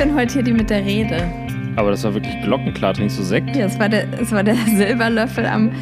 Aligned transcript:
bin 0.00 0.14
heute 0.14 0.32
hier 0.32 0.42
die 0.42 0.52
mit 0.54 0.70
der 0.70 0.82
Rede. 0.82 1.30
Aber 1.76 1.90
das 1.90 2.02
war 2.04 2.14
wirklich 2.14 2.34
glockenklar. 2.42 2.94
Trinkst 2.94 3.18
du 3.18 3.22
Sekt? 3.22 3.54
Ja, 3.54 3.66
es 3.66 3.78
war 3.78 3.90
der, 3.90 4.06
es 4.18 4.32
war 4.32 4.42
der 4.42 4.54
Silberlöffel 4.76 5.44
am, 5.44 5.72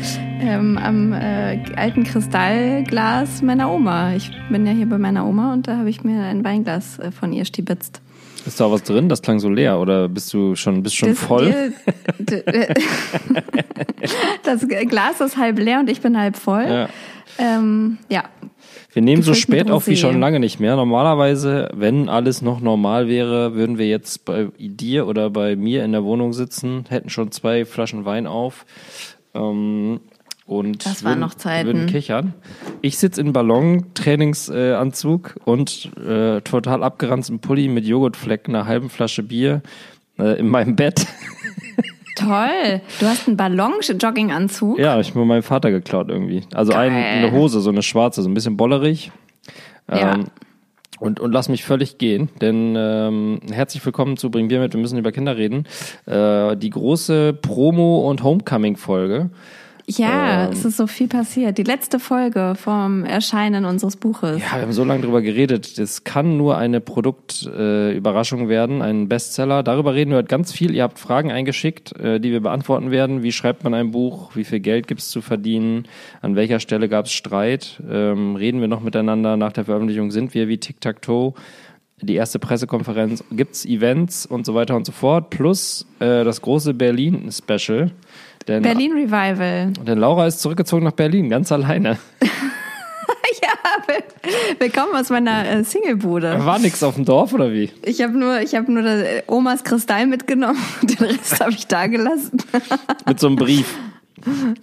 ähm, 0.40 0.76
am 0.76 1.12
äh, 1.12 1.60
alten 1.76 2.02
Kristallglas 2.02 3.42
meiner 3.42 3.70
Oma. 3.72 4.14
Ich 4.14 4.28
bin 4.50 4.66
ja 4.66 4.72
hier 4.72 4.86
bei 4.86 4.98
meiner 4.98 5.24
Oma 5.24 5.52
und 5.52 5.68
da 5.68 5.76
habe 5.76 5.88
ich 5.88 6.02
mir 6.02 6.20
ein 6.24 6.44
Weinglas 6.44 6.98
äh, 6.98 7.12
von 7.12 7.32
ihr 7.32 7.44
stibitzt. 7.44 8.02
Ist 8.44 8.58
da 8.60 8.68
was 8.72 8.82
drin? 8.82 9.08
Das 9.08 9.22
klang 9.22 9.38
so 9.38 9.50
leer. 9.50 9.78
Oder 9.78 10.08
bist 10.08 10.34
du 10.34 10.56
schon, 10.56 10.82
bist 10.82 10.96
schon 10.96 11.10
Das- 11.10 11.18
voll? 11.20 11.72
die- 12.18 12.42
das 14.42 14.66
Glas 14.88 15.20
ist 15.20 15.36
halb 15.36 15.60
leer 15.60 15.78
und 15.78 15.88
ich 15.88 16.00
bin 16.00 16.18
halb 16.18 16.36
voll. 16.36 16.66
Ja. 16.68 16.88
Ähm, 17.38 17.98
ja. 18.08 18.24
Wir 18.98 19.02
nehmen 19.02 19.22
so 19.22 19.32
spät 19.32 19.70
auf 19.70 19.86
wie 19.86 19.96
schon 19.96 20.18
lange 20.18 20.40
nicht 20.40 20.58
mehr. 20.58 20.74
Normalerweise, 20.74 21.70
wenn 21.72 22.08
alles 22.08 22.42
noch 22.42 22.58
normal 22.58 23.06
wäre, 23.06 23.54
würden 23.54 23.78
wir 23.78 23.86
jetzt 23.86 24.24
bei 24.24 24.48
dir 24.58 25.06
oder 25.06 25.30
bei 25.30 25.54
mir 25.54 25.84
in 25.84 25.92
der 25.92 26.02
Wohnung 26.02 26.32
sitzen, 26.32 26.84
hätten 26.88 27.08
schon 27.08 27.30
zwei 27.30 27.64
Flaschen 27.64 28.04
Wein 28.04 28.26
auf 28.26 28.66
ähm, 29.34 30.00
und 30.46 30.84
Das 30.84 31.04
waren 31.04 31.12
würden, 31.12 31.20
noch 31.20 31.34
Zeiten. 31.34 31.66
würden 31.68 31.86
kichern. 31.86 32.34
Ich 32.82 32.98
sitze 32.98 33.20
in 33.20 33.32
Ballon-Trainingsanzug 33.32 35.36
und 35.44 35.92
äh, 36.04 36.40
total 36.40 36.82
abgeranztem 36.82 37.38
Pulli 37.38 37.68
mit 37.68 37.84
Joghurtflecken, 37.84 38.56
einer 38.56 38.66
halben 38.66 38.90
Flasche 38.90 39.22
Bier 39.22 39.62
äh, 40.18 40.40
in 40.40 40.48
meinem 40.48 40.74
Bett. 40.74 41.06
Toll. 42.18 42.80
Du 42.98 43.06
hast 43.06 43.28
einen 43.28 43.36
Ballon-Jogginganzug. 43.36 44.78
Ja, 44.78 44.98
ich 44.98 45.10
habe 45.10 45.24
meinem 45.24 45.42
Vater 45.42 45.70
geklaut 45.70 46.08
irgendwie. 46.08 46.42
Also 46.52 46.72
ein, 46.72 46.92
eine 46.92 47.32
Hose, 47.32 47.60
so 47.60 47.70
eine 47.70 47.82
schwarze, 47.82 48.22
so 48.22 48.28
ein 48.28 48.34
bisschen 48.34 48.56
bollerig. 48.56 49.12
Ja. 49.90 50.14
Ähm, 50.14 50.26
und, 50.98 51.20
und 51.20 51.30
lass 51.30 51.48
mich 51.48 51.64
völlig 51.64 51.98
gehen, 51.98 52.28
denn 52.40 52.74
ähm, 52.76 53.40
herzlich 53.52 53.84
willkommen 53.86 54.16
zu 54.16 54.32
Bring 54.32 54.48
Bier 54.48 54.58
mit, 54.58 54.72
wir 54.72 54.80
müssen 54.80 54.98
über 54.98 55.12
Kinder 55.12 55.36
reden. 55.36 55.64
Äh, 56.06 56.56
die 56.56 56.70
große 56.70 57.34
Promo- 57.40 58.08
und 58.08 58.24
Homecoming-Folge. 58.24 59.30
Ja, 59.90 60.44
Ähm. 60.44 60.52
es 60.52 60.66
ist 60.66 60.76
so 60.76 60.86
viel 60.86 61.08
passiert. 61.08 61.56
Die 61.56 61.62
letzte 61.62 61.98
Folge 61.98 62.54
vom 62.56 63.04
Erscheinen 63.04 63.64
unseres 63.64 63.96
Buches. 63.96 64.38
Ja, 64.42 64.56
wir 64.56 64.62
haben 64.62 64.72
so 64.72 64.84
lange 64.84 65.00
drüber 65.00 65.22
geredet. 65.22 65.78
Das 65.78 66.04
kann 66.04 66.36
nur 66.36 66.58
eine 66.58 66.80
Produktüberraschung 66.82 68.46
äh, 68.46 68.48
werden, 68.50 68.82
ein 68.82 69.08
Bestseller. 69.08 69.62
Darüber 69.62 69.94
reden 69.94 70.10
wir 70.10 70.18
heute 70.18 70.28
ganz 70.28 70.52
viel. 70.52 70.74
Ihr 70.74 70.82
habt 70.82 70.98
Fragen 70.98 71.32
eingeschickt, 71.32 71.98
äh, 71.98 72.20
die 72.20 72.32
wir 72.32 72.40
beantworten 72.40 72.90
werden. 72.90 73.22
Wie 73.22 73.32
schreibt 73.32 73.64
man 73.64 73.72
ein 73.72 73.90
Buch? 73.90 74.36
Wie 74.36 74.44
viel 74.44 74.60
Geld 74.60 74.88
gibt's 74.88 75.08
zu 75.08 75.22
verdienen? 75.22 75.88
An 76.20 76.36
welcher 76.36 76.60
Stelle 76.60 76.90
gab's 76.90 77.12
Streit? 77.12 77.82
Ähm, 77.90 78.36
reden 78.36 78.60
wir 78.60 78.68
noch 78.68 78.82
miteinander? 78.82 79.38
Nach 79.38 79.52
der 79.52 79.64
Veröffentlichung 79.64 80.10
sind 80.10 80.34
wir 80.34 80.48
wie 80.48 80.58
Tic-Tac-Toe? 80.58 81.32
Die 82.00 82.14
erste 82.14 82.38
Pressekonferenz, 82.38 83.24
gibt's 83.32 83.64
Events 83.64 84.24
und 84.24 84.46
so 84.46 84.54
weiter 84.54 84.76
und 84.76 84.86
so 84.86 84.92
fort. 84.92 85.30
Plus 85.30 85.84
äh, 85.98 86.22
das 86.24 86.42
große 86.42 86.74
Berlin-Special. 86.74 87.90
Denn, 88.48 88.62
Berlin 88.62 88.92
Revival. 88.92 89.72
denn 89.86 89.98
Laura 89.98 90.26
ist 90.26 90.40
zurückgezogen 90.40 90.84
nach 90.84 90.92
Berlin, 90.92 91.28
ganz 91.28 91.52
alleine. 91.52 91.98
Ja, 93.42 93.94
will- 93.94 94.02
willkommen 94.58 94.94
aus 94.94 95.10
meiner 95.10 95.48
äh, 95.48 95.62
Singlebude. 95.64 96.44
War 96.44 96.58
nix 96.58 96.82
auf 96.82 96.94
dem 96.96 97.04
Dorf 97.04 97.32
oder 97.34 97.52
wie? 97.52 97.70
Ich 97.84 98.02
habe 98.02 98.18
nur, 98.18 98.40
ich 98.40 98.54
habe 98.54 98.70
nur 98.72 98.82
das, 98.82 99.00
äh, 99.02 99.22
Omas 99.26 99.62
Kristall 99.64 100.06
mitgenommen. 100.06 100.58
Den 100.82 101.06
Rest 101.06 101.40
habe 101.40 101.52
ich 101.52 101.66
da 101.66 101.86
gelassen. 101.86 102.38
Mit 103.06 103.20
so 103.20 103.26
einem 103.28 103.36
Brief. 103.36 103.74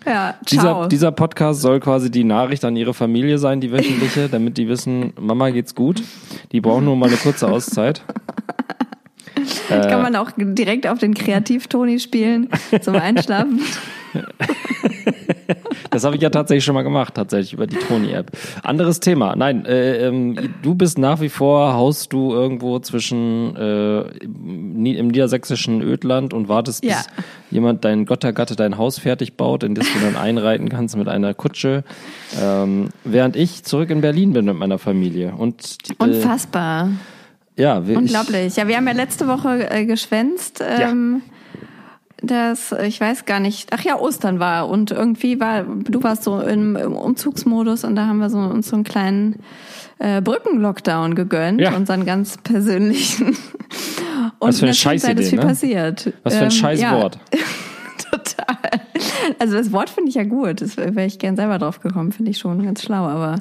Ja, 0.06 0.36
Dieser, 0.50 0.62
ciao. 0.62 0.88
dieser 0.88 1.12
Podcast 1.14 1.62
soll 1.62 1.80
quasi 1.80 2.12
die 2.12 2.26
Nachricht 2.26 2.66
an 2.66 2.76
ihre 2.76 2.94
Familie 2.94 3.38
sein, 3.38 3.62
die 3.62 3.72
wöchentliche, 3.72 4.28
damit 4.28 4.58
die 4.58 4.68
wissen, 4.68 5.14
Mama 5.18 5.50
geht's 5.50 5.74
gut. 5.74 6.04
Die 6.52 6.60
brauchen 6.60 6.84
nur 6.84 6.98
mal 6.98 7.08
eine 7.08 7.16
kurze 7.16 7.48
Auszeit. 7.48 8.02
Kann 9.70 10.02
man 10.02 10.16
auch 10.16 10.32
direkt 10.36 10.88
auf 10.88 11.00
den 11.00 11.14
Kreativ-Toni 11.14 12.00
spielen 12.00 12.50
zum 12.82 12.96
Einschlafen. 12.96 13.62
Das 15.92 16.04
habe 16.04 16.16
ich 16.18 16.22
ja 16.22 16.30
tatsächlich 16.30 16.66
schon 16.66 16.76
mal 16.76 16.82
gemacht, 16.82 17.14
tatsächlich 17.14 17.54
über 17.54 17.68
die 17.68 17.78
Toni-App. 17.78 18.32
Anderes 18.64 19.00
Thema. 19.00 19.36
Nein, 19.38 19.66
äh, 19.66 20.08
ähm, 20.08 20.36
du 20.62 20.76
bist 20.76 20.98
nach 20.98 21.22
wie 21.22 21.30
vor, 21.30 21.74
haust 21.74 22.12
du 22.12 22.34
irgendwo 22.34 22.80
zwischen 22.80 23.56
äh, 23.56 24.02
im, 24.18 24.74
Ni- 24.82 24.96
im 24.98 25.08
niedersächsischen 25.08 25.82
Ödland 25.82 26.34
und 26.34 26.50
wartest, 26.50 26.82
bis 26.82 26.92
Ja. 26.92 26.98
jemand 27.50 27.86
dein 27.86 28.06
Gottergatte 28.06 28.58
dein 28.58 28.78
Haus 28.78 29.00
fertig 29.00 29.38
baut, 29.38 29.64
in 29.64 29.74
das 29.76 29.86
du 29.94 30.00
dann 30.04 30.18
einreiten 30.18 30.68
kannst 30.68 30.98
mit 30.98 31.08
einer 31.08 31.34
Kutsche. 31.34 31.86
Ähm, 32.42 32.90
während 33.06 33.38
ich 33.38 33.64
zurück 33.64 33.90
in 33.90 34.02
Berlin 34.02 34.34
bin 34.34 34.44
mit 34.46 34.56
meiner 34.58 34.80
Familie. 34.80 35.34
Und 35.38 35.78
äh, 36.00 36.04
Unfassbar. 36.04 36.90
Ja, 37.58 37.88
wir, 37.88 37.98
Unglaublich. 37.98 38.56
Ja, 38.56 38.68
wir 38.68 38.78
haben 38.78 38.88
ja 38.88 38.94
letzte 38.94 39.28
Woche 39.28 39.70
äh, 39.70 39.86
geschwänzt. 39.86 40.62
Ähm, 40.66 41.22
Das, 42.22 42.72
ich 42.84 43.00
weiß 43.00 43.26
gar 43.26 43.40
nicht. 43.40 43.70
Ach 43.74 43.82
ja, 43.82 43.98
Ostern 44.00 44.40
war 44.40 44.68
und 44.70 44.92
irgendwie 44.92 45.40
war, 45.40 45.64
du 45.64 46.02
warst 46.02 46.24
so 46.24 46.40
im, 46.40 46.76
im 46.76 46.94
Umzugsmodus 46.94 47.84
und 47.84 47.96
da 47.96 48.08
haben 48.08 48.18
wir 48.20 48.30
so, 48.30 48.40
uns 48.40 48.70
so 48.70 48.76
einen 48.76 48.84
kleinen 48.86 49.40
äh, 50.00 50.22
Brückenlockdown 50.22 51.14
gegönnt, 51.16 51.62
Ja. 51.62 51.76
unseren 51.76 52.06
ganz 52.06 52.38
persönlichen. 52.38 53.38
Und 54.40 54.50
Was 54.50 54.60
für 54.60 54.66
eine 54.66 54.74
Scheißidee, 54.74 55.22
ist 55.22 55.30
viel 55.30 55.40
ne? 55.40 55.46
passiert. 55.46 56.14
Was 56.24 56.34
für 56.36 56.40
ein 56.40 56.46
Ähm, 56.46 56.52
scheiß 56.52 56.82
ja. 56.82 56.94
Wort. 56.94 57.20
Total. 58.12 58.82
Also 59.40 59.58
das 59.58 59.72
Wort 59.72 59.90
finde 59.90 60.10
ich 60.10 60.16
ja 60.16 60.24
gut. 60.24 60.62
Das 60.62 60.78
wäre 60.78 61.06
ich 61.06 61.20
gern 61.20 61.36
selber 61.36 61.58
drauf 61.60 61.80
gekommen, 61.82 62.12
finde 62.12 62.32
ich 62.32 62.38
schon 62.38 62.64
ganz 62.64 62.82
schlau. 62.82 63.04
Aber. 63.06 63.40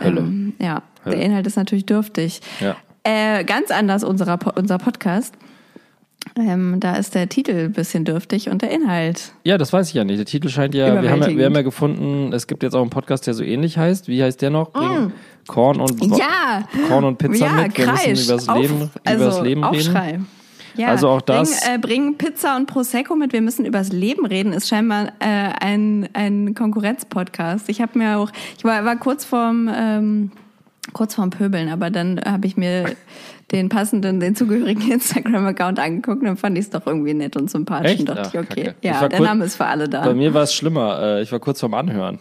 Ähm, 0.00 0.54
ja, 0.60 0.82
Hölle. 1.04 1.16
der 1.16 1.24
Inhalt 1.24 1.46
ist 1.46 1.56
natürlich 1.56 1.86
dürftig. 1.86 2.40
Ja. 2.60 2.76
Äh, 3.04 3.44
ganz 3.44 3.70
anders 3.70 4.04
unserer, 4.04 4.38
unser 4.56 4.78
Podcast. 4.78 5.34
Ähm, 6.36 6.76
da 6.80 6.96
ist 6.96 7.14
der 7.14 7.28
Titel 7.30 7.52
ein 7.66 7.72
bisschen 7.72 8.04
dürftig 8.04 8.50
und 8.50 8.60
der 8.60 8.70
Inhalt. 8.70 9.32
Ja, 9.42 9.56
das 9.56 9.72
weiß 9.72 9.88
ich 9.88 9.94
ja 9.94 10.04
nicht. 10.04 10.18
Der 10.18 10.26
Titel 10.26 10.48
scheint 10.50 10.74
ja, 10.74 11.00
wir 11.02 11.10
haben 11.10 11.22
ja, 11.22 11.34
wir 11.36 11.46
haben 11.46 11.54
ja 11.54 11.62
gefunden, 11.62 12.32
es 12.34 12.46
gibt 12.46 12.62
jetzt 12.62 12.74
auch 12.74 12.82
einen 12.82 12.90
Podcast, 12.90 13.26
der 13.26 13.32
so 13.34 13.42
ähnlich 13.42 13.78
heißt. 13.78 14.06
Wie 14.06 14.22
heißt 14.22 14.42
der 14.42 14.50
noch? 14.50 14.70
Bring 14.70 15.12
Korn 15.48 15.80
und 15.80 15.98
Mm. 15.98 16.14
Ja! 16.14 16.68
Korn 16.88 17.04
und 17.04 17.16
Pizza 17.18 17.46
ja, 17.46 17.52
mit. 17.62 17.76
Wir 17.76 17.86
Kreisch. 17.86 18.06
müssen 18.08 18.30
übers 18.32 18.48
Auf- 18.50 18.58
Leben, 18.60 18.90
also 19.04 19.24
übers 19.24 19.40
Leben 19.42 19.64
reden. 19.64 19.76
Aufschrei. 19.88 20.20
Ja, 20.76 20.88
Also 20.88 21.08
auch 21.08 21.22
das- 21.22 21.60
Bring, 21.62 21.74
äh, 21.74 21.78
bring 21.78 22.14
Pizza 22.18 22.54
und 22.56 22.66
Prosecco 22.66 23.16
mit. 23.16 23.32
Wir 23.32 23.40
müssen 23.40 23.64
übers 23.64 23.90
Leben 23.90 24.24
reden. 24.26 24.52
Ist 24.52 24.68
scheinbar 24.68 25.08
äh, 25.20 25.24
ein, 25.60 26.08
ein 26.12 26.54
Konkurrenzpodcast. 26.54 27.68
Ich 27.70 27.80
habe 27.80 27.98
mir 27.98 28.18
auch, 28.18 28.30
ich 28.58 28.62
war, 28.64 28.84
war 28.84 28.96
kurz 28.96 29.24
vorm, 29.24 29.68
ähm, 29.74 30.30
kurz 30.92 31.14
vorm 31.14 31.30
Pöbeln, 31.30 31.68
aber 31.68 31.90
dann 31.90 32.20
habe 32.24 32.46
ich 32.46 32.56
mir 32.56 32.92
den 33.50 33.68
passenden, 33.68 34.20
den 34.20 34.34
zugehörigen 34.36 34.90
Instagram-Account 34.92 35.78
angeguckt 35.78 36.20
und 36.20 36.26
dann 36.26 36.36
fand 36.36 36.56
ich 36.58 36.64
es 36.64 36.70
doch 36.70 36.86
irgendwie 36.86 37.14
nett 37.14 37.36
und 37.36 37.50
sympathisch 37.50 37.92
Echt? 37.92 38.00
und 38.00 38.08
dachte 38.10 38.22
Ach, 38.22 38.34
ich, 38.34 38.40
okay, 38.40 38.62
Kacke. 38.64 38.74
Ich 38.80 38.88
ja, 38.90 39.00
war 39.00 39.08
der 39.08 39.18
kurz- 39.18 39.28
Name 39.28 39.44
ist 39.44 39.56
für 39.56 39.66
alle 39.66 39.88
da. 39.88 40.02
Bei 40.04 40.14
mir 40.14 40.32
war 40.34 40.42
es 40.42 40.54
schlimmer. 40.54 41.00
Äh, 41.02 41.22
Ich 41.22 41.32
war 41.32 41.40
kurz 41.40 41.60
vorm 41.60 41.74
Anhören. 41.74 42.18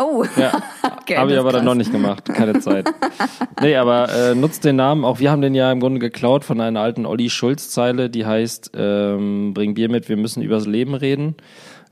oh, 0.00 0.24
Ja, 0.36 0.52
okay, 1.00 1.16
habe 1.16 1.32
ich 1.32 1.38
aber 1.38 1.48
ist 1.48 1.54
dann 1.56 1.64
noch 1.64 1.72
krass. 1.72 1.78
nicht 1.78 1.92
gemacht. 1.92 2.24
Keine 2.26 2.60
Zeit. 2.60 2.88
Nee, 3.60 3.74
aber 3.74 4.08
äh, 4.14 4.34
nutzt 4.36 4.64
den 4.64 4.76
Namen. 4.76 5.04
Auch 5.04 5.18
wir 5.18 5.32
haben 5.32 5.40
den 5.42 5.52
ja 5.52 5.72
im 5.72 5.80
Grunde 5.80 5.98
geklaut 5.98 6.44
von 6.44 6.60
einer 6.60 6.78
alten 6.78 7.06
Olli 7.06 7.28
Schulz-Zeile, 7.28 8.08
die 8.08 8.24
heißt, 8.24 8.70
ähm, 8.76 9.52
bring 9.52 9.74
Bier 9.74 9.90
mit, 9.90 10.08
wir 10.08 10.16
müssen 10.16 10.44
übers 10.44 10.64
Leben 10.68 10.94
reden. 10.94 11.34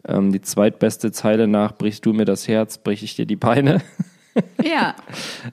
Ähm, 0.06 0.30
die 0.30 0.40
zweitbeste 0.40 1.10
Zeile 1.10 1.48
nach, 1.48 1.72
brichst 1.76 2.06
du 2.06 2.12
mir 2.12 2.24
das 2.24 2.46
Herz, 2.46 2.78
brich 2.78 3.02
ich 3.02 3.16
dir 3.16 3.26
die 3.26 3.34
Beine. 3.34 3.82
Ja, 4.64 4.94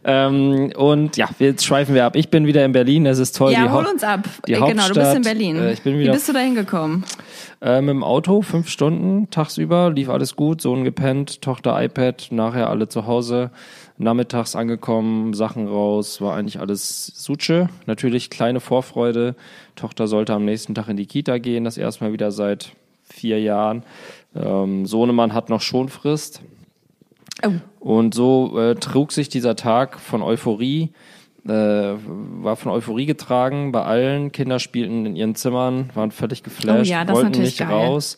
Ähm, 0.03 0.71
und 0.75 1.17
ja, 1.17 1.29
jetzt 1.39 1.63
schweifen 1.65 1.93
wir 1.95 2.05
ab. 2.05 2.15
Ich 2.15 2.29
bin 2.29 2.45
wieder 2.47 2.65
in 2.65 2.71
Berlin, 2.71 3.05
es 3.05 3.19
ist 3.19 3.37
toll. 3.37 3.51
ja 3.51 3.71
hol 3.71 3.85
uns 3.85 4.03
ab. 4.03 4.21
die 4.47 4.53
Äh, 4.53 4.55
genau, 4.55 4.65
du 4.69 4.71
bist 4.73 4.79
in 4.97 5.03
Hauptstadt, 5.03 5.23
Berlin. 5.23 5.57
äh, 5.57 5.71
ich 5.73 5.81
bin 5.81 5.95
Wie 5.95 5.99
wieder- 6.01 6.13
bist 6.13 6.27
du 6.29 6.33
da 6.33 6.39
hingekommen? 6.39 7.03
Äh, 7.61 7.81
mit 7.81 7.91
dem 7.91 8.03
Auto, 8.03 8.41
fünf 8.41 8.69
Stunden 8.69 9.29
tagsüber, 9.29 9.91
lief 9.91 10.09
alles 10.09 10.35
gut, 10.35 10.61
Sohn 10.61 10.83
gepennt, 10.83 11.41
Tochter 11.41 11.81
iPad, 11.81 12.27
nachher 12.31 12.69
alle 12.69 12.87
zu 12.89 13.05
Hause, 13.07 13.51
nachmittags 13.97 14.55
angekommen, 14.55 15.33
Sachen 15.33 15.67
raus, 15.67 16.19
war 16.19 16.35
eigentlich 16.35 16.59
alles 16.59 17.05
Suche. 17.15 17.69
Natürlich 17.85 18.29
kleine 18.29 18.59
Vorfreude. 18.59 19.35
Tochter 19.75 20.07
sollte 20.07 20.33
am 20.33 20.43
nächsten 20.45 20.75
Tag 20.75 20.89
in 20.89 20.97
die 20.97 21.05
Kita 21.05 21.37
gehen, 21.37 21.63
das 21.63 21.77
erstmal 21.77 22.11
wieder 22.11 22.31
seit 22.31 22.71
vier 23.03 23.39
Jahren. 23.39 23.83
Ähm, 24.35 24.85
Sohnemann 24.85 25.33
hat 25.33 25.49
noch 25.49 25.61
Schonfrist. 25.61 26.41
Oh. 27.45 27.51
Und 27.79 28.13
so 28.13 28.57
äh, 28.59 28.75
trug 28.75 29.11
sich 29.11 29.29
dieser 29.29 29.55
Tag 29.55 29.99
von 29.99 30.21
Euphorie, 30.21 30.91
äh, 31.45 31.49
war 31.51 32.55
von 32.55 32.71
Euphorie 32.71 33.05
getragen 33.05 33.71
bei 33.71 33.83
allen. 33.83 34.31
Kinder 34.31 34.59
spielten 34.59 35.05
in 35.05 35.15
ihren 35.15 35.35
Zimmern, 35.35 35.89
waren 35.93 36.11
völlig 36.11 36.43
geflasht, 36.43 36.89
Oh 36.89 36.93
ja, 36.93 37.07
wollten 37.09 37.41
nicht 37.41 37.57
geil. 37.59 37.67
raus. 37.67 38.17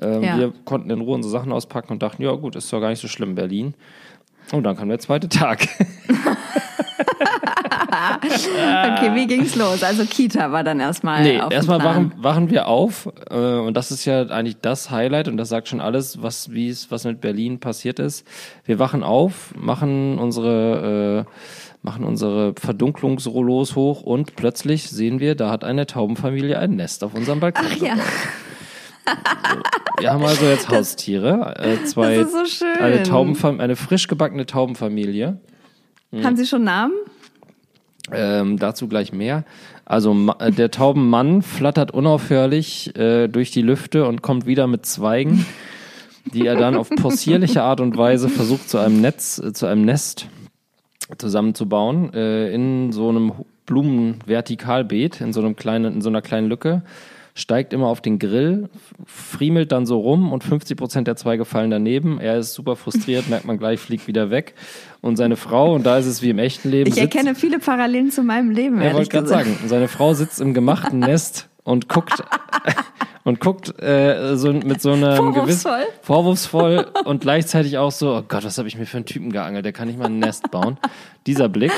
Ähm, 0.00 0.22
Ja. 0.22 0.38
Wir 0.38 0.52
konnten 0.66 0.90
in 0.90 1.00
Ruhe 1.00 1.14
unsere 1.14 1.32
Sachen 1.32 1.52
auspacken 1.52 1.92
und 1.92 2.02
dachten, 2.02 2.22
ja 2.22 2.32
gut, 2.32 2.54
ist 2.56 2.70
doch 2.72 2.80
gar 2.80 2.90
nicht 2.90 3.00
so 3.00 3.08
schlimm, 3.08 3.34
Berlin. 3.34 3.72
Und 4.52 4.64
dann 4.64 4.76
kam 4.76 4.88
der 4.90 4.98
zweite 4.98 5.28
Tag. 5.28 5.66
okay, 8.22 9.14
wie 9.14 9.26
ging's 9.26 9.56
los? 9.56 9.82
Also 9.82 10.04
Kita 10.04 10.52
war 10.52 10.64
dann 10.64 10.80
erstmal. 10.80 11.22
Nee, 11.22 11.36
erstmal 11.36 11.82
wachen, 11.82 12.12
wachen 12.16 12.50
wir 12.50 12.68
auf 12.68 13.08
äh, 13.30 13.36
und 13.36 13.76
das 13.76 13.90
ist 13.90 14.04
ja 14.04 14.22
eigentlich 14.26 14.60
das 14.60 14.90
Highlight 14.90 15.28
und 15.28 15.36
das 15.36 15.48
sagt 15.48 15.68
schon 15.68 15.80
alles, 15.80 16.22
was 16.22 16.52
wie 16.52 16.68
es 16.68 16.90
was 16.90 17.04
mit 17.04 17.20
Berlin 17.20 17.60
passiert 17.60 17.98
ist. 17.98 18.26
Wir 18.64 18.78
wachen 18.78 19.02
auf, 19.02 19.54
machen 19.56 20.18
unsere 20.18 21.26
äh, 21.26 21.30
machen 21.82 22.04
unsere 22.04 22.54
Verdunklungsrollos 22.58 23.76
hoch 23.76 24.02
und 24.02 24.36
plötzlich 24.36 24.90
sehen 24.90 25.20
wir, 25.20 25.36
da 25.36 25.50
hat 25.50 25.64
eine 25.64 25.86
Taubenfamilie 25.86 26.58
ein 26.58 26.74
Nest 26.76 27.04
auf 27.04 27.14
unserem 27.14 27.40
Balkon. 27.40 27.64
Ach 27.70 27.76
ja, 27.76 27.94
Wir 29.98 30.12
haben 30.12 30.24
also 30.24 30.44
jetzt 30.46 30.68
Haustiere, 30.68 31.54
äh, 31.58 31.84
zwei 31.84 32.16
das 32.16 32.26
ist 32.26 32.32
so 32.32 32.44
schön. 32.44 32.76
eine 32.78 33.02
Taubenfam 33.02 33.60
eine 33.60 33.76
frisch 33.76 34.08
gebackene 34.08 34.46
Taubenfamilie. 34.46 35.38
Mhm. 36.10 36.24
Haben 36.24 36.36
Sie 36.36 36.46
schon 36.46 36.64
Namen? 36.64 36.94
Ähm, 38.12 38.58
dazu 38.58 38.86
gleich 38.88 39.12
mehr. 39.12 39.44
Also 39.84 40.16
äh, 40.38 40.52
der 40.52 40.70
Taubenmann 40.70 41.42
flattert 41.42 41.90
unaufhörlich 41.90 42.96
äh, 42.96 43.28
durch 43.28 43.50
die 43.50 43.62
Lüfte 43.62 44.06
und 44.06 44.22
kommt 44.22 44.46
wieder 44.46 44.66
mit 44.66 44.86
Zweigen, 44.86 45.44
die 46.32 46.46
er 46.46 46.56
dann 46.56 46.76
auf 46.76 46.88
possierliche 46.90 47.62
Art 47.62 47.80
und 47.80 47.96
Weise 47.96 48.28
versucht 48.28 48.68
zu 48.68 48.78
einem 48.78 49.00
Netz, 49.00 49.38
äh, 49.38 49.52
zu 49.52 49.66
einem 49.66 49.84
Nest 49.84 50.28
zusammenzubauen 51.18 52.12
äh, 52.14 52.52
in 52.52 52.92
so 52.92 53.08
einem 53.08 53.32
Blumenvertikalbeet, 53.66 55.20
in 55.20 55.32
so 55.32 55.40
einem 55.40 55.56
kleinen, 55.56 55.94
in 55.94 56.00
so 56.00 56.08
einer 56.08 56.22
kleinen 56.22 56.48
Lücke. 56.48 56.82
Steigt 57.34 57.74
immer 57.74 57.88
auf 57.88 58.00
den 58.00 58.18
Grill, 58.18 58.70
friemelt 59.04 59.70
dann 59.70 59.84
so 59.84 60.00
rum 60.00 60.32
und 60.32 60.42
50 60.42 60.76
Prozent 60.78 61.06
der 61.06 61.16
Zweige 61.16 61.44
fallen 61.44 61.70
daneben. 61.70 62.18
Er 62.18 62.38
ist 62.38 62.54
super 62.54 62.76
frustriert, 62.76 63.28
merkt 63.28 63.44
man 63.44 63.58
gleich, 63.58 63.78
fliegt 63.78 64.06
wieder 64.06 64.30
weg. 64.30 64.54
Und 65.02 65.16
seine 65.16 65.36
Frau, 65.36 65.74
und 65.74 65.84
da 65.84 65.98
ist 65.98 66.06
es 66.06 66.22
wie 66.22 66.30
im 66.30 66.38
echten 66.38 66.70
Leben. 66.70 66.90
Ich 66.90 66.98
erkenne 66.98 67.34
viele 67.34 67.58
Parallelen 67.58 68.10
zu 68.10 68.22
meinem 68.22 68.50
Leben. 68.50 68.80
er 68.80 68.94
wollte 68.94 69.08
gerade 69.10 69.28
sagen, 69.28 69.56
seine 69.66 69.88
Frau 69.88 70.14
sitzt 70.14 70.40
im 70.40 70.52
gemachten 70.54 70.98
Nest 71.00 71.48
und 71.64 71.88
guckt 71.88 72.22
und 73.24 73.40
guckt 73.40 73.80
äh, 73.82 74.36
so 74.36 74.52
mit 74.52 74.80
so 74.80 74.92
einem 74.92 75.32
gewissen 75.32 75.60
Vorwurfsvoll. 75.70 75.86
vorwurfsvoll 76.02 76.86
und 77.04 77.20
gleichzeitig 77.20 77.78
auch 77.78 77.92
so, 77.92 78.16
oh 78.16 78.22
Gott, 78.26 78.44
was 78.44 78.58
habe 78.58 78.68
ich 78.68 78.76
mir 78.78 78.86
für 78.86 78.96
einen 78.98 79.06
Typen 79.06 79.30
geangelt, 79.32 79.64
der 79.64 79.72
kann 79.72 79.88
nicht 79.88 79.98
mal 79.98 80.06
ein 80.06 80.18
Nest 80.18 80.50
bauen. 80.50 80.78
Dieser 81.26 81.48
Blick 81.48 81.72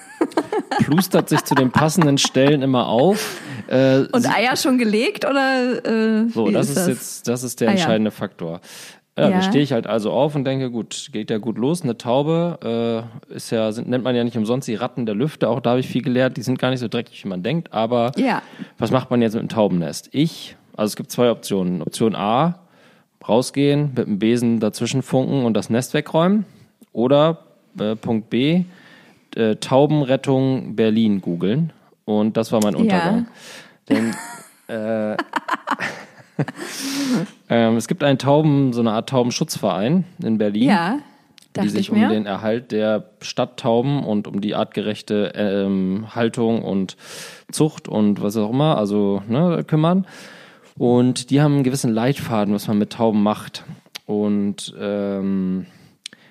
plustert 0.80 1.28
sich 1.28 1.44
zu 1.44 1.54
den 1.54 1.70
passenden 1.70 2.18
Stellen 2.18 2.62
immer 2.62 2.86
auf. 2.88 3.40
Äh, 3.68 4.00
Und 4.12 4.26
Eier 4.28 4.56
schon 4.56 4.78
gelegt 4.78 5.24
oder? 5.24 5.84
Äh, 5.84 6.28
so, 6.30 6.50
das 6.50 6.68
ist 6.68 6.76
das? 6.76 6.86
jetzt, 6.88 7.28
das 7.28 7.42
ist 7.42 7.60
der 7.60 7.68
Ah, 7.68 7.72
entscheidende 7.72 8.10
Faktor. 8.10 8.60
Ja, 9.18 9.24
Ja. 9.24 9.30
dann 9.30 9.42
stehe 9.42 9.62
ich 9.62 9.72
halt 9.72 9.86
also 9.86 10.12
auf 10.12 10.34
und 10.34 10.44
denke, 10.44 10.70
gut, 10.70 11.08
geht 11.12 11.30
ja 11.30 11.38
gut 11.38 11.58
los. 11.58 11.82
Eine 11.82 11.98
Taube 11.98 13.06
äh, 13.30 13.34
ist 13.34 13.50
ja, 13.50 13.72
sind, 13.72 13.88
nennt 13.88 14.04
man 14.04 14.14
ja 14.16 14.24
nicht 14.24 14.36
umsonst 14.36 14.66
die 14.68 14.76
Ratten 14.76 15.04
der 15.04 15.14
Lüfte. 15.14 15.48
Auch 15.48 15.60
da 15.60 15.70
habe 15.70 15.80
ich 15.80 15.88
viel 15.88 16.02
gelernt. 16.02 16.36
Die 16.36 16.42
sind 16.42 16.58
gar 16.58 16.70
nicht 16.70 16.80
so 16.80 16.88
dreckig, 16.88 17.24
wie 17.24 17.28
man 17.28 17.42
denkt. 17.42 17.72
Aber 17.72 18.12
Ja. 18.16 18.40
was 18.78 18.90
macht 18.90 19.10
man 19.10 19.20
jetzt 19.20 19.34
mit 19.34 19.40
einem 19.40 19.48
Taubennest? 19.48 20.08
Ich, 20.12 20.56
also 20.76 20.90
es 20.92 20.96
gibt 20.96 21.10
zwei 21.10 21.30
Optionen. 21.30 21.82
Option 21.82 22.14
A, 22.14 22.60
rausgehen, 23.28 23.90
mit 23.96 24.06
dem 24.06 24.18
Besen 24.18 24.60
dazwischen 24.60 25.02
funken 25.02 25.44
und 25.44 25.54
das 25.54 25.68
Nest 25.70 25.92
wegräumen. 25.92 26.46
Oder 26.92 27.38
äh, 27.78 27.96
Punkt 27.96 28.30
B, 28.30 28.64
äh, 29.36 29.56
Taubenrettung 29.56 30.76
Berlin 30.76 31.20
googeln. 31.20 31.72
Und 32.06 32.36
das 32.36 32.50
war 32.52 32.60
mein 32.62 32.74
Untergang. 32.74 33.26
Denn 33.88 34.14
äh, 34.68 35.16
ähm, 37.48 37.76
es 37.76 37.88
gibt 37.88 38.02
einen 38.02 38.18
Tauben, 38.18 38.72
so 38.72 38.80
eine 38.80 38.92
Art 38.92 39.08
Taubenschutzverein 39.08 40.04
in 40.22 40.38
Berlin 40.38 40.68
Ja, 40.68 40.98
die 41.56 41.68
sich 41.68 41.88
ich 41.88 41.90
um 41.90 42.08
den 42.08 42.26
Erhalt 42.26 42.72
der 42.72 43.10
Stadttauben 43.20 44.04
und 44.04 44.28
um 44.28 44.40
die 44.40 44.54
artgerechte 44.54 45.32
ähm, 45.34 46.06
Haltung 46.14 46.62
und 46.62 46.96
Zucht 47.50 47.88
und 47.88 48.22
was 48.22 48.36
auch 48.36 48.50
immer, 48.50 48.78
also 48.78 49.22
ne, 49.28 49.64
kümmern. 49.66 50.06
Und 50.78 51.30
die 51.30 51.42
haben 51.42 51.56
einen 51.56 51.64
gewissen 51.64 51.92
Leitfaden, 51.92 52.54
was 52.54 52.68
man 52.68 52.78
mit 52.78 52.92
Tauben 52.92 53.22
macht. 53.22 53.64
Und 54.06 54.74
ähm, 54.80 55.66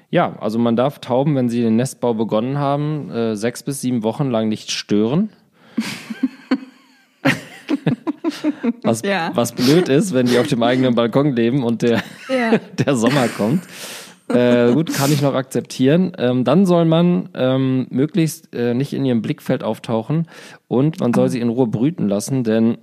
ja, 0.09 0.35
also 0.39 0.57
man 0.57 0.75
darf 0.75 0.99
Tauben, 0.99 1.35
wenn 1.35 1.49
sie 1.49 1.61
den 1.61 1.75
Nestbau 1.75 2.13
begonnen 2.13 2.57
haben, 2.57 3.11
äh, 3.11 3.35
sechs 3.35 3.61
bis 3.61 3.81
sieben 3.81 4.03
Wochen 4.03 4.29
lang 4.31 4.49
nicht 4.49 4.71
stören. 4.71 5.29
was, 8.83 9.01
Ja. 9.03 9.31
was 9.33 9.51
blöd 9.53 9.89
ist, 9.89 10.13
wenn 10.13 10.25
die 10.25 10.37
auf 10.39 10.47
dem 10.47 10.63
eigenen 10.63 10.95
Balkon 10.95 11.35
leben 11.35 11.63
und 11.63 11.81
der, 11.81 12.01
Ja. 12.29 12.57
der 12.85 12.95
Sommer 12.95 13.27
kommt. 13.27 13.63
Äh, 14.27 14.73
gut, 14.73 14.93
kann 14.93 15.11
ich 15.11 15.21
noch 15.23 15.33
akzeptieren. 15.33 16.11
Ähm, 16.19 16.43
dann 16.43 16.67
soll 16.67 16.85
man 16.85 17.29
ähm, 17.33 17.87
möglichst 17.89 18.53
äh, 18.53 18.75
nicht 18.75 18.93
in 18.93 19.03
ihrem 19.03 19.23
Blickfeld 19.23 19.63
auftauchen 19.63 20.27
und 20.67 20.99
man 20.99 21.13
soll 21.15 21.29
sie 21.29 21.39
in 21.39 21.49
Ruhe 21.49 21.65
brüten 21.65 22.07
lassen, 22.07 22.43
denn, 22.43 22.77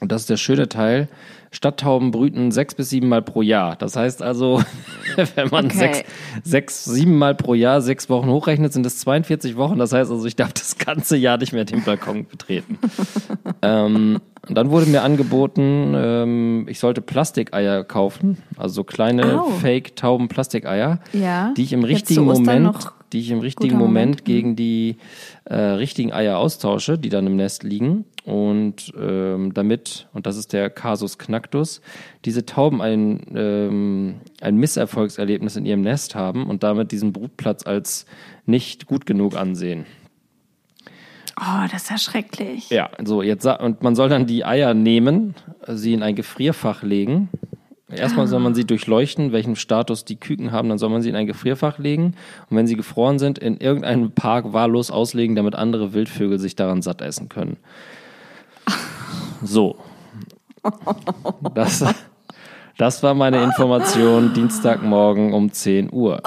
und 0.00 0.10
das 0.10 0.22
ist 0.22 0.30
der 0.30 0.38
schöne 0.38 0.68
Teil, 0.70 1.08
Stadttauben 1.54 2.10
brüten 2.10 2.50
sechs 2.50 2.74
bis 2.74 2.88
sieben 2.88 3.10
Mal 3.10 3.20
pro 3.20 3.42
Jahr. 3.42 3.76
Das 3.76 3.96
heißt 3.96 4.22
also, 4.22 4.62
wenn 5.34 5.48
man 5.50 5.66
Okay. 5.66 5.76
sechs, 5.76 6.04
sechs, 6.42 6.84
sieben 6.86 7.18
Mal 7.18 7.34
pro 7.34 7.52
Jahr, 7.52 7.82
sechs 7.82 8.08
Wochen 8.08 8.28
hochrechnet, 8.30 8.72
sind 8.72 8.86
es 8.86 8.96
42 9.00 9.56
Wochen. 9.58 9.78
Das 9.78 9.92
heißt 9.92 10.10
also, 10.10 10.24
ich 10.26 10.36
darf 10.36 10.54
das 10.54 10.78
ganze 10.78 11.18
Jahr 11.18 11.36
nicht 11.36 11.52
mehr 11.52 11.66
den 11.66 11.82
Balkon 11.84 12.24
betreten. 12.26 12.78
ähm, 13.60 14.18
und 14.48 14.56
dann 14.56 14.70
wurde 14.70 14.86
mir 14.86 15.02
angeboten, 15.02 15.92
ähm, 15.94 16.66
ich 16.68 16.78
sollte 16.80 17.00
Plastikeier 17.00 17.84
kaufen, 17.84 18.38
also 18.56 18.74
so 18.74 18.84
kleine 18.84 19.40
Au. 19.40 19.50
Fake-Tauben-Plastikeier, 19.50 20.98
Ja. 21.12 21.52
die 21.56 21.62
ich 21.62 21.72
im 21.72 21.84
richtigen 21.84 22.24
Moment, 22.24 22.76
die 23.12 23.20
ich 23.20 23.30
im 23.30 23.38
richtigen 23.40 23.76
Moment, 23.76 23.92
Moment. 23.92 24.24
gegen 24.24 24.56
die 24.56 24.96
äh, 25.44 25.54
richtigen 25.54 26.12
Eier 26.12 26.38
austausche, 26.38 26.98
die 26.98 27.08
dann 27.08 27.26
im 27.26 27.36
Nest 27.36 27.62
liegen. 27.62 28.04
Und 28.24 28.92
ähm, 29.00 29.52
damit, 29.52 30.08
und 30.12 30.26
das 30.26 30.36
ist 30.36 30.52
der 30.52 30.70
Kasus 30.70 31.18
Knacktus, 31.18 31.80
diese 32.24 32.46
Tauben 32.46 32.80
ein, 32.80 33.20
ähm, 33.34 34.14
ein 34.40 34.56
Misserfolgserlebnis 34.56 35.56
in 35.56 35.66
ihrem 35.66 35.80
Nest 35.82 36.14
haben 36.14 36.46
und 36.46 36.62
damit 36.62 36.92
diesen 36.92 37.12
Brutplatz 37.12 37.66
als 37.66 38.06
nicht 38.46 38.86
gut 38.86 39.06
genug 39.06 39.36
ansehen. 39.36 39.86
Oh, 41.40 41.66
das 41.70 41.84
ist 41.84 41.90
ja 41.90 41.98
schrecklich. 41.98 42.70
Ja, 42.70 42.90
so 43.04 43.22
jetzt 43.22 43.46
und 43.46 43.82
man 43.82 43.94
soll 43.94 44.08
dann 44.08 44.26
die 44.26 44.44
Eier 44.44 44.74
nehmen, 44.74 45.34
sie 45.66 45.94
in 45.94 46.02
ein 46.02 46.14
Gefrierfach 46.14 46.82
legen. 46.82 47.28
Erstmal 47.94 48.26
soll 48.26 48.40
man 48.40 48.54
sie 48.54 48.64
durchleuchten, 48.64 49.32
welchen 49.32 49.54
Status 49.54 50.04
die 50.06 50.16
Küken 50.16 50.50
haben, 50.50 50.70
dann 50.70 50.78
soll 50.78 50.88
man 50.88 51.02
sie 51.02 51.10
in 51.10 51.16
ein 51.16 51.26
Gefrierfach 51.26 51.78
legen 51.78 52.14
und 52.48 52.56
wenn 52.56 52.66
sie 52.66 52.76
gefroren 52.76 53.18
sind, 53.18 53.38
in 53.38 53.58
irgendeinem 53.58 54.12
Park 54.12 54.52
wahllos 54.52 54.90
auslegen, 54.90 55.36
damit 55.36 55.54
andere 55.54 55.92
Wildvögel 55.92 56.38
sich 56.38 56.56
daran 56.56 56.80
satt 56.80 57.02
essen 57.02 57.28
können. 57.28 57.58
So. 59.42 59.76
Das, 61.54 61.84
das 62.78 63.02
war 63.02 63.14
meine 63.14 63.42
Information 63.42 64.32
Dienstagmorgen 64.34 65.32
um 65.34 65.52
10 65.52 65.92
Uhr. 65.92 66.20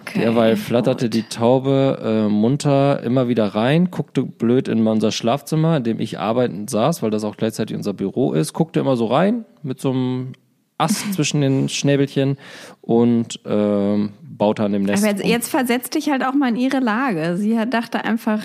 Okay. 0.00 0.20
Derweil 0.20 0.56
flatterte 0.56 1.08
die 1.08 1.24
Taube 1.24 1.98
äh, 2.02 2.28
munter 2.30 3.02
immer 3.02 3.28
wieder 3.28 3.46
rein, 3.48 3.90
guckte 3.90 4.22
blöd 4.22 4.68
in 4.68 4.86
unser 4.86 5.10
Schlafzimmer, 5.12 5.78
in 5.78 5.84
dem 5.84 6.00
ich 6.00 6.18
arbeitend 6.18 6.70
saß, 6.70 7.02
weil 7.02 7.10
das 7.10 7.24
auch 7.24 7.36
gleichzeitig 7.36 7.76
unser 7.76 7.92
Büro 7.92 8.32
ist, 8.32 8.52
guckte 8.52 8.80
immer 8.80 8.96
so 8.96 9.06
rein 9.06 9.44
mit 9.62 9.80
so 9.80 9.90
einem 9.90 10.32
Ast 10.78 11.12
zwischen 11.14 11.40
den 11.40 11.68
Schnäbelchen 11.68 12.36
und 12.82 13.40
ähm, 13.46 14.12
baute 14.22 14.62
an 14.64 14.72
dem 14.72 14.82
Nest. 14.82 15.02
Aber 15.02 15.12
jetzt, 15.12 15.22
rum. 15.24 15.30
jetzt 15.30 15.48
versetzt 15.48 15.94
dich 15.94 16.10
halt 16.10 16.22
auch 16.24 16.34
mal 16.34 16.50
in 16.50 16.56
ihre 16.56 16.78
Lage. 16.80 17.36
Sie 17.38 17.58
hat, 17.58 17.72
dachte 17.72 18.04
einfach, 18.04 18.40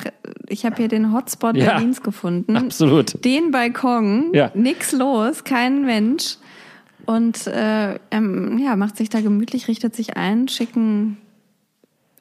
ich 0.47 0.65
habe 0.65 0.77
hier 0.77 0.88
den 0.88 1.13
Hotspot 1.13 1.57
Ja. 1.57 1.74
Berlins 1.74 2.01
gefunden. 2.01 2.55
Absolut. 2.55 3.24
Den 3.25 3.51
Balkon, 3.51 4.31
Ja. 4.33 4.50
nix 4.55 4.93
los, 4.93 5.43
kein 5.43 5.85
Mensch. 5.85 6.38
Und 7.05 7.48
äh, 7.48 8.00
ähm, 8.12 8.58
ja, 8.60 8.75
macht 8.75 8.98
sich 8.98 9.10
da 9.10 9.22
gemütlich, 9.22 9.67
richtet 9.67 9.96
sich 9.96 10.17
ein, 10.17 10.48
schicken 10.48 11.17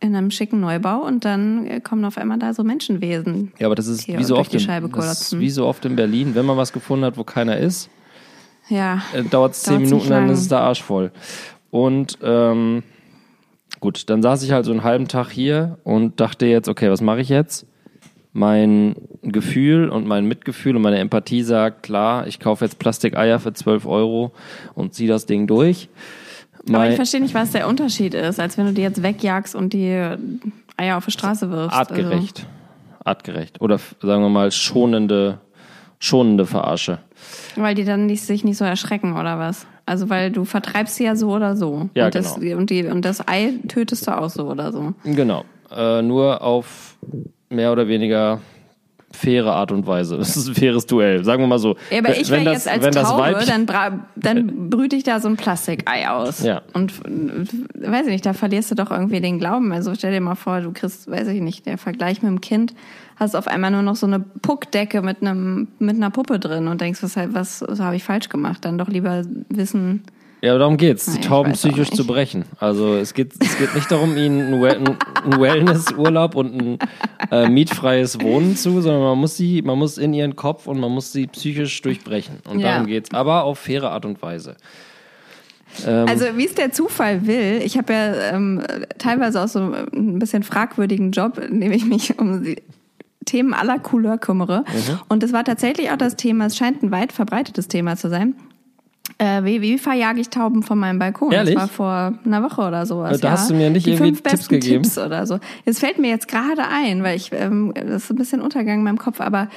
in 0.01 0.17
einem 0.17 0.31
schicken 0.31 0.61
Neubau 0.61 1.05
und 1.05 1.25
dann 1.27 1.67
äh, 1.67 1.81
kommen 1.81 2.05
auf 2.07 2.17
einmal 2.17 2.39
da 2.39 2.55
so 2.55 2.65
Menschenwesen. 2.65 3.53
Ja, 3.59 3.67
aber 3.67 3.75
das 3.75 3.87
ist 3.87 4.09
wie 4.09 4.25
so 4.25 4.39
oft 4.39 4.51
die 4.53 4.57
in, 4.57 4.63
Scheibe 4.63 4.89
das 4.89 5.33
ist 5.33 5.39
wie 5.39 5.51
so 5.51 5.67
oft 5.67 5.85
in 5.85 5.95
Berlin, 5.95 6.35
wenn 6.35 6.47
man 6.47 6.57
was 6.57 6.73
gefunden 6.73 7.05
hat, 7.05 7.19
wo 7.19 7.25
keiner 7.25 7.59
ist, 7.59 7.91
Ja. 8.69 9.03
äh, 9.15 9.23
dauert 9.23 9.53
es 9.53 9.63
zehn 9.63 9.83
Minuten, 9.83 10.09
dann 10.09 10.31
ist 10.31 10.41
es 10.41 10.49
der 10.49 10.61
Arsch 10.61 10.83
voll. 10.83 11.13
Und 11.71 12.19
ähm, 12.23 12.83
gut, 13.81 14.09
dann 14.09 14.23
saß 14.23 14.43
ich 14.43 14.53
halt 14.53 14.65
so 14.65 14.71
einen 14.73 14.85
halben 14.85 15.07
Tag 15.07 15.31
hier 15.31 15.79
und 15.85 16.19
dachte 16.19 16.47
jetzt, 16.47 16.69
okay, 16.69 16.91
was 16.91 17.03
mache 17.03 17.21
ich 17.21 17.29
jetzt? 17.29 17.67
Mein 18.33 18.95
Gefühl 19.23 19.89
und 19.89 20.07
mein 20.07 20.25
Mitgefühl 20.27 20.77
und 20.77 20.83
meine 20.83 20.99
Empathie 20.99 21.43
sagt, 21.43 21.83
klar, 21.83 22.27
ich 22.29 22.39
kaufe 22.39 22.65
jetzt 22.65 22.79
Plastikeier 22.79 23.41
für 23.41 23.53
12 23.53 23.87
Euro 23.87 24.33
und 24.75 24.95
ziehe 24.95 25.09
das 25.09 25.27
Ding 25.27 25.47
durch. 25.49 25.89
Aber 26.69 26.79
Mein- 26.79 26.91
ich 26.91 26.97
verstehe 26.97 27.21
nicht, 27.21 27.35
was 27.35 27.51
der 27.53 27.67
Unterschied 27.67 28.15
ist, 28.15 28.39
als 28.39 28.57
wenn 28.57 28.67
du 28.67 28.73
die 28.73 28.83
jetzt 28.83 29.03
wegjagst 29.03 29.55
und 29.57 29.73
die 29.73 29.99
Eier 30.77 30.97
auf 30.97 31.05
die 31.07 31.11
Straße 31.11 31.51
wirfst. 31.51 31.77
artgerecht. 31.77 32.47
Artgerecht. 33.05 33.61
Oder 33.61 33.79
sagen 33.79 34.23
wir 34.23 34.29
mal 34.29 34.53
schonende, 34.53 35.41
schonende 35.99 36.47
Verarsche. 36.47 36.99
Also, 37.51 37.63
weil 37.63 37.75
die 37.75 37.85
dann 37.85 38.07
nicht, 38.07 38.23
sich 38.23 38.45
nicht 38.45 38.59
so 38.59 38.65
erschrecken 38.65 39.15
oder 39.17 39.39
was? 39.39 39.67
Also 39.87 40.09
weil 40.09 40.31
du 40.31 40.45
vertreibst 40.45 40.97
sie 40.97 41.05
ja 41.05 41.17
so 41.17 41.31
oder 41.35 41.57
so. 41.57 41.89
Ja, 41.95 42.07
und 42.07 42.15
das, 42.15 42.39
genau. 42.39 42.59
Und, 42.59 42.71
die, 42.71 42.85
und 42.87 43.05
das 43.05 43.27
Ei 43.27 43.55
tötest 43.67 44.07
du 44.07 44.17
auch 44.17 44.31
so 44.31 44.47
oder 44.49 44.71
so. 44.71 44.95
Genau. 45.05 45.45
Äh, 45.75 46.03
nur 46.03 46.43
auf 46.43 46.97
mehr 47.50 47.73
oder 47.73 47.87
weniger 47.88 48.40
faire 49.12 49.52
Art 49.52 49.73
und 49.73 49.87
Weise. 49.87 50.16
Das 50.19 50.37
ist 50.37 50.49
ein 50.49 50.54
faires 50.54 50.87
Duell, 50.87 51.25
sagen 51.25 51.42
wir 51.42 51.47
mal 51.49 51.59
so. 51.59 51.76
Ja, 51.90 51.99
aber 51.99 52.16
ich 52.16 52.30
wenn 52.30 52.45
das, 52.45 52.64
jetzt 52.64 52.69
als 52.69 52.85
wenn 52.85 52.92
Taube, 52.92 53.23
Weibchen, 53.23 53.66
dann, 53.66 54.07
dann 54.16 54.71
brüte 54.71 54.97
ich 54.97 55.02
da 55.02 55.21
so 55.21 55.28
ein 55.28 55.37
Plastikei 55.37 56.09
aus. 56.09 56.42
Ja. 56.42 56.62
Und 56.73 56.92
weiß 57.04 58.07
ich 58.07 58.12
nicht, 58.12 58.26
da 58.26 58.33
verlierst 58.33 58.71
du 58.71 58.75
doch 58.76 58.90
irgendwie 58.90 59.21
den 59.21 59.38
Glauben. 59.38 59.73
Also 59.73 59.95
stell 59.95 60.12
dir 60.12 60.21
mal 60.21 60.37
vor, 60.37 60.61
du 60.61 60.73
kriegst, 60.73 61.11
weiß 61.11 61.28
ich 61.28 61.40
nicht, 61.40 61.66
der 61.66 61.78
Vergleich 61.78 62.23
mit 62.23 62.30
dem 62.30 62.40
Kind, 62.40 62.75
hast 63.16 63.35
auf 63.35 63.49
einmal 63.49 63.71
nur 63.73 63.83
noch 63.83 63.97
so 63.97 64.07
eine 64.07 64.21
Puckdecke 64.21 65.02
mit 65.02 65.23
einem 65.23 65.69
mit 65.78 65.97
einer 65.97 66.11
Puppe 66.11 66.38
drin 66.38 66.69
und 66.69 66.80
denkst, 66.80 67.02
was 67.02 67.16
was, 67.16 67.64
was 67.66 67.80
habe 67.80 67.97
ich 67.97 68.04
falsch 68.04 68.28
gemacht? 68.28 68.64
Dann 68.64 68.78
doch 68.78 68.88
lieber 68.88 69.25
wissen. 69.49 70.04
Ja, 70.42 70.56
darum 70.56 70.76
geht's, 70.78 71.04
die 71.06 71.12
Nein, 71.18 71.23
Tauben 71.23 71.52
psychisch 71.52 71.90
zu 71.90 72.06
brechen. 72.06 72.44
Also 72.59 72.94
es 72.94 73.12
geht, 73.12 73.32
es 73.40 73.59
geht 73.59 73.75
nicht 73.75 73.90
darum, 73.90 74.16
ihnen 74.16 74.40
einen 74.40 74.62
well- 74.62 74.76
einen 75.25 75.40
Wellnessurlaub 75.40 76.35
und 76.35 76.54
ein 76.61 76.78
äh, 77.30 77.49
mietfreies 77.49 78.20
Wohnen 78.23 78.56
zu, 78.56 78.80
sondern 78.80 79.02
man 79.02 79.18
muss 79.18 79.37
sie, 79.37 79.61
man 79.61 79.78
muss 79.78 79.99
in 79.99 80.14
ihren 80.14 80.37
Kopf 80.37 80.66
und 80.66 80.80
man 80.80 80.90
muss 80.92 81.12
sie 81.12 81.26
psychisch 81.26 81.82
durchbrechen. 81.82 82.37
Und 82.49 82.61
Ja. 82.61 82.73
darum 82.73 82.87
geht's, 82.87 83.12
aber 83.12 83.44
auf 83.44 83.59
faire 83.59 83.90
Art 83.90 84.06
und 84.06 84.23
Weise. 84.23 84.56
Ähm, 85.87 86.06
Also 86.09 86.25
wie 86.37 86.47
es 86.47 86.54
der 86.54 86.73
Zufall 86.73 87.26
will, 87.26 87.61
ich 87.62 87.76
habe 87.76 87.92
ja 87.92 88.14
ähm, 88.32 88.62
teilweise 88.99 89.42
auch 89.42 89.49
so 89.49 89.59
ein 89.61 90.18
bisschen 90.18 90.42
fragwürdigen 90.42 91.12
Job, 91.12 91.37
in 91.38 91.61
dem 91.61 91.70
ich 91.73 91.85
mich 91.85 92.18
um 92.18 92.42
die 92.42 92.56
Themen 93.26 93.52
aller 93.52 93.78
Couleur 93.78 94.16
kümmere. 94.16 94.61
Mhm. 94.66 95.00
Und 95.09 95.23
es 95.23 95.32
war 95.35 95.44
tatsächlich 95.44 95.90
auch 95.90 95.99
das 95.99 96.16
Thema, 96.16 96.47
es 96.47 96.56
scheint 96.56 96.82
ein 96.82 96.90
weit 96.90 97.12
verbreitetes 97.12 97.68
Thema 97.68 97.97
zu 97.97 98.09
sein. 98.09 98.35
Äh, 99.21 99.45
wie, 99.45 99.61
wie 99.61 99.77
verjage 99.77 100.19
ich 100.19 100.31
Tauben 100.31 100.62
von 100.62 100.79
meinem 100.79 100.99
Balkon? 100.99 101.31
Ehrlich? 101.31 101.55
Das 101.55 101.65
war 101.65 101.69
vor 101.69 102.19
einer 102.25 102.43
Woche 102.43 102.62
oder 102.62 102.87
sowas. 102.87 103.21
Da 103.21 103.29
ja. 103.29 103.33
hast 103.35 103.50
du 103.50 103.55
mir 103.55 103.69
nicht 103.69 103.85
Die 103.85 103.91
irgendwie 103.91 104.09
fünf 104.12 104.23
Tipps 104.23 104.33
besten 104.33 104.55
gegeben. 104.55 104.83
Tipps 104.83 104.97
oder 104.97 105.27
so. 105.27 105.39
Es 105.67 105.79
fällt 105.79 105.99
mir 105.99 106.09
jetzt 106.09 106.27
gerade 106.27 106.62
ein, 106.67 107.03
weil 107.03 107.17
ich 107.17 107.31
ähm, 107.33 107.75
das 107.75 108.05
ist 108.05 108.11
ein 108.11 108.17
bisschen 108.17 108.41
Untergang 108.41 108.79
in 108.79 108.85
meinem 108.85 108.97
Kopf, 108.99 109.21
aber 109.21 109.49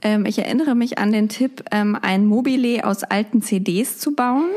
ähm, 0.00 0.24
ich 0.24 0.38
erinnere 0.38 0.74
mich 0.74 0.98
an 0.98 1.12
den 1.12 1.28
Tipp, 1.28 1.64
ähm, 1.70 1.98
ein 2.00 2.24
Mobile 2.24 2.82
aus 2.86 3.04
alten 3.04 3.42
CDs 3.42 3.98
zu 3.98 4.14
bauen 4.14 4.48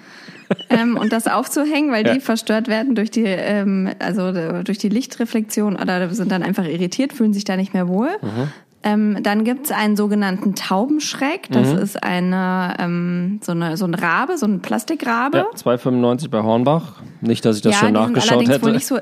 ähm, 0.70 0.96
und 0.96 1.12
das 1.12 1.26
aufzuhängen, 1.26 1.90
weil 1.90 2.06
Ja. 2.06 2.14
die 2.14 2.20
verstört 2.20 2.68
werden 2.68 2.94
durch 2.94 3.10
die, 3.10 3.24
ähm, 3.24 3.90
also 3.98 4.30
durch 4.62 4.78
die 4.78 4.88
Lichtreflexion 4.88 5.74
oder 5.74 6.08
sind 6.14 6.30
dann 6.30 6.44
einfach 6.44 6.64
irritiert, 6.64 7.12
fühlen 7.12 7.32
sich 7.32 7.42
da 7.42 7.56
nicht 7.56 7.74
mehr 7.74 7.88
wohl. 7.88 8.10
Mhm. 8.22 8.52
Ähm, 8.88 9.18
dann 9.22 9.42
gibt's 9.42 9.72
einen 9.72 9.96
sogenannten 9.96 10.54
Taubenschreck. 10.54 11.48
Das 11.50 11.72
Mhm. 11.72 11.78
ist 11.78 12.02
eine, 12.04 12.74
ähm, 12.78 13.40
so, 13.42 13.50
eine, 13.50 13.76
so 13.76 13.84
ein 13.84 13.94
Rabe, 13.94 14.38
so 14.38 14.46
ein 14.46 14.60
Plastikrabe. 14.60 15.38
ja, 15.38 15.44
2,95 15.56 16.30
bei 16.30 16.40
Hornbach. 16.42 17.02
Nicht, 17.20 17.44
dass 17.44 17.56
ich 17.56 17.62
das 17.62 17.74
schon 17.74 17.88
die 17.88 18.00
sind 18.00 18.12
nachgeschaut 18.14 18.48
hätte. 18.48 18.62
wohl 18.62 18.72
nicht 18.72 18.86
so, 18.86 18.98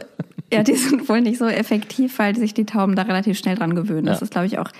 ja, 0.51 0.63
die 0.63 0.75
sind 0.77 1.07
wohl 1.09 1.21
nicht 1.21 1.39
so 1.39 1.47
effektiv, 1.47 2.19
weil 2.19 2.35
sich 2.35 2.55
die 2.55 2.65
Tauben 2.65 2.97
da 2.97 3.03
relativ 3.03 3.37
schnell 3.39 3.57
dran 3.57 3.75
gewöhnen. 3.75 4.07
Das 4.07 4.21
Ja. 4.21 4.25
ist, 4.25 4.31
glaube 4.31 4.47
ich, 4.47 4.59
auch. 4.59 4.71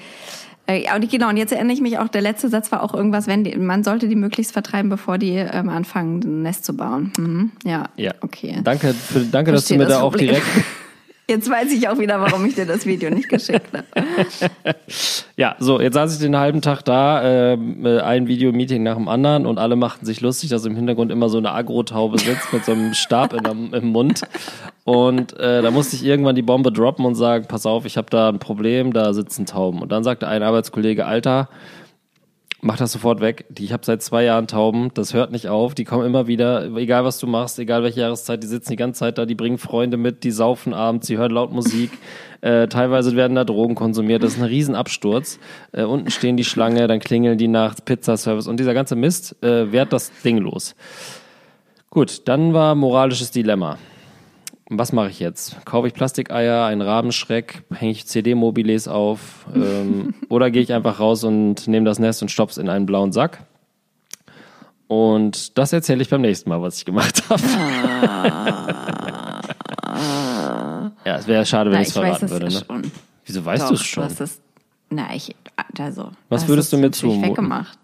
Äh, 0.67 0.85
ja, 0.85 0.95
und 0.97 1.11
genau, 1.11 1.29
und 1.29 1.37
jetzt 1.37 1.53
erinnere 1.53 1.75
ich 1.75 1.83
mich 1.83 1.99
auch, 1.99 2.09
der 2.09 2.23
letzte 2.23 2.49
Satz 2.49 2.73
war 2.73 2.83
auch 2.83 2.95
irgendwas, 2.95 3.27
wenn 3.27 3.45
die, 3.45 3.55
man 3.59 3.85
sollte 3.85 4.09
die 4.09 4.17
möglichst 4.17 4.53
vertreiben, 4.55 4.89
bevor 4.89 5.19
die 5.19 5.33
ähm, 5.35 5.69
anfangen, 5.69 6.21
ein 6.25 6.43
Nest 6.43 6.65
zu 6.65 6.75
bauen. 6.75 7.13
Mhm. 7.19 7.51
Ja, 7.67 7.91
ja. 7.97 8.13
okay. 8.23 8.61
Danke, 8.65 8.95
für, 8.95 9.21
danke 9.21 9.53
dass 9.53 9.67
du 9.67 9.75
mir 9.75 9.81
das 9.85 9.99
da 9.99 10.03
auch 10.03 10.15
direkt 10.17 10.47
Jetzt 11.27 11.49
weiß 11.49 11.73
ich 11.73 11.89
auch 11.89 11.99
wieder, 11.99 12.21
warum 12.21 12.45
ich 12.45 12.55
dir 12.55 12.67
das 12.67 12.85
Video 12.85 13.09
nicht 13.09 13.29
geschickt 13.29 13.71
habe. 13.73 13.87
Ja, 15.37 15.57
so, 15.59 15.81
jetzt 15.81 15.95
saß 15.95 16.15
ich 16.15 16.21
den 16.21 16.37
halben 16.37 16.61
Tag 16.61 16.83
da, 16.83 17.53
ähm, 17.53 17.85
äh, 17.85 17.99
ein 17.99 18.29
Videomeeting 18.29 18.85
nach 18.85 18.95
dem 18.95 19.09
anderen 19.09 19.47
und 19.47 19.59
alle 19.59 19.75
machten 19.75 20.07
sich 20.07 20.21
lustig, 20.21 20.51
dass 20.51 20.65
im 20.65 20.77
Hintergrund 20.77 21.11
immer 21.11 21.29
so 21.29 21.39
eine 21.39 21.51
Agrotaube 21.51 22.19
sitzt 22.19 22.53
mit 22.53 22.65
so 22.65 22.71
einem 22.71 22.95
Stab 22.95 23.33
in 23.33 23.73
im 23.73 23.87
Mund. 23.89 24.23
Und 24.85 25.37
äh, 25.41 25.61
da 25.61 25.73
musste 25.73 25.97
ich 25.97 26.05
irgendwann 26.05 26.37
die 26.37 26.43
Bombe 26.43 26.71
droppen 26.71 27.05
und 27.05 27.17
sagen, 27.17 27.47
pass 27.49 27.67
auf, 27.67 27.85
ich 27.85 27.97
habe 27.97 28.09
da 28.11 28.29
ein 28.29 28.39
Problem, 28.39 28.93
da 28.93 29.13
sitzen 29.13 29.45
Tauben. 29.45 29.83
Und 29.83 29.91
dann 29.91 30.05
sagte 30.05 30.29
ein 30.29 30.45
Arbeitskollege, 30.45 31.05
Alter, 31.05 31.49
mach 32.65 32.79
das 32.79 32.93
sofort 32.93 33.21
weg. 33.21 33.45
Die, 33.51 33.65
ich 33.65 33.73
habe 33.73 33.85
seit 33.85 34.03
zwei 34.03 34.25
Jahren 34.25 34.47
Tauben, 34.47 34.91
das 34.95 35.13
hört 35.13 35.31
nicht 35.31 35.49
auf. 35.49 35.75
Die 35.75 35.85
kommen 35.85 36.07
immer 36.07 36.27
wieder, 36.27 36.75
egal 36.77 37.05
was 37.05 37.19
du 37.19 37.27
machst, 37.27 37.59
egal 37.59 37.83
welche 37.83 38.01
Jahreszeit, 38.01 38.43
die 38.43 38.47
sitzen 38.47 38.71
die 38.71 38.77
ganze 38.77 39.01
Zeit 39.01 39.19
da, 39.19 39.27
die 39.27 39.35
bringen 39.35 39.59
Freunde 39.59 39.99
mit, 39.99 40.25
die 40.25 40.31
saufen 40.31 40.73
abends, 40.73 41.07
die 41.07 41.19
hören 41.19 41.31
laut 41.31 41.53
Musik. 41.53 41.91
Äh, 42.41 42.67
teilweise 42.69 43.15
werden 43.17 43.35
da 43.35 43.45
Drogen 43.45 43.75
konsumiert, 43.75 44.23
das 44.23 44.35
ist 44.35 44.39
ein 44.39 44.47
Riesenabsturz. 44.47 45.39
Äh, 45.73 45.85
unten 45.85 46.11
stehen 46.11 46.37
die 46.37 46.45
Schlange, 46.45 46.87
dann 46.89 47.01
klingeln 47.01 47.37
die 47.37 47.49
nachts, 47.49 47.83
Pizzaservice 47.83 48.49
und 48.49 48.59
dieser 48.59 48.75
ganze 48.75 48.97
Mist 48.97 49.37
äh, 49.43 49.71
wehrt 49.71 49.93
das 49.93 50.11
Ding 50.23 50.39
los. 50.39 50.75
Gut, 51.91 52.23
dann 52.27 52.55
war 52.55 52.75
moralisches 52.75 53.31
Dilemma. 53.31 53.79
Was 54.71 54.93
mache 54.93 55.11
ich 55.11 55.21
jetzt? 55.21 55.65
Kaufe 55.67 55.89
ich 55.89 55.95
Plastikeier, 55.95 56.65
einen 56.65 56.81
Rabenschreck, 56.81 57.65
hänge 57.73 57.93
ich 57.93 58.07
CD-Mobiles 58.07 58.89
auf 58.89 59.47
ähm, 59.55 60.15
oder 60.31 60.51
gehe 60.51 60.63
ich 60.63 60.73
einfach 60.73 61.01
raus 61.01 61.23
und 61.25 61.69
nehme 61.69 61.85
das 61.85 61.99
Nest 61.99 62.23
und 62.23 62.31
stopf's 62.31 62.57
in 62.57 62.69
einen 62.71 62.87
blauen 62.87 63.13
Sack? 63.13 63.45
Und 64.87 65.59
das 65.59 65.73
erzähle 65.73 66.03
ich 66.03 66.09
beim 66.09 66.21
nächsten 66.23 66.49
Mal, 66.49 66.63
was 66.63 66.79
ich 66.79 66.85
gemacht 66.85 67.23
habe. 67.29 67.43
ja, 71.05 71.17
es 71.17 71.27
wäre 71.27 71.45
schade, 71.47 71.71
wenn 71.71 71.77
Na, 71.79 71.83
ich 71.83 71.89
es 71.89 71.93
verraten 71.95 72.31
würde. 72.31 72.47
Ne? 72.47 72.51
schon. 72.67 72.93
Wieso 73.27 73.45
weißt 73.45 73.71
du 73.71 73.75
es 73.75 73.83
schon? 73.83 74.05
hast 74.05 74.21
es, 74.21 74.41
na, 74.91 75.15
ich, 75.15 75.35
also. 75.79 76.11
Was 76.29 76.47
würdest 76.49 76.67
es 76.73 76.79
du 76.79 76.79
mir 76.79 76.91
zumuten? 76.91 77.23
Weggemacht. 77.23 77.79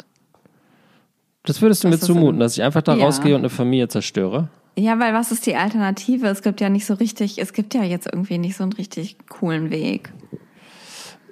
Das 1.44 1.60
würdest 1.62 1.82
du 1.84 1.88
mir 1.88 1.92
Das 1.92 2.02
ist 2.02 2.06
zumuten, 2.06 2.36
ein- 2.36 2.40
dass 2.40 2.56
ich 2.56 2.62
einfach 2.62 2.82
da 2.82 2.94
Ja. 2.94 3.04
rausgehe 3.04 3.34
und 3.34 3.40
eine 3.40 3.48
Familie 3.50 3.88
zerstöre? 3.88 4.48
Ja, 4.80 4.98
weil 4.98 5.12
was 5.12 5.30
ist 5.30 5.44
die 5.44 5.56
Alternative? 5.56 6.26
Es 6.28 6.42
gibt 6.42 6.60
ja 6.60 6.70
nicht 6.70 6.86
so 6.86 6.94
richtig, 6.94 7.38
es 7.38 7.52
gibt 7.52 7.74
ja 7.74 7.82
jetzt 7.82 8.08
irgendwie 8.10 8.38
nicht 8.38 8.56
so 8.56 8.62
einen 8.62 8.72
richtig 8.72 9.16
coolen 9.28 9.70
Weg. 9.70 10.10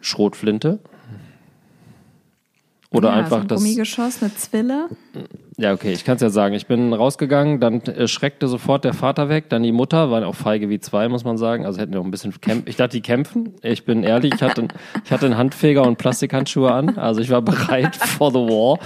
Schrotflinte? 0.03 0.81
Oder 2.91 3.09
ja, 3.09 3.15
einfach 3.17 3.37
so 3.39 3.43
ein 3.43 3.49
das. 3.49 3.63
Gummigeschoss, 3.63 4.23
eine 4.23 4.35
Zwille. 4.35 4.89
Ja, 5.57 5.73
okay, 5.73 5.93
ich 5.93 6.05
kann 6.05 6.17
es 6.17 6.23
ja 6.23 6.31
sagen. 6.31 6.55
Ich 6.55 6.67
bin 6.67 6.93
rausgegangen, 6.93 7.59
dann 7.59 7.81
äh, 7.83 8.07
schreckte 8.07 8.49
sofort 8.49 8.85
der 8.85 8.95
Vater 8.95 9.29
weg, 9.29 9.49
dann 9.49 9.63
die 9.63 9.73
Mutter, 9.73 10.11
waren 10.11 10.25
auch 10.25 10.35
feige 10.35 10.69
wie 10.69 10.81
zwei, 10.81 11.09
muss 11.09 11.25
man 11.25 11.37
sagen. 11.39 11.65
Also 11.65 11.81
hätten 11.81 11.93
wir 11.93 12.01
auch 12.01 12.05
ein 12.05 12.11
bisschen 12.11 12.39
kämpfen. 12.41 12.69
Ich 12.69 12.77
dachte, 12.77 12.97
die 12.97 13.03
kämpfen. 13.03 13.55
Ich 13.63 13.85
bin 13.85 14.05
ehrlich, 14.05 14.35
ich 14.35 14.43
hatte, 14.43 14.69
ich 15.05 15.11
hatte 15.11 15.27
einen 15.27 15.37
Handfeger 15.37 15.87
und 15.87 15.97
Plastikhandschuhe 15.97 16.71
an. 16.71 16.99
Also 16.99 17.21
ich 17.21 17.31
war 17.31 17.43
bereit 17.43 17.97
for 17.97 18.31
the 18.31 18.39
war. 18.39 18.79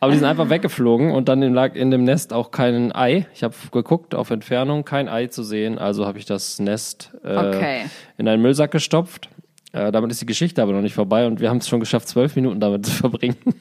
Aber 0.00 0.12
die 0.12 0.18
sind 0.18 0.26
einfach 0.26 0.50
weggeflogen 0.50 1.12
und 1.12 1.28
dann 1.28 1.40
lag 1.54 1.74
in 1.74 1.90
dem 1.90 2.04
Nest 2.04 2.32
auch 2.32 2.50
kein 2.50 2.94
Ei. 2.94 3.26
Ich 3.34 3.42
habe 3.42 3.54
geguckt 3.72 4.14
auf 4.14 4.30
Entfernung, 4.30 4.84
kein 4.84 5.08
Ei 5.08 5.28
zu 5.28 5.42
sehen. 5.42 5.78
Also 5.78 6.06
habe 6.06 6.18
ich 6.18 6.24
das 6.26 6.58
Nest 6.58 7.12
äh, 7.24 7.36
Okay. 7.36 7.80
in 8.18 8.28
einen 8.28 8.42
Müllsack 8.42 8.70
gestopft. 8.70 9.28
Äh, 9.72 9.90
damit 9.92 10.10
ist 10.10 10.20
die 10.20 10.26
Geschichte 10.26 10.62
aber 10.62 10.72
noch 10.72 10.82
nicht 10.82 10.94
vorbei 10.94 11.26
und 11.26 11.40
wir 11.40 11.48
haben 11.50 11.56
es 11.58 11.68
schon 11.68 11.80
geschafft, 11.80 12.08
zwölf 12.08 12.36
Minuten 12.36 12.60
damit 12.60 12.86
zu 12.86 12.92
verbringen. 12.92 13.36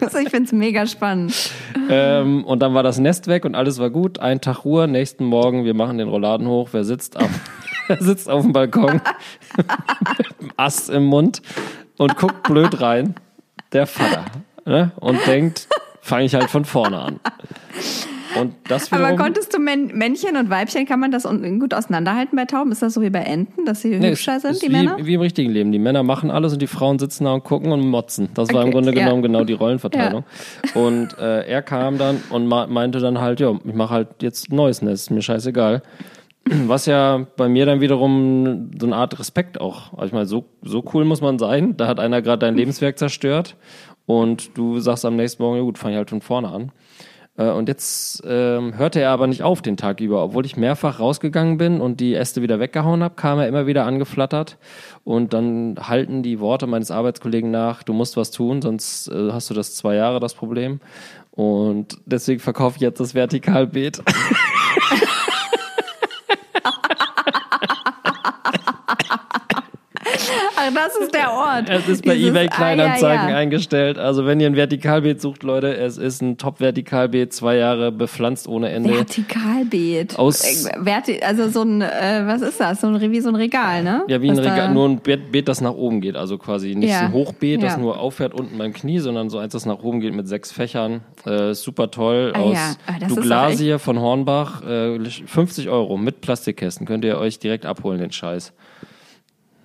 Also 0.00 0.18
ich 0.18 0.30
find's 0.30 0.52
mega 0.52 0.86
spannend. 0.86 1.50
Ähm, 1.88 2.44
und 2.44 2.60
dann 2.60 2.74
war 2.74 2.82
das 2.82 2.98
Nest 2.98 3.28
weg 3.28 3.44
und 3.44 3.54
alles 3.54 3.78
war 3.78 3.90
gut. 3.90 4.18
Ein 4.18 4.40
Tag 4.40 4.64
Ruhe, 4.64 4.86
nächsten 4.88 5.24
Morgen, 5.24 5.64
wir 5.64 5.74
machen 5.74 5.98
den 5.98 6.08
Rolladen 6.08 6.46
hoch. 6.48 6.68
Wer 6.72 6.84
sitzt 6.84 7.16
auf, 7.16 7.28
wer 7.86 8.00
sitzt 8.02 8.28
auf 8.28 8.42
dem 8.42 8.52
Balkon 8.52 9.00
mit 9.56 10.40
dem 10.40 10.50
Ast 10.56 10.90
im 10.90 11.04
Mund 11.04 11.40
und 11.98 12.16
guckt 12.16 12.42
blöd 12.44 12.80
rein? 12.80 13.14
Der 13.72 13.86
Vater. 13.86 14.24
Ne? 14.66 14.92
Und 14.96 15.24
denkt, 15.26 15.68
fange 16.02 16.24
ich 16.24 16.34
halt 16.34 16.50
von 16.50 16.64
vorne 16.64 16.98
an. 16.98 17.20
Und 18.38 18.54
das 18.68 18.92
Aber 18.92 19.02
wiederum, 19.02 19.18
konntest 19.18 19.54
du 19.54 19.58
Män 19.58 19.86
Männchen 19.94 20.36
und 20.36 20.50
Weibchen, 20.50 20.84
kann 20.86 21.00
man 21.00 21.10
das 21.10 21.22
gut 21.58 21.72
auseinanderhalten 21.72 22.36
bei 22.36 22.44
Tauben? 22.44 22.70
Ist 22.72 22.82
das 22.82 22.92
so 22.92 23.00
wie 23.00 23.08
bei 23.08 23.20
Enten, 23.20 23.64
dass 23.64 23.80
sie 23.80 23.98
Nee, 23.98 24.10
hübscher 24.10 24.40
sind, 24.40 24.60
die 24.60 24.68
wie, 24.68 24.72
Männer? 24.72 24.98
Wie 25.00 25.14
im 25.14 25.20
richtigen 25.20 25.50
Leben. 25.50 25.72
Die 25.72 25.78
Männer 25.78 26.02
machen 26.02 26.30
alles 26.30 26.52
und 26.52 26.60
die 26.60 26.66
Frauen 26.66 26.98
sitzen 26.98 27.24
da 27.24 27.32
und 27.32 27.44
gucken 27.44 27.72
und 27.72 27.80
motzen. 27.88 28.28
Das 28.34 28.52
war 28.52 28.62
im 28.62 28.68
Okay, 28.68 28.72
Grunde 28.72 28.94
ja. 28.94 29.04
genommen 29.04 29.22
genau 29.22 29.44
die 29.44 29.54
Rollenverteilung. 29.54 30.24
Und 30.74 31.16
äh, 31.18 31.46
er 31.46 31.62
kam 31.62 31.96
dann 31.96 32.22
und 32.28 32.46
meinte 32.46 32.98
dann 32.98 33.20
halt, 33.20 33.40
ja, 33.40 33.54
ich 33.64 33.74
mache 33.74 33.94
halt 33.94 34.08
jetzt 34.20 34.50
ein 34.52 34.56
neues 34.56 34.82
Nest, 34.82 35.10
mir 35.10 35.22
scheißegal. 35.22 35.82
Was 36.66 36.86
ja 36.86 37.26
bei 37.36 37.48
mir 37.48 37.66
dann 37.66 37.80
wiederum 37.80 38.70
so 38.78 38.86
eine 38.86 38.96
Art 38.96 39.18
Respekt 39.18 39.60
auch. 39.60 40.02
Ich 40.04 40.12
meine, 40.12 40.26
so, 40.26 40.44
so 40.62 40.84
cool 40.94 41.04
muss 41.04 41.20
man 41.20 41.38
sein. 41.38 41.76
Da 41.76 41.86
hat 41.88 41.98
einer 42.00 42.22
gerade 42.22 42.40
dein 42.40 42.56
Lebenswerk 42.56 42.98
zerstört 42.98 43.56
und 44.06 44.56
du 44.56 44.78
sagst 44.78 45.04
am 45.04 45.16
nächsten 45.16 45.42
Morgen, 45.42 45.56
ja 45.56 45.62
gut, 45.62 45.78
fange 45.78 45.94
ich 45.94 45.98
halt 45.98 46.10
von 46.10 46.20
vorne 46.20 46.48
an. 46.48 46.72
Äh, 47.36 47.50
Und 47.50 47.68
jetzt 47.68 48.22
ähm, 48.26 48.76
hörte 48.78 49.00
er 49.00 49.10
aber 49.10 49.26
nicht 49.26 49.42
auf 49.42 49.60
den 49.60 49.76
Tag 49.76 50.00
über. 50.00 50.22
Obwohl 50.22 50.46
ich 50.46 50.56
mehrfach 50.56 51.00
rausgegangen 51.00 51.58
bin 51.58 51.80
und 51.80 51.98
die 52.00 52.14
Äste 52.14 52.42
wieder 52.42 52.60
weggehauen 52.60 53.02
habe, 53.02 53.16
kam 53.16 53.38
er 53.40 53.48
immer 53.48 53.66
wieder 53.66 53.84
angeflattert. 53.84 54.56
Und 55.04 55.34
dann 55.34 55.76
halten 55.80 56.22
die 56.22 56.38
Worte 56.40 56.66
meines 56.66 56.90
Arbeitskollegen 56.92 57.50
nach, 57.50 57.82
du 57.82 57.92
musst 57.92 58.16
was 58.16 58.30
tun, 58.30 58.62
sonst 58.62 59.08
äh, 59.08 59.32
hast 59.32 59.50
du 59.50 59.54
das 59.54 59.74
zwei 59.74 59.96
Jahre 59.96 60.20
das 60.20 60.34
Problem. 60.34 60.80
Und 61.32 61.98
deswegen 62.06 62.40
verkaufe 62.40 62.76
ich 62.76 62.82
jetzt 62.82 63.00
das 63.00 63.14
Vertikalbeet. 63.14 64.02
Ach, 70.56 70.74
das 70.74 70.96
ist 70.96 71.14
der 71.14 71.30
Ort. 71.32 71.68
Es 71.68 71.88
ist 71.88 72.04
bei 72.04 72.14
Dieses- 72.14 72.30
eBay 72.30 72.48
Kleinanzeigen 72.48 73.18
ah, 73.20 73.24
ja, 73.24 73.30
ja. 73.30 73.36
eingestellt. 73.36 73.98
Also 73.98 74.26
wenn 74.26 74.40
ihr 74.40 74.46
ein 74.46 74.56
Vertikalbeet 74.56 75.20
sucht, 75.20 75.42
Leute, 75.42 75.76
es 75.76 75.98
ist 75.98 76.22
ein 76.22 76.38
Top-Vertikalbeet, 76.38 77.32
zwei 77.32 77.56
Jahre 77.56 77.92
bepflanzt 77.92 78.48
ohne 78.48 78.70
Ende. 78.70 78.90
Vertikalbeet. 78.94 80.18
Aus- 80.18 80.44
Äh, 80.44 80.82
Verti 80.84 81.20
also 81.22 81.48
so 81.48 81.62
ein, 81.62 81.82
äh, 81.82 82.22
was 82.26 82.42
ist 82.42 82.60
das? 82.60 82.80
So 82.80 82.88
ein, 82.88 83.00
wie 83.12 83.20
so 83.20 83.28
ein 83.28 83.34
Regal, 83.36 83.82
ne? 83.82 84.02
Ja, 84.08 84.20
wie 84.22 84.30
ein 84.30 84.36
Was 84.36 84.44
da- 84.44 84.52
Regal, 84.54 84.72
nur 84.74 84.88
ein 84.88 84.98
Beet, 84.98 85.32
Beet, 85.32 85.48
das 85.48 85.60
nach 85.60 85.74
oben 85.74 86.00
geht. 86.00 86.16
Also 86.16 86.38
quasi 86.38 86.74
nicht 86.74 86.90
Ja. 86.90 87.00
so 87.00 87.04
ein 87.06 87.12
Hochbeet, 87.12 87.62
das 87.62 87.76
nur 87.78 87.98
auffährt 87.98 88.34
unten 88.34 88.58
beim 88.58 88.72
Knie, 88.72 88.98
sondern 88.98 89.30
so 89.30 89.38
eins, 89.38 89.52
das 89.52 89.66
nach 89.66 89.82
oben 89.82 90.00
geht 90.00 90.14
mit 90.14 90.28
sechs 90.28 90.52
Fächern. 90.52 91.02
Äh, 91.24 91.54
super 91.54 91.90
toll. 91.90 92.32
Ah, 92.34 92.40
aus 92.40 92.54
ja. 92.54 92.72
Ah, 92.86 93.06
Douglasie 93.08 93.78
von 93.78 94.00
Hornbach. 94.00 94.62
Äh, 94.66 94.98
50 95.26 95.68
Euro 95.68 95.96
mit 95.96 96.20
Plastikkästen. 96.20 96.86
Könnt 96.86 97.04
ihr 97.04 97.18
euch 97.18 97.38
direkt 97.38 97.66
abholen, 97.66 97.98
den 98.00 98.12
Scheiß. 98.12 98.52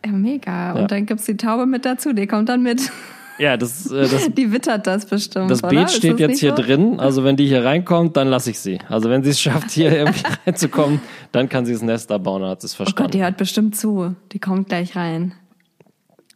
Ja, 0.06 0.12
mega. 0.12 0.76
Ja. 0.76 0.82
Und 0.82 0.92
dann 0.92 1.06
gibt's 1.06 1.26
die 1.26 1.38
Taube 1.38 1.66
mit 1.66 1.86
dazu, 1.86 2.14
die 2.14 2.28
kommt 2.28 2.50
dann 2.50 2.64
mit. 2.64 2.92
Ja, 3.38 3.58
das, 3.58 3.90
äh, 3.92 4.02
das 4.12 4.30
Die 4.34 4.52
wittert 4.52 4.86
das 4.88 5.06
bestimmt. 5.06 5.50
Das 5.52 5.64
oder? 5.64 5.70
Beet 5.70 5.86
Ist 5.86 5.96
steht 5.98 6.14
das 6.14 6.20
jetzt 6.20 6.40
hier 6.40 6.56
so? 6.56 6.62
drin. 6.64 7.00
Also 7.00 7.24
wenn 7.24 7.36
die 7.38 7.48
hier 7.48 7.64
reinkommt, 7.64 8.18
dann 8.18 8.28
lasse 8.28 8.52
ich 8.52 8.60
sie. 8.60 8.80
Also 8.90 9.10
wenn 9.10 9.24
sie 9.24 9.32
es 9.32 9.40
schafft, 9.40 9.72
hier 9.72 9.92
irgendwie 9.98 10.24
reinzukommen, 10.46 11.00
dann 11.32 11.50
kann 11.50 11.66
sie 11.66 11.74
das 11.74 11.82
Nest 11.82 12.10
da 12.12 12.18
bauen. 12.18 12.44
Hat 12.44 12.62
sie 12.62 12.68
es 12.68 12.74
Oh 12.76 12.78
Gott, 12.80 12.88
verstanden. 12.88 13.12
die 13.14 13.24
hört 13.24 13.38
bestimmt 13.38 13.76
zu. 13.76 14.16
Die 14.32 14.40
kommt 14.40 14.70
gleich 14.70 14.96
rein. 14.96 15.34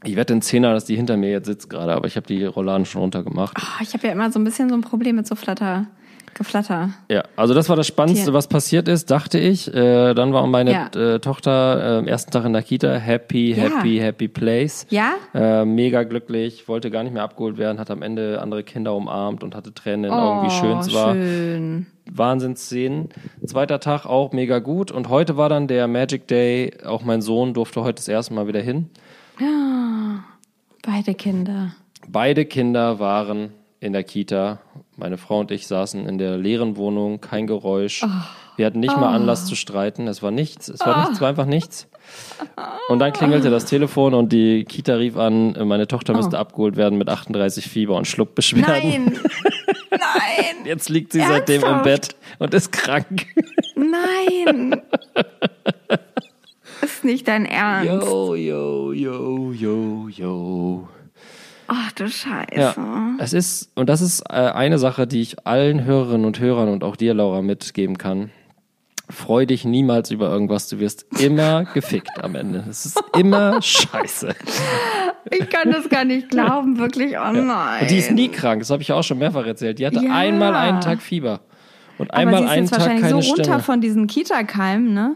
ich 0.03 0.15
wette 0.15 0.33
den 0.33 0.41
Zehner, 0.41 0.73
dass 0.73 0.85
die 0.85 0.95
hinter 0.95 1.17
mir 1.17 1.29
jetzt 1.31 1.47
sitzt 1.47 1.69
gerade, 1.69 1.93
aber 1.93 2.07
ich 2.07 2.15
habe 2.15 2.27
die 2.27 2.43
Rolladen 2.45 2.85
schon 2.85 3.01
runtergemacht. 3.01 3.57
Oh, 3.59 3.81
ich 3.83 3.93
habe 3.93 4.05
ja 4.07 4.13
immer 4.13 4.31
so 4.31 4.39
ein 4.39 4.43
bisschen 4.43 4.69
so 4.69 4.75
ein 4.75 4.81
Problem 4.81 5.15
mit 5.15 5.27
so 5.27 5.35
Flatter, 5.35 5.87
Geflatter. 6.37 6.89
Ja, 7.09 7.23
also 7.37 7.53
das 7.53 7.69
war 7.69 7.77
das 7.77 7.87
Spannendste, 7.87 8.33
was 8.33 8.47
passiert 8.49 8.89
ist, 8.89 9.09
dachte 9.09 9.39
ich. 9.39 9.73
Äh, 9.73 10.13
dann 10.13 10.33
war 10.33 10.45
meine 10.47 10.71
Ja. 10.71 10.87
äh, 11.15 11.19
Tochter 11.19 11.95
äh, 11.95 11.97
am 11.99 12.07
ersten 12.09 12.29
Tag 12.31 12.43
in 12.43 12.51
der 12.51 12.61
Kita 12.61 12.93
happy, 12.95 13.53
Ja. 13.53 13.63
happy, 13.63 13.97
happy 13.99 14.27
place. 14.27 14.85
Ja? 14.89 15.13
Äh, 15.33 15.63
mega 15.63 16.03
glücklich, 16.03 16.67
wollte 16.67 16.91
gar 16.91 17.03
nicht 17.03 17.13
mehr 17.13 17.23
abgeholt 17.23 17.57
werden, 17.57 17.79
hat 17.79 17.89
am 17.89 18.01
Ende 18.01 18.41
andere 18.41 18.63
Kinder 18.63 18.93
umarmt 18.95 19.45
und 19.45 19.55
hatte 19.55 19.73
Tränen 19.73 20.05
in 20.05 20.11
Oh, 20.11 20.13
Augen, 20.13 20.47
wie 20.47 20.51
schön 20.51 20.77
es 20.79 20.93
war. 20.93 21.13
schön. 21.13 21.85
Wahnsinnsszenen. 22.11 23.09
Zweiter 23.45 23.79
Tag 23.79 24.05
auch 24.05 24.33
mega 24.33 24.59
gut. 24.59 24.91
Und 24.91 25.07
heute 25.09 25.37
war 25.37 25.47
dann 25.49 25.67
der 25.67 25.87
Magic 25.87 26.27
Day. 26.27 26.73
Auch 26.85 27.03
mein 27.03 27.21
Sohn 27.21 27.53
durfte 27.53 27.81
heute 27.81 27.95
das 27.95 28.07
erste 28.09 28.33
Mal 28.33 28.47
wieder 28.47 28.61
hin. 28.61 28.89
Beide 30.85 31.13
Kinder. 31.15 31.71
Beide 32.07 32.45
Kinder 32.45 32.99
waren 32.99 33.51
in 33.85 33.93
der 33.93 34.03
Kita. 34.03 34.59
Meine 34.97 35.17
Frau 35.17 35.39
und 35.39 35.51
ich 35.51 35.67
saßen 35.67 36.07
in 36.07 36.17
der 36.17 36.37
leeren 36.37 36.75
Wohnung, 36.75 37.21
kein 37.21 37.47
Geräusch. 37.47 38.03
Wir 38.57 38.65
hatten 38.65 38.79
nicht 38.79 38.95
mal 38.97 39.13
Anlass 39.13 39.45
zu 39.45 39.55
streiten. 39.55 40.07
Es 40.07 40.23
war 40.23 40.31
nichts. 40.31 40.67
Es 40.69 40.79
war 40.79 40.97
nichts, 40.99 41.15
es 41.15 41.21
war 41.21 41.29
einfach 41.29 41.45
nichts. 41.45 41.87
Und 42.89 42.99
dann 42.99 43.13
klingelte 43.13 43.49
das 43.49 43.65
Telefon 43.65 44.13
und 44.13 44.31
die 44.31 44.63
Kita 44.65 44.95
rief 44.95 45.17
an, 45.17 45.55
meine 45.67 45.87
Tochter 45.87 46.13
müsste 46.13 46.37
abgeholt 46.37 46.75
werden 46.75 46.97
mit 46.97 47.09
38 47.09 47.67
Fieber 47.67 47.95
und 47.95 48.07
Schluckbeschwerden. 48.07 49.05
Nein! 49.05 49.19
Nein! 49.91 50.55
Jetzt 50.65 50.89
liegt 50.89 51.11
sie 51.11 51.21
seitdem 51.21 51.61
im 51.61 51.67
Ernsthaft? 51.67 51.83
Bett 51.83 52.15
und 52.39 52.53
ist 52.53 52.71
krank. 52.71 53.27
Nein! 53.75 54.81
Ist 56.81 57.03
nicht 57.03 57.27
dein 57.27 57.45
Ernst. 57.45 58.05
Yo, 58.05 58.35
yo, 58.35 58.91
yo, 58.91 59.51
yo, 59.53 60.09
yo. 60.09 60.87
Ach 61.67 61.91
du 61.93 62.07
Scheiße. 62.07 62.55
Ja, 62.55 62.75
es 63.19 63.33
ist, 63.33 63.71
und 63.75 63.89
das 63.89 64.01
ist 64.01 64.21
äh, 64.29 64.33
eine 64.33 64.77
Sache, 64.77 65.07
die 65.07 65.21
ich 65.21 65.45
allen 65.47 65.83
Hörerinnen 65.83 66.25
und 66.25 66.39
Hörern 66.39 66.69
und 66.69 66.83
auch 66.83 66.95
dir, 66.95 67.13
Laura, 67.13 67.41
mitgeben 67.41 67.97
kann. 67.97 68.29
Freu 69.09 69.45
dich 69.45 69.65
niemals 69.65 70.09
über 70.09 70.29
irgendwas, 70.29 70.67
du 70.67 70.79
wirst 70.79 71.05
immer 71.19 71.65
gefickt 71.73 72.23
am 72.23 72.33
Ende. 72.35 72.65
Es 72.69 72.85
ist 72.87 73.03
immer 73.17 73.61
scheiße. 73.61 74.33
Ich 75.31 75.49
kann 75.49 75.71
das 75.71 75.89
gar 75.89 76.05
nicht 76.05 76.29
glauben, 76.29 76.77
wirklich. 76.79 77.15
Oh 77.17 77.31
nein. 77.31 77.81
Und 77.81 77.91
die 77.91 77.97
ist 77.97 78.11
nie 78.11 78.29
krank, 78.29 78.61
das 78.61 78.69
habe 78.71 78.81
ich 78.81 78.87
ja 78.89 78.95
auch 78.95 79.03
schon 79.03 79.17
mehrfach 79.19 79.45
erzählt. 79.45 79.77
Die 79.79 79.85
hatte 79.85 80.03
Ja. 80.03 80.11
einmal 80.13 80.55
einen 80.55 80.81
Tag 80.81 81.01
Fieber. 81.01 81.41
Und 81.97 82.11
Aber 82.11 82.19
einmal 82.19 82.39
sie 82.39 82.43
ist 82.45 82.49
einen 82.51 82.61
jetzt 82.63 82.69
Tag 82.71 82.79
wahrscheinlich 82.79 83.01
keine 83.09 83.21
so 83.21 83.29
runter 83.29 83.43
Stimme. 83.43 83.59
von 83.61 83.81
diesen 83.81 84.07
Kita-Keimen, 84.07 84.93
ne? 84.93 85.15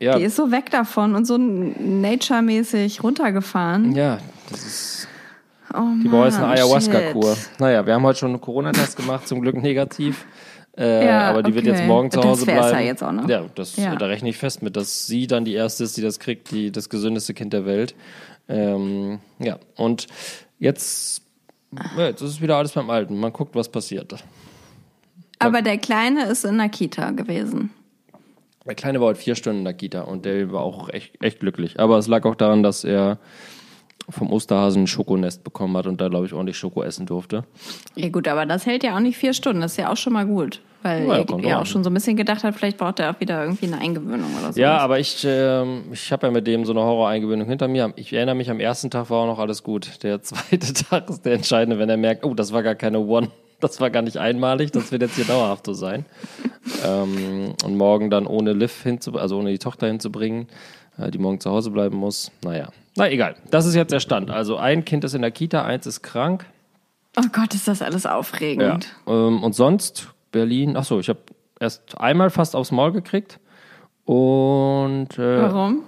Ja, 0.00 0.18
Die 0.18 0.24
ist 0.24 0.36
so 0.36 0.50
weg 0.50 0.70
davon 0.70 1.14
und 1.14 1.24
so 1.26 1.38
nature-mäßig 1.38 3.02
runtergefahren. 3.02 3.92
ja, 3.94 4.18
das 4.50 4.64
ist, 4.66 5.08
Oh 5.76 5.82
die 6.02 6.08
jetzt 6.08 6.36
eine 6.38 6.46
Ayahuasca-Kur. 6.48 7.36
Naja, 7.58 7.84
wir 7.86 7.94
haben 7.94 8.02
heute 8.04 8.18
schon 8.18 8.30
einen 8.30 8.40
Corona-Test 8.40 8.96
gemacht, 8.96 9.28
zum 9.28 9.40
Glück 9.42 9.56
negativ. 9.60 10.24
Äh, 10.76 11.06
Ja, 11.06 11.30
aber 11.30 11.42
die 11.42 11.54
wird 11.54 11.66
okay. 11.66 11.76
jetzt 11.76 11.86
morgen 11.86 12.10
zu 12.10 12.18
Das 12.20 12.26
Hause 12.26 12.50
ja 12.50 12.68
bleiben. 12.68 12.86
jetzt 12.86 13.02
auch 13.02 13.12
noch. 13.12 13.28
Ja, 13.28 13.44
das, 13.54 13.76
Ja. 13.76 13.96
da 13.96 14.06
rechne 14.06 14.28
ich 14.28 14.36
fest 14.38 14.62
mit, 14.62 14.76
dass 14.76 15.06
sie 15.06 15.26
dann 15.26 15.44
die 15.44 15.54
erste 15.54 15.84
ist, 15.84 15.96
die 15.96 16.02
das 16.02 16.18
kriegt, 16.18 16.50
die 16.50 16.70
das 16.70 16.88
gesündeste 16.88 17.34
Kind 17.34 17.52
der 17.52 17.64
Welt. 17.66 17.94
Ähm, 18.48 19.18
ja, 19.38 19.58
und 19.76 20.06
jetzt, 20.58 21.22
ja, 21.96 22.06
jetzt 22.06 22.20
ist 22.20 22.30
es 22.30 22.40
wieder 22.40 22.56
alles 22.56 22.72
beim 22.72 22.90
Alten. 22.90 23.18
Man 23.18 23.32
guckt, 23.32 23.54
was 23.54 23.68
passiert. 23.68 24.14
Aber 25.38 25.62
der 25.62 25.78
Kleine 25.78 26.24
ist 26.26 26.44
in 26.44 26.58
der 26.58 26.68
Kita 26.68 27.10
gewesen. 27.10 27.70
Der 28.66 28.74
Kleine 28.74 29.00
war 29.00 29.08
heute 29.08 29.20
vier 29.20 29.34
Stunden 29.36 29.60
in 29.60 29.64
der 29.64 29.74
Kita 29.74 30.00
und 30.02 30.24
der 30.24 30.50
war 30.52 30.62
auch 30.62 30.88
echt, 30.88 31.22
echt 31.22 31.40
glücklich. 31.40 31.78
Aber 31.78 31.98
es 31.98 32.06
lag 32.08 32.24
auch 32.24 32.34
daran, 32.34 32.62
dass 32.62 32.84
er 32.84 33.18
vom 34.08 34.32
Osterhasen 34.32 34.84
ein 34.84 34.86
Schokonest 34.86 35.42
bekommen 35.42 35.76
hat 35.76 35.86
und 35.86 36.00
da, 36.00 36.08
glaube 36.08 36.26
ich, 36.26 36.32
ordentlich 36.32 36.56
Schoko 36.56 36.82
essen 36.82 37.06
durfte. 37.06 37.44
Ja 37.96 38.08
gut, 38.08 38.28
aber 38.28 38.46
das 38.46 38.66
hält 38.66 38.84
ja 38.84 38.94
auch 38.94 39.00
nicht 39.00 39.16
vier 39.16 39.32
Stunden. 39.34 39.60
Das 39.60 39.72
ist 39.72 39.78
ja 39.78 39.90
auch 39.90 39.96
schon 39.96 40.12
mal 40.12 40.26
gut. 40.26 40.60
Weil 40.82 41.08
Ja, 41.08 41.24
kommt 41.24 41.44
ja 41.44 41.60
auch 41.60 41.66
schon 41.66 41.82
so 41.82 41.90
ein 41.90 41.94
bisschen 41.94 42.16
gedacht 42.16 42.44
hat, 42.44 42.54
vielleicht 42.54 42.76
braucht 42.76 43.00
er 43.00 43.10
auch 43.10 43.20
wieder 43.20 43.42
irgendwie 43.42 43.66
eine 43.66 43.78
Eingewöhnung 43.78 44.30
oder 44.38 44.52
so. 44.52 44.60
Ja, 44.60 44.78
aber 44.78 45.00
ich, 45.00 45.26
ähm, 45.28 45.84
ich 45.90 46.12
habe 46.12 46.28
ja 46.28 46.32
mit 46.32 46.46
dem 46.46 46.64
so 46.64 46.72
eine 46.72 46.82
Horroreingewöhnung 46.82 47.48
hinter 47.48 47.66
mir. 47.66 47.92
Ich 47.96 48.12
erinnere 48.12 48.36
mich, 48.36 48.50
am 48.50 48.60
ersten 48.60 48.90
Tag 48.90 49.10
war 49.10 49.22
auch 49.22 49.26
noch 49.26 49.40
alles 49.40 49.64
gut. 49.64 50.04
Der 50.04 50.22
zweite 50.22 50.72
Tag 50.72 51.10
ist 51.10 51.24
der 51.24 51.34
entscheidende, 51.34 51.80
wenn 51.80 51.88
er 51.88 51.96
merkt, 51.96 52.24
oh, 52.24 52.34
das 52.34 52.52
war 52.52 52.62
gar 52.62 52.76
keine 52.76 53.00
One, 53.00 53.30
das 53.60 53.80
war 53.80 53.90
gar 53.90 54.02
nicht 54.02 54.18
einmalig, 54.18 54.70
das 54.70 54.92
wird 54.92 55.02
jetzt 55.02 55.16
hier 55.16 55.24
dauerhaft 55.28 55.66
so 55.66 55.72
sein. 55.72 56.04
ähm, 56.86 57.54
und 57.64 57.76
morgen 57.76 58.08
dann 58.08 58.26
ohne 58.26 58.52
Liv 58.52 58.82
hinzubringen, 58.84 59.22
also 59.22 59.38
ohne 59.38 59.50
die 59.50 59.58
Tochter 59.58 59.88
hinzubringen, 59.88 60.42
äh, 60.42 60.46
die 60.98 61.18
morgen 61.18 61.40
zu 61.40 61.50
Hause 61.50 61.70
bleiben 61.70 61.96
muss. 61.96 62.30
Naja, 62.42 62.68
na 62.96 63.10
egal. 63.10 63.36
Das 63.50 63.66
ist 63.66 63.74
jetzt 63.74 63.92
der 63.92 64.00
Stand. 64.00 64.30
Also 64.30 64.56
ein 64.56 64.84
Kind 64.84 65.04
ist 65.04 65.14
in 65.14 65.22
der 65.22 65.30
Kita, 65.30 65.64
eins 65.64 65.86
ist 65.86 66.02
krank. 66.02 66.46
Oh 67.18 67.28
Gott, 67.32 67.54
ist 67.54 67.68
das 67.68 67.82
alles 67.82 68.06
aufregend. 68.06 68.94
Ähm, 69.06 69.42
und 69.42 69.54
sonst 69.54 70.08
Berlin, 70.32 70.76
ach 70.76 70.84
so, 70.84 71.00
ich 71.00 71.08
habe 71.08 71.20
erst 71.60 71.98
einmal 71.98 72.30
fast 72.30 72.54
aufs 72.56 72.72
Maul 72.72 72.92
gekriegt. 72.92 73.38
Und 74.04 75.18
äh, 75.18 75.42
Warum? 75.42 75.82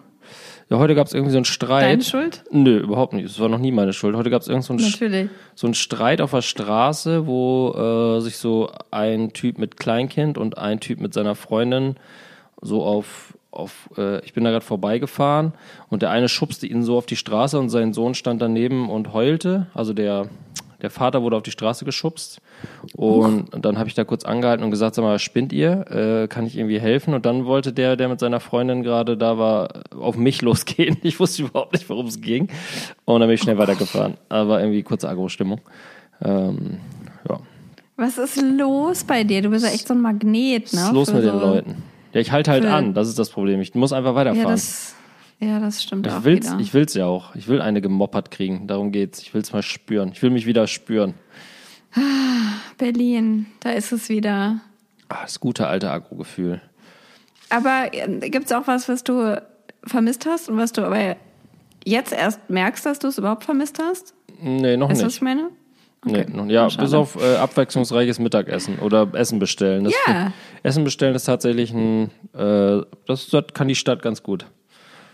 ja, 0.71 0.79
heute 0.79 0.95
gab 0.95 1.07
es 1.07 1.15
irgendwie 1.15 1.33
so 1.33 1.39
einen 1.39 1.45
Streit. 1.45 1.85
Deine 1.85 2.03
Schuld? 2.03 2.45
Nö, 2.51 2.79
überhaupt 2.79 3.13
nicht. 3.13 3.27
Es 3.27 3.39
war 3.41 3.49
noch 3.49 3.59
nie 3.59 3.73
meine 3.73 3.93
Schuld. 3.93 4.17
Heute 4.17 4.31
gab 4.31 4.43
es 4.43 4.49
irgend 4.49 4.65
so 4.65 4.73
einen, 4.73 4.83
Natürlich. 4.83 5.31
so 5.55 5.67
einen 5.67 5.75
Streit 5.75 6.21
auf 6.21 6.33
der 6.33 6.43
Straße, 6.43 7.27
wo 7.27 8.17
äh, 8.19 8.21
sich 8.21 8.37
so 8.39 8.71
ein 8.91 9.33
Typ 9.33 9.59
mit 9.59 9.77
Kleinkind 9.77 10.37
und 10.37 10.59
ein 10.59 10.81
Typ 10.81 11.01
mit 11.01 11.15
seiner 11.15 11.35
Freundin 11.35 11.97
so 12.61 12.83
auf, 12.85 13.35
auf 13.59 13.91
äh, 13.99 14.25
ich 14.25 14.33
bin 14.35 14.45
da 14.45 14.51
gerade 14.51 14.65
vorbeigefahren 14.65 15.53
und 15.91 16.03
der 16.03 16.11
eine 16.11 16.29
schubste 16.29 16.67
ihn 16.67 16.83
so 16.83 16.97
auf 16.97 17.07
die 17.07 17.17
Straße 17.17 17.59
und 17.59 17.69
sein 17.71 17.93
Sohn 17.93 18.15
stand 18.15 18.41
daneben 18.41 18.89
und 18.89 19.13
heulte. 19.13 19.67
Also 19.75 19.93
der, 19.93 20.29
der 20.81 20.91
Vater 20.91 21.23
wurde 21.23 21.37
auf 21.37 21.43
die 21.43 21.51
Straße 21.51 21.85
geschubst. 21.85 22.41
Und 22.95 23.47
dann 23.65 23.79
habe 23.79 23.89
ich 23.89 23.95
da 23.95 24.05
kurz 24.05 24.25
angehalten 24.25 24.65
und 24.65 24.71
gesagt, 24.71 24.95
sag 24.95 25.03
mal, 25.03 25.19
spinnt 25.19 25.53
ihr? 25.53 25.91
Äh, 25.91 26.29
kann 26.29 26.47
ich 26.47 26.57
irgendwie 26.57 26.81
helfen? 26.81 27.15
Und 27.15 27.27
dann 27.27 27.45
wollte 27.47 27.73
der, 27.73 27.97
der 27.97 28.09
mit 28.09 28.21
seiner 28.21 28.41
Freundin 28.41 28.83
gerade 28.83 29.17
da 29.17 29.39
war, 29.39 29.69
auf 29.99 30.17
mich 30.17 30.41
losgehen. 30.43 30.97
Ich 31.03 31.19
wusste 31.21 31.43
überhaupt 31.43 31.73
nicht, 31.73 31.89
worum 31.89 32.07
es 32.07 32.21
ging. 32.21 32.49
Und 33.05 33.21
dann 33.21 33.29
bin 33.29 33.35
ich 33.35 33.43
schnell 33.43 33.59
weitergefahren. 33.59 34.15
Aber 34.29 34.61
irgendwie 34.61 34.83
kurze 34.83 35.09
Agro-Stimmung. 35.09 35.61
Ähm, 36.23 36.79
ja. 37.29 37.39
Was 37.97 38.17
ist 38.19 38.41
los 38.41 39.03
bei 39.05 39.25
dir? 39.25 39.43
Du 39.43 39.51
bist 39.51 39.65
ja 39.65 39.73
echt 39.73 39.89
so 39.89 39.95
ein 39.95 40.01
Magnet, 40.01 40.73
ne? 40.73 40.79
Was 40.81 40.87
ist 40.89 40.93
los 40.93 41.11
Für 41.11 41.17
mit 41.17 41.25
den 41.25 41.33
so- 41.33 41.39
Leuten? 41.47 41.83
Ja, 42.13 42.21
ich 42.21 42.33
halte 42.33 42.51
halt 42.51 42.65
für- 42.65 42.73
an, 42.73 42.95
das 42.95 43.09
ist 43.09 43.19
das 43.19 43.31
Problem. 43.31 43.61
Ich 43.61 43.75
muss 43.75 43.93
einfach 43.93 44.11
Ja, 44.11 44.17
weiterfahren. 44.17 44.49
das, 44.51 44.95
ja, 45.41 45.61
das 45.61 45.83
stimmt 45.83 46.09
auch 46.09 46.19
ich 46.21 46.25
will's, 46.25 46.47
wieder. 46.51 46.61
ich 46.61 46.75
will's 46.75 46.95
ja 46.95 47.07
auch. 47.07 47.35
Ich 47.35 47.49
will 47.49 47.61
eine 47.61 47.81
gemoppert 47.81 48.31
kriegen. 48.31 48.67
Darum 48.67 48.93
geht's. 48.93 49.21
Ich 49.23 49.35
will's 49.35 49.53
mal 49.53 49.63
spüren. 49.63 50.11
Ich 50.13 50.23
will 50.23 50.31
mich 50.31 50.47
wieder 50.47 50.67
spüren. 50.67 51.15
Berlin, 52.77 53.47
da 53.61 53.71
ist 53.71 53.93
es 53.93 54.09
wieder. 54.09 54.61
Ah, 55.09 55.23
das 55.23 55.41
gute 55.41 55.67
alte 55.67 55.91
Agro-Gefühl. 55.91 56.61
Aber 57.51 57.89
äh, 57.93 58.29
gibt's 58.31 58.53
auch 58.53 58.67
was, 58.67 58.89
was 58.89 59.03
du 59.05 59.41
vermisst 59.85 60.27
hast 60.27 60.49
und 60.49 60.59
was 60.59 60.73
du 60.73 60.83
aber 60.85 61.17
jetzt 61.85 62.13
erst 62.13 62.51
merkst, 62.51 62.85
dass 62.85 62.99
du 62.99 63.09
es 63.09 63.19
überhaupt 63.19 63.45
vermisst 63.45 63.79
hast? 63.83 64.15
Nee, 64.41 64.77
noch 64.77 64.91
Weißt 64.91 65.01
du, 65.01 65.07
was 65.07 65.13
nicht. 65.13 65.17
ich 65.17 65.23
meine? 65.23 65.49
Nee, 66.05 66.27
noch, 66.33 66.47
ja, 66.47 66.71
schade. 66.71 66.85
bis 66.85 66.95
auf 66.95 67.17
äh, 67.21 67.37
abwechslungsreiches 67.37 68.19
Mittagessen 68.21 68.79
oder 68.79 69.09
Essen 69.15 69.39
bestellen. 69.39 69.85
Das 69.85 69.95
Ja. 70.07 70.33
Essen 70.63 70.85
bestellen 70.85 71.15
ist 71.15 71.25
tatsächlich 71.25 71.73
ein, 71.73 72.11
äh, 72.35 72.83
das, 73.07 73.29
das 73.31 73.45
kann 73.53 73.67
die 73.69 73.75
Stadt 73.75 74.01
ganz 74.03 74.23
gut. 74.23 74.47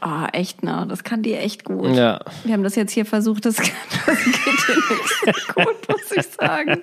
Oh, 0.07 0.27
echt, 0.35 0.63
ne? 0.63 0.85
Das 0.87 1.03
kann 1.03 1.23
die 1.23 1.33
echt 1.33 1.65
gut. 1.65 1.97
Ja. 1.97 2.21
Wir 2.45 2.53
haben 2.53 2.63
das 2.63 2.75
jetzt 2.75 2.93
hier 2.93 3.07
versucht, 3.07 3.47
das, 3.47 3.57
das 3.57 3.67
geht 3.67 4.35
dir 4.35 4.77
nicht 4.77 5.47
so 5.47 5.55
gut, 5.55 5.89
muss 5.89 6.13
ich 6.15 6.27
sagen. 6.39 6.83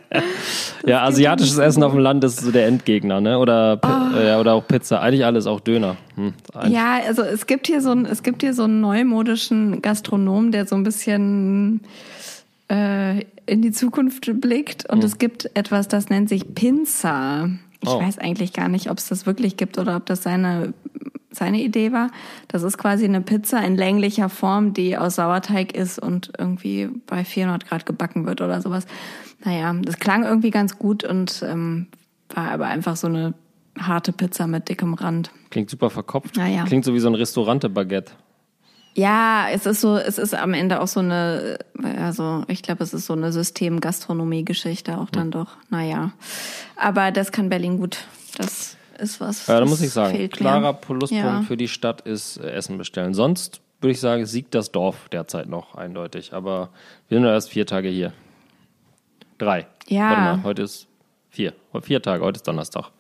ja, 0.88 1.04
asiatisches 1.04 1.60
Essen 1.60 1.84
auf 1.84 1.92
dem 1.92 2.02
Land 2.02 2.24
ist 2.24 2.40
so 2.40 2.50
der 2.52 2.66
Endgegner, 2.66 3.22
ne? 3.22 3.38
Oder, 3.38 3.78
Pi- 3.78 4.18
äh, 4.18 4.36
oder 4.38 4.54
auch 4.56 4.68
Pizza. 4.68 5.02
Eigentlich 5.02 5.24
alles, 5.24 5.46
auch 5.46 5.60
Döner. 5.60 5.98
Hm, 6.16 6.34
Ja, 6.70 6.98
also 7.06 7.22
es 7.22 7.46
gibt 7.46 7.68
hier 7.68 7.82
so 7.82 7.92
ein, 7.92 8.08
es 8.08 8.24
gibt 8.24 8.42
hier 8.42 8.56
so 8.56 8.64
einen 8.64 8.82
neumodischen 8.82 9.84
Gastronom, 9.84 10.52
der 10.52 10.66
so 10.66 10.76
ein 10.76 10.82
bisschen 10.82 11.82
äh, 12.72 13.26
in 13.46 13.62
die 13.62 13.72
Zukunft 13.72 14.32
blickt. 14.40 14.90
Und 14.90 15.04
es 15.04 15.18
gibt 15.18 15.50
etwas, 15.56 15.88
das 15.88 16.10
nennt 16.10 16.30
sich 16.30 16.56
Pinza. 16.56 17.50
Ich 17.82 17.90
Oh. 17.90 18.00
weiß 18.00 18.20
eigentlich 18.20 18.54
gar 18.54 18.70
nicht, 18.70 18.90
ob 18.90 19.00
es 19.00 19.08
das 19.08 19.26
wirklich 19.26 19.58
gibt 19.58 19.78
oder 19.78 19.98
ob 19.98 20.06
das 20.06 20.24
seine 20.24 20.74
seine 21.34 21.62
Idee 21.62 21.94
war. 21.94 22.12
Das 22.50 22.62
ist 22.62 22.78
quasi 22.78 23.06
eine 23.06 23.22
Pizza 23.22 23.64
in 23.64 23.78
länglicher 23.78 24.28
Form, 24.28 24.74
die 24.74 24.98
aus 24.98 25.16
Sauerteig 25.16 25.74
ist 25.74 25.98
und 25.98 26.34
irgendwie 26.38 26.90
bei 27.08 27.24
400 27.24 27.66
Grad 27.70 27.86
gebacken 27.86 28.26
wird 28.26 28.42
oder 28.42 28.62
sowas. 28.62 28.86
Naja, 29.46 29.74
das 29.82 29.98
klang 29.98 30.24
irgendwie 30.26 30.50
ganz 30.52 30.78
gut 30.78 31.06
und 31.06 31.42
ähm, 31.48 31.88
war 32.36 32.52
aber 32.52 32.66
einfach 32.68 32.98
so 32.98 33.08
eine 33.08 33.34
harte 33.80 34.12
Pizza 34.12 34.46
mit 34.46 34.68
dickem 34.68 34.94
Rand. 34.94 35.32
Klingt 35.52 35.70
super 35.70 35.90
verkopft. 35.90 36.36
Ja, 36.36 36.48
ja. 36.48 36.66
Klingt 36.66 36.84
so 36.84 36.94
wie 36.94 37.00
so 37.00 37.08
ein 37.08 37.16
Restaurante-Baguette. 37.16 38.12
Ja, 38.94 39.48
es 39.52 39.66
ist 39.66 39.82
so, 39.82 39.96
es 39.98 40.18
ist 40.18 40.34
am 40.36 40.54
Ende 40.54 40.82
auch 40.82 40.88
so 40.88 41.00
eine, 41.00 41.58
also 41.98 42.44
ich 42.48 42.62
glaube, 42.62 42.84
es 42.84 42.94
ist 42.94 43.06
so 43.06 43.14
eine 43.14 43.32
System-Gastronomie-Geschichte 43.32 44.98
auch 44.98 45.10
dann 45.10 45.32
doch. 45.32 45.56
Naja, 45.70 46.12
aber 46.76 47.12
das 47.12 47.32
kann 47.32 47.50
Berlin 47.50 47.78
gut. 47.78 48.00
Das 48.38 48.76
ist 49.00 49.22
was. 49.22 49.48
Ja, 49.48 49.60
da 49.60 49.66
muss 49.66 49.82
ich 49.82 49.92
sagen, 49.92 50.30
klarer 50.30 50.74
Pluspunkt 50.74 51.24
Ja. 51.24 51.42
für 51.44 51.58
die 51.58 51.68
Stadt 51.70 52.02
ist 52.02 52.38
äh, 52.38 52.52
Essen 52.52 52.78
bestellen. 52.78 53.14
Sonst 53.14 53.62
würde 53.80 53.92
ich 53.92 54.00
sagen, 54.00 54.26
siegt 54.26 54.54
das 54.56 54.72
Dorf 54.72 55.10
derzeit 55.10 55.48
noch 55.48 55.76
eindeutig. 55.76 56.34
Aber 56.34 56.70
wir 57.08 57.18
sind 57.18 57.26
ja 57.26 57.32
erst 57.34 57.50
vier 57.50 57.66
Tage 57.66 57.88
hier. 57.90 58.14
Drei. 59.38 59.66
Ja. 59.88 60.10
Warte 60.10 60.22
mal, 60.22 60.44
heute 60.44 60.62
ist 60.64 60.88
vier. 61.30 61.54
Vier 61.82 62.02
Tage, 62.02 62.24
heute 62.24 62.38
ist 62.38 62.48
Donnerstag. 62.48 62.92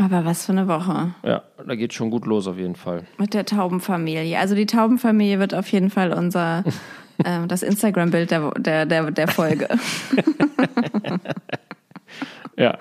Aber 0.00 0.24
was 0.24 0.46
für 0.46 0.52
eine 0.52 0.68
Woche 0.68 1.12
Ja, 1.24 1.42
da 1.66 1.74
geht 1.74 1.92
schon 1.92 2.10
gut 2.10 2.24
los 2.24 2.46
auf 2.46 2.56
jeden 2.56 2.76
Fall. 2.76 3.02
mit 3.18 3.34
der 3.34 3.44
Taubenfamilie. 3.44 4.38
Also 4.38 4.54
die 4.54 4.66
Taubenfamilie 4.66 5.40
wird 5.40 5.54
auf 5.54 5.68
jeden 5.72 5.90
Fall 5.90 6.12
unser 6.12 6.62
ähm, 7.24 7.48
das 7.48 7.64
Instagram-Bild 7.64 8.30
der, 8.30 8.50
der, 8.52 8.86
der, 8.86 9.10
der 9.10 9.28
Folge. 9.28 9.68
Ja. 12.56 12.76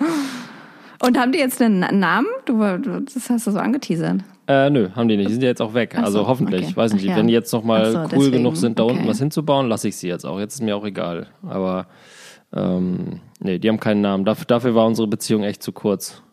Und 1.03 1.19
haben 1.19 1.31
die 1.31 1.37
jetzt 1.37 1.61
einen 1.61 1.99
Namen? 1.99 2.25
Du, 2.45 2.57
das 3.03 3.29
hast 3.29 3.45
du 3.45 3.51
so 3.51 3.59
angeteasert. 3.59 4.21
Äh, 4.47 4.71
nö, 4.71 4.89
haben 4.95 5.07
die 5.07 5.17
nicht. 5.17 5.29
Die 5.29 5.33
sind 5.33 5.43
ja 5.43 5.49
jetzt 5.49 5.61
auch 5.61 5.75
weg. 5.75 5.93
Ach 5.95 5.99
so, 5.99 6.05
also 6.05 6.27
hoffentlich. 6.27 6.63
okay. 6.65 6.75
Weiß 6.75 6.93
nicht, 6.93 7.03
Ach 7.05 7.09
ja. 7.11 7.15
wenn 7.17 7.27
die 7.27 7.33
jetzt 7.33 7.53
noch 7.53 7.63
mal 7.63 7.83
Ach 7.83 7.91
so, 7.91 7.99
cool 7.99 8.07
deswegen. 8.25 8.31
genug 8.37 8.57
sind, 8.57 8.79
da 8.79 8.83
unten 8.83 8.99
Okay. 9.01 9.09
was 9.09 9.19
hinzubauen, 9.19 9.67
lasse 9.67 9.87
ich 9.89 9.97
sie 9.97 10.07
jetzt 10.07 10.25
auch. 10.25 10.39
Jetzt 10.39 10.55
ist 10.55 10.61
mir 10.61 10.75
auch 10.75 10.85
egal. 10.85 11.27
Aber 11.47 11.85
ähm, 12.55 13.19
nee, 13.39 13.59
die 13.59 13.69
haben 13.69 13.79
keinen 13.79 14.01
Namen. 14.01 14.25
Dafür, 14.25 14.45
dafür 14.47 14.73
war 14.73 14.87
unsere 14.87 15.07
Beziehung 15.07 15.43
echt 15.43 15.61
zu 15.61 15.71
kurz. 15.71 16.23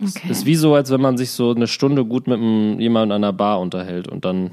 Okay. 0.00 0.30
Ist 0.30 0.46
wie 0.46 0.54
so, 0.56 0.74
als 0.74 0.90
wenn 0.90 1.00
man 1.00 1.16
sich 1.16 1.30
so 1.30 1.50
eine 1.54 1.66
Stunde 1.66 2.04
gut 2.04 2.26
mit 2.26 2.38
einem, 2.38 2.80
jemandem 2.80 3.16
an 3.16 3.24
einer 3.24 3.32
Bar 3.32 3.60
unterhält 3.60 4.08
und 4.08 4.24
dann 4.24 4.50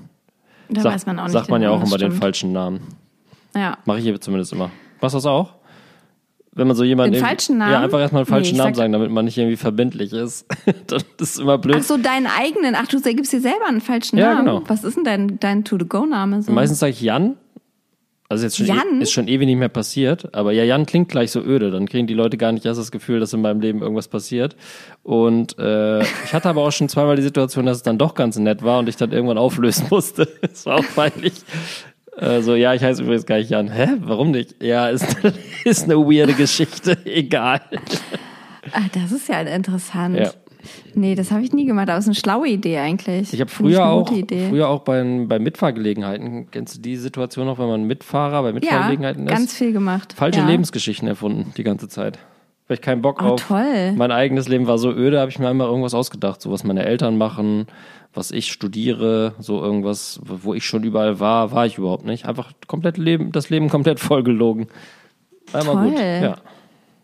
da 0.70 0.82
sagt, 0.82 1.08
man 1.08 1.16
nicht. 1.16 1.30
sagt 1.32 1.50
man 1.50 1.62
ja 1.62 1.70
genau, 1.70 1.80
auch 1.82 1.86
immer 1.88 1.98
das 1.98 2.00
den 2.02 2.10
stimmt. 2.12 2.22
falschen 2.24 2.52
Namen. 2.52 2.82
Ja. 3.56 3.78
Mache 3.86 3.98
ich 4.00 4.04
hier 4.04 4.20
zumindest 4.22 4.54
immer. 4.54 4.70
Machst 5.02 5.14
du 5.16 5.18
das 5.18 5.26
auch? 5.26 5.56
Wenn 6.52 6.68
man 6.68 6.76
so 6.76 6.84
jemanden. 6.84 7.14
Den 7.14 7.24
falschen 7.24 7.58
Namen? 7.58 7.72
Ja, 7.72 7.80
einfach 7.82 8.00
erstmal 8.00 8.22
einen 8.22 8.28
falschen 8.28 8.54
Nee, 8.54 8.58
Namen 8.58 8.74
sag- 8.74 8.82
sagen, 8.84 8.92
damit 8.94 9.12
man 9.12 9.26
nicht 9.26 9.38
irgendwie 9.38 9.56
verbindlich 9.56 10.12
ist. 10.14 10.46
das 10.88 11.06
ist 11.20 11.40
immer 11.40 11.58
blöd. 11.58 11.78
Ach 11.80 11.84
so, 11.84 11.98
deinen 11.98 12.28
eigenen. 12.28 12.76
Ach, 12.76 12.88
du 12.88 13.00
gibst 13.02 13.32
dir 13.32 13.40
selber 13.42 13.68
einen 13.68 13.82
falschen 13.82 14.18
Ja, 14.18 14.34
Namen. 14.34 14.46
genau. 14.46 14.64
Was 14.68 14.84
ist 14.84 14.98
denn 14.98 15.04
dein, 15.04 15.40
dein 15.40 15.64
To-The-Go-Name? 15.64 16.42
So? 16.44 16.52
Meistens 16.52 16.80
sage 16.80 16.92
ich 16.92 17.02
Jan. 17.02 17.38
Also 18.32 18.44
jetzt 18.44 18.58
schon 18.58 18.68
Jan? 18.68 19.00
E 19.00 19.02
ist 19.02 19.12
schon 19.12 19.28
ewig 19.28 19.48
nicht 19.48 19.58
mehr 19.58 19.70
passiert, 19.70 20.36
aber 20.36 20.52
ja, 20.52 20.64
Jan 20.64 20.86
klingt 20.86 21.10
gleich 21.10 21.32
so 21.32 21.42
öde. 21.42 21.72
Dann 21.72 21.88
kriegen 21.88 22.06
die 22.06 22.14
Leute 22.14 22.38
gar 22.38 22.52
nicht 22.52 22.64
erst 22.64 22.80
das 22.80 22.92
Gefühl, 22.92 23.20
dass 23.20 23.34
in 23.34 23.42
meinem 23.42 23.60
Leben 23.60 23.82
irgendwas 23.82 24.08
passiert. 24.08 24.56
Und 25.02 25.58
äh, 25.58 26.02
ich 26.02 26.32
hatte 26.32 26.48
aber 26.48 26.62
auch 26.62 26.72
schon 26.72 26.90
zweimal 26.90 27.16
die 27.16 27.24
Situation, 27.24 27.66
dass 27.66 27.78
es 27.78 27.84
dann 27.84 27.98
doch 27.98 28.14
ganz 28.14 28.38
nett 28.38 28.62
war 28.62 28.78
und 28.80 28.88
ich 28.88 28.98
dann 28.98 29.12
irgendwann 29.12 29.40
auflösen 29.40 29.88
musste. 29.90 30.28
Das 30.42 30.68
war 30.68 30.78
auch 30.78 30.86
peinlich. 30.96 31.34
Äh, 32.18 32.42
so, 32.42 32.54
ja, 32.54 32.76
ich 32.76 32.84
heiße 32.84 33.02
übrigens 33.02 33.26
gar 33.26 33.38
nicht 33.38 33.50
Jan. 33.50 33.72
Hä? 33.72 33.88
Warum 34.02 34.30
nicht? 34.30 34.62
Ja, 34.62 34.90
ist, 34.90 35.08
ist 35.66 35.86
eine 35.86 35.96
weirde 35.96 36.34
Geschichte. 36.34 36.98
Egal. 37.06 37.62
Ah, 38.74 38.82
das 38.94 39.12
ist 39.12 39.28
ja 39.28 39.42
interessant. 39.42 40.20
Ja. 40.20 40.32
Nee, 40.94 41.16
das 41.16 41.32
habe 41.32 41.44
ich 41.44 41.54
nie 41.54 41.66
gemacht, 41.66 41.90
aber 41.90 41.98
es 41.98 42.06
ist 42.06 42.10
eine 42.10 42.16
schlaue 42.16 42.48
Idee 42.48 42.78
eigentlich. 42.80 43.34
Ich 43.34 43.40
habe 43.40 43.50
früher 43.50 43.86
auch, 43.86 44.12
Idee. 44.12 44.48
früher 44.50 44.68
auch 44.70 44.80
bei, 44.82 45.04
bei 45.28 45.40
Mitfahrgelegenheiten, 45.40 46.50
kennst 46.52 46.78
du 46.78 46.82
die 46.82 46.96
Situation 46.96 47.46
noch, 47.46 47.60
wenn 47.60 47.68
man 47.68 47.84
Mitfahrer 47.84 48.42
bei 48.42 48.50
ja, 48.50 48.54
Mitfahrgelegenheiten 48.54 49.28
ist? 49.28 49.34
ganz 49.34 49.54
viel 49.54 49.72
gemacht. 49.74 50.14
falsche 50.14 50.40
ja. 50.40 50.48
Lebensgeschichten 50.48 51.08
erfunden 51.08 51.54
die 51.58 51.64
ganze 51.64 51.88
Zeit. 51.88 52.20
Weil 52.68 52.76
ich 52.76 52.82
keinen 52.82 53.02
Bock 53.02 53.22
Oh, 53.24 53.30
auf 53.30 53.48
toll. 53.48 53.94
mein 53.96 54.12
eigenes 54.12 54.48
Leben 54.48 54.68
war 54.68 54.78
so 54.78 54.92
öde, 54.92 55.20
habe 55.20 55.32
ich 55.32 55.40
mir 55.40 55.50
einmal 55.50 55.68
irgendwas 55.68 55.94
ausgedacht, 55.96 56.42
so 56.42 56.52
was 56.52 56.64
meine 56.64 56.86
Eltern 56.86 57.18
machen, 57.18 57.66
was 58.14 58.30
ich 58.32 58.52
studiere, 58.52 59.34
so 59.40 59.62
irgendwas, 59.62 60.20
wo 60.24 60.54
ich 60.54 60.66
schon 60.66 60.84
überall 60.84 61.20
war, 61.20 61.52
war 61.52 61.66
ich 61.66 61.78
überhaupt 61.78 62.06
nicht. 62.06 62.26
Einfach 62.28 62.52
komplett 62.68 62.98
Leben, 62.98 63.32
das 63.32 63.50
Leben 63.50 63.70
komplett 63.70 64.00
vollgelogen. 64.00 64.68
Einmal 65.54 65.76
Toll. 65.76 65.90
gut. 65.90 66.00
Ja. 66.00 66.36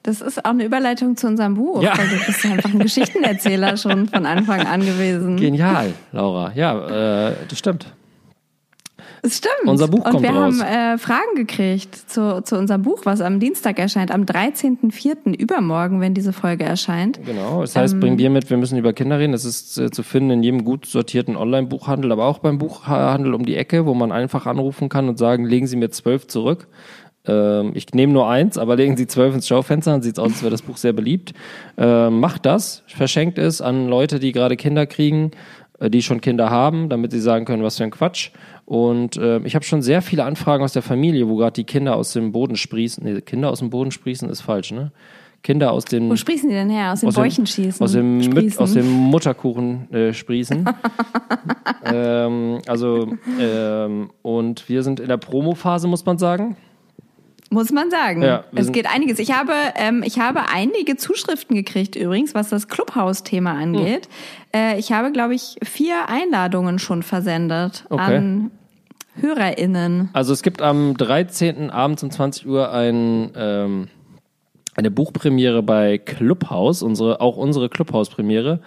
Das 0.06 0.22
ist 0.22 0.46
auch 0.46 0.52
eine 0.52 0.64
Überleitung 0.66 1.18
zu 1.18 1.26
unserem 1.26 1.56
Buch, 1.56 1.82
Ja. 1.82 1.98
weil 1.98 2.08
du 2.08 2.24
bist 2.28 2.44
ja 2.44 2.52
einfach 2.52 2.72
ein 2.72 2.78
Geschichtenerzähler 2.80 3.76
schon 3.78 4.08
von 4.08 4.26
Anfang 4.28 4.62
an 4.62 4.82
gewesen. 4.82 5.36
Genial, 5.38 5.94
Laura. 6.12 6.52
Ja, 6.54 7.30
äh, 7.30 7.36
das 7.50 7.58
stimmt. 7.58 7.88
Es 9.24 9.38
stimmt. 9.38 9.54
Unser 9.66 9.88
Buch 9.88 10.06
Und 10.06 10.12
kommt 10.12 10.22
wir 10.24 10.30
raus. 10.30 10.62
haben 10.62 10.94
äh, 10.96 10.98
Fragen 11.00 11.34
gekriegt 11.36 11.96
zu, 11.96 12.44
zu 12.44 12.56
unserem 12.60 12.84
Buch, 12.84 13.02
was 13.06 13.22
am 13.22 13.40
Dienstag 13.40 13.80
erscheint, 13.80 14.12
am 14.12 14.22
13.04. 14.26 15.34
übermorgen, 15.36 16.00
wenn 16.02 16.14
diese 16.14 16.32
Folge 16.32 16.64
erscheint. 16.64 17.20
Genau, 17.26 17.62
das 17.62 17.76
heißt, 17.76 18.00
bring 18.00 18.18
dir 18.18 18.30
mit, 18.30 18.52
wir 18.52 18.58
müssen 18.58 18.78
über 18.78 18.94
Kinder 18.94 19.18
reden. 19.18 19.32
Das 19.32 19.44
ist 19.44 19.80
äh, 19.80 19.90
zu 19.90 20.04
finden 20.04 20.30
in 20.30 20.44
jedem 20.44 20.64
gut 20.64 20.86
sortierten 20.86 21.36
Online-Buchhandel, 21.36 22.12
aber 22.12 22.26
auch 22.26 22.38
beim 22.38 22.60
Buchhandel 22.60 23.34
um 23.34 23.44
die 23.46 23.56
Ecke, 23.56 23.88
wo 23.88 23.96
man 23.96 24.12
einfach 24.12 24.46
anrufen 24.46 24.88
kann 24.90 25.10
und 25.10 25.18
sagen, 25.18 25.46
legen 25.46 25.66
Sie 25.66 25.78
mir 25.78 25.90
zwölf 25.90 26.28
zurück. 26.28 26.68
Ähm, 27.28 27.72
ich 27.74 27.94
nehme 27.94 28.14
nur 28.14 28.30
eins, 28.30 28.58
aber 28.58 28.76
legen 28.76 28.98
Sie 28.98 29.08
zwölf 29.08 29.34
ins 29.34 29.48
Schaufenster, 29.48 29.92
dann 29.92 30.02
sieht 30.02 30.14
es 30.14 30.20
aus, 30.20 30.34
als 30.34 30.42
wäre 30.42 30.52
das 30.52 30.62
Buch 30.62 30.78
sehr 30.78 30.94
beliebt. 30.94 31.34
Ähm, 31.78 32.20
macht 32.20 32.46
das, 32.46 32.84
verschenkt 32.88 33.38
es 33.38 33.62
an 33.62 33.88
Leute, 33.88 34.20
die 34.20 34.32
gerade 34.32 34.56
Kinder 34.56 34.86
kriegen, 34.86 35.32
äh, 35.80 35.90
die 35.90 36.02
schon 36.02 36.22
Kinder 36.22 36.50
haben, 36.50 36.90
damit 36.90 37.12
sie 37.12 37.20
sagen 37.20 37.46
können, 37.46 37.64
was 37.64 37.78
für 37.78 37.84
ein 37.84 37.92
Quatsch. 37.92 38.32
Und 38.66 39.18
äh, 39.18 39.40
ich 39.40 39.56
habe 39.56 39.66
schon 39.66 39.82
sehr 39.82 40.02
viele 40.02 40.24
Anfragen 40.24 40.64
aus 40.64 40.74
der 40.74 40.82
Familie, 40.82 41.28
wo 41.28 41.36
gerade 41.36 41.54
die 41.54 41.66
Kinder 41.66 41.96
aus 41.96 42.14
dem 42.14 42.32
Boden 42.32 42.56
sprießen. 42.56 43.04
Nee, 43.04 43.22
Kinder 43.22 43.50
aus 43.50 43.60
dem 43.60 43.70
Boden 43.70 43.92
sprießen 43.92 44.30
ist 44.30 44.42
falsch, 44.42 44.72
ne? 44.72 44.92
Kinder 45.46 45.72
aus 45.72 45.86
den 45.86 46.10
Wo 46.10 46.16
sprießen 46.16 46.50
die 46.50 46.56
denn 46.56 46.72
her? 46.72 46.92
Aus 46.92 47.02
den 47.02 47.10
aus 47.10 47.14
dem, 47.14 47.24
Bäuchen 47.24 47.46
schießen? 47.46 47.84
Aus 47.84 47.92
dem, 47.92 48.18
Müt, 48.18 48.26
Sprießen? 48.26 48.60
aus 48.60 48.74
dem 48.74 48.90
Mutterkuchen 48.90 49.94
äh, 49.94 50.12
sprießen. 50.12 50.68
ähm, 51.86 52.62
also, 52.66 53.14
ähm, 53.40 54.10
und 54.24 54.68
wir 54.68 54.82
sind 54.82 55.00
in 55.00 55.08
der 55.08 55.18
Promophase, 55.18 55.88
muss 55.88 56.04
man 56.04 56.18
sagen. 56.18 56.58
Muss 57.52 57.72
man 57.72 57.92
sagen. 57.92 58.24
Ja, 58.24 58.44
es 58.56 58.72
geht 58.72 58.88
einiges. 58.88 59.20
Ich 59.20 59.32
habe, 59.32 59.54
ähm, 59.76 60.04
ich 60.06 60.20
habe 60.20 60.50
einige 60.52 60.98
Zuschriften 60.98 61.56
gekriegt 61.56 61.96
übrigens, 61.96 62.34
was 62.34 62.50
das 62.50 62.68
Clubhouse-Thema 62.68 63.52
angeht. 63.52 64.10
Hm. 64.52 64.62
Äh, 64.62 64.80
ich 64.80 64.92
habe, 64.92 65.12
glaube 65.12 65.36
ich, 65.36 65.58
vier 65.64 66.10
Einladungen 66.10 66.80
schon 66.80 67.04
versendet 67.04 67.86
Okay. 67.90 68.18
an 68.18 68.52
HörerInnen. 69.22 70.10
Also 70.14 70.34
es 70.34 70.42
gibt 70.42 70.62
am 70.62 70.98
13. 70.98 71.70
abends 71.70 72.04
um 72.04 72.12
20 72.12 72.48
Uhr 72.48 72.72
ein, 72.72 73.32
ähm, 73.36 73.88
eine 74.76 74.92
Buchpremiere 74.92 75.64
bei 75.64 75.98
Clubhouse, 75.98 76.82
unsere, 76.82 77.22
auch 77.22 77.38
unsere 77.38 77.70
Clubhouse-Premiere. 77.70 78.60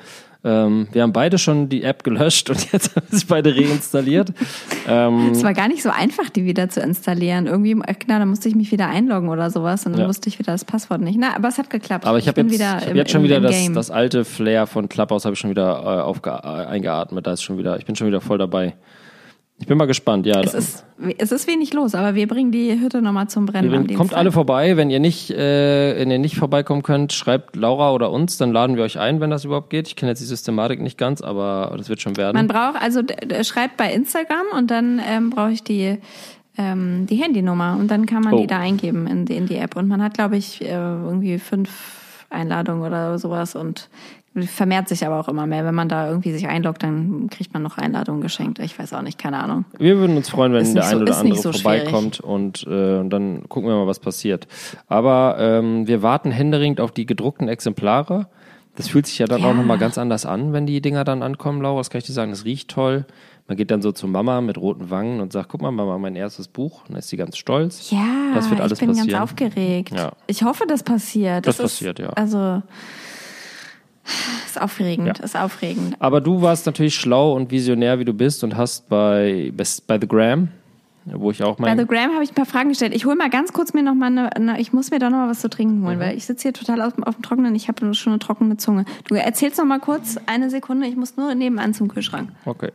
Ähm, 0.45 0.87
wir 0.93 1.03
haben 1.03 1.13
beide 1.13 1.37
schon 1.37 1.69
die 1.69 1.83
App 1.83 2.05
gelöscht 2.05 2.49
und 2.51 2.71
jetzt 2.73 2.95
haben 2.95 3.07
sie 3.11 3.25
beide 3.27 3.55
reinstalliert. 3.57 4.33
ähm, 4.87 5.31
Es 5.33 5.43
war 5.43 5.53
gar 5.53 5.67
nicht 5.69 5.83
so 5.83 5.91
einfach, 5.91 6.31
die 6.31 6.45
wieder 6.45 6.69
zu 6.69 6.81
installieren. 6.81 7.47
Irgendwie, 7.47 7.75
na, 8.07 8.19
da 8.21 8.25
musste 8.25 8.49
ich 8.49 8.55
mich 8.55 8.71
wieder 8.71 8.89
einloggen 8.89 9.29
oder 9.31 9.51
sowas 9.51 9.85
und 9.85 9.93
dann 9.93 10.03
Ja. 10.03 10.09
wusste 10.09 10.29
ich 10.29 10.39
wieder 10.39 10.53
das 10.53 10.65
Passwort 10.65 11.01
nicht. 11.01 11.19
Na, 11.19 11.35
aber 11.35 11.49
es 11.49 11.59
hat 11.59 11.71
geklappt. 11.71 12.07
Aber 12.07 12.19
ich 12.19 12.29
habe 12.29 12.41
jetzt, 12.41 12.53
wieder 12.53 12.77
ich 12.79 12.85
hab 12.85 12.91
im, 12.91 12.97
jetzt 12.97 13.11
schon 13.11 13.21
im, 13.23 13.25
wieder 13.25 13.37
im 13.39 13.43
das, 13.43 13.73
das 13.73 13.91
alte 13.91 14.25
Flair 14.25 14.67
von 14.69 14.89
Clubhouse 14.89 15.25
habe 15.25 15.35
ich 15.35 15.41
schon 15.41 15.51
wieder 15.51 15.83
äh, 15.83 16.01
aufge, 16.03 16.31
äh, 16.31 16.33
eingeatmet. 16.47 17.27
Da 17.27 17.33
ist 17.33 17.43
schon 17.43 17.59
wieder, 17.59 17.77
ich 17.79 17.85
bin 17.87 17.97
schon 17.97 18.07
wieder 18.07 18.21
voll 18.21 18.39
dabei. 18.39 18.75
Ich 19.61 19.67
bin 19.67 19.77
mal 19.77 19.87
gespannt. 19.87 20.25
Ja, 20.25 20.41
es, 20.41 20.55
ist, 20.55 20.85
es 21.19 21.33
ist 21.33 21.49
wenig 21.49 21.73
los, 21.75 21.97
aber 21.97 22.15
wir 22.15 22.29
bringen 22.29 22.53
die 22.53 22.79
Hütte 22.81 23.03
nochmal 23.03 23.29
zum 23.29 23.45
Brennen. 23.47 23.75
am 23.75 23.87
Ihr 23.89 23.97
kommt 23.97 24.15
alle 24.15 24.31
vorbei. 24.31 24.77
Wenn 24.77 24.89
ihr 24.89 25.01
nicht, 25.01 25.31
äh, 25.33 25.99
wenn 25.99 26.11
ihr 26.13 26.19
nicht 26.21 26.37
vorbeikommen 26.37 26.83
könnt, 26.83 27.13
schreibt 27.13 27.57
Laura 27.57 27.93
oder 27.93 28.13
uns, 28.13 28.37
dann 28.39 28.53
laden 28.53 28.77
wir 28.77 28.85
euch 28.85 29.01
ein, 29.01 29.21
wenn 29.21 29.31
das 29.31 29.45
überhaupt 29.45 29.71
geht. 29.71 29.89
Ich 29.89 29.97
kenne 29.97 30.13
jetzt 30.13 30.21
die 30.21 30.27
Systematik 30.27 30.81
nicht 30.81 30.97
ganz, 30.97 31.23
aber 31.23 31.75
das 31.77 31.89
wird 31.89 32.01
schon 32.01 32.17
werden. 32.17 32.37
Man 32.37 32.47
braucht, 32.47 32.81
also 32.81 33.01
schreibt 33.43 33.77
bei 33.77 33.93
Instagram 33.93 34.47
und 34.57 34.71
dann 34.71 35.01
ähm, 35.05 35.31
brauche 35.31 35.51
ich 35.51 35.65
die, 35.65 35.99
ähm, 36.57 37.07
die 37.07 37.17
Handynummer 37.17 37.77
und 37.81 37.91
dann 37.91 38.07
kann 38.07 38.23
man 38.23 38.35
Oh. 38.35 38.41
die 38.41 38.47
da 38.47 38.61
eingeben 38.61 39.09
in, 39.09 39.25
die- 39.25 39.37
in 39.37 39.47
die 39.47 39.57
App. 39.57 39.75
Und 39.75 39.89
man 39.89 40.01
hat, 40.03 40.15
glaube 40.15 40.37
ich, 40.37 40.63
äh, 40.63 40.69
irgendwie 40.73 41.39
fünf 41.39 41.71
Einladungen 42.31 42.87
oder 42.87 43.19
sowas 43.19 43.57
und 43.57 43.89
Vermehrt 44.43 44.89
sich 44.89 45.05
aber 45.07 45.19
auch 45.21 45.29
immer 45.29 45.47
mehr. 45.47 45.65
Wenn 45.65 45.75
man 45.75 45.89
da 45.89 46.09
irgendwie 46.09 46.33
sich 46.33 46.47
einloggt, 46.49 46.83
dann 46.83 47.29
kriegt 47.31 47.53
man 47.53 47.63
noch 47.63 47.79
Einladungen 47.79 48.21
geschenkt. 48.21 48.59
Ich 48.59 48.79
weiß 48.79 48.93
auch 48.95 49.03
nicht, 49.03 49.19
keine 49.19 49.39
Ahnung. 49.43 49.65
Wir 49.79 49.99
würden 49.99 50.17
uns 50.17 50.29
freuen, 50.29 50.53
wenn 50.53 50.63
Ist 50.63 50.75
der 50.75 50.83
nicht 50.85 50.93
ein 50.93 50.97
so- 50.99 51.03
oder 51.03 51.11
ist 51.13 51.19
andere 51.19 51.39
so 51.41 51.53
vorbeikommt 51.53 52.21
und, 52.21 52.67
äh, 52.67 53.05
dann 53.09 53.49
gucken 53.49 53.69
wir 53.69 53.77
mal, 53.77 53.87
was 53.87 54.01
passiert. 54.01 54.47
Aber 54.87 55.37
ähm, 55.39 55.87
wir 55.87 56.03
warten 56.03 56.31
händeringend 56.31 56.81
auf 56.81 56.93
die 56.93 57.07
gedruckten 57.07 57.49
Exemplare. 57.49 58.29
Das 58.77 58.87
fühlt 58.89 59.07
sich 59.07 59.19
ja 59.19 59.27
dann 59.27 59.41
Ja. 59.43 59.51
auch 59.51 59.55
nochmal 59.55 59.79
ganz 59.79 59.99
anders 59.99 60.25
an, 60.25 60.53
wenn 60.53 60.65
die 60.67 60.81
Dinger 60.81 61.03
dann 61.03 61.23
ankommen, 61.25 61.61
Laura. 61.63 61.81
Das 61.81 61.91
kann 61.91 61.99
ich 61.99 62.05
dir 62.07 62.13
sagen, 62.13 62.31
das 62.31 62.45
riecht 62.45 62.71
toll. 62.71 63.07
Man 63.49 63.57
geht 63.57 63.71
dann 63.71 63.81
so 63.83 63.93
zu 63.93 64.07
Mama 64.07 64.41
mit 64.43 64.59
roten 64.59 64.91
Wangen 64.91 65.21
und 65.21 65.33
sagt, 65.33 65.49
guck 65.49 65.63
mal, 65.63 65.71
Mama, 65.73 65.97
mein 65.99 66.15
erstes 66.15 66.49
Buch. 66.49 66.83
Und 66.83 66.91
dann 66.91 66.99
ist 66.99 67.09
sie 67.09 67.17
ganz 67.17 67.39
stolz. 67.39 67.91
Ja, 67.91 68.05
Das 68.35 68.51
wird 68.51 68.61
alles 68.61 68.75
ich 68.75 68.79
bin 68.81 68.91
passieren. 68.91 69.09
ganz 69.09 69.23
aufgeregt. 69.23 69.91
Ja. 69.97 70.13
Ich 70.27 70.45
hoffe, 70.45 70.65
das 70.69 70.83
passiert. 70.83 71.47
Das 71.47 71.57
ist, 71.57 71.63
passiert, 71.63 71.99
ja. 71.99 72.11
Also, 72.11 72.63
ist 74.47 74.61
aufregend, 74.61 75.19
Ja. 75.19 75.25
ist 75.25 75.37
aufregend. 75.37 75.97
Aber 75.99 76.21
du 76.21 76.41
warst 76.43 76.67
natürlich 76.67 76.95
schlau 76.95 77.33
und 77.35 77.51
visionär, 77.51 77.99
wie 77.99 78.05
du 78.05 78.13
bist 78.15 78.43
und 78.45 78.57
hast 78.57 78.89
bei, 78.89 79.53
bei 79.87 79.99
The 80.01 80.09
Gram, 80.09 80.49
wo 81.15 81.31
ich 81.31 81.43
auch 81.43 81.57
Bei 81.57 81.75
mein... 81.75 81.79
The 81.79 81.87
Gram 81.87 82.13
habe 82.13 82.25
ich 82.25 82.31
ein 82.31 82.35
paar 82.35 82.47
Fragen 82.47 82.69
gestellt. 82.71 82.95
Ich 82.95 83.05
hole 83.07 83.17
mal 83.17 83.31
ganz 83.31 83.53
kurz 83.53 83.75
mir 83.75 83.83
noch 83.83 83.95
mal 83.95 84.07
eine, 84.07 84.35
eine 84.35 84.61
ich 84.61 84.73
muss 84.73 84.91
mir 84.91 84.99
doch 84.99 85.11
noch 85.11 85.19
mal 85.19 85.29
was 85.29 85.41
zu 85.41 85.49
trinken 85.51 85.81
Mhm. 85.81 85.87
holen, 85.87 86.01
weil 86.01 86.17
ich 86.17 86.27
sitze 86.27 86.43
hier 86.43 86.53
total 86.53 86.81
auf, 86.83 86.95
auf 87.03 87.15
dem 87.17 87.23
Trockenen. 87.23 87.55
Ich 87.55 87.69
habe 87.69 87.95
schon 87.95 88.13
eine 88.13 88.19
trockene 88.21 88.57
Zunge. 88.57 88.85
Du 89.09 89.15
erzählst 89.15 89.59
noch 89.59 89.65
mal 89.65 89.81
kurz, 89.81 90.19
eine 90.27 90.51
Sekunde, 90.51 90.87
ich 90.87 90.97
muss 90.97 91.17
nur 91.17 91.35
nebenan 91.35 91.75
zum 91.75 91.89
Kühlschrank. 91.89 92.31
Okay. 92.45 92.71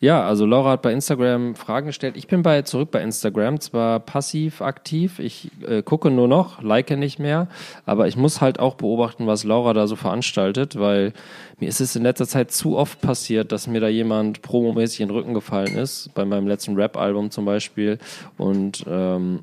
Ja, 0.00 0.22
also 0.24 0.46
Laura 0.46 0.72
hat 0.72 0.82
bei 0.82 0.92
Instagram 0.92 1.54
Fragen 1.54 1.86
gestellt. 1.86 2.16
Ich 2.16 2.26
bin 2.26 2.42
bei 2.42 2.62
zurück 2.62 2.90
bei 2.90 3.02
Instagram, 3.02 3.60
zwar 3.60 4.00
passiv 4.00 4.60
aktiv, 4.60 5.18
ich 5.18 5.50
äh, 5.66 5.82
gucke 5.82 6.10
nur 6.10 6.28
noch, 6.28 6.62
like 6.62 6.90
nicht 6.96 7.18
mehr, 7.18 7.46
aber 7.86 8.08
ich 8.08 8.16
muss 8.16 8.40
halt 8.40 8.58
auch 8.58 8.74
beobachten, 8.74 9.26
was 9.26 9.44
Laura 9.44 9.72
da 9.72 9.86
so 9.86 9.96
veranstaltet, 9.96 10.78
weil 10.78 11.12
mir 11.58 11.68
ist 11.68 11.80
es 11.80 11.96
in 11.96 12.02
letzter 12.02 12.26
Zeit 12.26 12.50
zu 12.50 12.76
oft 12.76 13.00
passiert, 13.00 13.52
dass 13.52 13.66
mir 13.66 13.80
da 13.80 13.88
jemand 13.88 14.42
promomäßig 14.42 15.00
in 15.00 15.08
den 15.08 15.16
Rücken 15.16 15.34
gefallen 15.34 15.76
ist, 15.76 16.10
bei 16.14 16.24
meinem 16.24 16.46
letzten 16.46 16.74
Rap-Album 16.76 17.30
zum 17.30 17.44
Beispiel 17.44 17.98
und 18.36 18.84
ähm, 18.88 19.40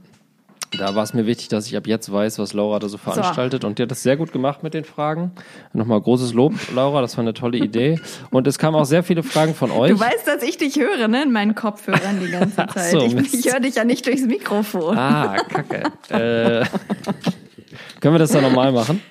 da 0.77 0.93
war 0.93 1.03
es 1.03 1.13
mir 1.13 1.25
wichtig, 1.25 1.47
dass 1.47 1.65
ich 1.67 1.75
ab 1.75 1.87
jetzt 1.87 2.11
weiß, 2.11 2.37
was 2.37 2.53
Laura 2.53 2.79
da 2.79 2.87
so 2.89 2.97
veranstaltet. 2.97 3.63
Und 3.63 3.79
die 3.79 3.83
hat 3.83 3.91
das 3.91 4.03
sehr 4.03 4.17
gut 4.17 4.31
gemacht 4.31 4.61
mit 4.61 4.73
den 4.73 4.83
Fragen. 4.83 5.31
Nochmal 5.73 5.99
großes 5.99 6.33
Lob, 6.33 6.53
Laura, 6.75 7.01
das 7.01 7.17
war 7.17 7.23
eine 7.23 7.33
tolle 7.33 7.57
Idee. 7.57 7.99
Und 8.29 8.45
es 8.45 8.59
kamen 8.59 8.75
auch 8.75 8.85
sehr 8.85 9.03
viele 9.03 9.23
Fragen 9.23 9.55
von 9.55 9.71
euch. 9.71 9.91
Du 9.91 9.99
weißt, 9.99 10.27
dass 10.27 10.43
ich 10.43 10.57
dich 10.57 10.75
höre, 10.77 11.07
ne, 11.07 11.23
in 11.23 11.31
meinen 11.31 11.55
Kopfhörern 11.55 12.19
die 12.23 12.29
ganze 12.29 12.55
Zeit. 12.73 12.91
so, 12.91 13.01
ich 13.01 13.33
ich 13.33 13.51
höre 13.51 13.59
dich 13.59 13.75
ja 13.75 13.83
nicht 13.83 14.05
durchs 14.05 14.21
Mikrofon. 14.21 14.97
Ah, 14.97 15.37
kacke. 15.37 15.83
äh, 16.09 16.65
können 17.99 18.13
wir 18.13 18.19
das 18.19 18.31
dann 18.31 18.43
nochmal 18.43 18.71
machen? 18.71 19.01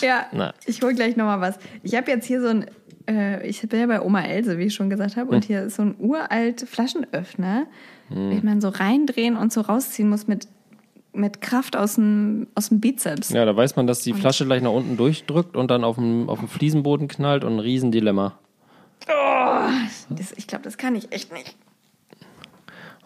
Ja, 0.00 0.26
Na. 0.32 0.52
ich 0.66 0.82
hole 0.82 0.94
gleich 0.94 1.16
noch 1.16 1.24
mal 1.24 1.40
was. 1.40 1.58
Ich 1.82 1.94
habe 1.94 2.10
jetzt 2.10 2.26
hier 2.26 2.40
so 2.42 2.48
ein, 2.48 2.66
äh, 3.08 3.46
ich 3.46 3.60
bin 3.68 3.80
ja 3.80 3.86
bei 3.86 4.00
Oma 4.02 4.20
Else, 4.22 4.58
wie 4.58 4.64
ich 4.64 4.74
schon 4.74 4.90
gesagt 4.90 5.16
habe, 5.16 5.28
Hm. 5.28 5.36
und 5.36 5.44
hier 5.44 5.62
ist 5.62 5.76
so 5.76 5.82
ein 5.82 5.94
uralt 5.98 6.60
Flaschenöffner, 6.68 7.66
den 8.10 8.44
man 8.44 8.60
so 8.60 8.68
reindrehen 8.68 9.36
und 9.36 9.52
so 9.52 9.62
rausziehen 9.62 10.08
muss 10.10 10.26
mit, 10.26 10.46
mit 11.14 11.40
Kraft 11.40 11.74
aus 11.76 11.94
dem, 11.94 12.46
aus 12.54 12.68
dem 12.68 12.80
Bizeps. 12.80 13.30
Ja, 13.30 13.44
da 13.46 13.56
weiß 13.56 13.76
man, 13.76 13.86
dass 13.86 14.00
die 14.02 14.12
Flasche 14.12 14.44
gleich 14.44 14.62
nach 14.62 14.70
unten 14.72 14.96
durchdrückt 14.98 15.56
und 15.56 15.70
dann 15.70 15.82
auf 15.84 15.96
dem, 15.96 16.28
auf 16.28 16.38
dem 16.40 16.48
Fliesenboden 16.48 17.08
knallt 17.08 17.44
und 17.44 17.54
ein 17.54 17.60
Riesendilemma. 17.60 18.38
Das, 20.10 20.32
ich 20.36 20.46
glaube, 20.46 20.64
das 20.64 20.76
kann 20.78 20.94
ich 20.96 21.12
echt 21.12 21.32
nicht. 21.32 21.56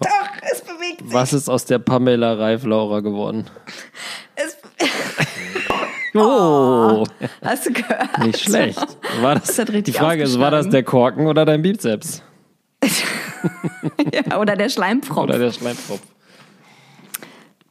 Doch, 0.00 0.08
es 0.52 0.60
bewegt 0.60 1.00
sich. 1.02 1.12
Was 1.12 1.32
ist 1.32 1.48
aus 1.48 1.64
der 1.64 1.78
Pamela 1.80 2.34
Reif 2.34 2.64
Laura 2.64 3.00
geworden? 3.00 3.46
Es, 4.36 4.56
Oh, 6.20 7.04
hast 7.44 7.66
du 7.66 7.72
gehört? 7.72 8.18
nicht 8.24 8.40
schlecht. 8.40 8.86
War 9.20 9.36
das, 9.36 9.54
Das 9.56 9.66
die 9.66 9.92
Frage 9.92 10.22
ist, 10.22 10.38
war 10.38 10.50
das 10.50 10.68
der 10.68 10.82
Korken 10.82 11.26
oder 11.26 11.44
dein 11.44 11.62
Bizeps? 11.62 12.22
ja, 14.12 14.38
oder 14.38 14.56
der 14.56 14.68
Schleimpfropf. 14.68 15.24
Oder 15.24 15.38
der 15.38 15.52
Schleimfropf? 15.52 16.02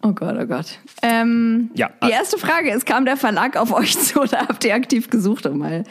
Oh 0.03 0.13
Gott, 0.13 0.35
oh 0.39 0.45
Gott. 0.45 0.79
Ähm, 1.01 1.71
Ja. 1.75 1.89
Die 2.05 2.11
erste 2.11 2.37
Frage 2.37 2.71
ist, 2.71 2.85
kam 2.85 3.05
der 3.05 3.17
Verlag 3.17 3.57
auf 3.57 3.73
euch 3.73 3.97
zu 3.97 4.21
oder 4.21 4.39
habt 4.39 4.63
ihr 4.63 4.75
aktiv 4.75 5.09
gesucht, 5.09 5.45
um 5.45 5.57
mal 5.57 5.83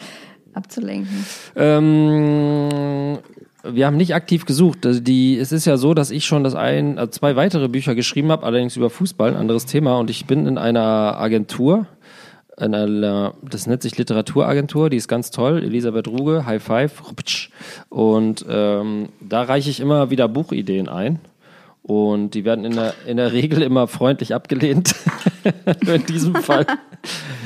abzulenken? 0.54 1.26
Ähm, 1.54 3.18
wir 3.64 3.86
haben 3.86 3.96
nicht 3.96 4.14
aktiv 4.14 4.46
gesucht. 4.46 4.86
Also 4.86 5.00
die, 5.00 5.36
es 5.38 5.52
ist 5.52 5.66
ja 5.66 5.76
so, 5.76 5.92
dass 5.92 6.10
ich 6.10 6.24
schon 6.24 6.44
das 6.44 6.54
ein, 6.54 6.98
also 6.98 7.10
zwei 7.10 7.36
weitere 7.36 7.68
Bücher 7.68 7.94
geschrieben 7.94 8.30
habe, 8.30 8.44
allerdings 8.46 8.76
über 8.76 8.90
Fußball, 8.90 9.30
ein 9.30 9.36
anderes 9.36 9.66
Thema. 9.66 9.98
Und 9.98 10.08
ich 10.08 10.26
bin 10.26 10.46
in 10.46 10.56
einer 10.56 11.16
Agentur, 11.18 11.86
einer, 12.56 13.34
das 13.42 13.66
nennt 13.66 13.82
sich 13.82 13.98
Literaturagentur, 13.98 14.90
die 14.90 14.96
ist 14.96 15.08
ganz 15.08 15.30
toll. 15.30 15.62
Elisabeth 15.62 16.08
Ruge, 16.08 16.46
High 16.46 16.62
Five. 16.62 17.02
Und 17.88 18.44
ähm, 18.48 19.10
da 19.20 19.42
reiche 19.42 19.70
ich 19.70 19.80
immer 19.80 20.10
wieder 20.10 20.28
Buchideen 20.28 20.88
ein. 20.88 21.20
Und 21.86 22.30
die 22.30 22.44
werden 22.44 22.64
in 22.64 22.74
der, 22.74 22.94
in 23.06 23.16
der 23.16 23.32
Regel 23.32 23.62
immer 23.62 23.86
freundlich 23.86 24.34
abgelehnt. 24.34 24.96
Nur 25.84 25.94
in 25.94 26.06
diesem 26.06 26.34
Fall. 26.34 26.66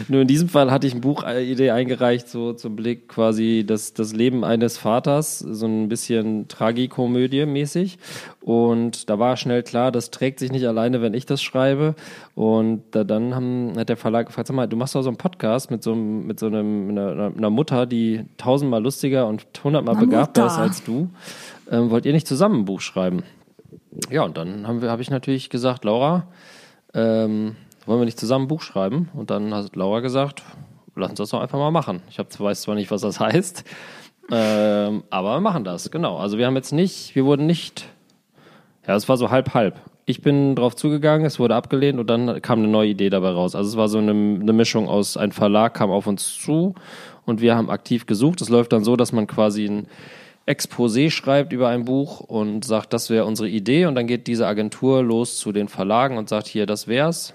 Nur 0.08 0.22
in 0.22 0.28
diesem 0.28 0.48
Fall 0.48 0.70
hatte 0.70 0.86
ich 0.86 0.94
eine 0.94 1.02
Buchidee 1.02 1.70
eingereicht, 1.72 2.26
so 2.26 2.54
zum 2.54 2.74
Blick 2.74 3.06
quasi 3.06 3.64
das, 3.66 3.92
das 3.92 4.14
Leben 4.14 4.42
eines 4.42 4.78
Vaters, 4.78 5.40
so 5.40 5.66
ein 5.66 5.90
bisschen 5.90 6.48
Tragikomödie 6.48 7.44
mäßig. 7.44 7.98
Und 8.40 9.10
da 9.10 9.18
war 9.18 9.36
schnell 9.36 9.62
klar, 9.62 9.92
das 9.92 10.10
trägt 10.10 10.38
sich 10.38 10.50
nicht 10.50 10.66
alleine, 10.66 11.02
wenn 11.02 11.12
ich 11.12 11.26
das 11.26 11.42
schreibe. 11.42 11.94
Und 12.34 12.82
da, 12.92 13.04
dann 13.04 13.34
haben, 13.34 13.74
hat 13.76 13.90
der 13.90 13.98
Verlag 13.98 14.28
gefragt, 14.28 14.48
sag 14.48 14.56
mal, 14.56 14.66
du 14.66 14.76
machst 14.78 14.94
doch 14.94 15.02
so 15.02 15.10
einen 15.10 15.18
Podcast 15.18 15.70
mit 15.70 15.82
so, 15.82 15.92
einem, 15.92 16.26
mit 16.26 16.40
so 16.40 16.46
einem, 16.46 16.88
einer, 16.88 17.30
einer 17.36 17.50
Mutter, 17.50 17.84
die 17.84 18.24
tausendmal 18.38 18.82
lustiger 18.82 19.26
und 19.26 19.44
hundertmal 19.62 19.96
begabter 19.96 20.46
ist 20.46 20.56
als 20.56 20.82
du. 20.82 21.10
Ähm, 21.70 21.90
wollt 21.90 22.06
ihr 22.06 22.14
nicht 22.14 22.26
zusammen 22.26 22.60
ein 22.60 22.64
Buch 22.64 22.80
schreiben? 22.80 23.22
Ja, 24.10 24.22
und 24.22 24.36
dann 24.36 24.66
habe 24.66 25.02
ich 25.02 25.10
natürlich 25.10 25.50
gesagt, 25.50 25.84
Laura, 25.84 26.26
ähm, 26.94 27.56
wollen 27.86 28.00
wir 28.00 28.04
nicht 28.04 28.18
zusammen 28.18 28.44
ein 28.44 28.48
Buch 28.48 28.62
schreiben? 28.62 29.08
Und 29.14 29.30
dann 29.30 29.54
hat 29.54 29.76
Laura 29.76 30.00
gesagt, 30.00 30.42
lass 30.96 31.10
uns 31.10 31.18
das 31.18 31.30
doch 31.30 31.40
einfach 31.40 31.58
mal 31.58 31.70
machen. 31.70 32.02
Ich 32.10 32.18
hab, 32.18 32.38
weiß 32.38 32.62
zwar 32.62 32.74
nicht, 32.74 32.90
was 32.90 33.02
das 33.02 33.20
heißt, 33.20 33.64
ähm, 34.30 35.02
aber 35.10 35.36
wir 35.36 35.40
machen 35.40 35.64
das, 35.64 35.90
genau. 35.90 36.16
Also 36.16 36.38
wir 36.38 36.46
haben 36.46 36.56
jetzt 36.56 36.72
nicht, 36.72 37.14
wir 37.14 37.24
wurden 37.24 37.46
nicht, 37.46 37.86
ja, 38.86 38.94
es 38.94 39.08
war 39.08 39.16
so 39.16 39.30
halb 39.30 39.54
halb. 39.54 39.80
Ich 40.06 40.22
bin 40.22 40.56
drauf 40.56 40.76
zugegangen, 40.76 41.26
es 41.26 41.38
wurde 41.38 41.54
abgelehnt 41.54 41.98
und 41.98 42.08
dann 42.08 42.40
kam 42.42 42.60
eine 42.60 42.68
neue 42.68 42.90
Idee 42.90 43.10
dabei 43.10 43.30
raus. 43.30 43.54
Also 43.54 43.70
es 43.70 43.76
war 43.76 43.88
so 43.88 43.98
eine, 43.98 44.12
eine 44.12 44.52
Mischung 44.52 44.88
aus, 44.88 45.16
ein 45.16 45.32
Verlag 45.32 45.74
kam 45.74 45.90
auf 45.90 46.06
uns 46.06 46.36
zu 46.36 46.74
und 47.26 47.40
wir 47.40 47.56
haben 47.56 47.70
aktiv 47.70 48.06
gesucht. 48.06 48.40
Es 48.40 48.48
läuft 48.48 48.72
dann 48.72 48.84
so, 48.84 48.96
dass 48.96 49.12
man 49.12 49.26
quasi 49.26 49.66
ein 49.66 49.86
Exposé 50.50 51.10
schreibt 51.10 51.52
über 51.52 51.68
ein 51.68 51.84
Buch 51.84 52.20
und 52.20 52.64
sagt, 52.64 52.92
das 52.92 53.08
wäre 53.08 53.24
unsere 53.24 53.48
Idee 53.48 53.86
und 53.86 53.94
dann 53.94 54.06
geht 54.06 54.26
diese 54.26 54.46
Agentur 54.46 55.02
los 55.02 55.38
zu 55.38 55.52
den 55.52 55.68
Verlagen 55.68 56.18
und 56.18 56.28
sagt, 56.28 56.48
hier, 56.48 56.66
das 56.66 56.88
wär's. 56.88 57.34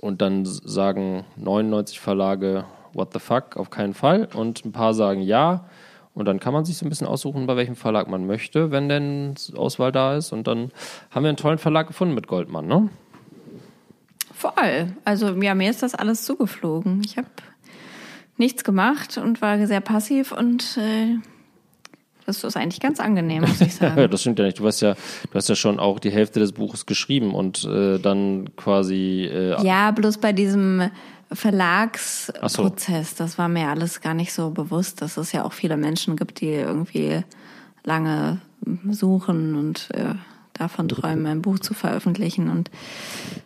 Und 0.00 0.22
dann 0.22 0.44
sagen 0.44 1.24
99 1.36 2.00
Verlage, 2.00 2.64
what 2.92 3.12
the 3.12 3.18
fuck, 3.18 3.56
auf 3.56 3.70
keinen 3.70 3.94
Fall. 3.94 4.28
Und 4.34 4.64
ein 4.64 4.72
paar 4.72 4.94
sagen 4.94 5.20
ja. 5.20 5.66
Und 6.14 6.24
dann 6.24 6.40
kann 6.40 6.54
man 6.54 6.64
sich 6.64 6.78
so 6.78 6.86
ein 6.86 6.88
bisschen 6.88 7.06
aussuchen, 7.06 7.46
bei 7.46 7.56
welchem 7.56 7.76
Verlag 7.76 8.08
man 8.08 8.26
möchte, 8.26 8.70
wenn 8.70 8.88
denn 8.88 9.34
Auswahl 9.54 9.92
da 9.92 10.16
ist. 10.16 10.32
Und 10.32 10.46
dann 10.46 10.70
haben 11.10 11.24
wir 11.24 11.28
einen 11.28 11.36
tollen 11.36 11.58
Verlag 11.58 11.86
gefunden 11.88 12.14
mit 12.14 12.26
Goldmann, 12.26 12.66
ne? 12.66 12.88
Voll. 14.32 14.94
Also 15.04 15.28
ja, 15.42 15.54
mir 15.54 15.68
ist 15.68 15.82
das 15.82 15.94
alles 15.94 16.24
zugeflogen. 16.24 17.02
Ich 17.04 17.18
habe 17.18 17.28
nichts 18.38 18.64
gemacht 18.64 19.18
und 19.18 19.42
war 19.42 19.66
sehr 19.66 19.80
passiv 19.80 20.32
und 20.32 20.78
äh, 20.78 21.16
das 22.26 22.42
ist 22.44 22.56
eigentlich 22.56 22.80
ganz 22.80 23.00
angenehm, 23.00 23.42
muss 23.42 23.60
ich 23.60 23.72
Ja, 23.80 23.94
sagen. 23.94 24.10
das 24.10 24.20
stimmt 24.20 24.38
ja 24.38 24.44
nicht. 24.44 24.58
Du 24.58 24.66
hast 24.66 24.80
ja, 24.80 24.94
du 24.94 25.34
hast 25.34 25.48
ja 25.48 25.54
schon 25.54 25.78
auch 25.80 25.98
die 26.00 26.10
Hälfte 26.10 26.40
des 26.40 26.52
Buches 26.52 26.84
geschrieben 26.86 27.34
und 27.34 27.64
äh, 27.64 27.98
dann 27.98 28.50
quasi 28.56 29.28
äh, 29.32 29.62
ja, 29.64 29.90
bloß 29.92 30.18
bei 30.18 30.32
diesem 30.32 30.80
Ach 30.82 30.88
so. 31.30 31.36
Verlagsprozess, 31.36 33.14
das 33.14 33.38
war 33.38 33.48
mir 33.48 33.68
alles 33.68 34.00
gar 34.00 34.14
nicht 34.14 34.32
so 34.32 34.50
bewusst, 34.50 35.02
dass 35.02 35.16
es 35.16 35.32
ja 35.32 35.44
auch 35.44 35.52
viele 35.52 35.76
Menschen 35.76 36.16
gibt, 36.16 36.40
die 36.40 36.50
irgendwie 36.50 37.22
lange 37.84 38.40
suchen 38.90 39.54
und 39.56 39.88
äh, 39.94 40.14
davon 40.58 40.88
träumen, 40.88 41.26
ein 41.26 41.42
Buch 41.42 41.58
zu 41.58 41.74
veröffentlichen. 41.74 42.48
Und 42.50 42.70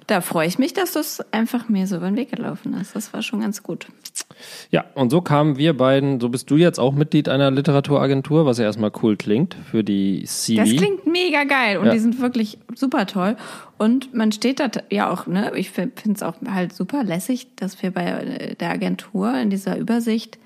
da 0.06 0.20
freue 0.20 0.46
ich 0.46 0.58
mich, 0.58 0.72
dass 0.72 0.92
das 0.92 1.20
einfach 1.32 1.68
mir 1.68 1.86
so 1.86 1.96
über 1.96 2.06
den 2.06 2.16
Weg 2.16 2.30
gelaufen 2.30 2.74
ist. 2.74 2.94
Das 2.96 3.12
war 3.12 3.22
schon 3.22 3.40
ganz 3.40 3.62
gut. 3.62 3.86
Ja, 4.70 4.84
und 4.94 5.10
so 5.10 5.20
kamen 5.20 5.56
wir 5.58 5.76
beiden, 5.76 6.20
so 6.20 6.28
bist 6.28 6.50
du 6.50 6.56
jetzt 6.56 6.78
auch 6.78 6.92
Mitglied 6.92 7.28
einer 7.28 7.50
Literaturagentur, 7.50 8.46
was 8.46 8.58
ja 8.58 8.64
erstmal 8.64 8.92
cool 9.02 9.16
klingt 9.16 9.56
für 9.70 9.84
die 9.84 10.24
CV. 10.24 10.62
Das 10.62 10.70
klingt 10.76 11.06
mega 11.06 11.44
geil 11.44 11.78
und 11.78 11.86
Ja. 11.86 11.92
die 11.92 11.98
sind 11.98 12.20
wirklich 12.20 12.58
super 12.74 13.06
toll. 13.06 13.36
Und 13.78 14.14
man 14.14 14.32
steht 14.32 14.60
da 14.60 14.70
ja 14.90 15.10
auch, 15.10 15.26
ne, 15.26 15.52
ich 15.56 15.70
finde 15.70 15.94
es 16.14 16.22
auch 16.22 16.34
halt 16.50 16.72
super 16.72 17.04
lässig, 17.04 17.48
dass 17.56 17.82
wir 17.82 17.90
bei 17.90 18.56
der 18.58 18.70
Agentur 18.70 19.34
in 19.38 19.50
dieser 19.50 19.76
Übersicht 19.76 20.38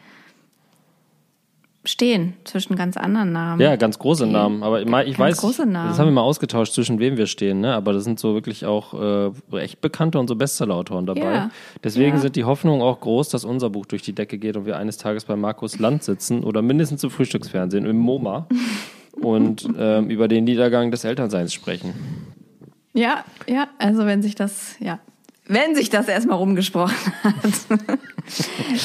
stehen 1.84 2.34
zwischen 2.44 2.76
ganz 2.76 2.96
anderen 2.96 3.32
Namen. 3.32 3.60
Ja, 3.60 3.76
ganz 3.76 3.98
große 3.98 4.26
Namen. 4.26 4.62
Aber 4.62 4.80
ich, 4.82 4.88
ich 5.08 5.18
weiß, 5.18 5.36
große 5.38 5.66
Namen. 5.66 5.90
das 5.90 5.98
haben 5.98 6.06
wir 6.06 6.12
mal 6.12 6.22
ausgetauscht, 6.22 6.72
zwischen 6.72 6.98
wem 6.98 7.16
wir 7.16 7.26
stehen. 7.26 7.60
Ne? 7.60 7.74
Aber 7.74 7.92
das 7.92 8.04
sind 8.04 8.18
so 8.18 8.34
wirklich 8.34 8.64
auch 8.66 9.30
äh, 9.52 9.58
echt 9.58 9.80
bekannte 9.80 10.18
und 10.18 10.26
so 10.28 10.34
Bestseller-Autoren 10.36 11.06
dabei. 11.06 11.20
Ja. 11.34 11.50
Deswegen 11.82 12.16
Ja. 12.16 12.20
sind 12.22 12.36
die 12.36 12.44
Hoffnungen 12.44 12.80
auch 12.82 13.00
groß, 13.00 13.28
dass 13.28 13.44
unser 13.44 13.70
Buch 13.70 13.86
durch 13.86 14.02
die 14.02 14.14
Decke 14.14 14.38
geht 14.38 14.56
und 14.56 14.66
wir 14.66 14.76
eines 14.78 14.96
Tages 14.96 15.24
bei 15.26 15.36
Markus 15.36 15.78
Land 15.78 16.02
sitzen 16.02 16.42
oder 16.42 16.62
mindestens 16.62 17.04
im 17.04 17.10
Frühstücksfernsehen 17.10 17.84
im 17.84 17.98
MoMA 17.98 18.46
und 19.20 19.68
ähm, 19.78 20.08
über 20.10 20.26
den 20.28 20.44
Niedergang 20.44 20.90
des 20.90 21.04
Elternseins 21.04 21.52
sprechen. 21.52 21.92
Ja, 22.94 23.24
ja, 23.48 23.66
also 23.78 24.06
wenn 24.06 24.22
sich 24.22 24.34
das, 24.36 24.76
ja, 24.80 25.00
wenn 25.46 25.74
sich 25.74 25.90
das 25.90 26.08
erstmal 26.08 26.38
rumgesprochen 26.38 26.96
hat. 27.22 27.78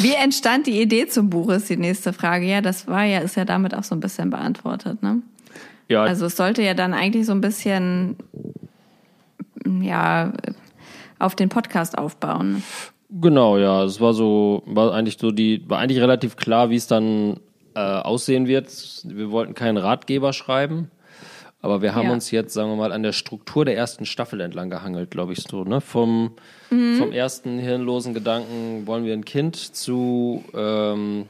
Wie 0.01 0.13
entstand 0.13 0.67
die 0.67 0.81
Idee 0.81 1.07
zum 1.07 1.29
Buch, 1.29 1.49
ist 1.49 1.69
die 1.69 1.77
nächste 1.77 2.11
Frage. 2.11 2.45
Ja, 2.45 2.61
das 2.61 2.87
war 2.87 3.05
ja, 3.05 3.19
ist 3.19 3.35
ja 3.35 3.45
damit 3.45 3.73
auch 3.73 3.83
so 3.83 3.95
ein 3.95 4.01
bisschen 4.01 4.29
beantwortet, 4.29 5.01
ne? 5.01 5.21
Ja, 5.87 6.03
Also 6.03 6.27
es 6.27 6.35
sollte 6.35 6.61
ja 6.61 6.73
dann 6.73 6.93
eigentlich 6.93 7.25
so 7.25 7.31
ein 7.31 7.41
bisschen, 7.41 8.15
ja, 9.81 10.33
auf 11.17 11.35
den 11.35 11.49
Podcast 11.49 11.97
aufbauen. 11.97 12.63
Genau, 13.09 13.57
ja. 13.57 13.83
Es 13.83 13.99
war 13.99 14.13
so, 14.13 14.61
war 14.65 14.93
eigentlich 14.93 15.17
so 15.19 15.31
die, 15.31 15.67
war 15.67 15.79
eigentlich 15.79 15.99
relativ 15.99 16.35
klar, 16.35 16.69
wie 16.69 16.75
es 16.75 16.85
dann 16.87 17.39
äh, 17.73 17.79
aussehen 17.79 18.47
wird. 18.47 18.69
Wir 19.03 19.31
wollten 19.31 19.55
keinen 19.55 19.77
Ratgeber 19.77 20.33
schreiben, 20.33 20.91
aber 21.61 21.81
wir 21.81 21.93
haben 21.95 22.07
Ja. 22.07 22.13
uns 22.13 22.31
jetzt, 22.31 22.53
sagen 22.53 22.69
wir 22.69 22.75
mal, 22.77 22.91
an 22.91 23.03
der 23.03 23.11
Struktur 23.11 23.65
der 23.65 23.75
ersten 23.75 24.05
Staffel 24.05 24.39
entlang 24.41 24.69
gehangelt, 24.69 25.11
glaube 25.11 25.33
ich 25.33 25.39
so. 25.43 25.63
Ne? 25.63 25.81
Vom, 25.81 26.31
vom 26.69 27.11
ersten 27.11 27.59
hirnlosen 27.59 28.13
Gedanken 28.13 28.87
wollen 28.87 29.03
wir 29.05 29.13
ein 29.13 29.25
Kind 29.25 29.55
zu, 29.57 30.43
ähm, 30.53 31.25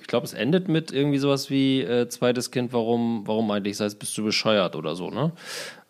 ich 0.00 0.06
glaube, 0.06 0.26
es 0.26 0.32
endet 0.34 0.68
mit 0.68 0.92
irgendwie 0.92 1.18
sowas 1.18 1.50
wie 1.50 1.80
äh, 1.82 2.08
zweites 2.08 2.50
Kind, 2.50 2.72
warum, 2.72 3.22
warum 3.26 3.50
eigentlich? 3.50 3.76
Das 3.78 3.84
heißt, 3.86 3.98
bist 3.98 4.16
du 4.18 4.24
bescheuert 4.24 4.76
oder 4.76 4.94
so, 4.96 5.10
ne? 5.10 5.32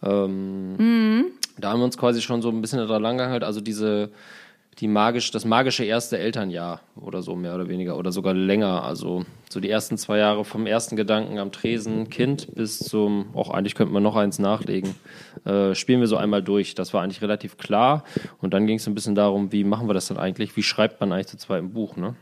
Ähm, 0.02 1.26
Da 1.58 1.70
haben 1.72 1.80
wir 1.80 1.84
uns 1.84 1.98
quasi 1.98 2.22
schon 2.22 2.40
so 2.42 2.48
ein 2.48 2.60
bisschen 2.62 2.78
daran 2.78 3.02
langgehalten, 3.02 3.44
also 3.46 3.60
diese, 3.60 4.10
die 4.80 4.88
magisch, 4.88 5.30
das 5.30 5.44
magische 5.44 5.84
erste 5.84 6.18
Elternjahr 6.18 6.80
oder 6.96 7.20
so 7.20 7.36
mehr 7.36 7.54
oder 7.54 7.68
weniger 7.68 7.98
oder 7.98 8.12
sogar 8.12 8.32
länger. 8.32 8.82
Also 8.82 9.26
so 9.50 9.60
die 9.60 9.68
ersten 9.68 9.98
zwei 9.98 10.16
Jahre 10.18 10.44
vom 10.44 10.66
ersten 10.66 10.96
Gedanken 10.96 11.38
am 11.38 11.52
Tresen, 11.52 12.08
Kind 12.08 12.54
bis 12.54 12.78
zum, 12.78 13.26
auch 13.34 13.50
eigentlich 13.50 13.74
könnte 13.74 13.92
man 13.92 14.02
noch 14.02 14.16
eins 14.16 14.38
nachlegen, 14.38 14.94
äh, 15.44 15.74
spielen 15.74 16.00
wir 16.00 16.06
so 16.06 16.16
einmal 16.16 16.42
durch. 16.42 16.74
Das 16.74 16.94
war 16.94 17.02
eigentlich 17.02 17.20
relativ 17.20 17.58
klar. 17.58 18.04
Und 18.40 18.54
dann 18.54 18.66
ging 18.66 18.78
es 18.78 18.86
ein 18.86 18.94
bisschen 18.94 19.14
darum, 19.14 19.52
wie 19.52 19.64
machen 19.64 19.86
wir 19.86 19.94
das 19.94 20.08
denn 20.08 20.16
eigentlich? 20.16 20.56
Wie 20.56 20.62
schreibt 20.62 20.98
man 20.98 21.12
eigentlich 21.12 21.26
zu 21.26 21.36
zweitem 21.36 21.72
Buch, 21.72 21.96
ne? 21.96 22.14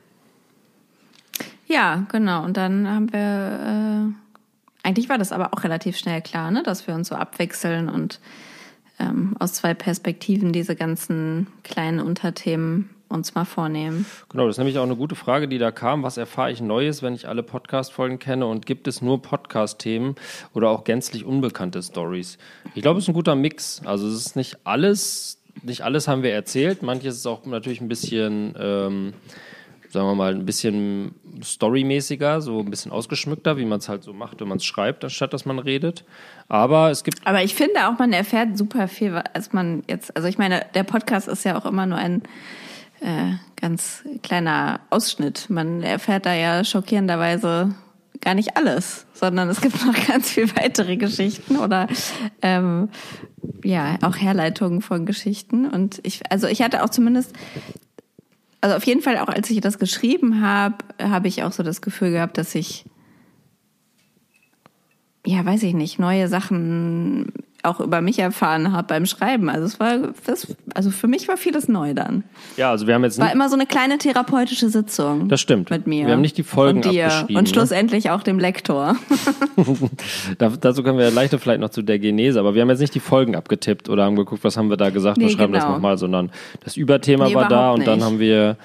Ja, 1.68 2.07
genau. 2.11 2.44
Und 2.44 2.57
dann 2.57 2.88
haben 2.88 3.12
wir, 3.12 4.14
äh, 4.83 4.87
eigentlich 4.87 5.09
war 5.09 5.18
das 5.18 5.31
aber 5.31 5.53
auch 5.53 5.62
relativ 5.62 5.97
schnell 5.97 6.23
klar, 6.23 6.51
ne, 6.51 6.64
dass 6.64 6.88
wir 6.88 6.94
uns 6.94 7.09
so 7.09 7.14
abwechseln 7.14 7.88
und 7.88 8.18
ähm, 8.98 9.37
aus 9.38 9.54
zwei 9.54 9.74
Perspektiven 9.74 10.52
diese 10.52 10.76
ganzen 10.76 11.46
kleinen 11.62 12.00
Unterthemen 12.00 12.90
uns 13.08 13.34
mal 13.34 13.44
vornehmen. 13.44 14.06
Genau, 14.28 14.46
das 14.46 14.54
ist 14.54 14.58
nämlich 14.58 14.78
auch 14.78 14.82
eine 14.82 14.96
gute 14.96 15.14
Frage, 15.14 15.48
die 15.48 15.58
da 15.58 15.70
kam. 15.70 16.02
Was 16.02 16.16
erfahre 16.16 16.52
ich 16.52 16.61
Neues, 16.61 17.02
wenn 17.02 17.14
ich 17.14 17.26
alle 17.26 17.42
Podcast-Folgen 17.42 18.18
kenne? 18.18 18.46
Und 18.46 18.66
gibt 18.66 18.87
es 18.87 19.00
nur 19.00 19.22
Podcast-Themen 19.22 20.14
oder 20.54 20.68
auch 20.68 20.84
gänzlich 20.84 21.24
unbekannte 21.24 21.82
Stories? 21.82 22.38
Ich 22.74 22.82
glaube, 22.82 22.98
es 22.98 23.04
ist 23.04 23.08
ein 23.08 23.14
guter 23.14 23.34
Mix. 23.34 23.80
Also 23.84 24.06
es 24.06 24.14
ist 24.14 24.37
nicht 24.37 24.58
alles, 24.64 25.40
nicht 25.62 25.82
alles 25.82 26.06
haben 26.06 26.22
wir 26.22 26.32
erzählt. 26.32 26.82
Manches 26.82 27.16
ist 27.16 27.26
auch 27.26 27.46
natürlich 27.46 27.80
ein 27.80 27.88
bisschen, 27.88 28.54
ähm, 28.58 29.14
sagen 29.90 30.07
wir 30.07 30.14
mal, 30.14 30.35
ein 30.35 30.44
bisschen 30.44 31.14
storymäßiger, 31.42 32.40
so 32.40 32.61
ein 32.61 32.70
bisschen 32.70 32.92
ausgeschmückter, 32.92 33.57
wie 33.57 33.64
man 33.64 33.79
es 33.79 33.88
halt 33.88 34.03
so 34.03 34.12
macht, 34.12 34.40
wenn 34.40 34.48
man 34.48 34.59
es 34.59 34.64
schreibt, 34.64 35.05
anstatt 35.05 35.33
dass 35.33 35.44
man 35.46 35.59
redet. 35.59 36.05
Aber 36.48 36.90
es 36.90 37.05
gibt 37.05 37.27
Aber 37.27 37.42
ich 37.42 37.55
finde 37.55 37.88
auch, 37.88 37.98
man 37.98 38.12
erfährt 38.12 38.59
super 38.59 38.88
viel, 38.88 39.14
als 39.33 39.53
man 39.53 39.83
jetzt, 39.88 40.14
also 40.16 40.29
ich 40.29 40.38
meine, 40.38 40.66
der 40.74 40.85
Podcast 40.85 41.29
ist 41.29 41.44
ja 41.44 41.59
auch 41.59 41.66
immer 41.66 41.87
nur 41.87 41.98
ein 41.98 42.22
äh, 43.01 43.35
ganz 43.57 44.05
kleiner 44.22 44.81
Ausschnitt. 44.90 45.48
Man 45.48 45.83
erfährt 45.83 46.27
da 46.27 46.35
ja 46.35 46.64
schockierenderweise 46.64 47.74
gar 48.20 48.35
nicht 48.35 48.57
alles, 48.57 49.07
sondern 49.14 49.48
es 49.48 49.61
gibt 49.61 49.85
noch 49.87 50.07
ganz 50.07 50.31
viel 50.31 50.51
weitere 50.57 50.96
Geschichten 50.96 51.57
oder 51.57 51.87
ähm, 52.42 52.88
ja 53.64 53.96
auch 54.03 54.16
Herleitungen 54.16 54.83
von 54.83 55.07
Geschichten. 55.07 55.66
Und 55.66 56.01
ich, 56.03 56.31
also 56.31 56.46
ich 56.46 56.62
hatte 56.62 56.83
auch 56.83 56.90
zumindest, 56.90 57.33
also 58.61 58.77
auf 58.77 58.85
jeden 58.85 59.03
Fall 59.03 59.18
auch 59.18 59.29
als 59.29 59.51
ich 59.51 59.61
das 59.61 59.79
geschrieben 59.79 60.40
habe, 60.42 60.77
habe 61.01 61.29
ich 61.29 61.42
auch 61.42 61.53
so 61.53 61.62
das 61.62 61.81
Gefühl 61.81 62.11
gehabt, 62.11 62.38
dass 62.38 62.55
ich 62.55 62.85
ja, 65.29 65.44
weiß 65.44 65.62
ich 65.64 65.75
nicht, 65.75 65.99
neue 65.99 66.27
Sachen 66.27 67.33
auch 67.68 67.81
über 67.81 68.00
mich 68.00 68.18
erfahren 68.18 68.72
habe 68.72 68.87
beim 68.88 69.07
Schreiben. 69.07 69.48
Also 69.48 69.66
es 69.66 69.78
war, 69.81 69.98
das, 70.26 70.46
also 70.74 70.90
für 70.90 71.07
mich 71.09 71.28
war 71.28 71.37
vieles 71.37 71.68
neu 71.68 71.94
dann. 71.94 72.24
ja, 72.57 72.70
also 72.70 72.87
wir 72.87 72.94
haben 72.94 73.04
jetzt 73.04 73.18
War 73.18 73.33
immer 73.33 73.48
so 73.48 73.54
eine 73.54 73.66
kleine 73.66 73.98
therapeutische 73.98 74.68
Sitzung. 74.68 75.28
das 75.28 75.40
stimmt. 75.40 75.70
Mit 75.70 75.87
mir. 75.87 76.07
Wir 76.07 76.14
haben 76.14 76.20
nicht 76.20 76.37
die 76.38 76.42
Folgen 76.42 76.78
und 76.83 76.90
dir 76.92 77.07
abgeschrieben. 77.07 77.37
und 77.37 77.44
ne? 77.44 77.48
schlussendlich 77.54 78.11
auch 78.11 78.22
dem 78.22 78.38
Lektor. 78.38 78.96
Da, 80.38 80.48
dazu 80.61 80.83
können 80.83 80.98
wir 80.98 81.07
ja 81.07 81.11
leichter 81.11 81.38
vielleicht 81.38 81.61
noch 81.61 81.70
zu 81.70 81.83
der 81.83 81.98
Genese, 81.98 82.38
aber 82.40 82.54
wir 82.54 82.62
haben 82.62 82.70
jetzt 82.70 82.81
nicht 82.81 82.94
die 82.94 83.00
Folgen 83.00 83.35
abgetippt 83.35 83.88
oder 83.88 84.04
haben 84.04 84.16
geguckt, 84.16 84.44
was 84.44 84.57
haben 84.57 84.70
wir 84.70 84.76
da 84.76 84.90
gesagt 84.90 85.18
und 85.18 85.24
Nee, 85.24 85.31
schreiben 85.31 85.52
das 85.52 85.64
genau. 85.64 85.74
nochmal, 85.74 85.98
sondern 85.98 86.31
das 86.64 86.76
Überthema 86.76 87.26
Nee, 87.28 87.35
war 87.35 87.48
da 87.48 87.72
und 87.72 87.87
dann 87.87 87.98
nicht. 87.98 88.04
haben 88.07 88.18
wir, 88.18 88.57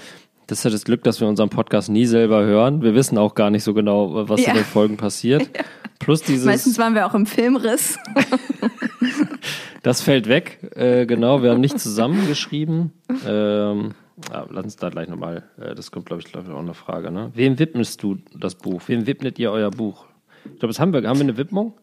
das 0.53 0.59
ist 0.59 0.65
ja 0.65 0.69
das 0.69 0.83
Glück, 0.85 1.01
dass 1.03 1.19
wir 1.19 1.27
unseren 1.27 1.49
Podcast 1.49 1.89
nie 1.89 2.05
selber 2.05 2.43
hören. 2.43 2.83
Wir 2.83 2.93
wissen 2.93 3.17
auch 3.17 3.33
gar 3.33 3.49
nicht 3.49 3.63
so 3.63 3.73
genau, 3.73 4.29
was 4.29 4.39
Ja. 4.39 4.49
in 4.51 4.57
den 4.57 4.65
Folgen 4.65 4.97
passiert. 4.97 5.49
Plus 5.99 6.21
dieses, 6.21 6.45
Meistens 6.45 6.77
waren 6.77 6.93
wir 6.93 7.07
auch 7.07 7.15
im 7.15 7.25
Filmriss. 7.25 7.97
das 9.81 10.01
fällt 10.01 10.29
weg, 10.29 10.59
äh, 10.75 11.07
genau, 11.07 11.41
wir 11.41 11.49
haben 11.49 11.59
nicht 11.59 11.79
zusammengeschrieben. 11.79 12.91
Ähm, 13.27 13.95
ja, 14.31 14.45
lass 14.47 14.63
uns 14.65 14.75
da 14.75 14.89
gleich 14.89 15.09
nochmal, 15.09 15.41
äh, 15.59 15.73
das 15.73 15.89
kommt, 15.89 16.05
glaube 16.05 16.21
ich, 16.21 16.31
glaub 16.31 16.45
ich, 16.47 16.53
auch 16.53 16.59
eine 16.59 16.75
Frage. 16.75 17.09
Ne? 17.09 17.31
Wem 17.33 17.57
widmest 17.57 18.03
du 18.03 18.19
das 18.37 18.53
Buch? 18.53 18.83
Wem 18.85 19.07
widmet 19.07 19.39
ihr 19.39 19.51
euer 19.51 19.71
Buch? 19.71 20.05
Ich 20.45 20.59
glaube, 20.59 20.67
das 20.67 20.79
haben 20.79 20.93
wir, 20.93 21.01
haben 21.07 21.17
wir 21.17 21.23
eine 21.23 21.37
Widmung? 21.37 21.73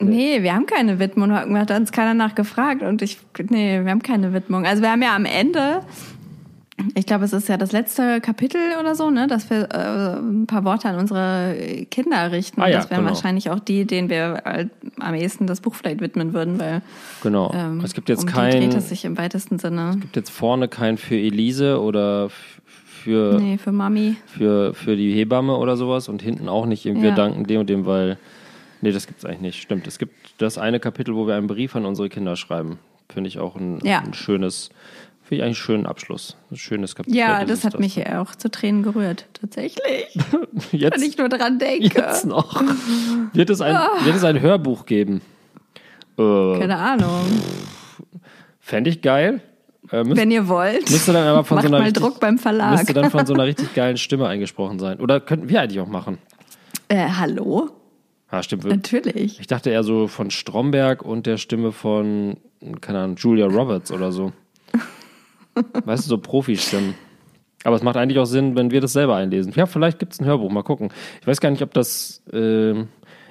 Nee, 0.00 0.42
wir 0.42 0.54
haben 0.54 0.66
keine 0.66 0.98
Widmung. 0.98 1.32
Hat 1.32 1.70
uns 1.70 1.92
keiner 1.92 2.14
nachgefragt 2.14 2.82
und 2.82 3.02
ich, 3.02 3.18
nee, 3.48 3.84
wir 3.84 3.90
haben 3.92 4.02
keine 4.02 4.32
Widmung. 4.32 4.66
Also 4.66 4.82
wir 4.82 4.90
haben 4.90 5.02
ja 5.02 5.14
am 5.14 5.24
Ende, 5.24 5.82
ich 6.94 7.06
glaube, 7.06 7.24
es 7.24 7.32
ist 7.32 7.48
ja 7.48 7.56
das 7.56 7.72
letzte 7.72 8.20
Kapitel 8.20 8.60
oder 8.80 8.94
so, 8.94 9.10
ne, 9.10 9.26
dass 9.26 9.48
wir 9.50 9.68
äh, 9.72 10.18
ein 10.18 10.46
paar 10.46 10.64
Worte 10.64 10.88
an 10.88 10.96
unsere 10.98 11.86
Kinder 11.90 12.30
richten. 12.32 12.60
Ah 12.60 12.68
ja, 12.68 12.76
das 12.78 12.90
wären 12.90 13.00
genau. 13.02 13.14
wahrscheinlich 13.14 13.50
auch 13.50 13.60
die, 13.60 13.84
denen 13.86 14.08
wir 14.10 14.42
äh, 14.44 14.66
am 15.00 15.14
ehesten 15.14 15.46
das 15.46 15.60
Buch 15.60 15.74
vielleicht 15.74 16.00
widmen 16.00 16.32
würden, 16.34 16.58
weil 16.60 16.82
Genau. 17.22 17.52
ähm, 17.54 17.80
es 17.84 17.94
gibt 17.94 18.08
jetzt 18.08 18.22
um 18.24 18.28
kein, 18.28 18.60
dreht 18.60 18.74
es 18.74 18.88
sich 18.88 19.04
im 19.04 19.16
weitesten 19.18 19.58
Sinne. 19.58 19.96
gibt 20.00 20.16
jetzt 20.16 20.30
vorne 20.30 20.68
kein 20.68 20.96
für 20.98 21.16
Elise 21.16 21.80
oder 21.80 22.30
für, 22.86 23.38
Nee, 23.40 23.58
für 23.58 23.72
Mami. 23.72 24.16
für, 24.26 24.74
für 24.74 24.96
die 24.96 25.12
Hebamme 25.12 25.56
oder 25.56 25.76
sowas 25.76 26.08
und 26.08 26.22
hinten 26.22 26.48
auch 26.48 26.66
nicht, 26.66 26.84
wir 26.84 26.94
Ja. 26.94 27.14
danken 27.14 27.44
dem 27.46 27.60
und 27.60 27.68
dem, 27.70 27.84
weil, 27.86 28.16
nee, 28.80 28.92
das 28.92 29.06
gibt's 29.06 29.24
eigentlich 29.24 29.40
nicht. 29.40 29.62
Stimmt, 29.62 29.86
es 29.86 29.98
gibt 29.98 30.14
das 30.38 30.56
eine 30.58 30.78
Kapitel, 30.80 31.14
wo 31.14 31.26
wir 31.26 31.34
einen 31.34 31.48
Brief 31.48 31.74
an 31.74 31.84
unsere 31.84 32.08
Kinder 32.08 32.36
schreiben. 32.36 32.78
Finde 33.08 33.28
ich 33.28 33.38
auch 33.38 33.56
ein, 33.56 33.80
Ja. 33.82 33.98
ein 33.98 34.14
schönes, 34.14 34.70
finde 35.32 35.36
ich 35.36 35.42
eigentlich 35.42 35.46
einen 35.46 35.54
schönen 35.54 35.86
Abschluss. 35.86 36.36
Ein 36.50 36.56
schönes 36.56 36.94
Kapitel. 36.94 37.16
Ja, 37.16 37.44
das 37.44 37.64
hat 37.64 37.78
mich 37.80 38.06
auch 38.06 38.34
zu 38.34 38.50
Tränen 38.50 38.82
gerührt, 38.82 39.26
tatsächlich. 39.32 39.82
Wenn 40.70 40.80
jetzt, 40.80 41.02
ich 41.02 41.16
nur 41.16 41.28
dran 41.30 41.58
denke. 41.58 41.84
jetzt 42.00 42.26
noch. 42.26 42.62
Wird 43.32 43.48
es 43.48 43.60
ein, 43.62 43.74
wird 44.04 44.16
es 44.16 44.24
ein 44.24 44.40
Hörbuch 44.40 44.84
geben? 44.84 45.22
Äh, 46.18 46.58
Keine 46.58 46.76
Ahnung. 46.76 47.24
Fände 48.60 48.90
ich 48.90 49.00
geil. 49.00 49.40
Äh, 49.90 50.04
müsst, 50.04 50.20
Wenn 50.20 50.30
ihr 50.30 50.48
wollt, 50.48 50.90
müsste 50.90 51.12
dann 51.14 51.26
aber 51.26 51.44
von 51.44 51.56
macht 51.56 51.62
so 51.66 51.68
einer 51.68 51.78
mal 51.78 51.84
richtig, 51.84 52.02
Druck 52.02 52.20
beim 52.20 52.38
Verlag. 52.38 52.72
Müsste 52.72 52.92
dann 52.92 53.10
von 53.10 53.24
so 53.26 53.32
einer 53.34 53.44
richtig 53.44 53.72
geilen 53.74 53.96
Stimme 53.96 54.28
eingesprochen 54.28 54.78
sein. 54.78 55.00
Oder 55.00 55.18
könnten 55.20 55.48
wir 55.48 55.62
eigentlich 55.62 55.80
auch 55.80 55.88
machen? 55.88 56.18
Äh, 56.88 57.08
hallo? 57.08 57.70
Ja, 58.30 58.42
stimmt. 58.42 58.64
Wir- 58.64 58.70
Natürlich. 58.76 59.40
Ich 59.40 59.46
dachte 59.46 59.70
eher 59.70 59.82
so 59.82 60.08
von 60.08 60.30
Stromberg 60.30 61.02
und 61.02 61.26
der 61.26 61.38
Stimme 61.38 61.72
von, 61.72 62.36
keine 62.82 63.00
Ahnung, 63.00 63.16
Julia 63.16 63.46
Roberts 63.46 63.90
oder 63.90 64.12
so. 64.12 64.32
Weißt 65.84 66.04
du, 66.04 66.08
so 66.08 66.18
Profistimmen. 66.18 66.94
Aber 67.64 67.76
es 67.76 67.82
macht 67.82 67.96
eigentlich 67.96 68.18
auch 68.18 68.24
Sinn, 68.24 68.56
wenn 68.56 68.70
wir 68.70 68.80
das 68.80 68.92
selber 68.92 69.16
einlesen. 69.16 69.52
Ja, 69.54 69.66
vielleicht 69.66 69.98
gibt 69.98 70.12
es 70.14 70.20
ein 70.20 70.24
Hörbuch, 70.24 70.50
mal 70.50 70.62
gucken. 70.62 70.90
Ich 71.20 71.26
weiß 71.26 71.40
gar 71.40 71.50
nicht, 71.50 71.62
ob 71.62 71.72
das. 71.74 72.22
ähm, 72.32 72.88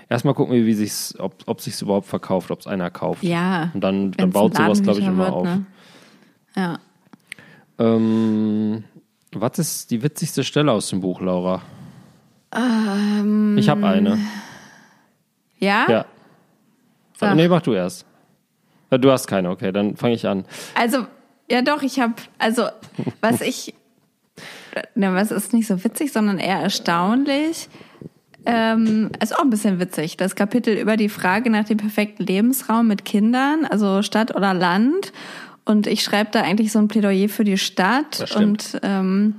erstmal 0.10 0.34
gucken 0.34 0.55
wir, 0.55 0.65
wie 0.65 0.73
sich's, 0.73 1.15
ob, 1.19 1.36
ob 1.47 1.60
sich's 1.62 1.81
überhaupt 1.81 2.07
verkauft, 2.07 2.49
ob 2.51 2.60
es 2.62 2.67
einer 2.67 2.89
kauft. 2.89 3.23
Ja. 3.23 3.71
Und 3.73 3.81
dann, 3.81 4.12
dann 4.12 4.31
baut 4.31 4.55
sowas, 4.55 4.81
glaube 4.81 4.99
ich, 4.99 5.05
immer 5.05 5.34
auf. 5.34 5.45
wird, 5.47 5.57
ne? 5.57 5.65
Ja. 6.55 6.79
Ähm, 7.79 8.84
was 9.34 9.60
ist 9.60 9.91
die 9.91 10.03
witzigste 10.03 10.43
Stelle 10.43 10.71
aus 10.71 10.89
dem 10.89 11.01
Buch, 11.01 11.21
Laura? 11.21 11.62
Ähm, 12.53 13.57
Ich 13.57 13.69
habe 13.69 13.86
eine. 13.88 14.17
ja? 15.60 15.86
Ja. 15.89 16.05
Sag. 17.17 17.36
Nee, 17.36 17.47
mach 17.47 17.62
du 17.62 17.73
erst. 17.73 18.05
Du 18.89 19.10
hast 19.12 19.27
keine, 19.27 19.49
okay, 19.51 19.71
dann 19.71 19.95
fange 19.95 20.15
ich 20.15 20.27
an. 20.27 20.43
Also, 20.75 21.05
ja 21.51 21.61
doch, 21.61 21.83
ich 21.83 21.99
habe, 21.99 22.13
also, 22.39 22.67
was 23.19 23.41
ich, 23.41 23.73
ne, 24.95 25.13
was 25.13 25.31
ist 25.31 25.53
nicht 25.53 25.67
so 25.67 25.83
witzig, 25.83 26.11
sondern 26.11 26.39
eher 26.39 26.59
erstaunlich. 26.59 27.69
Ähm, 28.43 29.11
ist 29.21 29.37
auch 29.37 29.43
ein 29.43 29.51
bisschen 29.51 29.79
witzig. 29.79 30.17
Das 30.17 30.35
Kapitel 30.35 30.75
über 30.75 30.97
die 30.97 31.09
Frage 31.09 31.51
nach 31.51 31.65
dem 31.65 31.77
perfekten 31.77 32.23
Lebensraum 32.23 32.87
mit 32.87 33.05
Kindern, 33.05 33.65
also 33.65 34.01
Stadt 34.01 34.35
oder 34.35 34.55
Land. 34.55 35.13
Und 35.63 35.85
ich 35.85 36.03
schreibe 36.03 36.31
da 36.31 36.41
eigentlich 36.41 36.71
so 36.71 36.79
ein 36.79 36.87
Plädoyer 36.87 37.29
für 37.29 37.43
die 37.43 37.60
Stadt. 37.60 38.19
Das 38.19 38.35
und 38.35 38.79
ähm, 38.81 39.35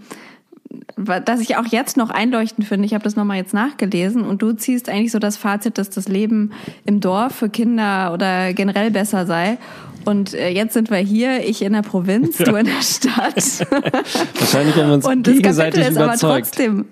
dass 0.96 1.40
ich 1.40 1.56
auch 1.56 1.66
jetzt 1.66 1.96
noch 1.96 2.10
einleuchtend 2.10 2.66
finde, 2.66 2.86
ich 2.86 2.94
habe 2.94 3.02
das 3.02 3.16
nochmal 3.16 3.38
jetzt 3.38 3.54
nachgelesen 3.54 4.22
und 4.22 4.40
du 4.40 4.52
ziehst 4.52 4.88
eigentlich 4.88 5.10
so 5.10 5.18
das 5.18 5.36
Fazit, 5.36 5.78
dass 5.78 5.90
das 5.90 6.08
Leben 6.08 6.52
im 6.84 7.00
Dorf 7.00 7.34
für 7.34 7.48
Kinder 7.48 8.12
oder 8.12 8.52
generell 8.52 8.90
besser 8.90 9.26
sei. 9.26 9.58
Und 10.04 10.34
äh, 10.34 10.50
jetzt 10.50 10.74
sind 10.74 10.90
wir 10.90 10.98
hier, 10.98 11.44
ich 11.44 11.62
in 11.62 11.72
der 11.72 11.82
Provinz, 11.82 12.38
du 12.38 12.54
in 12.54 12.66
der 12.66 12.82
Stadt. 12.82 13.36
Wahrscheinlich 14.38 14.76
haben 14.76 14.88
wir 14.88 14.94
uns 14.94 15.06
und 15.06 15.26
das 15.26 15.34
gegenseitig 15.34 15.80
Kapitel 15.80 15.92
ist 15.92 15.98
aber 15.98 16.16
trotzdem, 16.16 16.86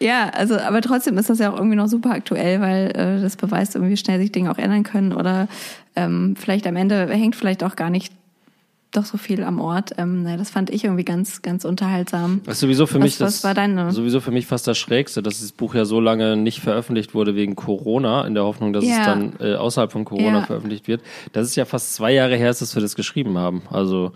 ja, 0.00 0.30
also 0.30 0.58
aber 0.58 0.80
trotzdem 0.82 1.16
ist 1.18 1.30
das 1.30 1.38
ja 1.38 1.50
auch 1.52 1.56
irgendwie 1.56 1.76
noch 1.76 1.88
super 1.88 2.10
aktuell, 2.10 2.60
weil 2.60 2.90
äh, 2.90 3.20
das 3.20 3.36
beweist 3.36 3.74
irgendwie, 3.74 3.92
wie 3.92 3.96
schnell 3.96 4.20
sich 4.20 4.32
Dinge 4.32 4.50
auch 4.50 4.58
ändern 4.58 4.82
können 4.82 5.12
oder 5.12 5.48
ähm, 5.94 6.34
vielleicht 6.38 6.66
am 6.66 6.76
Ende 6.76 7.08
hängt 7.08 7.36
vielleicht 7.36 7.64
auch 7.64 7.76
gar 7.76 7.90
nicht 7.90 8.12
doch 8.92 9.04
so 9.04 9.18
viel 9.18 9.42
am 9.44 9.60
Ort. 9.60 9.90
Ähm, 9.98 10.22
naja, 10.22 10.36
das 10.36 10.50
fand 10.50 10.70
ich 10.70 10.84
irgendwie 10.84 11.04
ganz, 11.04 11.42
ganz 11.42 11.64
unterhaltsam. 11.64 12.40
Das 12.44 12.54
ist 12.54 12.60
sowieso 12.60 12.86
für 12.86 12.94
Was- 12.94 13.02
mich 13.02 13.20
was 13.20 13.34
das 13.36 13.44
war 13.44 13.52
deine? 13.54 13.90
sowieso 13.92 14.20
für 14.20 14.30
mich 14.30 14.46
fast 14.46 14.66
das 14.66 14.78
Schrägste, 14.78 15.22
dass 15.22 15.40
das 15.40 15.52
Buch 15.52 15.74
ja 15.74 15.84
so 15.84 16.00
lange 16.00 16.36
nicht 16.36 16.60
veröffentlicht 16.60 17.14
wurde 17.14 17.34
wegen 17.34 17.56
Corona, 17.56 18.26
in 18.26 18.34
der 18.34 18.44
Hoffnung, 18.44 18.72
dass 18.72 18.84
es 18.84 18.90
Ja. 18.90 19.04
dann 19.04 19.34
äh, 19.40 19.54
außerhalb 19.56 19.92
von 19.92 20.04
Corona 20.04 20.38
Ja. 20.38 20.44
veröffentlicht 20.44 20.88
wird. 20.88 21.02
Das 21.32 21.46
ist 21.46 21.56
ja 21.56 21.64
fast 21.64 21.94
zwei 21.94 22.12
Jahre 22.12 22.36
her, 22.36 22.48
dass 22.48 22.74
wir 22.74 22.80
das 22.82 22.96
geschrieben 22.96 23.36
haben. 23.36 23.62
Also 23.70 24.12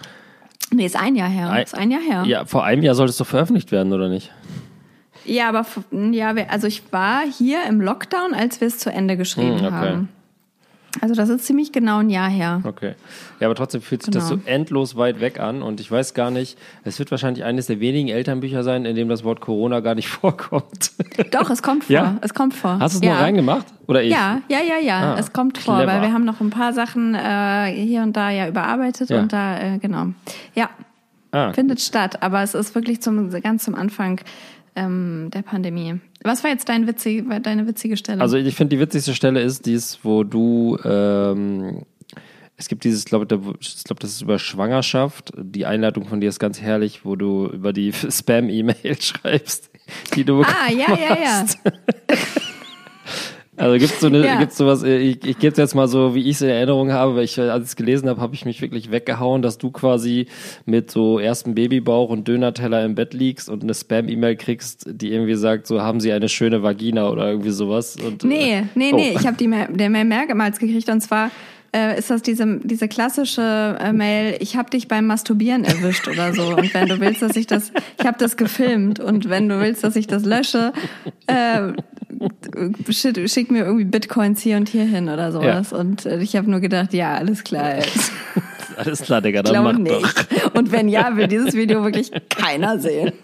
Nee, 0.72 0.86
ist 0.86 0.96
ein 0.96 1.16
Jahr 1.16 1.28
her. 1.28 1.50
Ein- 1.50 1.64
ist 1.64 1.74
ein 1.76 1.90
Jahr 1.90 2.00
her. 2.00 2.24
ja, 2.26 2.44
vor 2.46 2.64
einem 2.64 2.82
Jahr 2.82 2.94
sollte 2.94 3.10
es 3.10 3.16
doch 3.18 3.26
veröffentlicht 3.26 3.72
werden, 3.72 3.92
oder 3.92 4.08
nicht? 4.08 4.30
Ja, 5.26 5.48
aber 5.50 5.66
ja, 6.12 6.34
also 6.48 6.66
ich 6.66 6.82
war 6.92 7.22
hier 7.26 7.58
im 7.68 7.80
Lockdown, 7.80 8.32
als 8.34 8.60
wir 8.60 8.68
es 8.68 8.78
zu 8.78 8.90
Ende 8.90 9.16
geschrieben 9.18 9.58
Hm, 9.58 9.66
okay. 9.66 9.70
haben. 9.74 10.08
Also 11.00 11.14
das 11.14 11.28
ist 11.28 11.44
ziemlich 11.46 11.70
genau 11.72 11.98
ein 11.98 12.10
Jahr 12.10 12.28
her. 12.28 12.60
Okay. 12.64 12.94
Ja, 13.38 13.46
aber 13.46 13.54
trotzdem 13.54 13.80
fühlt 13.80 14.02
sich 14.02 14.12
das 14.12 14.28
so 14.28 14.36
Genau. 14.36 14.48
endlos 14.48 14.96
weit 14.96 15.20
weg 15.20 15.38
an 15.38 15.62
und 15.62 15.78
ich 15.80 15.90
weiß 15.90 16.14
gar 16.14 16.30
nicht, 16.30 16.58
es 16.84 16.98
wird 16.98 17.10
wahrscheinlich 17.10 17.44
eines 17.44 17.66
der 17.66 17.78
wenigen 17.80 18.08
Elternbücher 18.08 18.64
sein, 18.64 18.84
in 18.84 18.96
dem 18.96 19.08
das 19.08 19.22
Wort 19.22 19.40
Corona 19.40 19.80
gar 19.80 19.94
nicht 19.94 20.08
vorkommt. 20.08 20.92
Doch, 21.30 21.48
es 21.50 21.62
kommt 21.62 21.84
vor. 21.84 21.94
Ja? 21.94 22.16
Es 22.22 22.34
kommt 22.34 22.54
vor. 22.54 22.78
Hast 22.80 22.94
du 22.96 22.98
es 22.98 23.04
ja. 23.06 23.14
noch 23.14 23.20
reingemacht? 23.20 23.66
Oder 23.86 24.02
ich? 24.02 24.10
Ja, 24.12 24.40
ja, 24.48 24.58
ja, 24.60 24.78
ja. 24.82 25.14
Ah, 25.14 25.18
es 25.18 25.32
kommt 25.32 25.58
vor, 25.58 25.76
clever. 25.76 25.92
weil 25.92 26.02
wir 26.02 26.12
haben 26.12 26.24
noch 26.24 26.40
ein 26.40 26.50
paar 26.50 26.72
Sachen 26.72 27.14
äh, 27.14 27.66
hier 27.72 28.02
und 28.02 28.16
da 28.16 28.30
ja 28.30 28.48
überarbeitet 28.48 29.10
Ja. 29.10 29.20
und 29.20 29.32
da, 29.32 29.58
äh, 29.58 29.78
genau. 29.78 30.06
Ja, 30.54 30.70
Ah, 31.32 31.52
findet 31.52 31.80
statt, 31.80 32.24
aber 32.24 32.42
es 32.42 32.54
ist 32.54 32.74
wirklich 32.74 33.00
zum 33.02 33.30
ganz 33.40 33.62
zum 33.62 33.76
Anfang 33.76 34.20
ähm, 34.76 35.30
der 35.32 35.42
Pandemie. 35.42 36.00
Was 36.22 36.44
war 36.44 36.50
jetzt 36.50 36.68
dein 36.68 36.86
witzig, 36.86 37.24
deine 37.42 37.66
witzige 37.66 37.96
Stelle? 37.96 38.20
Also 38.20 38.36
ich 38.36 38.54
finde 38.54 38.76
die 38.76 38.80
witzigste 38.80 39.14
Stelle 39.14 39.40
ist 39.40 39.66
dies, 39.66 40.00
wo 40.02 40.24
du 40.24 40.78
ähm, 40.84 41.84
es 42.60 42.68
gibt 42.68 42.84
dieses, 42.84 43.06
glaube 43.06 43.24
ich, 43.24 43.84
glaube, 43.84 44.00
das 44.00 44.10
ist 44.10 44.20
über 44.20 44.38
Schwangerschaft. 44.38 45.32
Die 45.34 45.64
Einleitung 45.64 46.04
von 46.04 46.20
dir 46.20 46.28
ist 46.28 46.38
ganz 46.38 46.60
herrlich, 46.60 47.06
wo 47.06 47.16
du 47.16 47.46
über 47.46 47.72
die 47.72 47.90
Spam-E-Mail 48.10 48.96
schreibst, 49.00 49.70
die 50.14 50.24
du 50.24 50.38
bekommen 50.38 50.56
ah, 50.68 50.70
ja, 50.70 50.94
ja, 50.94 51.18
ja. 51.18 51.46
Also 53.60 53.78
gibt's 53.78 54.00
so 54.00 54.06
eine, 54.06 54.24
Ja. 54.24 54.38
gibt's 54.38 54.56
sowas, 54.56 54.82
äh, 54.82 54.98
ich, 54.98 55.24
ich 55.24 55.38
gebe 55.38 55.52
es 55.52 55.58
jetzt 55.58 55.74
mal 55.74 55.86
so, 55.86 56.14
wie 56.14 56.20
ich 56.22 56.36
es 56.36 56.42
in 56.42 56.48
Erinnerung 56.48 56.92
habe, 56.92 57.14
weil 57.16 57.24
ich, 57.24 57.36
äh, 57.38 57.42
als 57.42 57.64
ich 57.64 57.68
es 57.70 57.76
gelesen 57.76 58.08
habe, 58.08 58.20
habe 58.20 58.34
ich 58.34 58.44
mich 58.44 58.60
wirklich 58.62 58.90
weggehauen, 58.90 59.42
dass 59.42 59.58
du 59.58 59.70
quasi 59.70 60.26
mit 60.66 60.90
so 60.90 61.18
ersten 61.18 61.54
Babybauch 61.54 62.08
und 62.10 62.26
Dönerteller 62.26 62.84
im 62.84 62.94
Bett 62.94 63.14
liegst 63.14 63.48
und 63.48 63.62
eine 63.62 63.74
Spam-E-Mail 63.74 64.36
kriegst, 64.36 64.86
die 64.90 65.12
irgendwie 65.12 65.34
sagt, 65.34 65.66
so 65.66 65.82
haben 65.82 66.00
sie 66.00 66.12
eine 66.12 66.28
schöne 66.28 66.62
Vagina 66.62 67.08
oder 67.10 67.28
irgendwie 67.30 67.50
sowas. 67.50 67.96
Und, 67.96 68.24
Nee, 68.24 68.54
äh, 68.58 68.62
nee, 68.74 68.90
oh. 68.92 68.96
nee. 68.96 69.14
Ich 69.18 69.26
habe 69.26 69.36
die 69.36 69.46
Mail, 69.48 69.68
der 69.70 69.90
Mail 69.90 70.04
mehrmals 70.04 70.58
gekriegt 70.58 70.88
und 70.88 71.00
zwar 71.00 71.30
äh, 71.72 71.98
ist 71.98 72.10
das 72.10 72.22
diese, 72.22 72.58
diese 72.64 72.88
klassische 72.88 73.76
äh, 73.80 73.92
Mail, 73.92 74.36
ich 74.40 74.56
habe 74.56 74.70
dich 74.70 74.88
beim 74.88 75.06
Masturbieren 75.06 75.62
erwischt 75.64 76.08
oder 76.08 76.32
so. 76.34 76.56
Und 76.56 76.74
wenn 76.74 76.88
du 76.88 76.98
willst, 76.98 77.22
dass 77.22 77.36
ich 77.36 77.46
das, 77.46 77.70
ich 78.00 78.06
habe 78.06 78.16
das 78.18 78.36
gefilmt 78.36 78.98
und 78.98 79.28
wenn 79.28 79.48
du 79.48 79.60
willst, 79.60 79.84
dass 79.84 79.94
ich 79.94 80.08
das 80.08 80.24
lösche, 80.24 80.72
äh, 81.28 81.72
schick, 82.90 83.30
schick 83.30 83.50
mir 83.50 83.64
irgendwie 83.64 83.84
Bitcoins 83.84 84.40
hier 84.40 84.56
und 84.56 84.68
hier 84.68 84.84
hin 84.84 85.08
oder 85.08 85.32
sowas. 85.32 85.72
Und 85.72 86.06
äh, 86.06 86.20
ich 86.20 86.36
habe 86.36 86.50
nur 86.50 86.60
gedacht, 86.60 86.92
ja, 86.92 87.14
alles 87.14 87.44
klar. 87.44 87.76
Alles 88.76 89.02
klar, 89.02 89.20
Digga, 89.20 89.42
dann 89.42 89.62
mach 89.62 89.72
doch. 89.72 89.78
nicht. 89.78 90.56
Und 90.56 90.72
wenn 90.72 90.88
ja, 90.88 91.14
will 91.14 91.28
dieses 91.28 91.54
Video 91.54 91.84
wirklich 91.84 92.10
keiner 92.30 92.78
sehen. 92.78 93.12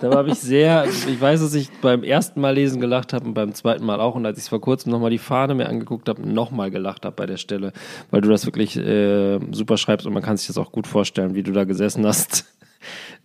Da 0.00 0.10
habe 0.14 0.30
ich 0.30 0.38
sehr, 0.38 0.86
ich 0.86 1.20
weiß, 1.20 1.40
dass 1.40 1.54
ich 1.54 1.70
beim 1.82 2.02
ersten 2.02 2.40
Mal 2.40 2.54
lesen 2.54 2.80
gelacht 2.80 3.12
habe 3.12 3.26
und 3.26 3.34
beim 3.34 3.52
zweiten 3.54 3.84
Mal 3.84 4.00
auch. 4.00 4.14
Und 4.14 4.24
als 4.24 4.38
ich 4.38 4.48
vor 4.48 4.60
kurzem 4.60 4.92
nochmal 4.92 5.10
die 5.10 5.18
Fahne 5.18 5.54
mir 5.54 5.68
angeguckt 5.68 6.08
habe, 6.08 6.26
nochmal 6.26 6.70
gelacht 6.70 7.04
habe 7.04 7.16
bei 7.16 7.26
der 7.26 7.36
Stelle, 7.36 7.72
weil 8.10 8.20
du 8.20 8.28
das 8.28 8.46
wirklich 8.46 8.76
äh, 8.76 9.38
super 9.50 9.76
schreibst 9.76 10.06
und 10.06 10.12
man 10.12 10.22
kann 10.22 10.36
sich 10.36 10.46
das 10.46 10.56
auch 10.56 10.72
gut 10.72 10.86
vorstellen, 10.86 11.34
wie 11.34 11.42
du 11.42 11.52
da 11.52 11.64
gesessen 11.64 12.06
hast, 12.06 12.44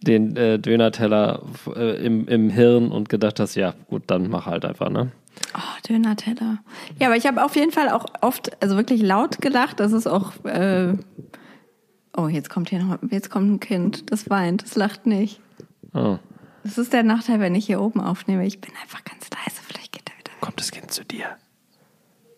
den 0.01 0.35
äh, 0.35 0.59
Dönerteller 0.59 1.43
äh, 1.75 2.05
im, 2.05 2.27
im 2.27 2.49
Hirn 2.49 2.91
und 2.91 3.09
gedacht 3.09 3.39
hast, 3.39 3.55
ja 3.55 3.73
gut, 3.87 4.03
dann 4.07 4.29
mach 4.29 4.45
halt 4.45 4.65
einfach, 4.65 4.89
ne? 4.89 5.11
Oh, 5.55 5.87
Döner-Teller. 5.87 6.59
Ja, 6.99 7.07
aber 7.07 7.17
ich 7.17 7.25
habe 7.25 7.43
auf 7.43 7.55
jeden 7.55 7.71
Fall 7.71 7.89
auch 7.89 8.05
oft, 8.21 8.61
also 8.61 8.75
wirklich 8.77 9.01
laut 9.01 9.41
gelacht. 9.41 9.79
Das 9.79 9.91
ist 9.91 10.07
auch. 10.07 10.43
Äh 10.45 10.93
oh, 12.15 12.27
jetzt 12.27 12.49
kommt 12.49 12.69
hier 12.69 12.83
noch, 12.83 12.97
jetzt 13.09 13.29
kommt 13.29 13.51
ein 13.51 13.59
Kind. 13.59 14.11
Das 14.11 14.29
weint, 14.29 14.63
das 14.63 14.75
lacht 14.75 15.05
nicht. 15.05 15.39
Oh. 15.93 16.17
Das 16.63 16.77
ist 16.77 16.93
der 16.93 17.03
Nachteil, 17.03 17.39
wenn 17.39 17.55
ich 17.55 17.65
hier 17.65 17.81
oben 17.81 17.99
aufnehme. 17.99 18.45
Ich 18.45 18.61
bin 18.61 18.71
einfach 18.81 19.03
ganz 19.03 19.29
leise. 19.29 19.61
Vielleicht 19.67 19.91
geht 19.91 20.03
er 20.09 20.17
wieder. 20.17 20.31
Kommt 20.39 20.59
das 20.59 20.71
Kind 20.71 20.91
zu 20.91 21.03
dir? 21.03 21.25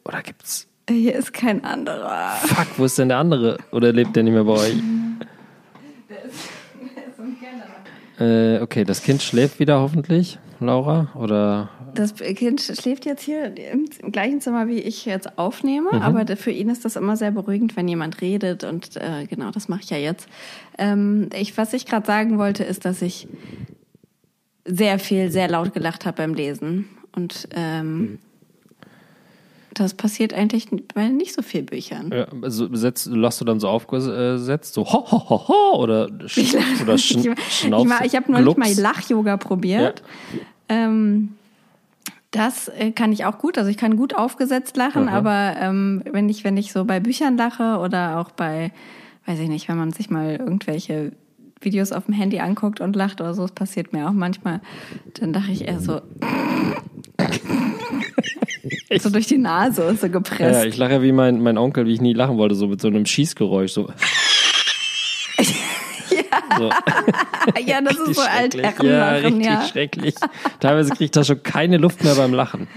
Oder 0.04 0.22
gibt's. 0.22 0.68
Hier 0.90 1.16
ist 1.16 1.34
kein 1.34 1.64
anderer. 1.64 2.32
Fuck, 2.44 2.68
wo 2.78 2.86
ist 2.86 2.98
denn 2.98 3.10
der 3.10 3.18
andere? 3.18 3.58
Oder 3.72 3.92
lebt 3.92 4.16
der 4.16 4.24
nicht 4.24 4.34
mehr 4.34 4.44
bei 4.44 4.54
euch? 4.54 4.76
Äh, 8.20 8.62
okay, 8.62 8.84
das 8.84 9.04
Kind 9.04 9.22
schläft 9.22 9.60
wieder 9.60 9.82
hoffentlich, 9.82 10.40
Laura? 10.60 11.10
Oder 11.16 11.70
Das 11.94 12.16
Kind 12.16 12.62
schläft 12.62 13.06
jetzt 13.06 13.24
hier 13.24 13.54
im, 13.72 14.12
gleichen 14.12 14.42
Zimmer, 14.42 14.68
wie 14.68 14.80
ich 14.80 15.06
jetzt 15.06 15.38
aufnehme. 15.38 15.90
Mhm. 15.94 16.02
Aber 16.02 16.38
für 16.38 16.52
ihn 16.52 16.70
ist 16.70 16.86
das 16.86 16.96
immer 16.96 17.18
sehr 17.18 17.32
beruhigend, 17.32 17.76
wenn 17.76 17.88
jemand 17.88 18.22
redet. 18.22 18.64
Und 18.64 18.96
äh, 18.96 19.26
genau, 19.28 19.52
das 19.52 19.68
mache 19.68 19.82
ich 19.84 19.90
ja 19.90 19.98
jetzt. 19.98 20.28
Ähm, 20.78 21.30
ich, 21.34 21.58
was 21.58 21.74
ich 21.74 21.86
gerade 21.86 22.06
sagen 22.06 22.38
wollte, 22.38 22.64
ist, 22.64 22.86
dass 22.86 23.02
ich 23.02 23.28
sehr 24.66 24.98
viel, 25.00 25.30
sehr 25.32 25.48
laut 25.48 25.74
gelacht 25.74 26.06
habe 26.06 26.18
beim 26.18 26.34
Lesen. 26.34 26.90
Und 27.16 27.48
ähm, 27.56 28.20
das 29.76 29.94
passiert 29.94 30.34
eigentlich 30.34 30.68
bei 30.94 31.08
nicht 31.10 31.34
so 31.34 31.42
vielen 31.42 31.68
Büchern. 31.68 32.12
Ja, 32.12 32.28
also 32.42 32.74
setzt, 32.76 33.08
lasst 33.08 33.42
du 33.42 33.46
dann 33.46 33.60
so 33.60 33.68
aufgesetzt, 33.68 34.74
so 34.74 34.86
ho, 34.86 35.06
ho, 35.12 35.30
ho, 35.30 35.48
ho, 35.48 35.82
oder, 35.82 36.10
sch, 36.26 36.56
oder 36.82 36.98
sch, 36.98 37.16
ich 37.16 37.30
schnaufst 37.50 37.94
ich, 38.00 38.06
ich 38.08 38.16
habe 38.16 38.32
noch 38.32 38.40
nicht 38.40 38.58
mal? 38.58 38.74
Lach-Yoga 38.74 39.38
probiert. 39.38 40.02
Ähm, 40.70 41.36
das 42.32 42.68
äh, 42.68 42.92
kann 42.92 43.12
ich 43.12 43.26
auch 43.26 43.38
gut. 43.38 43.58
Also 43.58 43.70
ich 43.70 43.78
kann 43.78 43.96
gut 43.96 44.16
aufgesetzt 44.16 44.76
lachen, 44.78 45.08
Aha. 45.08 45.18
aber 45.18 45.56
ähm, 45.60 46.04
wenn 46.12 46.28
ich 46.30 46.44
wenn 46.44 46.58
ich 46.58 46.72
so 46.72 46.84
bei 46.86 47.00
Büchern 47.00 47.38
lache 47.38 47.78
oder 47.80 48.20
auch 48.20 48.32
bei, 48.32 48.72
weiß 49.26 49.40
ich 49.40 49.50
nicht, 49.50 49.70
wenn 49.70 49.78
man 49.78 49.92
sich 49.92 50.10
mal 50.10 50.36
irgendwelche 50.36 51.12
Videos 51.62 51.92
auf 51.92 52.06
dem 52.06 52.14
Handy 52.14 52.40
anguckt 52.40 52.82
und 52.82 52.96
lacht 52.96 53.22
oder 53.22 53.34
so, 53.34 53.44
das 53.44 53.52
passiert 53.52 53.94
mir 53.94 54.08
auch 54.08 54.14
manchmal, 54.14 54.62
dann 55.20 55.34
lache 55.34 55.52
ich 55.52 55.68
eher 55.68 55.80
so 55.80 56.02
so 59.00 59.10
durch 59.10 59.28
die 59.28 59.38
Nase, 59.38 59.96
so 60.00 60.06
Ja, 60.08 60.12
gepresst. 60.12 60.42
ja, 60.62 60.64
ich 60.66 60.78
lache 60.78 61.02
wie 61.02 61.12
mein, 61.12 61.42
mein 61.42 61.58
Onkel, 61.58 61.86
wie 61.86 61.94
ich 61.94 62.02
nie 62.02 62.14
lachen 62.14 62.38
wollte, 62.38 62.56
so 62.56 62.68
mit 62.68 62.82
so 62.82 62.88
einem 62.88 63.06
Schießgeräusch, 63.06 63.72
so. 63.72 63.88
so. 66.58 66.70
Ja, 67.66 67.80
das 67.82 67.96
ist 67.98 68.16
so. 68.16 68.22
Altherrenlachen, 68.22 69.40
Ja, 69.42 69.48
ja. 69.52 69.54
richtig 69.60 69.72
schrecklich. 69.72 70.16
Teilweise 70.60 70.90
kriege 70.92 71.06
ich 71.06 71.12
da 71.12 71.24
schon 71.24 71.44
keine 71.44 71.78
Luft 71.78 72.04
mehr 72.04 72.16
beim 72.16 72.34
Lachen. 72.34 72.68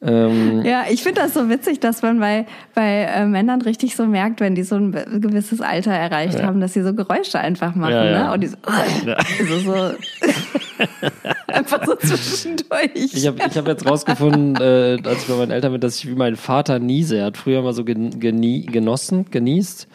Ähm, 0.00 0.62
Ja, 0.64 0.84
ich 0.88 1.02
finde 1.02 1.22
das 1.22 1.34
so 1.34 1.48
witzig, 1.48 1.80
dass 1.80 2.02
man 2.02 2.20
bei, 2.20 2.46
bei 2.74 3.02
äh, 3.02 3.26
Männern 3.26 3.62
richtig 3.62 3.96
so 3.96 4.06
merkt, 4.06 4.40
wenn 4.40 4.54
die 4.54 4.62
so 4.62 4.76
ein 4.76 4.92
gewisses 4.92 5.60
Alter 5.60 5.90
erreicht 5.92 6.38
Ja. 6.38 6.46
haben, 6.46 6.60
dass 6.60 6.72
sie 6.74 6.82
so 6.82 6.94
Geräusche 6.94 7.38
einfach 7.40 7.74
machen. 7.74 7.92
Ja, 7.94 8.04
ja. 8.04 8.26
Ne? 8.28 8.32
Und 8.34 8.40
die 8.42 8.46
so, 8.46 8.56
also 9.38 9.58
so 9.58 9.72
einfach 11.48 11.84
so 11.84 11.94
zwischendurch. 11.96 12.90
Ich 12.94 13.26
habe 13.26 13.38
ich 13.48 13.56
hab 13.56 13.66
jetzt 13.66 13.88
rausgefunden, 13.88 14.56
äh, 14.56 14.98
als 15.04 15.22
ich 15.22 15.28
bei 15.28 15.34
meinen 15.36 15.50
Eltern 15.50 15.72
bin, 15.72 15.80
dass 15.80 15.96
ich 15.98 16.08
wie 16.08 16.14
mein 16.14 16.36
Vater 16.36 16.78
niese. 16.78 17.18
Er 17.18 17.26
hat 17.26 17.36
früher 17.36 17.62
mal 17.62 17.72
so 17.72 17.84
gen, 17.84 18.20
genie, 18.20 18.66
genossen, 18.66 19.26
genießt. 19.30 19.88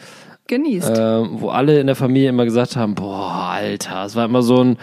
Genießt. 0.47 0.91
ähm, 0.97 1.29
wo 1.35 1.49
alle 1.49 1.79
in 1.79 1.87
der 1.87 1.95
Familie 1.95 2.27
immer 2.27 2.43
gesagt 2.43 2.75
haben, 2.75 2.95
boah, 2.95 3.51
Alter, 3.53 4.03
es 4.03 4.17
war 4.17 4.25
immer 4.25 4.41
so 4.41 4.61
ein 4.61 4.77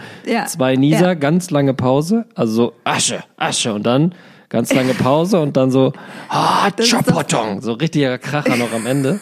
zwei 0.47 0.75
Nieser, 0.75 1.15
ganz 1.15 1.51
lange 1.51 1.75
Pause, 1.75 2.25
also 2.33 2.51
so 2.53 2.73
Asche, 2.83 3.19
Asche 3.37 3.71
und 3.71 3.83
dann 3.85 4.15
ganz 4.51 4.71
lange 4.73 4.93
Pause 4.93 5.39
und 5.41 5.57
dann 5.57 5.71
so 5.71 5.91
ah, 6.29 6.69
doch- 6.69 6.85
Chopotong, 6.87 7.61
so 7.61 7.73
richtiger 7.73 8.19
Kracher 8.19 8.55
noch 8.57 8.71
am 8.71 8.85
Ende. 8.85 9.19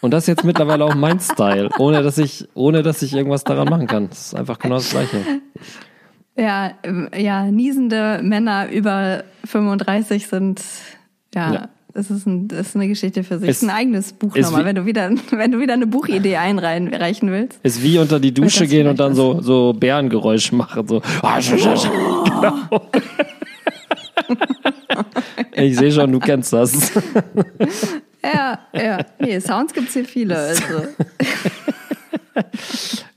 Und 0.00 0.12
das 0.12 0.22
ist 0.24 0.28
jetzt 0.28 0.44
mittlerweile 0.44 0.84
auch 0.84 0.94
mein 0.94 1.18
Style, 1.20 1.68
ohne 1.78 2.02
dass 2.02 2.16
ich, 2.18 2.46
ohne 2.54 2.82
dass 2.82 3.02
ich 3.02 3.12
irgendwas 3.12 3.44
daran 3.44 3.68
machen 3.68 3.86
kann. 3.88 4.08
Das 4.08 4.28
ist 4.28 4.34
einfach 4.36 4.58
genau 4.58 4.76
das 4.76 4.88
Gleiche. 4.90 5.16
Ja, 6.36 6.70
ja, 7.16 7.50
niesende 7.50 8.20
Männer 8.22 8.70
über 8.70 9.24
35 9.44 10.26
sind, 10.28 10.62
ja, 11.34 11.52
Ja. 11.52 11.68
Es 11.94 12.10
ist, 12.12 12.26
ein, 12.26 12.46
das 12.46 12.68
ist 12.68 12.76
eine 12.76 12.86
Geschichte 12.86 13.24
für 13.24 13.38
sich. 13.40 13.48
Es 13.48 13.56
ist 13.62 13.68
ein 13.68 13.74
eigenes 13.74 14.12
Buch 14.12 14.36
nochmal, 14.36 14.60
wie- 14.62 14.66
wenn 14.66 14.76
du 14.76 14.86
wieder, 14.86 15.10
wenn 15.32 15.50
du 15.50 15.58
wieder 15.58 15.72
eine 15.72 15.88
Buchidee 15.88 16.36
einreichen 16.36 17.32
willst. 17.32 17.58
Ist 17.64 17.82
wie 17.82 17.98
unter 17.98 18.20
die 18.20 18.32
Dusche 18.32 18.68
gehen 18.68 18.86
und 18.86 19.00
dann 19.00 19.16
so, 19.16 19.40
so 19.40 19.72
Bärengeräusche 19.72 20.54
machen. 20.54 20.86
So. 20.86 21.02
Genau. 21.20 22.52
Ich 25.52 25.76
sehe 25.76 25.92
schon, 25.92 26.12
du 26.12 26.18
kennst 26.18 26.52
das. 26.52 26.92
Ja, 28.22 28.58
ja. 28.72 28.98
Nee, 29.18 29.40
Sounds 29.40 29.72
gibt's 29.72 29.94
hier 29.94 30.04
viele. 30.04 30.36
Also. 30.36 30.64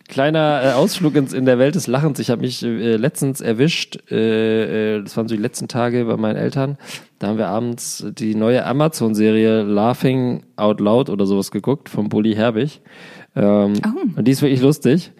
Kleiner 0.07 0.62
äh, 0.64 0.72
Ausflug 0.74 1.16
ins, 1.16 1.32
in 1.32 1.45
der 1.45 1.57
Welt 1.57 1.76
des 1.76 1.88
Lachens. 1.88 2.20
Ich 2.20 2.30
habe 2.30 2.41
mich 2.41 2.64
äh, 2.64 2.97
letztens 2.97 3.39
erwischt, 3.39 3.97
äh, 4.12 4.97
äh, 4.97 5.03
das 5.03 5.16
waren 5.16 5.28
so 5.30 5.36
die 5.36 5.41
letzten 5.41 5.70
Tage 5.70 6.03
bei 6.03 6.18
meinen 6.18 6.36
Eltern. 6.36 6.78
Da 7.20 7.28
haben 7.28 7.38
wir 7.38 7.47
abends 7.47 8.03
die 8.05 8.36
neue 8.36 8.66
Amazon-Serie 8.66 9.64
Laughing 9.64 10.43
Out 10.57 10.82
Loud 10.82 11.09
oder 11.09 11.26
sowas 11.26 11.49
geguckt 11.49 11.88
von 11.88 12.09
Bully 12.09 12.36
Herbig. 12.36 12.82
Ähm, 13.36 13.74
Oh. 13.86 14.18
Und 14.18 14.28
die 14.28 14.32
ist 14.32 14.41
wirklich 14.41 14.62
lustig. 14.62 15.14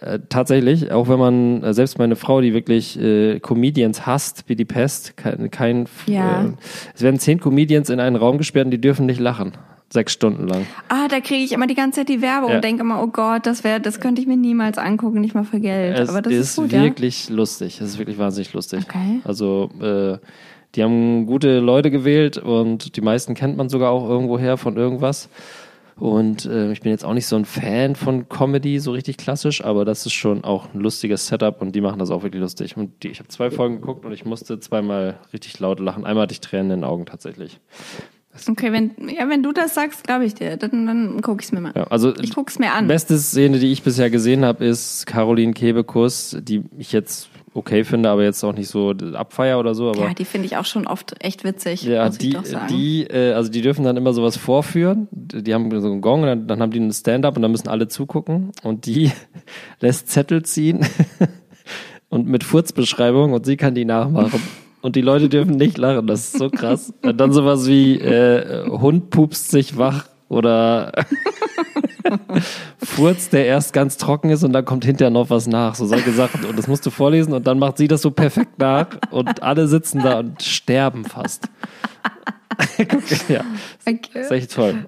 Äh, 0.00 0.18
tatsächlich, 0.30 0.92
auch 0.92 1.08
wenn 1.08 1.18
man, 1.18 1.62
äh, 1.62 1.74
selbst 1.74 1.98
meine 1.98 2.16
Frau, 2.16 2.40
die 2.40 2.54
wirklich 2.54 2.98
äh, 2.98 3.38
Comedians 3.40 4.06
hasst, 4.06 4.44
wie 4.46 4.56
die 4.56 4.64
Pest, 4.64 5.16
kein, 5.16 5.50
kein 5.50 5.86
Ja. 6.06 6.44
äh, 6.44 6.52
es 6.94 7.02
werden 7.02 7.18
zehn 7.18 7.38
Comedians 7.38 7.90
in 7.90 8.00
einen 8.00 8.16
Raum 8.16 8.38
gesperrt 8.38 8.64
und 8.66 8.70
die 8.70 8.80
dürfen 8.80 9.04
nicht 9.06 9.20
lachen. 9.20 9.52
Sechs 9.92 10.12
Stunden 10.12 10.46
lang. 10.46 10.66
Ah, 10.88 11.08
da 11.08 11.18
kriege 11.20 11.42
ich 11.44 11.50
immer 11.52 11.66
die 11.66 11.74
ganze 11.74 12.00
Zeit 12.00 12.08
die 12.08 12.22
Werbung 12.22 12.50
Ja. 12.50 12.56
und 12.56 12.64
denke 12.64 12.82
immer, 12.82 13.02
oh 13.02 13.08
Gott, 13.08 13.44
das 13.44 13.64
wäre, 13.64 13.80
das 13.80 13.98
könnte 14.00 14.22
ich 14.22 14.28
mir 14.28 14.36
niemals 14.36 14.78
angucken, 14.78 15.20
nicht 15.20 15.34
mal 15.34 15.42
für 15.44 15.58
Geld. 15.60 15.98
Es 15.98 16.08
Aber 16.08 16.22
das 16.22 16.32
ist, 16.32 16.50
ist, 16.50 16.56
gut, 16.56 16.72
wirklich 16.72 17.28
lustig. 17.28 17.80
Es 17.80 17.88
ist 17.88 17.98
wirklich 17.98 18.16
wahnsinnig 18.16 18.52
lustig. 18.52 18.84
Okay. 18.88 19.20
Also 19.24 19.68
äh, 19.82 20.18
die 20.76 20.84
haben 20.84 21.26
gute 21.26 21.58
Leute 21.58 21.90
gewählt 21.90 22.38
und 22.38 22.94
die 22.96 23.00
meisten 23.00 23.34
kennt 23.34 23.56
man 23.56 23.68
sogar 23.68 23.90
auch 23.90 24.08
irgendwoher 24.08 24.56
von 24.56 24.76
irgendwas. 24.76 25.28
Und 25.96 26.46
äh, 26.46 26.72
ich 26.72 26.80
bin 26.80 26.90
jetzt 26.90 27.04
auch 27.04 27.14
nicht 27.14 27.26
so 27.26 27.36
ein 27.36 27.44
Fan 27.44 27.94
von 27.94 28.28
Comedy, 28.28 28.78
so 28.78 28.92
richtig 28.92 29.16
klassisch, 29.16 29.62
aber 29.64 29.84
das 29.84 30.06
ist 30.06 30.12
schon 30.12 30.44
auch 30.44 30.72
ein 30.74 30.80
lustiges 30.80 31.26
Setup 31.26 31.60
und 31.60 31.74
die 31.74 31.80
machen 31.80 31.98
das 31.98 32.10
auch 32.10 32.22
wirklich 32.22 32.40
lustig. 32.40 32.76
Und 32.76 33.02
die, 33.02 33.08
ich 33.08 33.18
habe 33.18 33.28
zwei 33.28 33.50
Folgen 33.50 33.76
geguckt 33.80 34.04
und 34.04 34.12
ich 34.12 34.24
musste 34.24 34.58
zweimal 34.60 35.18
richtig 35.32 35.58
laut 35.60 35.80
lachen. 35.80 36.04
Einmal 36.06 36.22
hatte 36.22 36.32
ich 36.32 36.40
Tränen 36.40 36.70
in 36.70 36.80
den 36.80 36.84
Augen 36.84 37.06
tatsächlich. 37.06 37.60
Okay, 38.48 38.72
wenn, 38.72 38.92
ja, 39.08 39.28
wenn 39.28 39.42
du 39.42 39.52
das 39.52 39.74
sagst, 39.74 40.04
glaube 40.04 40.24
ich 40.24 40.34
dir. 40.34 40.56
Dann, 40.56 40.86
dann 40.86 41.20
gucke 41.20 41.40
ich 41.40 41.46
es 41.46 41.52
mir 41.52 41.60
mal. 41.60 41.72
Ja, 41.74 41.84
also 41.84 42.14
Ich 42.16 42.32
guck's 42.32 42.58
mir 42.58 42.72
an. 42.72 42.86
Beste 42.86 43.18
Szene, 43.18 43.58
die 43.58 43.72
ich 43.72 43.82
bisher 43.82 44.08
gesehen 44.08 44.44
habe, 44.44 44.64
ist 44.64 45.04
Caroline 45.06 45.52
Kebekus, 45.52 46.36
die 46.40 46.62
ich 46.78 46.92
jetzt 46.92 47.28
okay 47.54 47.84
finde, 47.84 48.10
aber 48.10 48.22
jetzt 48.22 48.42
auch 48.44 48.52
nicht 48.54 48.68
so 48.68 48.90
abfeier 49.14 49.58
oder 49.58 49.74
so. 49.74 49.88
Aber 49.90 50.00
Ja, 50.00 50.14
die 50.14 50.24
finde 50.24 50.46
ich 50.46 50.56
auch 50.56 50.64
schon 50.64 50.86
oft 50.86 51.14
echt 51.18 51.42
witzig, 51.44 51.82
Ja, 51.82 52.04
muss 52.06 52.14
ich 52.14 52.18
die, 52.18 52.30
doch 52.30 52.44
sagen. 52.44 52.68
die, 52.68 53.02
äh, 53.04 53.32
also 53.32 53.50
die 53.50 53.60
dürfen 53.62 53.84
dann 53.84 53.96
immer 53.96 54.12
sowas 54.12 54.36
vorführen. 54.36 55.08
Die 55.10 55.52
haben 55.52 55.68
so 55.80 55.88
einen 55.90 56.00
Gong, 56.00 56.22
und 56.22 56.26
dann, 56.28 56.46
dann 56.46 56.60
haben 56.62 56.70
die 56.70 56.78
einen 56.78 56.92
Stand-up 56.92 57.36
und 57.36 57.42
dann 57.42 57.50
müssen 57.50 57.68
alle 57.68 57.88
zugucken. 57.88 58.52
Und 58.62 58.86
die 58.86 59.10
lässt 59.80 60.08
Zettel 60.08 60.42
ziehen 60.44 60.86
und 62.08 62.26
mit 62.28 62.44
Furzbeschreibung 62.44 63.32
und 63.32 63.46
sie 63.46 63.56
kann 63.56 63.74
die 63.74 63.84
nachmachen. 63.84 64.40
Und 64.82 64.96
die 64.96 65.02
Leute 65.02 65.28
dürfen 65.28 65.56
nicht 65.56 65.76
lachen, 65.76 66.06
das 66.06 66.20
ist 66.28 66.38
so 66.38 66.48
krass. 66.50 66.94
Und 67.02 67.20
dann 67.20 67.32
sowas 67.32 67.66
wie 67.68 67.98
äh, 67.98 68.66
Hund 68.68 69.10
pupst 69.10 69.50
sich 69.50 69.76
wach 69.76 70.06
oder 70.28 70.92
Furz, 72.82 73.28
der 73.30 73.46
erst 73.46 73.72
ganz 73.72 73.96
trocken 73.96 74.30
ist 74.30 74.42
und 74.44 74.52
dann 74.52 74.64
kommt 74.64 74.84
hinterher 74.84 75.10
noch 75.10 75.30
was 75.30 75.46
nach. 75.46 75.74
So 75.74 75.86
solche 75.86 76.12
Sachen. 76.12 76.44
Und 76.44 76.58
das 76.58 76.66
musst 76.68 76.84
du 76.86 76.90
vorlesen 76.90 77.32
und 77.32 77.46
dann 77.46 77.58
macht 77.58 77.78
sie 77.78 77.88
das 77.88 78.02
so 78.02 78.10
perfekt 78.10 78.58
nach 78.58 78.88
und 79.10 79.42
alle 79.42 79.66
sitzen 79.68 80.02
da 80.02 80.18
und 80.20 80.42
sterben 80.42 81.04
fast. 81.04 81.48
Guck, 82.76 83.28
ja, 83.28 83.40
Okay. 83.86 84.20
ist 84.20 84.30
echt 84.32 84.52
toll. 84.54 84.86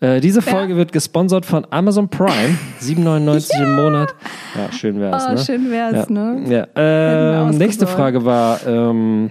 Äh, 0.00 0.20
diese 0.20 0.40
Folge 0.40 0.76
wird 0.76 0.92
gesponsert 0.92 1.44
von 1.44 1.66
Amazon 1.70 2.08
Prime. 2.08 2.56
7,99 2.80 3.62
im 3.62 3.76
Monat. 3.76 4.14
Ja, 4.56 4.72
schön 4.72 5.00
wär's, 5.00 5.24
Oh, 5.28 5.32
ne? 5.32 5.38
schön 5.38 5.70
wär's, 5.70 6.08
ja. 6.08 6.12
ne? 6.12 6.66
Ja. 6.74 7.46
Ähm, 7.46 7.58
nächste. 7.58 7.86
Frage 7.86 8.24
war, 8.24 8.60
ähm, 8.66 9.30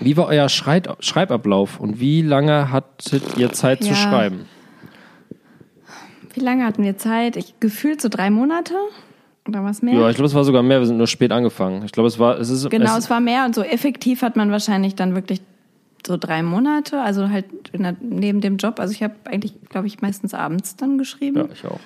wie 0.00 0.16
war 0.16 0.26
euer 0.28 0.48
Schreit 0.48 0.88
Schreibablauf 1.00 1.80
und 1.80 2.00
wie 2.00 2.22
lange 2.22 2.70
hattet 2.72 3.36
ihr 3.36 3.52
Zeit 3.52 3.82
zu 3.82 3.90
Ja. 3.90 3.96
schreiben? 3.96 4.46
Wie 6.34 6.40
lange 6.40 6.64
hatten 6.64 6.82
wir 6.82 6.96
Zeit? 6.96 7.36
Ich 7.36 7.58
gefühlt 7.60 8.00
so 8.00 8.08
drei 8.08 8.30
Monate 8.30 8.74
oder 9.46 9.64
was 9.64 9.82
mehr? 9.82 9.94
Ja, 9.94 10.10
ich 10.10 10.16
glaube, 10.16 10.26
es 10.26 10.34
war 10.34 10.44
sogar 10.44 10.62
mehr. 10.62 10.80
Wir 10.80 10.86
sind 10.86 10.96
nur 10.96 11.06
spät 11.06 11.32
angefangen. 11.32 11.84
Ich 11.84 11.92
glaube, 11.92 12.08
es 12.08 12.18
war, 12.18 12.38
es 12.38 12.48
ist, 12.48 12.68
genau, 12.70 12.96
es, 12.96 13.04
es 13.04 13.10
war 13.10 13.20
mehr 13.20 13.44
und 13.44 13.54
so 13.54 13.62
effektiv 13.62 14.22
hat 14.22 14.36
man 14.36 14.50
wahrscheinlich 14.50 14.94
dann 14.94 15.14
wirklich 15.14 15.40
so 16.06 16.16
drei 16.16 16.42
Monate, 16.42 17.00
also 17.00 17.28
halt 17.28 17.46
der, 17.72 17.96
neben 18.00 18.40
dem 18.40 18.56
Job. 18.56 18.80
Also 18.80 18.92
ich 18.92 19.02
habe 19.02 19.14
eigentlich, 19.24 19.54
glaube 19.68 19.86
ich, 19.86 20.00
meistens 20.00 20.34
abends 20.34 20.76
dann 20.76 20.98
geschrieben. 20.98 21.38
ja, 21.38 21.48
ich 21.52 21.64
auch. 21.64 21.80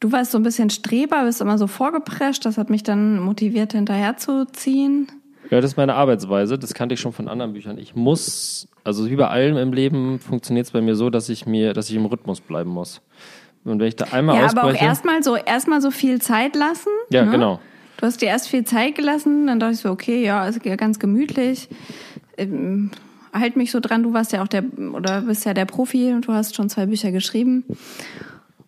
Du 0.00 0.12
warst 0.12 0.30
so 0.30 0.38
ein 0.38 0.44
bisschen 0.44 0.70
Streber, 0.70 1.24
bist 1.24 1.40
immer 1.40 1.58
so 1.58 1.66
vorgeprescht. 1.66 2.44
Das 2.44 2.56
hat 2.56 2.70
mich 2.70 2.84
dann 2.84 3.18
motiviert, 3.18 3.72
hinterherzuziehen. 3.72 5.08
Ja, 5.50 5.60
das 5.60 5.72
ist 5.72 5.76
meine 5.76 5.94
Arbeitsweise. 5.94 6.58
Das 6.58 6.74
kannte 6.74 6.94
ich 6.94 7.00
schon 7.00 7.12
von 7.12 7.26
anderen 7.26 7.52
Büchern. 7.52 7.78
Ich 7.78 7.96
muss, 7.96 8.68
also 8.84 9.10
wie 9.10 9.16
bei 9.16 9.28
allem 9.28 9.56
im 9.56 9.72
Leben 9.72 10.20
funktioniert 10.20 10.66
es 10.66 10.72
bei 10.72 10.80
mir 10.80 10.94
so, 10.94 11.10
dass 11.10 11.28
ich 11.28 11.46
mir, 11.46 11.72
dass 11.72 11.90
ich 11.90 11.96
im 11.96 12.06
Rhythmus 12.06 12.40
bleiben 12.40 12.70
muss. 12.70 13.00
Und 13.68 13.80
wenn 13.80 13.88
ich 13.88 13.96
da 13.96 14.06
einmal 14.12 14.36
Ja, 14.36 14.46
aber 14.50 14.62
auch 14.62 14.66
ausbreche, 14.68 14.84
erstmal 14.84 15.22
so, 15.22 15.36
erstmal 15.36 15.80
so 15.80 15.90
viel 15.90 16.20
Zeit 16.20 16.56
lassen. 16.56 16.90
ja, 17.10 17.24
ne? 17.24 17.30
genau. 17.30 17.60
Du 17.98 18.06
hast 18.06 18.22
dir 18.22 18.26
erst 18.26 18.48
viel 18.48 18.64
Zeit 18.64 18.94
gelassen, 18.94 19.48
dann 19.48 19.58
dachte 19.58 19.72
ich 19.74 19.80
so, 19.80 19.90
okay, 19.90 20.24
ja, 20.24 20.46
ist 20.46 20.64
ja 20.64 20.76
ganz 20.76 20.98
gemütlich. 21.00 21.68
Ähm, 22.36 22.90
halt 23.32 23.56
mich 23.56 23.72
so 23.72 23.80
dran, 23.80 24.04
du 24.04 24.12
warst 24.12 24.32
ja 24.32 24.42
auch 24.42 24.46
der, 24.48 24.62
oder 24.94 25.22
bist 25.22 25.44
ja 25.44 25.52
der 25.52 25.64
Profi 25.64 26.12
und 26.12 26.26
du 26.28 26.32
hast 26.32 26.54
schon 26.54 26.68
zwei 26.70 26.86
Bücher 26.86 27.10
geschrieben. 27.10 27.64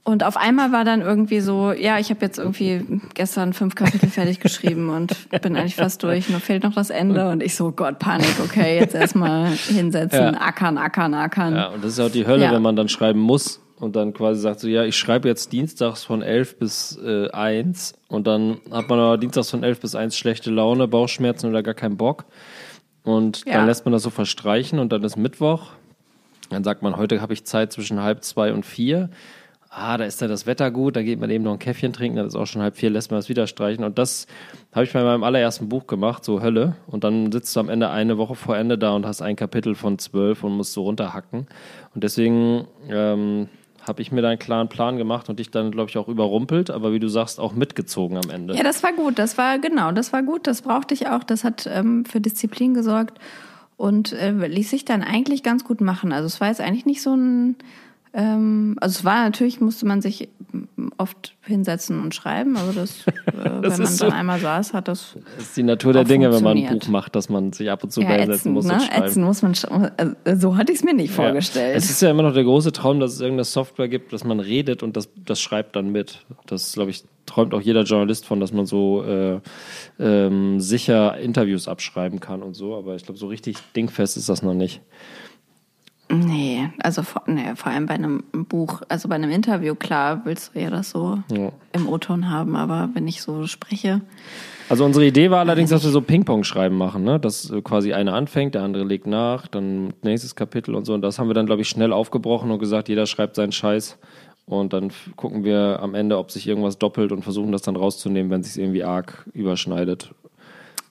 Und 0.02 0.24
auf 0.24 0.36
einmal 0.36 0.72
war 0.72 0.84
dann 0.84 1.02
irgendwie 1.02 1.40
so, 1.40 1.72
ja, 1.72 1.98
ich 1.98 2.10
habe 2.10 2.24
jetzt 2.24 2.38
irgendwie 2.38 3.00
gestern 3.14 3.52
fünf 3.52 3.74
Kapitel 3.76 4.08
fertig 4.08 4.40
geschrieben 4.40 4.88
und 4.88 5.14
bin 5.42 5.54
eigentlich 5.56 5.76
fast 5.76 6.02
durch. 6.02 6.28
Nur 6.30 6.40
fehlt 6.40 6.64
noch 6.64 6.74
das 6.74 6.90
Ende 6.90 7.28
und 7.28 7.42
ich 7.42 7.54
so, 7.54 7.70
Gott, 7.70 7.98
Panik, 8.00 8.34
okay, 8.42 8.78
jetzt 8.80 8.94
erstmal 8.96 9.46
hinsetzen, 9.68 10.34
Ja. 10.34 10.40
ackern, 10.40 10.78
ackern, 10.78 11.14
ackern. 11.14 11.54
Ja, 11.54 11.68
und 11.68 11.84
das 11.84 11.92
ist 11.92 12.00
auch 12.00 12.10
die 12.10 12.26
Hölle, 12.26 12.44
Ja. 12.44 12.52
wenn 12.52 12.62
man 12.62 12.74
dann 12.74 12.88
schreiben 12.88 13.20
muss 13.20 13.60
und 13.80 13.96
dann 13.96 14.12
quasi 14.12 14.40
sagt 14.40 14.60
so, 14.60 14.68
ja, 14.68 14.84
ich 14.84 14.96
schreibe 14.96 15.26
jetzt 15.28 15.52
dienstags 15.52 16.04
von 16.04 16.22
11 16.22 16.58
bis 16.58 16.98
äh, 17.04 17.30
1 17.30 17.94
und 18.08 18.26
dann 18.26 18.58
hat 18.70 18.88
man 18.88 18.98
aber 18.98 19.18
dienstags 19.18 19.50
von 19.50 19.62
11 19.64 19.80
bis 19.80 19.94
1 19.94 20.16
schlechte 20.16 20.50
Laune, 20.50 20.86
Bauchschmerzen 20.86 21.48
oder 21.48 21.62
gar 21.62 21.74
keinen 21.74 21.96
Bock. 21.96 22.24
Und 23.02 23.44
Ja. 23.46 23.54
dann 23.54 23.66
lässt 23.66 23.84
man 23.86 23.92
das 23.92 24.02
so 24.02 24.10
verstreichen 24.10 24.78
und 24.78 24.92
dann 24.92 25.02
ist 25.02 25.16
Mittwoch. 25.16 25.70
Dann 26.50 26.64
sagt 26.64 26.82
man, 26.82 26.96
heute 26.96 27.20
habe 27.20 27.32
ich 27.32 27.44
Zeit 27.44 27.72
zwischen 27.72 28.02
halb 28.02 28.22
zwei 28.24 28.52
und 28.52 28.66
vier. 28.66 29.08
Ah, 29.72 29.96
da 29.96 30.04
ist 30.04 30.20
ja 30.20 30.26
das 30.26 30.46
Wetter 30.46 30.72
gut, 30.72 30.96
da 30.96 31.02
geht 31.02 31.20
man 31.20 31.30
eben 31.30 31.44
noch 31.44 31.52
ein 31.52 31.60
Käffchen 31.60 31.92
trinken, 31.92 32.16
dann 32.16 32.26
ist 32.26 32.34
auch 32.34 32.46
schon 32.48 32.60
halb 32.60 32.74
vier, 32.76 32.90
lässt 32.90 33.12
man 33.12 33.18
das 33.20 33.28
wieder 33.28 33.46
streichen. 33.46 33.84
Und 33.84 33.98
das 33.98 34.26
habe 34.72 34.84
ich 34.84 34.92
bei 34.92 35.02
meinem 35.04 35.22
allerersten 35.22 35.68
Buch 35.68 35.86
gemacht, 35.86 36.24
so 36.24 36.42
Hölle. 36.42 36.74
Und 36.88 37.04
dann 37.04 37.30
sitzt 37.30 37.54
du 37.54 37.60
am 37.60 37.68
Ende 37.68 37.88
eine 37.88 38.18
Woche 38.18 38.34
vor 38.34 38.56
Ende 38.56 38.76
da 38.76 38.90
und 38.96 39.06
hast 39.06 39.22
ein 39.22 39.36
Kapitel 39.36 39.76
von 39.76 39.96
zwölf 40.00 40.42
und 40.42 40.56
musst 40.56 40.72
so 40.72 40.82
runterhacken. 40.82 41.46
Und 41.94 42.02
deswegen 42.02 42.66
ähm, 42.90 43.48
habe 43.86 44.02
ich 44.02 44.12
mir 44.12 44.22
da 44.22 44.28
einen 44.28 44.38
klaren 44.38 44.68
Plan 44.68 44.96
gemacht 44.96 45.28
und 45.28 45.38
dich 45.38 45.50
dann, 45.50 45.70
glaube 45.70 45.90
ich, 45.90 45.98
auch 45.98 46.08
überrumpelt, 46.08 46.70
aber 46.70 46.92
wie 46.92 47.00
du 47.00 47.08
sagst, 47.08 47.40
auch 47.40 47.54
mitgezogen 47.54 48.16
am 48.16 48.30
Ende. 48.30 48.54
Ja, 48.54 48.62
das 48.62 48.82
war 48.82 48.92
gut. 48.92 49.18
Das 49.18 49.38
war 49.38 49.58
genau, 49.58 49.92
das 49.92 50.12
war 50.12 50.22
gut. 50.22 50.46
Das 50.46 50.62
brauchte 50.62 50.94
ich 50.94 51.08
auch. 51.08 51.24
Das 51.24 51.44
hat 51.44 51.68
ähm, 51.72 52.04
für 52.04 52.20
Disziplin 52.20 52.74
gesorgt 52.74 53.18
und 53.76 54.12
äh, 54.12 54.32
ließ 54.32 54.70
sich 54.70 54.84
dann 54.84 55.02
eigentlich 55.02 55.42
ganz 55.42 55.64
gut 55.64 55.80
machen. 55.80 56.12
Also 56.12 56.26
es 56.26 56.40
war 56.40 56.48
jetzt 56.48 56.60
eigentlich 56.60 56.86
nicht 56.86 57.02
so 57.02 57.14
ein, 57.14 57.56
ähm, 58.12 58.76
also 58.80 58.98
es 58.98 59.04
war 59.04 59.22
natürlich 59.24 59.60
musste 59.60 59.86
man 59.86 60.00
sich 60.02 60.28
oft 60.98 61.36
hinsetzen 61.42 62.02
und 62.02 62.14
schreiben. 62.14 62.56
Also 62.56 62.72
das, 62.72 63.06
äh, 63.06 63.12
wenn 63.34 63.60
man 63.60 63.64
ist 63.70 63.78
dann 63.78 63.86
so- 63.86 64.08
einmal 64.08 64.40
saß, 64.40 64.74
hat 64.74 64.88
das 64.88 65.16
Das 65.36 65.44
ist 65.46 65.56
die 65.56 65.62
Natur 65.62 65.92
der 65.92 66.04
Dinge, 66.04 66.32
wenn 66.32 66.42
man 66.42 66.58
ein. 66.58 66.78
Buch 66.78 66.88
macht, 66.88 67.14
dass 67.14 67.28
man 67.28 67.52
sich 67.52 67.70
ab 67.70 67.84
und 67.84 67.92
zu 67.92 68.00
ja, 68.00 68.08
beisetzen 68.08 68.32
ätzend, 68.32 68.54
muss 68.54 68.64
und 68.66 68.72
ne? 68.72 68.80
schreiben. 68.80 69.04
Ätzend 69.04 69.24
muss 69.24 69.42
man. 69.42 69.54
äh, 70.24 70.36
So 70.36 70.56
hatte 70.56 70.72
ich 70.72 70.78
es 70.78 70.84
mir 70.84 70.94
nicht 70.94 71.12
vorgestellt. 71.12 71.70
Ja. 71.72 71.76
Es 71.76 71.88
ist 71.90 72.02
ja 72.02 72.10
immer 72.10 72.22
noch 72.24 72.34
der 72.34 72.44
große 72.44 72.72
Traum, 72.72 72.98
dass 72.98 73.12
es 73.12 73.20
irgendeine 73.20 73.44
Software 73.44 73.88
gibt, 73.88 74.12
dass 74.12 74.24
man 74.24 74.40
redet 74.40 74.82
und 74.82 74.96
das, 74.96 75.08
das 75.24 75.40
schreibt 75.40 75.76
dann 75.76 75.90
mit. 75.92 76.24
Das, 76.46 76.72
glaube 76.72 76.90
ich, 76.90 77.04
träumt 77.26 77.54
auch 77.54 77.60
jeder 77.60 77.84
Journalist 77.84 78.26
von, 78.26 78.40
dass 78.40 78.52
man 78.52 78.66
so 78.66 79.04
äh, 79.04 79.38
ähm, 80.00 80.58
sicher 80.60 81.16
Interviews 81.18 81.68
abschreiben 81.68 82.18
kann 82.18 82.42
und 82.42 82.54
so. 82.54 82.74
Aber 82.76 82.96
ich 82.96 83.04
glaube, 83.04 83.18
so 83.20 83.28
richtig 83.28 83.56
dingfest 83.76 84.16
ist 84.16 84.28
das 84.28 84.42
noch 84.42 84.54
nicht. 84.54 84.80
Nee, 86.10 86.68
also 86.82 87.02
vor, 87.02 87.22
nee, 87.26 87.54
vor 87.54 87.70
allem 87.72 87.86
bei 87.86 87.94
einem 87.94 88.24
Buch, 88.32 88.82
also 88.88 89.08
bei 89.08 89.14
einem 89.14 89.30
Interview, 89.30 89.74
klar, 89.76 90.22
willst 90.24 90.54
du 90.54 90.60
ja 90.60 90.68
das 90.70 90.90
so 90.90 91.18
Ja. 91.30 91.50
im 91.72 91.88
O-Ton 91.88 92.28
haben, 92.30 92.56
aber 92.56 92.90
wenn 92.94 93.06
ich 93.06 93.22
so 93.22 93.46
spreche, 93.46 94.00
Also 94.68 94.84
unsere 94.84 95.04
Idee 95.06 95.30
war 95.30 95.40
allerdings, 95.40 95.70
dass 95.70 95.82
wir 95.82 95.90
so 95.90 96.00
Ping-Pong-Schreiben 96.00 96.76
machen, 96.76 97.02
ne? 97.02 97.18
Dass 97.18 97.50
äh, 97.50 97.60
quasi 97.60 97.92
einer 97.92 98.14
anfängt, 98.14 98.54
der 98.54 98.62
andere 98.62 98.84
legt 98.84 99.06
nach, 99.06 99.48
dann 99.48 99.92
nächstes 100.02 100.36
Kapitel 100.36 100.74
und 100.76 100.84
so. 100.84 100.94
Und 100.94 101.02
das 101.02 101.18
haben 101.18 101.28
wir 101.28 101.34
dann, 101.34 101.46
glaube 101.46 101.62
ich, 101.62 101.68
schnell 101.68 101.92
aufgebrochen 101.92 102.50
und 102.52 102.60
gesagt, 102.60 102.88
jeder 102.88 103.06
schreibt 103.06 103.34
seinen 103.34 103.50
Scheiß. 103.52 103.98
Und 104.46 104.72
dann 104.72 104.92
gucken 105.16 105.42
wir 105.44 105.78
am 105.82 105.94
Ende, 105.94 106.18
ob 106.18 106.30
sich 106.30 106.46
irgendwas 106.46 106.78
doppelt 106.78 107.10
und 107.12 107.22
versuchen 107.22 107.50
das 107.52 107.62
dann 107.62 107.74
rauszunehmen, 107.76 108.30
wenn 108.30 108.42
sich 108.44 108.60
irgendwie 108.62 108.82
arg 108.84 109.26
überschneidet. 109.32 110.12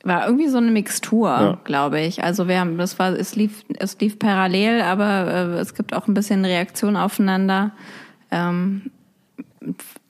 War 0.03 0.25
irgendwie 0.25 0.47
so 0.47 0.57
eine 0.57 0.71
Mixtur, 0.71 1.29
Ja. 1.29 1.57
glaube 1.63 1.99
ich. 1.99 2.23
Also 2.23 2.47
wir 2.47 2.59
haben, 2.59 2.77
das 2.77 2.97
war, 2.99 3.11
es 3.13 3.35
lief, 3.35 3.63
es 3.77 3.99
lief 3.99 4.17
parallel, 4.19 4.81
aber 4.81 5.27
äh, 5.27 5.59
es 5.59 5.73
gibt 5.75 5.93
auch 5.93 6.07
ein 6.07 6.13
bisschen 6.13 6.45
Reaktion 6.45 6.95
aufeinander. 6.95 7.71
Ähm, 8.31 8.91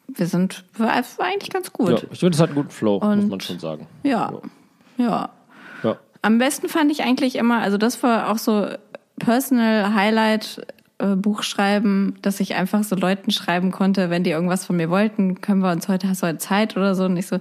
wir 0.08 0.26
sind, 0.28 0.64
war, 0.78 0.90
war 0.90 1.26
eigentlich 1.26 1.50
ganz 1.50 1.68
Ja, 1.68 1.72
gut. 1.74 2.08
ich 2.12 2.20
finde, 2.20 2.36
es 2.36 2.42
hat 2.42 2.50
einen 2.50 2.56
guten 2.58 2.70
Flow, 2.70 3.00
muss 3.00 3.04
Und- 3.24 3.30
man 3.30 3.40
schon 3.42 3.60
sagen. 3.60 3.88
Ja, 4.04 4.34
ja. 4.98 5.30
Ja. 5.84 5.98
Am 6.22 6.38
besten 6.38 6.68
fand 6.68 6.92
ich 6.92 7.04
eigentlich 7.04 7.36
immer, 7.36 7.60
also 7.62 7.78
das 7.78 8.04
war 8.04 8.30
auch 8.30 8.38
so 8.38 8.68
Personal 9.18 9.94
Highlight 9.94 10.62
äh, 10.98 11.16
Buch 11.16 11.44
schreiben, 11.44 12.18
dass 12.22 12.40
ich 12.42 12.56
einfach 12.56 12.84
so 12.84 12.96
Leuten 12.96 13.32
schreiben 13.32 13.72
konnte, 13.72 14.10
wenn 14.10 14.24
die 14.26 14.32
irgendwas 14.32 14.66
von 14.66 14.76
mir 14.76 14.90
wollten, 14.90 15.40
können 15.42 15.62
wir 15.62 15.72
uns 15.72 15.88
heute, 15.88 16.10
hast 16.10 16.22
du 16.22 16.28
heute 16.28 16.38
Zeit 16.40 16.76
oder 16.76 16.94
so? 16.96 17.06
Und 17.06 17.16
ich 17.18 17.28
so, 17.28 17.38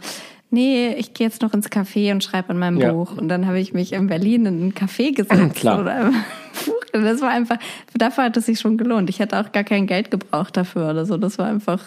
nee, 0.50 0.94
ich 0.96 1.14
gehe 1.14 1.26
jetzt 1.26 1.42
noch 1.42 1.52
ins 1.54 1.70
Café 1.70 2.12
und 2.12 2.22
schreibe 2.24 2.50
an 2.50 2.58
meinem 2.58 2.78
Ja. 2.78 2.92
Buch. 2.92 3.16
Und 3.16 3.28
dann 3.28 3.46
habe 3.46 3.58
ich 3.60 3.72
mich 3.74 3.92
in 3.92 4.06
Berlin 4.06 4.46
in 4.46 4.66
ein 4.68 4.74
Café 4.74 5.14
gesetzt. 5.14 5.54
Klar. 5.56 5.80
Oder 5.80 5.94
ein 5.94 6.12
Buch. 6.66 6.74
Und 6.94 7.04
das 7.04 7.20
war 7.20 7.30
einfach, 7.30 7.56
dafür 7.94 8.24
hat 8.24 8.36
es 8.36 8.46
sich 8.46 8.58
schon 8.60 8.76
gelohnt. 8.78 9.10
Ich 9.10 9.18
hätte 9.20 9.38
auch 9.38 9.52
gar 9.52 9.64
kein 9.64 9.86
Geld 9.86 10.10
gebraucht 10.10 10.56
dafür 10.56 10.90
oder 10.90 11.04
so. 11.06 11.16
Das 11.18 11.38
war 11.38 11.46
einfach 11.46 11.80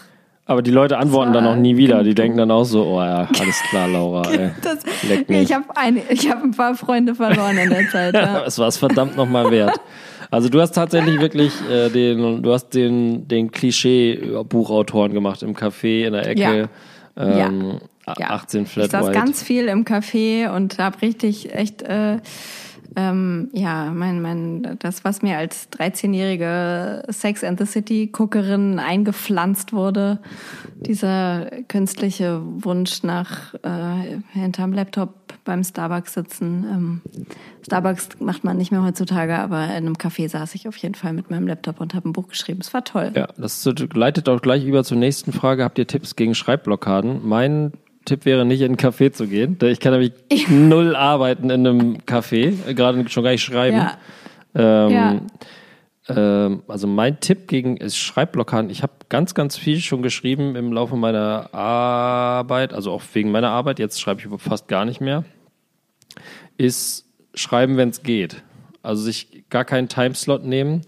Aber 0.45 0.62
die 0.62 0.72
Leute 0.72 0.97
antworten 0.97 1.34
dann 1.34 1.45
auch 1.47 1.55
nie 1.55 1.76
wieder. 1.78 2.03
Die 2.03 2.14
denken 2.14 2.38
dann 2.38 2.51
auch 2.51 2.66
so, 2.66 2.84
oh 2.86 2.99
ja, 3.01 3.28
alles 3.39 3.62
klar, 3.70 3.88
Laura. 3.88 4.22
Ey. 4.32 4.51
das, 4.62 4.80
ich 5.28 5.53
habe 5.53 5.66
ein, 5.76 6.01
ich 6.09 6.30
hab 6.30 6.43
ein 6.43 6.51
paar 6.51 6.76
Freunde 6.76 7.16
verloren 7.16 7.57
in 7.57 7.70
der 7.70 7.89
Zeit. 7.89 8.14
Ja. 8.14 8.43
Es 8.45 8.59
war 8.59 8.68
es 8.68 8.78
verdammt 8.78 9.16
nochmal 9.18 9.49
wert. 9.49 9.80
Also 10.30 10.47
du 10.49 10.62
hast 10.62 10.72
tatsächlich 10.74 11.20
wirklich 11.20 11.51
äh, 11.70 11.89
den, 11.89 12.41
du 12.41 12.53
hast 12.53 12.70
den, 12.70 13.28
den 13.28 13.51
Klischee-Buchautoren 13.51 15.14
gemacht 15.14 15.43
im 15.43 15.55
Café 15.55 16.05
in 16.05 16.14
der 16.14 16.28
Ecke. 16.28 16.70
Ja. 17.18 17.24
Ähm, 17.24 17.38
Ja. 17.38 17.80
18 18.20 18.66
Flat 18.66 18.86
Ich 18.86 18.91
saß 18.91 19.07
White. 19.07 19.20
ganz 19.20 19.43
viel 19.43 19.68
im 19.68 19.86
Café 19.86 20.53
und 20.53 20.78
habe 20.80 21.01
richtig 21.01 21.53
echt 21.53 21.82
äh, 21.82 22.18
ähm, 22.95 23.49
ja 23.53 23.89
mein 23.91 24.22
mein 24.22 24.78
das 24.80 25.05
was 25.05 25.22
mir 25.22 25.38
als 25.38 25.72
13-jährige 25.72 27.03
Sex 27.07 27.43
and 27.43 27.57
the 27.59 27.66
City 27.66 28.09
Guckerin 28.12 28.80
eingepflanzt 28.80 29.72
wurde 29.72 30.20
dieser 30.76 31.49
künstliche 31.70 32.41
Wunsch 32.43 33.03
nach 33.03 33.53
äh, 33.64 34.18
hinterm 34.34 34.74
Laptop 34.74 35.14
beim 35.45 35.64
Starbucks 35.64 36.14
sitzen 36.16 36.66
ähm, 36.70 37.01
Starbucks 37.66 38.09
macht 38.20 38.43
man 38.43 38.57
nicht 38.57 38.72
mehr 38.72 38.84
heutzutage 38.84 39.38
aber 39.38 39.64
in 39.68 39.72
einem 39.72 39.95
Café 39.95 40.28
saß 40.28 40.53
ich 40.55 40.68
auf 40.68 40.76
jeden 40.76 40.95
Fall 40.95 41.14
mit 41.14 41.32
meinem 41.32 41.47
Laptop 41.47 41.80
und 41.80 41.93
habe 41.93 42.09
ein 42.09 42.14
Buch 42.14 42.28
geschrieben 42.28 42.59
es 42.59 42.74
war 42.74 42.84
toll 42.84 43.14
Ja, 43.16 43.30
das 43.38 43.66
leitet 43.93 44.28
auch 44.28 44.41
gleich 44.41 44.66
über 44.66 44.84
zur 44.84 44.97
nächsten 44.97 45.32
Frage. 45.32 45.64
Habt 45.64 45.78
ihr 45.80 45.88
Tipps 45.88 46.16
gegen 46.16 46.36
Schreibblockaden? 46.36 47.28
Mein 47.28 47.72
Tipp 48.06 48.26
wäre 48.26 48.45
nicht 48.45 48.62
in 48.62 48.74
ein 48.74 48.78
Café 48.78 49.12
zu 49.12 49.28
gehen. 49.28 49.58
Ich 49.62 49.80
kann 49.80 49.93
nämlich 49.93 50.14
null 50.49 50.95
arbeiten 50.95 51.49
in 51.49 51.68
einem 51.68 51.97
Café, 51.99 52.54
äh, 52.68 52.74
gerade 52.74 53.08
schon 53.10 53.24
gar 53.24 53.32
nicht 53.32 53.43
schreiben. 53.43 53.78
ja 53.78 53.97
Ähm, 54.54 54.91
Ja. 54.91 55.22
ähm, 56.10 56.64
also 56.68 56.88
mein 56.88 57.20
Tipp 57.20 57.47
gegen 57.47 57.78
ist 57.78 57.97
Schreibblockaden. 57.97 58.70
Ich 58.70 58.84
habe 58.84 58.93
ganz, 59.10 59.34
ganz 59.34 59.58
viel 59.58 59.80
schon 59.80 60.02
geschrieben 60.02 60.56
im 60.56 60.74
Laufe 60.74 60.95
meiner 60.95 61.54
Arbeit, 61.54 62.74
also 62.74 62.91
auch 62.91 63.04
wegen 63.14 63.32
meiner 63.32 63.49
Arbeit. 63.49 63.80
Jetzt 63.80 64.02
schreibe 64.02 64.22
ich 64.22 64.41
fast 64.41 64.68
gar 64.68 64.86
nicht 64.86 64.99
mehr. 64.99 65.24
Ist 66.58 67.06
schreiben, 67.34 67.78
wenn 67.78 67.89
es 67.89 68.04
geht. 68.04 68.43
Also 68.84 69.04
sich 69.04 69.43
gar 69.49 69.64
keinen 69.64 69.88
Timeslot 69.88 70.43
nehmen 70.43 70.82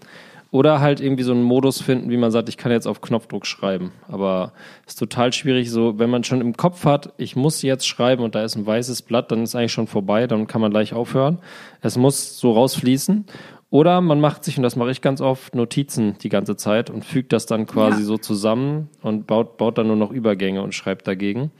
oder 0.54 0.80
halt 0.80 1.00
irgendwie 1.00 1.24
so 1.24 1.32
einen 1.32 1.42
Modus 1.42 1.82
finden, 1.82 2.10
wie 2.10 2.16
man 2.16 2.30
sagt, 2.30 2.48
ich 2.48 2.56
kann 2.56 2.70
jetzt 2.70 2.86
auf 2.86 3.00
Knopfdruck 3.00 3.44
schreiben. 3.44 3.90
Aber 4.06 4.52
es 4.86 4.92
ist 4.92 5.00
total 5.00 5.32
schwierig, 5.32 5.68
so 5.68 5.98
wenn 5.98 6.10
man 6.10 6.22
schon 6.22 6.40
im 6.40 6.56
Kopf 6.56 6.84
hat, 6.84 7.12
ich 7.16 7.34
muss 7.34 7.62
jetzt 7.62 7.88
schreiben 7.88 8.22
und 8.22 8.36
da 8.36 8.44
ist 8.44 8.54
ein 8.54 8.64
weißes 8.64 9.02
Blatt, 9.02 9.32
dann 9.32 9.42
ist 9.42 9.56
eigentlich 9.56 9.72
schon 9.72 9.88
vorbei, 9.88 10.28
dann 10.28 10.46
kann 10.46 10.60
man 10.60 10.70
gleich 10.70 10.94
aufhören. 10.94 11.38
Es 11.80 11.96
muss 11.96 12.38
so 12.38 12.52
rausfließen. 12.52 13.24
Oder 13.70 14.00
man 14.00 14.20
macht 14.20 14.44
sich, 14.44 14.56
und 14.56 14.62
das 14.62 14.76
mache 14.76 14.92
ich 14.92 15.00
ganz 15.00 15.20
oft, 15.20 15.56
Notizen 15.56 16.14
die 16.22 16.28
ganze 16.28 16.54
Zeit 16.54 16.88
und 16.88 17.04
fügt 17.04 17.32
das 17.32 17.46
dann 17.46 17.66
quasi 17.66 18.02
Ja. 18.02 18.06
so 18.06 18.16
zusammen 18.16 18.90
und 19.02 19.26
baut, 19.26 19.56
baut 19.56 19.76
dann 19.76 19.88
nur 19.88 19.96
noch 19.96 20.12
Übergänge 20.12 20.62
und 20.62 20.72
schreibt 20.72 21.08
dagegen. 21.08 21.50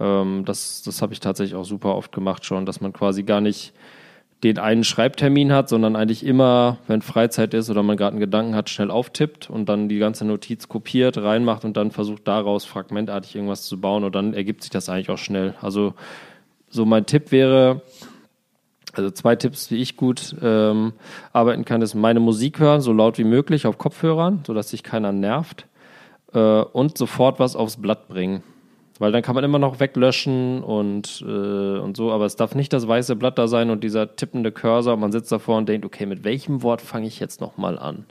Ähm, 0.00 0.42
das 0.44 0.82
das 0.82 1.02
habe 1.02 1.12
ich 1.12 1.20
tatsächlich 1.20 1.54
auch 1.54 1.64
super 1.64 1.94
oft 1.94 2.10
gemacht 2.10 2.44
schon, 2.44 2.66
dass 2.66 2.80
man 2.80 2.92
quasi 2.92 3.22
gar 3.22 3.40
nicht 3.40 3.72
den 4.44 4.58
einen 4.58 4.84
Schreibtermin 4.84 5.52
hat, 5.52 5.70
sondern 5.70 5.96
eigentlich 5.96 6.24
immer, 6.24 6.76
wenn 6.86 7.00
Freizeit 7.00 7.54
ist 7.54 7.70
oder 7.70 7.82
man 7.82 7.96
gerade 7.96 8.12
einen 8.12 8.20
Gedanken 8.20 8.54
hat, 8.54 8.68
schnell 8.68 8.90
auftippt 8.90 9.48
und 9.48 9.70
dann 9.70 9.88
die 9.88 9.98
ganze 9.98 10.26
Notiz 10.26 10.68
kopiert, 10.68 11.16
reinmacht 11.16 11.64
und 11.64 11.78
dann 11.78 11.90
versucht 11.90 12.28
daraus 12.28 12.66
fragmentartig 12.66 13.34
irgendwas 13.34 13.62
zu 13.62 13.80
bauen 13.80 14.04
und 14.04 14.14
dann 14.14 14.34
ergibt 14.34 14.62
sich 14.62 14.70
das 14.70 14.90
eigentlich 14.90 15.08
auch 15.08 15.18
schnell. 15.18 15.54
Also 15.62 15.94
so 16.68 16.84
mein 16.84 17.06
Tipp 17.06 17.32
wäre, 17.32 17.80
also 18.92 19.10
zwei 19.10 19.34
Tipps, 19.34 19.70
wie 19.70 19.80
ich 19.80 19.96
gut 19.96 20.36
ähm, 20.42 20.92
arbeiten 21.32 21.64
kann, 21.64 21.80
ist 21.80 21.94
meine 21.94 22.20
Musik 22.20 22.58
hören, 22.58 22.82
so 22.82 22.92
laut 22.92 23.16
wie 23.16 23.24
möglich 23.24 23.66
auf 23.66 23.78
Kopfhörern, 23.78 24.42
sodass 24.46 24.68
sich 24.68 24.82
keiner 24.82 25.12
nervt 25.12 25.66
äh, 26.34 26.38
und 26.38 26.98
sofort 26.98 27.40
was 27.40 27.56
aufs 27.56 27.78
Blatt 27.78 28.08
bringen. 28.08 28.42
Weil 28.98 29.10
dann 29.10 29.22
kann 29.22 29.34
man 29.34 29.42
immer 29.42 29.58
noch 29.58 29.80
weglöschen 29.80 30.62
und, 30.62 31.24
äh, 31.26 31.78
und 31.78 31.96
so, 31.96 32.12
aber 32.12 32.26
es 32.26 32.36
darf 32.36 32.54
nicht 32.54 32.72
das 32.72 32.86
weiße 32.86 33.16
Blatt 33.16 33.38
da 33.38 33.48
sein 33.48 33.70
und 33.70 33.82
dieser 33.82 34.14
tippende 34.14 34.52
Cursor. 34.52 34.96
Man 34.96 35.10
sitzt 35.10 35.32
davor 35.32 35.58
und 35.58 35.68
denkt, 35.68 35.84
okay, 35.84 36.06
mit 36.06 36.22
welchem 36.22 36.62
Wort 36.62 36.80
fange 36.80 37.08
ich 37.08 37.18
jetzt 37.18 37.40
nochmal 37.40 37.76
an? 37.78 38.06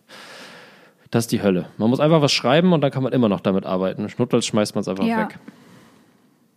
Das 1.10 1.26
ist 1.26 1.32
die 1.32 1.42
Hölle. 1.42 1.68
Man 1.78 1.90
muss 1.90 2.00
einfach 2.00 2.22
was 2.22 2.34
schreiben 2.34 2.74
und 2.74 2.82
dann 2.82 2.92
kann 2.92 3.04
man 3.04 3.14
immer 3.14 3.30
noch 3.30 3.40
damit 3.40 3.66
arbeiten. 3.66 4.10
Schnuttels 4.10 4.46
schmeißt 4.46 4.76
man 4.76 4.82
es 4.82 4.88
einfach 4.88 5.06
Ja. 5.06 5.30
weg. 5.30 5.40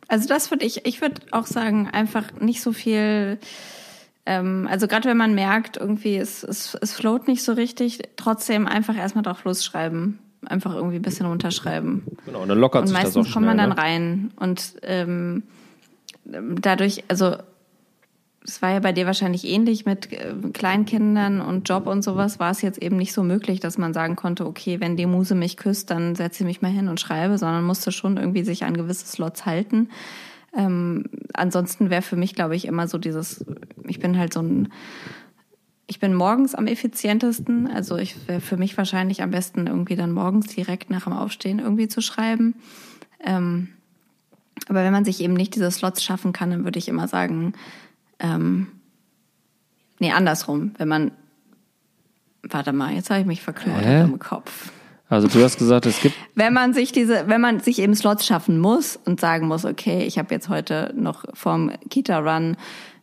Also 0.08 0.28
das 0.28 0.50
würde 0.50 0.64
ich, 0.64 0.86
ich 0.86 1.00
würde 1.00 1.20
auch 1.30 1.46
sagen, 1.46 1.88
einfach 1.92 2.32
nicht 2.40 2.62
so 2.62 2.72
viel, 2.72 3.38
ähm, 4.24 4.66
also 4.70 4.88
gerade 4.88 5.08
wenn 5.08 5.16
man 5.16 5.34
merkt, 5.34 5.76
irgendwie 5.76 6.16
es, 6.16 6.42
es, 6.42 6.74
es 6.80 6.94
float 6.94 7.28
nicht 7.28 7.42
so 7.42 7.52
richtig, 7.52 8.00
trotzdem 8.16 8.66
einfach 8.66 8.96
erstmal 8.96 9.24
drauf 9.24 9.44
losschreiben. 9.44 10.18
Einfach 10.46 10.74
irgendwie 10.74 10.96
ein 10.96 11.02
bisschen 11.02 11.26
runterschreiben. 11.26 12.02
Genau, 12.24 12.42
und 12.42 12.48
dann 12.48 12.58
lockert 12.58 12.82
Und 12.82 12.88
sich 12.88 12.96
das 12.96 13.02
auch 13.02 13.16
meistens 13.16 13.32
kommt 13.32 13.44
schnell. 13.44 13.56
man 13.56 13.58
dann 13.58 13.70
ne? 13.70 13.78
rein. 13.78 14.30
Und 14.36 14.74
ähm, 14.82 15.42
dadurch, 16.24 17.04
also 17.08 17.36
es 18.44 18.62
war 18.62 18.70
ja 18.70 18.80
bei 18.80 18.92
dir 18.92 19.06
wahrscheinlich 19.06 19.44
ähnlich 19.44 19.86
mit 19.86 20.12
äh, 20.12 20.32
Kleinkindern 20.52 21.40
und 21.40 21.68
Job 21.68 21.86
und 21.86 22.02
sowas, 22.02 22.38
war 22.38 22.50
es 22.50 22.62
jetzt 22.62 22.80
eben 22.82 22.96
nicht 22.96 23.12
so 23.12 23.22
möglich, 23.22 23.60
dass 23.60 23.78
man 23.78 23.92
sagen 23.92 24.16
konnte, 24.16 24.46
okay, 24.46 24.80
wenn 24.80 24.96
die 24.96 25.06
Muse 25.06 25.34
mich 25.34 25.56
küsst, 25.56 25.90
dann 25.90 26.14
setze 26.14 26.42
ich 26.42 26.46
mich 26.46 26.62
mal 26.62 26.70
hin 26.70 26.88
und 26.88 27.00
schreibe, 27.00 27.38
sondern 27.38 27.64
musste 27.64 27.92
schon 27.92 28.16
irgendwie 28.16 28.44
sich 28.44 28.64
an 28.64 28.76
gewisse 28.76 29.06
Slots 29.06 29.46
halten. 29.46 29.90
Ähm, 30.56 31.04
ansonsten 31.34 31.90
wäre 31.90 32.02
für 32.02 32.16
mich, 32.16 32.34
glaube 32.34 32.56
ich, 32.56 32.66
immer 32.66 32.88
so 32.88 32.98
dieses, 32.98 33.44
ich 33.86 33.98
bin 33.98 34.16
halt 34.16 34.32
so 34.32 34.40
ein, 34.40 34.68
ich 35.86 36.00
bin 36.00 36.14
morgens 36.14 36.54
am 36.54 36.66
effizientesten. 36.66 37.68
Also 37.70 37.96
ich 37.96 38.16
wäre 38.26 38.40
für 38.40 38.56
mich 38.56 38.76
wahrscheinlich 38.76 39.22
am 39.22 39.30
besten 39.30 39.66
irgendwie 39.66 39.96
dann 39.96 40.12
morgens 40.12 40.46
direkt 40.48 40.90
nach 40.90 41.04
dem 41.04 41.12
Aufstehen 41.12 41.58
irgendwie 41.58 41.88
zu 41.88 42.00
schreiben. 42.00 42.54
Ähm, 43.24 43.68
aber 44.68 44.82
wenn 44.82 44.92
man 44.92 45.04
sich 45.04 45.20
eben 45.20 45.34
nicht 45.34 45.54
diese 45.54 45.70
Slots 45.70 46.02
schaffen 46.02 46.32
kann, 46.32 46.50
dann 46.50 46.64
würde 46.64 46.78
ich 46.78 46.88
immer 46.88 47.06
sagen, 47.06 47.52
ähm, 48.18 48.68
nee, 50.00 50.10
andersrum. 50.10 50.72
Wenn 50.76 50.88
man, 50.88 51.12
warte 52.42 52.72
mal, 52.72 52.92
jetzt 52.92 53.10
habe 53.10 53.20
ich 53.20 53.26
mich 53.26 53.42
verknotet 53.42 53.84
Hä? 53.84 54.02
im 54.02 54.18
Kopf. 54.18 54.72
Also 55.08 55.28
du 55.28 55.40
hast 55.44 55.56
gesagt, 55.56 55.86
es 55.86 56.00
gibt 56.00 56.16
Wenn 56.34 56.52
man 56.52 56.74
sich 56.74 56.90
diese, 56.90 57.28
wenn 57.28 57.40
man 57.40 57.60
sich 57.60 57.78
eben 57.78 57.94
Slots 57.94 58.26
schaffen 58.26 58.58
muss 58.58 58.98
und 59.04 59.20
sagen 59.20 59.46
muss, 59.46 59.64
okay, 59.64 60.02
ich 60.04 60.18
habe 60.18 60.34
jetzt 60.34 60.48
heute 60.48 60.92
noch 60.96 61.24
vorm 61.32 61.70
Kita-Run 61.88 62.56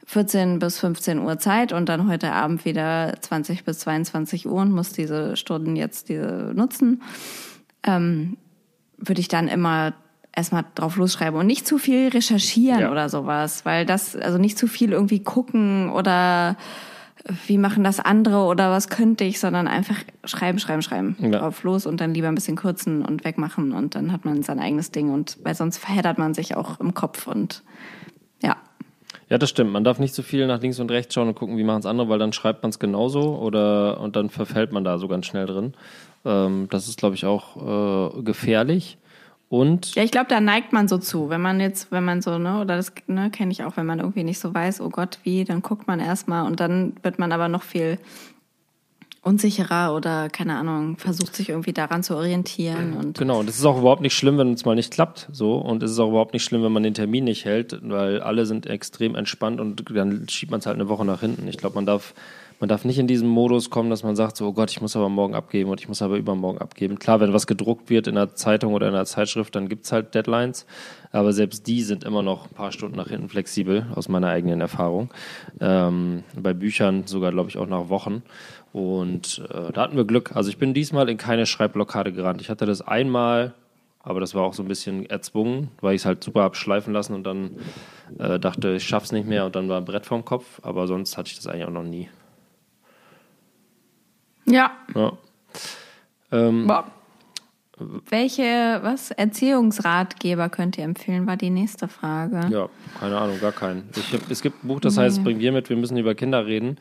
14 0.06 0.60
bis 0.60 0.80
15 0.80 1.20
Uhr 1.20 1.40
Zeit 1.40 1.72
und 1.74 1.88
dann 1.90 2.10
heute 2.10 2.32
Abend 2.34 2.66
wieder 2.66 3.14
20 3.22 3.64
bis 3.64 3.80
22 3.80 4.48
Uhr 4.48 4.62
und 4.62 4.72
muss 4.72 4.92
diese 4.92 5.36
Stunden 5.38 5.76
jetzt 5.76 6.10
diese 6.10 6.52
nutzen, 6.54 7.02
ähm, 7.84 8.38
würde 8.98 9.22
ich 9.22 9.28
dann 9.28 9.48
immer 9.48 9.94
erstmal 10.36 10.66
drauf 10.76 10.96
losschreiben 10.98 11.40
und 11.40 11.46
nicht 11.48 11.68
zu 11.68 11.78
viel 11.78 12.10
recherchieren 12.10 12.82
Ja. 12.82 12.92
oder 12.92 13.08
sowas, 13.10 13.66
weil 13.66 13.86
das, 13.86 14.16
also 14.16 14.38
nicht 14.38 14.58
zu 14.58 14.68
viel 14.68 14.92
irgendwie 14.92 15.20
gucken 15.20 15.90
oder 15.92 16.58
wie 17.48 17.58
machen 17.58 17.84
das 17.86 18.00
andere 18.02 18.40
oder 18.44 18.72
was 18.72 18.90
könnte 18.90 19.24
ich, 19.24 19.40
sondern 19.40 19.68
einfach 19.68 19.96
schreiben, 20.26 20.60
schreiben, 20.60 20.82
schreiben 20.82 21.16
Ja. 21.20 21.30
drauf 21.40 21.64
los 21.64 21.86
und 21.86 22.02
dann 22.02 22.14
lieber 22.14 22.28
ein 22.28 22.36
bisschen 22.36 22.58
kürzen 22.58 23.04
und 23.06 23.24
wegmachen 23.24 23.72
und 23.72 23.96
dann 23.96 24.12
hat 24.12 24.26
man 24.26 24.44
sein 24.44 24.60
eigenes 24.60 24.92
Ding 24.92 25.10
und 25.12 25.38
weil 25.44 25.56
sonst 25.56 25.78
verheddert 25.78 26.18
man 26.18 26.34
sich 26.34 26.58
auch 26.58 26.80
im 26.82 26.94
Kopf 26.94 27.28
und. 27.28 27.64
Ja, 29.34 29.40
das 29.40 29.50
stimmt. 29.50 29.72
Man 29.72 29.84
darf 29.84 29.98
nicht 29.98 30.14
so 30.14 30.22
viel 30.22 30.46
nach 30.46 30.62
links 30.62 30.80
und 30.80 30.92
rechts 30.92 31.16
schauen 31.16 31.28
und 31.28 31.34
gucken, 31.34 31.58
wie 31.58 31.64
machen 31.64 31.80
es 31.80 31.88
andere, 31.88 32.08
weil 32.08 32.20
dann 32.20 32.34
schreibt 32.34 32.62
man 32.62 32.70
es 32.70 32.78
genauso 32.78 33.36
oder 33.40 34.00
und 34.00 34.16
dann 34.16 34.30
verfällt 34.30 34.72
man 34.72 34.84
da 34.84 35.00
so 35.00 35.08
ganz 35.08 35.26
schnell 35.26 35.48
drin. 35.48 35.74
Ähm, 36.24 36.68
das 36.70 36.88
ist, 36.88 37.00
glaube 37.00 37.16
ich, 37.16 37.26
auch 37.26 38.12
äh, 38.20 38.22
gefährlich. 38.22 39.00
Und 39.50 39.96
Ja, 39.96 40.04
ich 40.04 40.12
glaube, 40.12 40.28
da 40.30 40.40
neigt 40.40 40.72
man 40.72 40.88
so 40.88 41.00
zu. 41.00 41.32
Wenn 41.32 41.42
man 41.42 41.60
jetzt, 41.60 41.92
wenn 41.92 42.06
man 42.06 42.22
so, 42.22 42.38
ne, 42.38 42.62
oder 42.62 42.76
das 42.76 42.94
ne, 43.08 43.32
kenne 43.32 43.52
ich 43.52 43.64
auch, 43.64 43.76
wenn 43.76 43.88
man 43.88 43.98
irgendwie 43.98 44.24
nicht 44.24 44.38
so 44.38 44.54
weiß, 44.54 44.82
oh 44.82 44.90
Gott, 44.90 45.18
wie, 45.24 45.44
dann 45.46 45.64
guckt 45.64 45.88
man 45.88 46.00
erstmal 46.00 46.46
und 46.46 46.60
dann 46.60 46.94
wird 47.02 47.18
man 47.18 47.32
aber 47.32 47.48
noch 47.48 47.64
viel 47.64 47.98
unsicherer 49.24 49.96
oder 49.96 50.30
keine 50.30 50.58
Ahnung, 50.58 50.98
versucht 50.98 51.36
sich 51.36 51.50
irgendwie 51.50 51.72
daran 51.74 52.04
zu 52.04 52.16
orientieren 52.16 52.94
und 52.94 53.18
Genau, 53.18 53.40
und 53.40 53.50
es 53.50 53.58
ist 53.58 53.66
auch 53.66 53.80
überhaupt 53.80 54.02
nicht 54.02 54.16
schlimm, 54.16 54.38
wenn 54.38 54.54
es 54.54 54.66
mal 54.66 54.76
nicht 54.76 54.94
klappt, 54.94 55.30
so. 55.32 55.56
Und 55.56 55.82
es 55.82 55.92
ist 55.92 56.00
auch 56.00 56.10
überhaupt 56.10 56.34
nicht 56.34 56.44
schlimm, 56.44 56.62
wenn 56.64 56.74
man 56.74 56.84
den 56.84 56.94
Termin 56.94 57.24
nicht 57.24 57.46
hält, 57.46 57.80
weil 57.84 58.22
alle 58.22 58.46
sind 58.46 58.68
extrem 58.68 59.16
entspannt 59.16 59.62
und 59.62 59.84
dann 59.90 60.28
schiebt 60.30 60.52
man 60.52 60.60
es 60.60 60.66
halt 60.66 60.76
eine 60.76 60.90
Woche 60.90 61.06
nach 61.06 61.22
hinten. 61.22 61.48
Ich 61.48 61.58
glaube, 61.58 61.76
man 61.76 61.86
darf, 61.86 62.14
man 62.64 62.70
darf 62.70 62.86
nicht 62.86 62.98
in 62.98 63.08
diesen 63.08 63.28
Modus 63.28 63.70
kommen, 63.70 63.90
dass 63.90 64.04
man 64.04 64.16
sagt, 64.16 64.38
so, 64.38 64.48
oh 64.48 64.54
Gott, 64.54 64.72
ich 64.72 64.80
muss 64.80 64.96
aber 64.96 65.10
morgen 65.10 65.36
abgeben 65.36 65.70
und 65.70 65.82
ich 65.82 65.90
muss 65.90 66.02
aber 66.02 66.16
übermorgen 66.16 66.60
abgeben. 66.60 66.98
Klar, 66.98 67.20
wenn 67.20 67.34
was 67.34 67.46
gedruckt 67.46 67.90
wird 67.90 68.08
in 68.08 68.16
einer 68.16 68.36
Zeitung 68.36 68.74
oder 68.74 68.88
in 68.88 68.94
einer 68.96 69.04
Zeitschrift, 69.04 69.54
dann 69.56 69.68
gibt's 69.68 69.92
halt 69.92 70.16
Deadlines. 70.16 70.66
Aber 71.12 71.34
selbst 71.34 71.68
die 71.68 71.82
sind 71.82 72.06
immer 72.06 72.22
noch 72.24 72.46
ein 72.46 72.54
paar 72.54 72.72
Stunden 72.72 72.96
nach 72.96 73.10
hinten 73.10 73.28
flexibel, 73.28 73.88
aus 73.96 74.08
meiner 74.08 74.30
eigenen 74.30 74.62
Erfahrung. 74.62 75.10
Ähm, 75.60 76.24
bei 76.38 76.54
Büchern 76.54 77.06
sogar, 77.06 77.34
glaube 77.34 77.50
ich, 77.50 77.58
auch 77.58 77.68
nach 77.68 77.90
Wochen. 77.90 78.24
Und 78.72 79.44
äh, 79.54 79.74
da 79.74 79.82
hatten 79.82 79.98
wir 79.98 80.06
Glück. 80.06 80.34
Also 80.34 80.50
ich 80.50 80.58
bin 80.58 80.74
diesmal 80.74 81.10
in 81.10 81.18
keine 81.18 81.46
Schreibblockade 81.46 82.14
gerannt. 82.14 82.40
Ich 82.40 82.50
hatte 82.50 82.66
das 82.66 82.82
einmal, 82.82 83.56
aber 84.00 84.22
das 84.22 84.36
war 84.36 84.44
auch 84.44 84.54
so 84.54 84.64
ein 84.64 84.70
bisschen 84.70 85.06
erzwungen, 85.10 85.70
weil 85.82 85.96
ich 85.96 86.04
es 86.04 86.06
halt 86.06 86.24
super 86.24 86.44
hab 86.44 86.56
schleifen 86.56 86.94
lassen 86.94 87.14
und 87.14 87.26
dann 87.26 87.58
äh, 88.20 88.40
dachte, 88.40 88.76
ich 88.76 88.86
schaff's 88.86 89.12
nicht 89.12 89.28
mehr 89.28 89.46
und 89.46 89.58
dann 89.58 89.68
war 89.68 89.80
ein 89.80 89.86
Brett 89.86 90.06
vorm 90.06 90.24
Kopf. 90.24 90.62
Aber 90.62 90.88
sonst 90.88 91.18
hatte 91.18 91.28
ich 91.28 91.36
das 91.36 91.48
eigentlich 91.48 91.66
auch 91.66 91.70
noch 91.70 91.84
nie. 91.84 92.08
Ja. 94.46 94.72
Ja. 94.96 95.14
Ähm, 96.32 96.68
Boah. 96.68 96.86
Welche, 98.10 98.80
was, 98.84 99.10
Erziehungsratgeber 99.10 100.48
könnt 100.50 100.78
ihr 100.78 100.84
empfehlen, 100.84 101.26
war 101.26 101.38
die 101.38 101.50
nächste 101.50 101.88
Frage. 101.88 102.48
Ja, 102.52 102.70
keine 103.00 103.18
Ahnung, 103.18 103.40
gar 103.42 103.52
keinen. 103.52 103.90
Ich 103.96 104.14
hab, 104.14 104.30
es 104.30 104.44
gibt 104.44 104.64
ein 104.64 104.68
Buch, 104.68 104.80
das 104.80 104.98
heißt, 104.98 105.24
bring 105.24 105.40
wir 105.40 105.52
mit, 105.52 105.70
wir 105.70 105.76
müssen 105.76 105.98
über 105.98 106.14
Kinder 106.14 106.46
reden. 106.46 106.78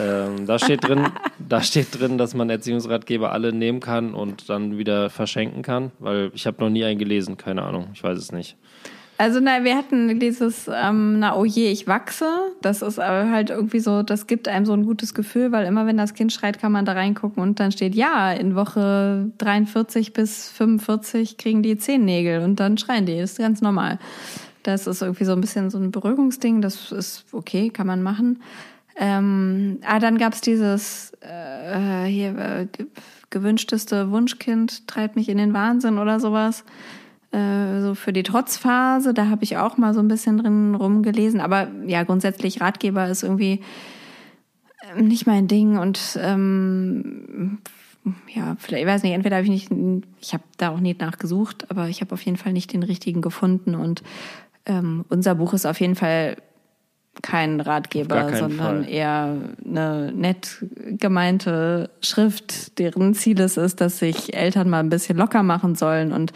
Ähm, 0.00 0.46
da 0.46 0.58
steht 0.58 0.86
drin, 0.86 1.06
da 1.38 1.62
steht 1.62 1.98
drin, 1.98 2.18
dass 2.18 2.34
man 2.34 2.50
Erziehungsratgeber 2.50 3.30
alle 3.30 3.52
nehmen 3.52 3.78
kann 3.78 4.14
und 4.14 4.48
dann 4.48 4.78
wieder 4.78 5.10
verschenken 5.10 5.62
kann, 5.62 5.92
weil 6.00 6.32
ich 6.34 6.46
habe 6.46 6.60
noch 6.60 6.70
nie 6.70 6.84
einen 6.84 6.98
gelesen, 6.98 7.36
keine 7.36 7.62
Ahnung, 7.62 7.90
ich 7.94 8.02
weiß 8.02 8.18
es 8.18 8.32
nicht. 8.32 8.56
Also 9.22 9.38
na, 9.38 9.62
wir 9.62 9.76
hatten 9.76 10.18
dieses, 10.18 10.68
ähm, 10.68 11.20
na 11.20 11.36
oh 11.36 11.44
je, 11.44 11.70
ich 11.70 11.86
wachse. 11.86 12.26
Das 12.60 12.82
ist 12.82 12.98
aber 12.98 13.30
halt 13.30 13.50
irgendwie 13.50 13.78
so, 13.78 14.02
das 14.02 14.26
gibt 14.26 14.48
einem 14.48 14.66
so 14.66 14.72
ein 14.72 14.84
gutes 14.84 15.14
Gefühl, 15.14 15.52
weil 15.52 15.64
immer 15.64 15.86
wenn 15.86 15.96
das 15.96 16.14
Kind 16.14 16.32
schreit, 16.32 16.58
kann 16.58 16.72
man 16.72 16.84
da 16.84 16.94
reingucken 16.94 17.40
und 17.40 17.60
dann 17.60 17.70
steht, 17.70 17.94
ja, 17.94 18.32
in 18.32 18.56
Woche 18.56 19.30
43 19.38 20.12
bis 20.12 20.48
45 20.50 21.36
kriegen 21.36 21.62
die 21.62 21.76
Zehennägel 21.78 22.42
und 22.42 22.58
dann 22.58 22.78
schreien 22.78 23.06
die. 23.06 23.16
Das 23.16 23.30
ist 23.32 23.38
ganz 23.38 23.60
normal. 23.60 24.00
Das 24.64 24.88
ist 24.88 25.02
irgendwie 25.02 25.24
so 25.24 25.34
ein 25.34 25.40
bisschen 25.40 25.70
so 25.70 25.78
ein 25.78 25.92
Beruhigungsding, 25.92 26.60
das 26.60 26.90
ist 26.90 27.24
okay, 27.30 27.70
kann 27.70 27.86
man 27.86 28.02
machen. 28.02 28.42
Ähm, 28.96 29.78
ah, 29.86 30.00
dann 30.00 30.18
gab's 30.18 30.40
dieses 30.40 31.12
äh, 31.20 32.06
hier 32.06 32.36
äh, 32.36 32.66
ge- 32.66 32.86
gewünschteste 33.30 34.10
Wunschkind 34.10 34.88
treibt 34.88 35.14
mich 35.14 35.28
in 35.28 35.38
den 35.38 35.54
Wahnsinn 35.54 35.98
oder 35.98 36.18
sowas 36.18 36.64
äh, 37.32 37.80
so 37.80 37.94
für 37.94 38.12
die 38.12 38.22
Trotzphase, 38.22 39.14
da 39.14 39.28
habe 39.28 39.44
ich 39.44 39.56
auch 39.56 39.78
mal 39.78 39.94
so 39.94 40.00
ein 40.00 40.08
bisschen 40.08 40.38
drin 40.38 40.74
rumgelesen. 40.74 41.40
Aber 41.40 41.68
ja, 41.86 42.02
grundsätzlich 42.02 42.60
Ratgeber 42.60 43.08
ist 43.08 43.22
irgendwie 43.22 43.60
ähm, 44.94 45.08
nicht 45.08 45.26
mein 45.26 45.48
Ding 45.48 45.78
und 45.78 46.18
ähm, 46.20 47.58
ja, 48.34 48.56
vielleicht, 48.58 48.82
ich 48.82 48.88
weiß 48.88 49.02
nicht, 49.02 49.12
entweder 49.12 49.36
habe 49.36 49.46
ich 49.46 49.70
nicht, 49.70 49.70
ich 50.20 50.34
habe 50.34 50.42
da 50.58 50.70
auch 50.70 50.80
nicht 50.80 51.00
nachgesucht, 51.00 51.70
aber 51.70 51.88
ich 51.88 52.00
habe 52.00 52.12
auf 52.12 52.22
jeden 52.22 52.36
Fall 52.36 52.52
nicht 52.52 52.72
den 52.72 52.82
richtigen 52.82 53.22
gefunden 53.22 53.74
und 53.74 54.02
ähm, 54.66 55.04
unser 55.08 55.34
Buch 55.34 55.54
ist 55.54 55.66
auf 55.66 55.80
jeden 55.80 55.94
Fall 55.94 56.36
kein 57.20 57.60
Ratgeber, 57.60 58.34
sondern 58.34 58.84
Fall. 58.84 58.88
eher 58.88 59.36
eine 59.64 60.12
nett 60.12 60.64
gemeinte 60.98 61.90
Schrift, 62.00 62.78
deren 62.78 63.14
Ziel 63.14 63.40
es 63.40 63.56
ist, 63.58 63.80
dass 63.80 63.98
sich 63.98 64.34
Eltern 64.34 64.70
mal 64.70 64.80
ein 64.80 64.88
bisschen 64.88 65.18
locker 65.18 65.42
machen 65.42 65.74
sollen. 65.74 66.12
Und 66.12 66.32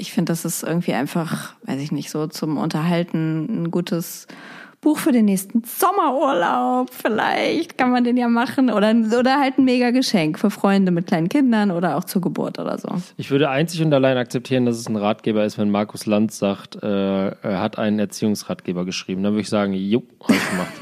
ich 0.00 0.12
finde, 0.12 0.32
das 0.32 0.44
ist 0.44 0.62
irgendwie 0.62 0.94
einfach, 0.94 1.54
weiß 1.64 1.80
ich 1.80 1.92
nicht, 1.92 2.10
so 2.10 2.26
zum 2.26 2.56
Unterhalten 2.56 3.64
ein 3.64 3.70
gutes 3.70 4.26
Buch 4.80 4.96
für 4.96 5.12
den 5.12 5.26
nächsten 5.26 5.62
Sommerurlaub. 5.62 6.88
Vielleicht 6.90 7.76
kann 7.76 7.90
man 7.90 8.02
den 8.02 8.16
ja 8.16 8.28
machen. 8.28 8.70
Oder, 8.70 8.94
oder 9.18 9.38
halt 9.38 9.58
ein 9.58 9.64
mega 9.64 9.90
Geschenk 9.90 10.38
für 10.38 10.50
Freunde 10.50 10.90
mit 10.90 11.06
kleinen 11.06 11.28
Kindern 11.28 11.70
oder 11.70 11.98
auch 11.98 12.04
zur 12.04 12.22
Geburt 12.22 12.58
oder 12.58 12.78
so. 12.78 12.88
Ich 13.18 13.30
würde 13.30 13.50
einzig 13.50 13.82
und 13.82 13.92
allein 13.92 14.16
akzeptieren, 14.16 14.64
dass 14.64 14.78
es 14.78 14.88
ein 14.88 14.96
Ratgeber 14.96 15.44
ist, 15.44 15.58
wenn 15.58 15.70
Markus 15.70 16.06
Lanz 16.06 16.38
sagt, 16.38 16.82
äh, 16.82 17.28
er 17.28 17.60
hat 17.60 17.78
einen 17.78 17.98
Erziehungsratgeber 17.98 18.86
geschrieben. 18.86 19.22
Dann 19.22 19.32
würde 19.32 19.42
ich 19.42 19.50
sagen, 19.50 19.74
jo, 19.74 20.02
habe 20.22 20.34
ich 20.34 20.50
gemacht. 20.50 20.72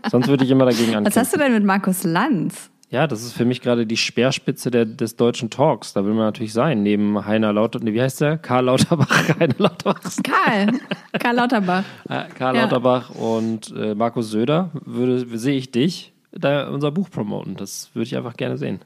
Sonst 0.10 0.28
würde 0.28 0.44
ich 0.44 0.50
immer 0.50 0.64
dagegen 0.64 0.92
Was 0.92 0.96
ankämpfen. 0.96 1.20
hast 1.20 1.34
du 1.34 1.38
denn 1.38 1.52
mit 1.52 1.64
Markus 1.64 2.04
Lanz? 2.04 2.70
Ja, 2.92 3.06
das 3.06 3.22
ist 3.22 3.32
für 3.32 3.46
mich 3.46 3.62
gerade 3.62 3.86
die 3.86 3.96
Speerspitze 3.96 4.70
der, 4.70 4.84
des 4.84 5.16
deutschen 5.16 5.48
Talks. 5.48 5.94
Da 5.94 6.04
will 6.04 6.12
man 6.12 6.26
natürlich 6.26 6.52
sein. 6.52 6.82
Neben 6.82 7.24
Heiner 7.24 7.50
Lauter, 7.50 7.78
nee, 7.82 7.94
wie 7.94 8.02
heißt 8.02 8.20
der? 8.20 8.36
Karl 8.36 8.66
Lauterbach, 8.66 9.28
Heiner 9.40 9.54
Lauterbach, 9.56 10.00
Karl. 10.22 10.78
Karl 11.18 11.36
Lauterbach. 11.36 11.84
Karl 12.38 12.54
Ja. 12.54 12.62
Lauterbach 12.64 13.08
und 13.08 13.74
äh, 13.74 13.94
Markus 13.94 14.30
Söder 14.30 14.70
würde, 14.84 15.26
sehe 15.38 15.56
ich 15.56 15.70
dich 15.70 16.12
da 16.32 16.68
unser 16.68 16.90
Buch 16.90 17.08
promoten. 17.10 17.56
Das 17.56 17.90
würde 17.94 18.04
ich 18.04 18.14
einfach 18.16 18.36
gerne 18.36 18.58
sehen. 18.58 18.80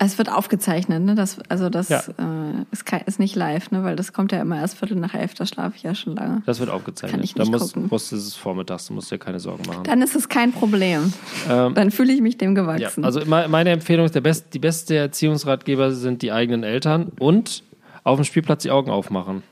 Es 0.00 0.18
wird 0.18 0.28
aufgezeichnet, 0.30 1.02
ne? 1.04 1.14
Das, 1.14 1.38
also 1.48 1.70
das 1.70 1.88
Ja. 1.88 2.00
äh, 2.00 2.64
ist, 2.72 2.84
kein, 2.84 3.02
ist 3.02 3.20
nicht 3.20 3.36
live, 3.36 3.70
ne? 3.70 3.84
Weil 3.84 3.94
das 3.94 4.12
kommt 4.12 4.32
ja 4.32 4.40
immer 4.40 4.58
erst 4.58 4.76
Viertel 4.76 4.96
nach 4.96 5.14
elf, 5.14 5.34
da 5.34 5.46
schlafe 5.46 5.76
ich 5.76 5.84
ja 5.84 5.94
schon 5.94 6.16
lange. 6.16 6.42
Das 6.46 6.58
wird 6.58 6.68
aufgezeichnet. 6.68 7.12
Kann 7.12 7.22
ich 7.24 7.34
da 7.34 7.44
nicht 7.44 7.52
musst, 7.52 7.76
musst 7.76 8.10
du 8.12 8.16
es 8.16 8.34
vormittags, 8.34 8.86
du 8.88 8.94
musst 8.94 9.10
dir 9.12 9.18
keine 9.18 9.38
Sorgen 9.38 9.62
machen. 9.68 9.84
Dann 9.84 10.02
ist 10.02 10.16
es 10.16 10.28
kein 10.28 10.50
Problem. 10.52 11.12
Ähm, 11.48 11.74
Dann 11.74 11.92
fühle 11.92 12.12
ich 12.12 12.20
mich 12.20 12.36
dem 12.38 12.56
Ja, 12.56 12.62
gewachsen. 12.62 13.04
also 13.04 13.20
immer- 13.20 13.46
meine 13.46 13.70
Empfehlung 13.70 14.04
ist, 14.06 14.16
der 14.16 14.20
best, 14.20 14.52
die 14.52 14.58
beste 14.58 14.96
Erziehungsratgeber 14.96 15.92
sind 15.92 16.22
die 16.22 16.32
eigenen 16.32 16.64
Eltern 16.64 17.12
und 17.20 17.62
auf 18.02 18.18
dem 18.18 18.24
Spielplatz 18.24 18.64
die 18.64 18.70
Augen 18.72 18.90
aufmachen. 18.90 19.42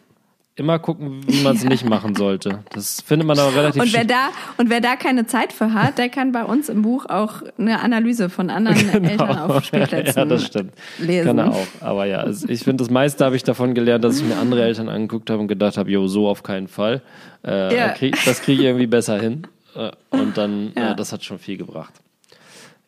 Immer 0.54 0.78
gucken, 0.78 1.22
wie 1.26 1.42
man 1.42 1.56
es 1.56 1.64
nicht 1.64 1.86
machen 1.88 2.14
sollte. 2.14 2.58
Das 2.74 3.00
findet 3.00 3.26
man 3.26 3.38
aber 3.38 3.54
relativ 3.54 3.80
und 3.80 3.92
wer 3.94 4.04
da 4.04 4.28
und 4.58 4.68
wer 4.68 4.82
da 4.82 4.96
keine 4.96 5.26
Zeit 5.26 5.50
für 5.50 5.72
hat, 5.72 5.96
der 5.96 6.10
kann 6.10 6.30
bei 6.32 6.44
uns 6.44 6.68
im 6.68 6.82
Buch 6.82 7.06
auch 7.06 7.36
eine 7.56 7.80
Analyse 7.80 8.28
von 8.28 8.50
anderen 8.50 9.04
Eltern 9.04 9.38
auf 9.38 9.64
Spielplätzen 9.64 10.12
Genau. 10.14 10.18
Ja, 10.18 10.24
das 10.26 10.46
stimmt. 10.46 10.72
lesen. 10.98 11.26
Kann 11.26 11.38
er 11.38 11.52
auch. 11.52 11.66
Aber 11.80 12.04
ja, 12.04 12.22
es, 12.24 12.44
ich 12.44 12.64
finde, 12.64 12.84
das 12.84 12.90
meiste 12.90 13.24
habe 13.24 13.34
ich 13.34 13.44
davon 13.44 13.72
gelernt, 13.72 14.04
dass 14.04 14.18
ich 14.18 14.24
mir 14.24 14.36
andere 14.36 14.62
Eltern 14.64 14.90
angeguckt 14.90 15.30
habe 15.30 15.40
und 15.40 15.48
gedacht 15.48 15.78
habe, 15.78 15.90
jo, 15.90 16.06
so 16.06 16.28
auf 16.28 16.42
keinen 16.42 16.68
Fall. 16.68 17.00
Äh, 17.46 17.74
Ja. 17.74 17.88
krieg, 17.90 18.14
das 18.26 18.42
kriege 18.42 18.60
ich 18.60 18.66
irgendwie 18.66 18.86
besser 18.86 19.18
hin. 19.18 19.46
Äh, 19.74 19.90
und 20.10 20.36
dann, 20.36 20.72
Ja. 20.76 20.92
äh, 20.92 20.96
das 20.96 21.12
hat 21.14 21.24
schon 21.24 21.38
viel 21.38 21.56
gebracht. 21.56 21.94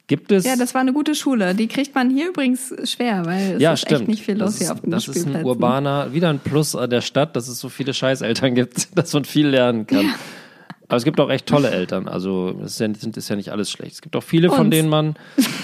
Gibt 0.07 0.31
es. 0.33 0.45
Ja, 0.45 0.57
das 0.57 0.75
war 0.75 0.83
eine 0.83 0.93
gute 0.93 1.15
Schule. 1.15 1.55
Die 1.55 1.67
kriegt 1.67 1.95
man 1.95 2.11
hier 2.11 2.29
übrigens 2.29 2.75
schwer, 2.85 3.25
weil 3.25 3.55
es 3.55 3.63
ja, 3.63 3.73
ist 3.73 3.81
stimmt. 3.81 4.01
echt 4.03 4.09
nicht 4.09 4.23
viel 4.23 4.37
los 4.37 4.51
das 4.51 4.59
hier 4.59 4.67
ist, 4.67 4.71
auf 4.73 4.81
den 4.83 4.91
Das 4.91 5.09
ist 5.09 5.27
ein 5.27 5.45
urbaner, 5.45 6.13
wieder 6.13 6.29
ein 6.29 6.41
Plus 6.41 6.73
der 6.73 7.01
Stadt, 7.01 7.35
dass 7.37 7.49
es 7.49 7.59
so 7.59 7.71
viele 7.71 7.95
Scheißeltern 7.95 8.55
gibt, 8.55 8.89
dass 8.99 9.13
man 9.15 9.25
viel 9.25 9.49
lernen 9.49 9.87
kann. 9.87 10.13
Aber 10.89 10.99
es 10.99 11.05
gibt 11.05 11.19
auch 11.21 11.31
echt 11.31 11.47
tolle 11.47 11.71
Eltern. 11.71 12.07
Also 12.07 12.55
es 12.63 12.73
ist 12.73 12.81
ja, 12.81 12.95
sind, 12.95 13.17
ist 13.17 13.31
ja 13.31 13.37
nicht 13.37 13.51
alles 13.51 13.71
schlecht. 13.71 13.93
Es 13.95 14.03
gibt 14.03 14.15
auch 14.15 14.23
viele, 14.23 14.51
von 14.51 14.67
Uns. 14.67 14.71
denen 14.71 14.89
man. 14.89 15.15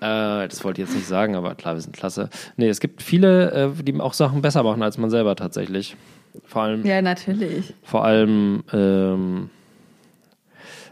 Äh, 0.00 0.48
das 0.48 0.62
wollte 0.64 0.82
ich 0.82 0.88
jetzt 0.88 0.96
nicht 0.96 1.08
sagen, 1.08 1.34
aber 1.34 1.54
klar, 1.54 1.76
wir 1.76 1.80
sind 1.80 1.96
klasse. 1.96 2.28
Nee, 2.58 2.68
es 2.68 2.80
gibt 2.80 3.02
viele, 3.02 3.52
äh, 3.52 3.82
die 3.82 3.98
auch 4.00 4.12
Sachen 4.12 4.42
besser 4.42 4.62
machen 4.62 4.82
als 4.82 4.98
man 4.98 5.08
selber 5.08 5.34
tatsächlich. 5.34 5.96
Vor 6.44 6.62
allem, 6.62 6.84
Ja, 6.84 7.00
natürlich. 7.00 7.72
vor 7.82 8.04
allem, 8.04 8.64
ähm, 8.74 9.48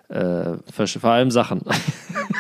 äh, 0.09 0.53
vor 0.73 1.11
allem 1.11 1.31
Sachen. 1.31 1.61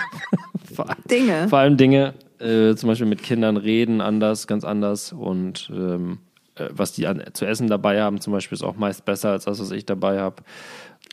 vor, 0.75 0.87
Dinge. 1.11 1.49
vor 1.49 1.59
allem 1.61 1.77
Dinge, 1.77 2.15
äh, 2.39 2.75
zum 2.75 2.89
Beispiel 2.89 3.07
mit 3.07 3.23
Kindern 3.23 3.57
reden 3.57 4.01
anders, 4.01 4.47
ganz 4.47 4.65
anders 4.65 5.13
und 5.13 5.71
ähm, 5.75 6.19
äh, 6.57 6.69
was 6.71 6.93
die 6.93 7.07
an, 7.07 7.23
zu 7.33 7.45
essen 7.47 7.69
dabei 7.69 8.03
haben, 8.03 8.21
zum 8.21 8.33
Beispiel, 8.33 8.57
ist 8.57 8.63
auch 8.63 8.77
meist 8.77 9.05
besser 9.05 9.31
als 9.31 9.45
das, 9.45 9.61
was 9.61 9.71
ich 9.71 9.87
dabei 9.87 10.21
habe. 10.21 10.43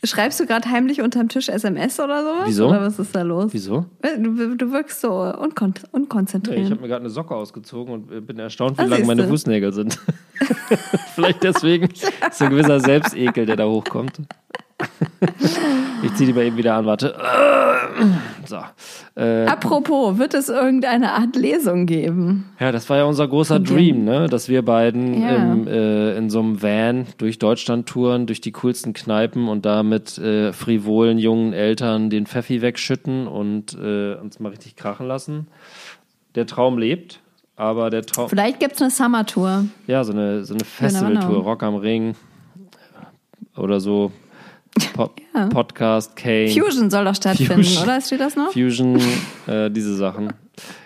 Schreibst 0.02 0.40
du 0.40 0.46
gerade 0.46 0.70
heimlich 0.70 1.02
unterm 1.02 1.28
Tisch 1.28 1.48
SMS 1.50 2.00
oder 2.00 2.22
sowas? 2.22 2.42
Wieso? 2.46 2.68
Oder 2.68 2.80
was 2.80 2.98
ist 2.98 3.14
da 3.14 3.20
los? 3.20 3.52
Wieso? 3.52 3.84
Du, 4.18 4.56
du 4.56 4.72
wirkst 4.72 5.00
so 5.02 5.10
unkon 5.12 5.74
Nee, 5.76 5.88
unkonzentriert. 5.92 6.58
ich 6.58 6.70
habe 6.70 6.80
mir 6.80 6.88
gerade 6.88 7.00
eine 7.02 7.10
Socke 7.10 7.34
ausgezogen 7.34 7.92
und 7.92 8.10
äh, 8.12 8.20
bin 8.22 8.38
erstaunt, 8.38 8.78
wie 8.78 8.82
Ah, 8.82 8.86
lang 8.86 9.04
meine. 9.04 9.28
Fußnägel 9.28 9.74
sind. 9.74 9.98
Vielleicht 11.14 11.42
deswegen 11.42 11.88
ist 11.90 12.06
so 12.32 12.44
ein 12.44 12.50
gewisser 12.50 12.80
Selbstekel, 12.80 13.44
der 13.44 13.56
da 13.56 13.66
hochkommt. 13.66 14.20
ich 16.02 16.14
ziehe 16.14 16.26
die 16.28 16.32
mal 16.32 16.44
eben 16.44 16.56
wieder 16.56 16.74
an, 16.74 16.86
warte. 16.86 17.14
So. 18.46 18.58
Äh, 19.20 19.44
Apropos, 19.46 20.16
wird 20.18 20.32
es 20.32 20.48
irgendeine 20.48 21.12
Art 21.12 21.36
Lesung 21.36 21.84
geben? 21.86 22.48
Ja, 22.58 22.72
das 22.72 22.88
war 22.88 22.96
ja 22.96 23.04
unser 23.04 23.28
großer. 23.28 23.60
Dream, 23.60 24.04
ne? 24.04 24.26
dass 24.28 24.48
wir 24.48 24.64
beiden 24.64 25.20
Ja. 25.22 25.36
im, 25.36 25.66
äh, 25.68 26.16
in 26.16 26.30
so 26.30 26.40
einem 26.40 26.62
Van 26.62 27.06
durch 27.18 27.38
Deutschland 27.38 27.86
touren, 27.88 28.26
durch 28.26 28.40
die 28.40 28.52
coolsten 28.52 28.92
Kneipen 28.94 29.48
und 29.48 29.66
da 29.66 29.82
mit 29.82 30.16
äh, 30.18 30.52
frivolen 30.52 31.18
jungen 31.18 31.52
Eltern 31.52 32.08
den 32.10 32.26
Pfeffi 32.26 32.62
wegschütten 32.62 33.26
und 33.26 33.74
äh, 33.74 34.14
uns 34.14 34.40
mal 34.40 34.48
richtig 34.48 34.76
krachen 34.76 35.06
lassen. 35.06 35.46
Der 36.34 36.46
Traum 36.46 36.78
lebt, 36.78 37.20
aber 37.56 37.90
der 37.90 38.02
Traum, 38.06 38.28
Vielleicht 38.30 38.58
gibt 38.60 38.74
es 38.76 38.80
eine 38.80 38.90
Summer-Tour. 38.90 39.66
ja, 39.86 40.02
so 40.04 40.12
eine, 40.12 40.44
so 40.44 40.54
eine 40.54 40.62
Genau. 40.62 40.70
Festivaltour, 40.70 41.42
Rock 41.42 41.62
am 41.62 41.74
Ring 41.76 42.14
oder 43.56 43.80
so. 43.80 44.12
Po 44.94 45.10
ja. 45.34 45.46
Podcast, 45.46 46.16
Kane. 46.16 46.48
Fusion 46.48 46.90
soll 46.90 47.04
doch 47.04 47.14
stattfinden, 47.14 47.64
Fusion, 47.64 47.82
oder? 47.84 48.00
Steht 48.00 48.20
das 48.20 48.36
noch? 48.36 48.52
Fusion, 48.52 49.00
äh, 49.46 49.70
diese 49.70 49.94
Sachen. 49.94 50.32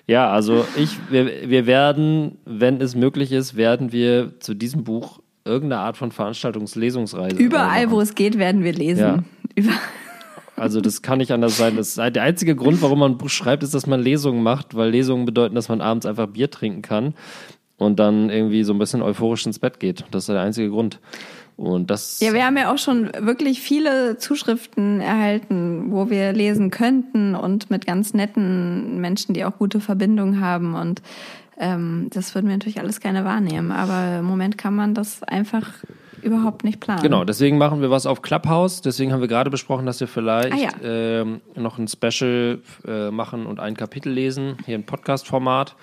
Ja, 0.07 0.31
also 0.31 0.65
ich, 0.77 0.99
wir, 1.11 1.49
wir 1.49 1.67
werden, 1.67 2.39
wenn 2.45 2.81
es 2.81 2.95
möglich 2.95 3.33
ist, 3.33 3.57
werden 3.57 3.93
wir 3.93 4.39
zu 4.41 4.55
diesem 4.55 4.85
Buch 4.85 5.21
irgendeine 5.45 5.83
Art 5.83 5.97
von 5.97 6.11
Veranstaltungslesungsreise. 6.11 7.37
Überall, 7.37 7.91
wo 7.91 8.01
es 8.01 8.15
geht, 8.15 8.39
werden 8.39 8.65
wir 8.65 8.73
lesen. 8.73 9.01
Ja. 9.01 9.25
Über 9.55 9.73
also 10.57 10.81
das 10.81 11.03
kann 11.03 11.19
nicht 11.19 11.33
anders 11.33 11.57
sein. 11.57 11.77
Das 11.77 11.95
der 11.95 12.23
einzige 12.23 12.57
Grund, 12.57 12.83
warum 12.83 13.01
man 13.01 13.13
ein 13.13 13.19
Buch 13.19 13.31
schreibt, 13.31 13.63
ist, 13.63 13.75
dass 13.75 13.87
man 13.87 14.01
Lesungen 14.01 14.43
macht, 14.43 14.75
weil 14.75 14.91
Lesungen 14.91 15.25
bedeuten, 15.27 15.55
dass 15.55 15.69
man 15.69 15.81
abends 15.81 16.07
einfach 16.07 16.29
Bier 16.29 16.51
trinken 16.51 16.83
kann 16.83 17.15
und 17.77 17.99
dann 17.99 18.31
irgendwie 18.31 18.63
so 18.63 18.73
ein 18.73 18.79
bisschen 18.79 19.03
euphorisch 19.03 19.47
ins 19.47 19.59
Bett 19.59 19.81
geht. 19.81 20.05
Das 20.11 20.25
ist 20.25 20.29
der 20.29 20.41
einzige 20.41 20.71
Grund. 20.71 21.01
Und 21.57 21.91
das. 21.91 22.19
Ja, 22.21 22.33
wir 22.33 22.45
haben 22.45 22.57
ja 22.57 22.73
auch 22.73 22.79
schon 22.79 23.13
wirklich 23.19 23.61
viele 23.61 24.19
Zuschriften 24.19 25.01
erhalten, 25.01 25.93
wo 25.93 26.11
wir 26.11 26.33
lesen 26.33 26.71
könnten 26.71 27.35
und 27.37 27.71
mit 27.71 27.87
ganz 27.87 28.13
netten 28.13 29.01
Menschen, 29.01 29.35
die 29.35 29.45
auch 29.45 29.57
gute 29.59 29.81
Verbindungen 29.81 30.41
haben. 30.41 30.75
Und 30.75 31.01
ähm, 31.59 32.09
das 32.11 32.35
würden 32.35 32.49
wir 32.49 32.57
natürlich 32.57 32.81
alles 32.81 33.01
gerne 33.01 33.25
wahrnehmen. 33.25 33.71
Aber 33.71 34.19
im 34.19 34.25
Moment 34.25 34.59
kann 34.59 34.75
man 34.75 34.95
das 34.95 35.23
einfach 35.23 35.85
überhaupt 36.25 36.65
nicht 36.65 36.81
planen. 36.81 37.03
Genau, 37.03 37.25
deswegen 37.25 37.59
machen 37.59 37.83
wir 37.83 37.91
was 37.91 38.07
auf 38.07 38.23
Clubhouse. 38.23 38.81
Deswegen 38.81 39.13
haben 39.13 39.21
wir 39.21 39.29
gerade 39.29 39.51
besprochen, 39.51 39.87
dass 39.87 40.01
wir 40.01 40.09
vielleicht 40.09 40.55
ah, 40.55 40.57
ja. 40.57 40.71
ähm, 40.83 41.41
noch 41.55 41.79
ein 41.79 41.87
Special 41.87 42.61
äh, 42.87 43.11
machen 43.11 43.47
und 43.47 43.61
ein 43.61 43.77
Kapitel 43.77 44.11
lesen, 44.11 44.57
hier 44.65 44.77
ein 44.77 44.87
Podcast-Format. 44.87 45.77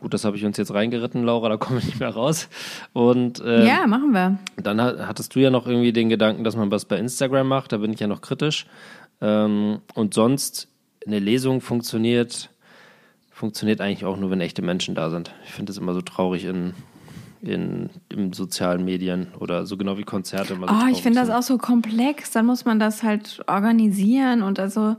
Gut, 0.00 0.14
das 0.14 0.24
habe 0.24 0.36
ich 0.36 0.44
uns 0.44 0.56
jetzt 0.56 0.72
reingeritten, 0.72 1.24
Laura, 1.24 1.48
da 1.48 1.56
kommen 1.56 1.80
wir 1.80 1.86
nicht 1.86 2.00
mehr 2.00 2.10
raus. 2.10 2.48
Und 2.92 3.42
ähm, 3.44 3.66
ja, 3.66 3.86
machen 3.86 4.12
wir. 4.12 4.38
Dann 4.56 4.80
hattest 4.80 5.34
du 5.34 5.40
ja 5.40 5.50
noch 5.50 5.66
irgendwie 5.66 5.92
den 5.92 6.08
Gedanken, 6.08 6.42
dass 6.42 6.56
man 6.56 6.70
was 6.70 6.86
bei 6.86 6.96
Instagram 6.96 7.46
macht. 7.46 7.72
Da 7.72 7.78
bin 7.78 7.92
ich 7.92 8.00
ja 8.00 8.06
noch 8.06 8.22
kritisch. 8.22 8.66
Ähm, 9.20 9.80
und 9.94 10.14
sonst 10.14 10.68
eine 11.06 11.18
Lesung 11.18 11.60
funktioniert 11.60 12.50
funktioniert 13.30 13.80
eigentlich 13.80 14.04
auch 14.04 14.18
nur, 14.18 14.30
wenn 14.30 14.42
echte 14.42 14.60
Menschen 14.60 14.94
da 14.94 15.08
sind. 15.08 15.32
Ich 15.44 15.52
finde 15.52 15.72
es 15.72 15.78
immer 15.78 15.94
so 15.94 16.02
traurig 16.02 16.44
in 16.44 16.74
in, 17.42 17.88
in 18.10 18.34
sozialen 18.34 18.84
Medien 18.84 19.28
oder 19.38 19.64
so 19.64 19.78
genau 19.78 19.96
wie 19.96 20.02
Konzerte. 20.02 20.54
Immer 20.54 20.68
so 20.68 20.74
oh, 20.74 20.88
ich 20.90 21.02
finde 21.02 21.20
das 21.20 21.30
auch 21.30 21.42
so 21.42 21.56
komplex. 21.56 22.32
Dann 22.32 22.46
muss 22.46 22.66
man 22.66 22.78
das 22.78 23.02
halt 23.02 23.40
organisieren 23.46 24.42
und 24.42 24.58
also 24.58 24.96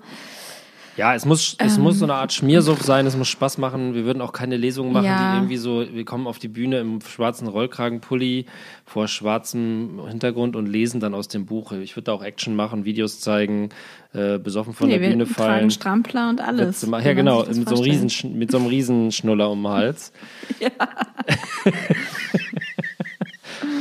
ja, 0.98 1.16
es 1.16 1.26
muss, 1.26 1.56
es 1.58 1.78
ähm, 1.78 1.84
muss 1.84 2.00
so 2.00 2.06
eine 2.06 2.16
Art 2.16 2.34
Schmiersucht 2.34 2.84
sein, 2.84 3.06
es 3.06 3.16
muss 3.16 3.30
Spaß 3.30 3.58
machen. 3.58 3.94
Wir 3.94 4.04
würden 4.04 4.22
auch 4.22 4.34
keine 4.34 4.58
Lesungen 4.58 4.92
machen, 4.92 5.06
ja. 5.06 5.32
die 5.32 5.38
irgendwie 5.38 5.58
so, 5.58 5.86
wir 5.90 6.04
kommen 6.04 6.28
auf 6.28 6.38
die 6.38 6.50
Bühne 6.50 6.80
im 6.80 7.00
schwarzen 7.02 7.48
Rollkragenpulli 7.48 8.46
vor 8.86 9.08
schwarzem 9.08 10.02
Hintergrund 10.08 10.56
und 10.56 10.66
lesen 10.66 11.00
dann 11.00 11.14
aus 11.14 11.30
dem 11.30 11.46
Buch. 11.46 11.72
Ich 11.72 11.96
würde 11.96 12.06
da 12.06 12.14
auch 12.14 12.24
Action 12.24 12.56
machen, 12.56 12.84
Videos 12.84 13.22
zeigen, 13.22 13.70
äh, 14.14 14.38
besoffen 14.38 14.74
von 14.74 14.90
nee, 14.90 15.00
der 15.00 15.10
Bühne 15.10 15.26
fallen. 15.26 15.52
Tragen 15.52 15.72
Strampler 15.72 16.30
und 16.30 16.42
alles. 16.42 16.82
Ja, 16.82 17.14
genau, 17.14 17.46
mit 17.46 17.70
so, 17.70 17.76
einem 17.76 17.84
Riesen, 17.84 18.38
mit 18.38 18.52
so 18.52 18.58
einem 18.58 18.68
Riesenschnuller 18.68 19.50
um 19.50 19.64
den 19.64 19.72
Hals. 19.72 20.12
ja. 20.60 20.70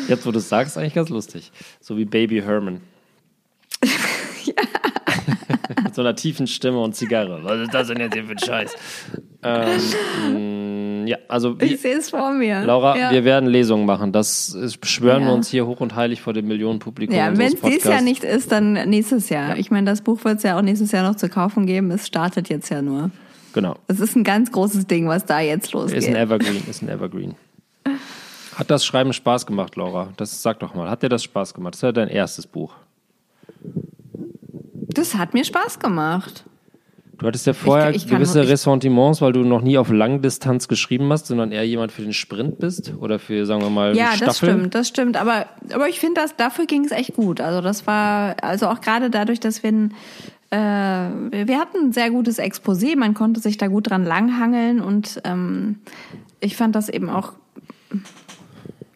Jetzt, 0.07 0.27
wo 0.27 0.31
du 0.31 0.39
es 0.39 0.49
sagst, 0.49 0.79
eigentlich 0.79 0.95
ganz 0.95 1.09
lustig. 1.09 1.51
So 1.81 1.97
wie 1.97 2.05
Baby 2.05 2.41
Herman. 2.43 2.81
Mit 5.91 5.97
so 5.97 6.03
einer 6.03 6.15
tiefen 6.15 6.47
Stimme 6.47 6.79
und 6.79 6.95
Zigarre. 6.95 7.41
Was 7.43 7.63
ist 7.63 7.75
das 7.75 7.89
denn 7.89 7.99
jetzt 7.99 8.15
hier 8.15 8.23
für 8.23 8.31
ein 8.31 8.39
Scheiß? 8.39 8.77
Ähm, 9.43 11.05
ja, 11.09 11.17
also. 11.27 11.57
Ich 11.61 11.81
sehe 11.81 11.97
es 11.97 12.11
vor 12.11 12.31
mir. 12.31 12.63
Laura, 12.63 12.97
ja. 12.97 13.11
wir 13.11 13.25
werden 13.25 13.49
Lesungen 13.49 13.87
machen. 13.87 14.13
Das 14.13 14.57
beschwören 14.81 15.23
ja. 15.23 15.29
wir 15.29 15.35
uns 15.35 15.49
hier 15.49 15.67
hoch 15.67 15.81
und 15.81 15.97
heilig 15.97 16.23
vor 16.23 16.33
dem 16.33 16.47
Millionenpublikum. 16.47 17.17
Ja, 17.17 17.37
wenn 17.37 17.55
es 17.55 17.61
dieses 17.61 17.83
Jahr 17.83 18.03
nicht 18.03 18.23
ist, 18.23 18.53
dann 18.53 18.75
nächstes 18.89 19.31
Jahr. 19.31 19.49
Ja. 19.49 19.57
Ich 19.57 19.73
meine, 19.73 19.91
das 19.91 20.03
Buch 20.03 20.25
wird 20.25 20.37
es 20.37 20.45
ja 20.45 20.57
auch 20.57 20.63
nächstes 20.63 20.93
Jahr 20.93 21.03
noch 21.03 21.17
zu 21.17 21.29
kaufen 21.29 21.67
geben. 21.67 21.91
Es 21.91 22.07
startet 22.07 22.49
jetzt 22.51 22.69
ja 22.69 22.83
nur. 22.83 23.11
Genau. 23.53 23.75
Es 23.89 23.99
ist 23.99 24.15
ein 24.15 24.23
ganz 24.23 24.53
großes 24.53 24.87
Ding, 24.87 25.09
was 25.09 25.27
da 25.27 25.41
jetzt 25.41 25.73
losgeht. 25.73 25.99
Ist 25.99 26.09
ein 26.09 26.15
Evergreen, 26.15 26.63
ist 26.71 26.83
ein 26.83 26.89
Evergreen. 26.89 27.35
Hat 28.55 28.71
das 28.71 28.85
Schreiben 28.85 29.13
Spaß 29.13 29.45
gemacht, 29.45 29.75
Laura? 29.75 30.13
Das 30.17 30.41
sag 30.41 30.61
doch 30.61 30.73
mal. 30.73 30.89
Hat 30.89 31.03
dir 31.03 31.09
das 31.09 31.25
Spaß 31.25 31.53
gemacht? 31.53 31.75
Das 31.75 31.79
ist 31.79 31.83
ja 31.83 31.91
dein 31.91 32.07
erstes 32.07 32.47
Buch. 32.47 32.77
Das 34.95 35.15
hat 35.15 35.35
mir 35.35 35.45
Spaß 35.45 35.79
gemacht. 35.79 36.45
Du 37.21 37.27
hattest 37.27 37.47
ja 37.47 37.53
vorher 37.53 37.91
ich, 37.91 38.05
ich 38.05 38.07
gewisse 38.07 38.49
Ressentiments, 38.49 39.21
weil 39.21 39.33
du 39.33 39.41
noch 39.41 39.61
nie 39.61 39.77
auf 39.77 39.91
Langdistanz 39.91 40.69
geschrieben 40.69 41.13
hast, 41.13 41.27
sondern 41.27 41.53
eher 41.53 41.67
jemand 41.67 41.93
für 41.93 42.01
den 42.01 42.15
Sprint 42.15 42.59
bist 42.59 42.95
oder 42.99 43.19
für, 43.19 43.45
sagen 43.45 43.61
wir 43.61 43.69
mal, 43.69 43.95
Ja, 43.95 44.13
Staffeln. 44.13 44.27
das 44.27 44.37
stimmt, 44.39 44.75
das 44.75 44.89
stimmt. 44.89 45.17
Aber, 45.19 45.47
aber 45.71 45.89
ich 45.91 46.01
finde, 46.01 46.23
dafür 46.39 46.65
ging 46.65 46.83
es 46.83 46.93
echt 46.93 47.15
gut. 47.15 47.43
Also 47.43 47.61
das 47.61 47.87
war, 47.87 48.37
also 48.43 48.69
auch 48.69 48.81
gerade 48.81 49.11
dadurch, 49.11 49.39
dass 49.39 49.63
wir 49.63 49.71
ein, 49.71 49.95
äh, 50.51 51.47
wir 51.47 51.59
hatten 51.59 51.89
ein 51.89 51.93
sehr 51.93 52.11
gutes 52.11 52.39
Exposé, 52.39 52.97
man 52.97 53.13
konnte 53.13 53.41
sich 53.41 53.59
da 53.59 53.67
gut 53.67 53.91
dran 53.91 54.05
langhangeln 54.05 54.81
und 54.81 55.21
ähm, 55.25 55.81
ich 56.41 56.57
fand 56.57 56.75
das 56.75 56.89
eben 56.89 57.11
auch 57.11 57.35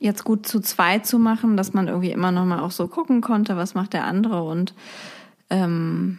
jetzt 0.00 0.24
gut 0.24 0.46
zu 0.46 0.60
zweit 0.60 1.06
zu 1.06 1.18
machen, 1.18 1.58
dass 1.58 1.74
man 1.74 1.88
irgendwie 1.88 2.10
immer 2.10 2.32
noch 2.32 2.46
mal 2.46 2.60
auch 2.60 2.70
so 2.70 2.88
gucken 2.88 3.20
konnte, 3.20 3.58
was 3.58 3.74
macht 3.74 3.92
der 3.92 4.04
andere 4.04 4.42
und 4.44 4.72
ähm, 5.50 6.18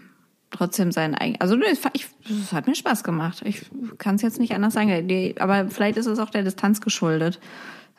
trotzdem 0.52 0.92
sein 0.92 1.16
eigen. 1.16 1.40
Also 1.40 1.58
ich, 1.94 2.08
es 2.30 2.54
hat 2.54 2.68
mir 2.68 2.76
Spaß 2.76 3.04
gemacht. 3.04 3.42
Ich 3.46 3.66
kann 3.98 4.16
es 4.16 4.22
jetzt 4.22 4.40
nicht 4.40 4.54
anders 4.54 4.74
sagen. 4.74 5.08
Die, 5.08 5.36
aber 5.40 5.70
vielleicht 5.70 5.98
ist 5.98 6.06
es 6.06 6.20
auch 6.20 6.30
der 6.30 6.44
Distanz 6.44 6.82
geschuldet. 6.82 7.40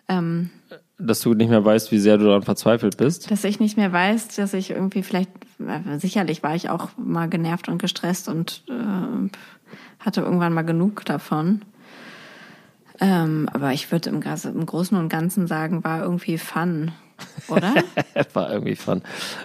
Ähm, 0.08 0.50
dass 0.98 1.20
du 1.20 1.34
nicht 1.34 1.50
mehr 1.50 1.64
weißt, 1.64 1.92
wie 1.92 1.98
sehr 1.98 2.16
du 2.16 2.24
daran 2.24 2.42
verzweifelt 2.42 2.96
bist? 2.96 3.30
Dass 3.30 3.44
ich 3.44 3.60
nicht 3.60 3.76
mehr 3.76 3.92
weiß, 3.92 4.28
dass 4.36 4.54
ich 4.54 4.70
irgendwie 4.70 5.02
vielleicht, 5.02 5.30
äh, 5.58 5.98
sicherlich 5.98 6.42
war 6.42 6.54
ich 6.54 6.70
auch 6.70 6.90
mal 6.96 7.28
genervt 7.28 7.68
und 7.68 7.78
gestresst 7.78 8.28
und 8.28 8.62
äh, 8.68 9.28
hatte 9.98 10.22
irgendwann 10.22 10.54
mal 10.54 10.62
genug 10.62 11.04
davon. 11.04 11.62
Ähm, 12.98 13.48
aber 13.52 13.72
ich 13.72 13.92
würde 13.92 14.08
im, 14.08 14.22
im 14.22 14.66
Großen 14.66 14.96
und 14.96 15.10
Ganzen 15.10 15.46
sagen, 15.46 15.84
war 15.84 16.02
irgendwie 16.02 16.38
Fun 16.38 16.92
oder? 17.48 17.74
war 18.32 18.52
irgendwie 18.52 18.76
fun. 18.76 19.02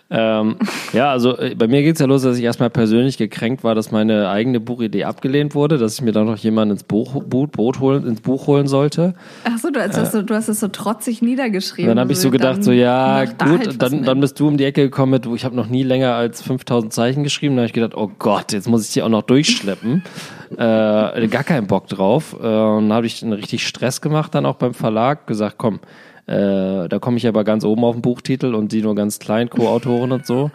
Ähm, 0.09 0.57
ja, 0.93 1.11
also 1.11 1.38
äh, 1.38 1.55
bei 1.55 1.67
mir 1.67 1.84
geht 1.84 1.95
es 1.95 1.99
ja 1.99 2.07
los, 2.07 2.24
dass 2.24 2.38
ich 2.38 2.43
erstmal 2.43 2.69
persönlich 2.69 3.17
gekränkt 3.17 3.63
war, 3.63 3.76
dass 3.76 3.91
meine 3.91 4.30
eigene 4.30 4.59
Buchidee 4.59 5.03
abgelehnt 5.03 5.55
wurde, 5.55 5.78
dass 5.78 5.95
ich 5.95 6.01
mir 6.01 6.11
da 6.11 6.24
noch 6.24 6.38
jemanden 6.38 6.74
ins 6.74 6.84
Buch, 6.84 7.22
Boot, 7.24 7.51
Boot 7.51 7.80
holen, 7.80 8.05
ins 8.05 8.22
Buch 8.22 8.47
holen 8.47 8.67
sollte. 8.67 9.13
Ach 9.43 9.57
so, 9.57 9.69
du, 9.69 9.82
hast, 9.82 9.97
äh, 9.97 10.05
so, 10.05 10.22
du 10.22 10.34
hast 10.34 10.47
es 10.47 10.59
so 10.59 10.67
trotzig 10.67 11.22
niedergeschrieben. 11.22 11.89
Dann 11.89 11.99
habe 11.99 12.11
ich 12.11 12.19
so 12.19 12.32
gedacht, 12.32 12.63
so 12.63 12.72
ja, 12.72 13.26
gut, 13.26 13.39
halt 13.39 13.82
dann, 13.82 14.03
dann 14.03 14.19
bist 14.19 14.39
du 14.39 14.47
um 14.47 14.57
die 14.57 14.65
Ecke 14.65 14.84
gekommen 14.84 15.11
mit, 15.11 15.26
ich 15.36 15.45
habe 15.45 15.55
noch 15.55 15.67
nie 15.67 15.84
länger 15.84 16.13
als 16.13 16.41
5000 16.41 16.91
Zeichen 16.91 17.24
geschrieben. 17.24 17.55
Dann 17.55 17.63
habe 17.63 17.67
ich 17.67 17.74
gedacht, 17.74 17.95
oh 17.95 18.11
Gott, 18.19 18.51
jetzt 18.51 18.67
muss 18.67 18.88
ich 18.88 18.93
die 18.93 19.01
auch 19.01 19.09
noch 19.09 19.24
durchschleppen. 19.24 20.03
äh, 20.51 21.28
gar 21.28 21.43
keinen 21.43 21.67
Bock 21.67 21.88
drauf. 21.88 22.34
Äh, 22.34 22.45
und 22.45 22.89
dann 22.89 22.93
habe 22.93 23.05
ich 23.05 23.24
einen 23.24 23.34
richtig 23.34 23.67
Stress 23.67 24.01
gemacht 24.01 24.36
dann 24.36 24.45
auch 24.45 24.55
beim 24.55 24.74
Verlag, 24.74 25.28
gesagt, 25.28 25.55
komm, 25.57 25.80
äh, 26.28 26.88
da 26.88 26.99
komme 26.99 27.17
ich 27.17 27.28
aber 27.28 27.43
ganz 27.43 27.63
oben 27.63 27.84
auf 27.84 27.95
den 27.95 28.01
Buchtitel 28.01 28.55
und 28.55 28.72
die 28.72 28.82
nur 28.82 28.95
ganz 28.95 29.19
klein, 29.19 29.49
Co-Autoren 29.49 30.11
und 30.11 30.26
so. 30.26 30.51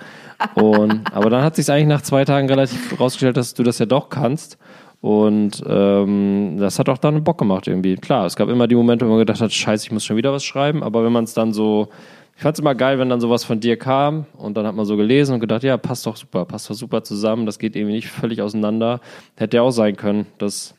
Und, 0.54 1.02
aber 1.12 1.30
dann 1.30 1.42
hat 1.42 1.56
sich 1.56 1.70
eigentlich 1.70 1.86
nach 1.86 2.02
zwei 2.02 2.24
Tagen 2.24 2.48
relativ 2.48 2.98
rausgestellt, 3.00 3.36
dass 3.36 3.54
du 3.54 3.62
das 3.62 3.78
ja 3.78 3.86
doch 3.86 4.08
kannst. 4.08 4.58
Und 5.00 5.62
ähm, 5.66 6.56
das 6.58 6.78
hat 6.78 6.88
auch 6.88 6.98
dann 6.98 7.22
Bock 7.22 7.38
gemacht 7.38 7.66
irgendwie. 7.68 7.96
Klar, 7.96 8.26
es 8.26 8.36
gab 8.36 8.48
immer 8.48 8.66
die 8.66 8.74
Momente, 8.74 9.06
wo 9.06 9.10
man 9.10 9.18
gedacht 9.18 9.40
hat, 9.40 9.52
scheiße, 9.52 9.86
ich 9.86 9.92
muss 9.92 10.04
schon 10.04 10.16
wieder 10.16 10.32
was 10.32 10.44
schreiben. 10.44 10.82
Aber 10.82 11.04
wenn 11.04 11.12
man 11.12 11.24
es 11.24 11.34
dann 11.34 11.52
so, 11.52 11.88
ich 12.36 12.42
fand 12.42 12.56
es 12.56 12.60
immer 12.60 12.74
geil, 12.74 12.98
wenn 12.98 13.08
dann 13.08 13.20
sowas 13.20 13.44
von 13.44 13.60
dir 13.60 13.76
kam 13.76 14.26
und 14.36 14.56
dann 14.56 14.66
hat 14.66 14.74
man 14.74 14.84
so 14.84 14.96
gelesen 14.96 15.34
und 15.34 15.40
gedacht, 15.40 15.62
ja, 15.62 15.76
passt 15.76 16.06
doch 16.06 16.16
super, 16.16 16.44
passt 16.44 16.68
doch 16.70 16.74
super 16.74 17.02
zusammen, 17.02 17.46
das 17.46 17.58
geht 17.58 17.76
irgendwie 17.76 17.94
nicht 17.94 18.08
völlig 18.08 18.42
auseinander. 18.42 19.00
Hätte 19.36 19.58
ja 19.58 19.62
auch 19.62 19.70
sein 19.70 19.96
können, 19.96 20.26
dass 20.38 20.74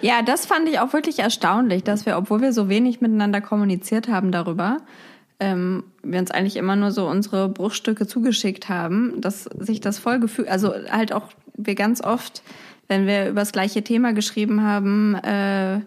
ja, 0.00 0.22
das 0.22 0.46
fand 0.46 0.68
ich 0.68 0.78
auch 0.80 0.92
wirklich 0.92 1.18
erstaunlich, 1.18 1.84
dass 1.84 2.06
wir, 2.06 2.16
obwohl 2.16 2.40
wir 2.40 2.52
so 2.52 2.68
wenig 2.68 3.00
miteinander 3.00 3.40
kommuniziert 3.40 4.08
haben 4.08 4.32
darüber, 4.32 4.78
ähm, 5.40 5.84
wir 6.02 6.18
uns 6.18 6.30
eigentlich 6.30 6.56
immer 6.56 6.76
nur 6.76 6.90
so 6.90 7.08
unsere 7.08 7.48
Bruchstücke 7.48 8.06
zugeschickt 8.06 8.68
haben, 8.68 9.20
dass 9.20 9.44
sich 9.44 9.80
das 9.80 9.98
voll 9.98 10.20
gefühlt, 10.20 10.48
also 10.48 10.72
halt 10.90 11.12
auch 11.12 11.28
wir 11.56 11.74
ganz 11.74 12.02
oft, 12.02 12.42
wenn 12.88 13.06
wir 13.06 13.28
über 13.28 13.40
das 13.40 13.52
gleiche 13.52 13.82
Thema 13.82 14.12
geschrieben 14.12 14.62
haben, 14.62 15.14
äh, 15.16 15.80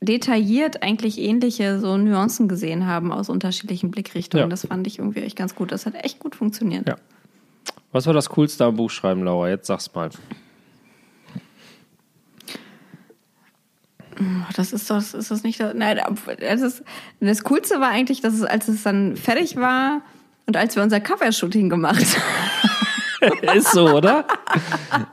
detailliert 0.00 0.82
eigentlich 0.82 1.18
ähnliche 1.18 1.80
so 1.80 1.96
Nuancen 1.96 2.48
gesehen 2.48 2.86
haben 2.86 3.12
aus 3.12 3.28
unterschiedlichen 3.28 3.90
Blickrichtungen. 3.90 4.46
Ja. 4.46 4.48
Das 4.48 4.66
fand 4.66 4.86
ich 4.86 4.98
irgendwie 4.98 5.20
echt 5.20 5.36
ganz 5.36 5.54
gut. 5.54 5.72
Das 5.72 5.86
hat 5.86 5.94
echt 6.04 6.20
gut 6.20 6.36
funktioniert. 6.36 6.86
Ja. 6.88 6.96
Was 7.90 8.06
war 8.06 8.14
das 8.14 8.28
Coolste 8.28 8.64
am 8.64 8.76
Buchschreiben, 8.76 9.24
Laura? 9.24 9.48
Jetzt 9.48 9.66
sag's 9.66 9.92
mal. 9.94 10.10
Das 14.56 14.72
ist 14.72 14.90
doch, 14.90 14.98
ist 14.98 15.30
das 15.30 15.42
nicht, 15.42 15.60
nein, 15.60 16.00
das, 16.40 16.60
ist, 16.60 16.82
das 17.20 17.44
Coolste 17.44 17.80
war 17.80 17.88
eigentlich, 17.90 18.20
dass 18.20 18.34
es, 18.34 18.42
als 18.42 18.68
es 18.68 18.82
dann 18.82 19.16
fertig 19.16 19.56
war 19.56 20.02
und 20.46 20.56
als 20.56 20.76
wir 20.76 20.82
unser 20.82 21.00
Cover-Shooting 21.00 21.68
gemacht 21.68 22.04
haben. 22.04 22.78
ist 23.56 23.72
so, 23.72 23.90
oder? 23.90 24.24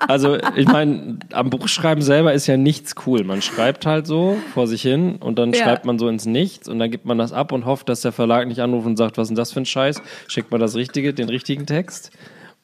Also, 0.08 0.38
ich 0.56 0.68
meine, 0.68 1.18
am 1.34 1.50
Buchschreiben 1.50 2.04
selber 2.04 2.34
ist 2.34 2.48
ja 2.48 2.56
nichts 2.58 2.94
cool. 3.06 3.24
Man 3.24 3.42
schreibt 3.42 3.86
halt 3.86 4.06
so 4.08 4.38
vor 4.54 4.68
sich 4.68 4.82
hin 4.82 5.16
und 5.16 5.40
dann 5.40 5.54
Ja. 5.54 5.64
schreibt 5.64 5.86
man 5.86 5.98
so 5.98 6.08
ins 6.08 6.26
Nichts 6.26 6.68
und 6.68 6.80
dann 6.80 6.92
gibt 6.92 7.06
man 7.06 7.18
das 7.18 7.34
ab 7.34 7.52
und 7.52 7.66
hofft, 7.66 7.90
dass 7.90 8.02
der 8.02 8.12
Verlag 8.12 8.48
nicht 8.48 8.62
anruft 8.62 8.86
und 8.86 8.98
sagt, 8.98 9.18
was 9.18 9.24
ist 9.26 9.30
denn 9.30 9.36
das 9.36 9.52
für 9.52 9.62
ein 9.62 9.66
Scheiß? 9.66 10.02
Schickt 10.28 10.52
man 10.52 10.60
das 10.62 10.76
Richtige, 10.76 11.14
den 11.14 11.30
richtigen 11.30 11.66
Text. 11.66 12.12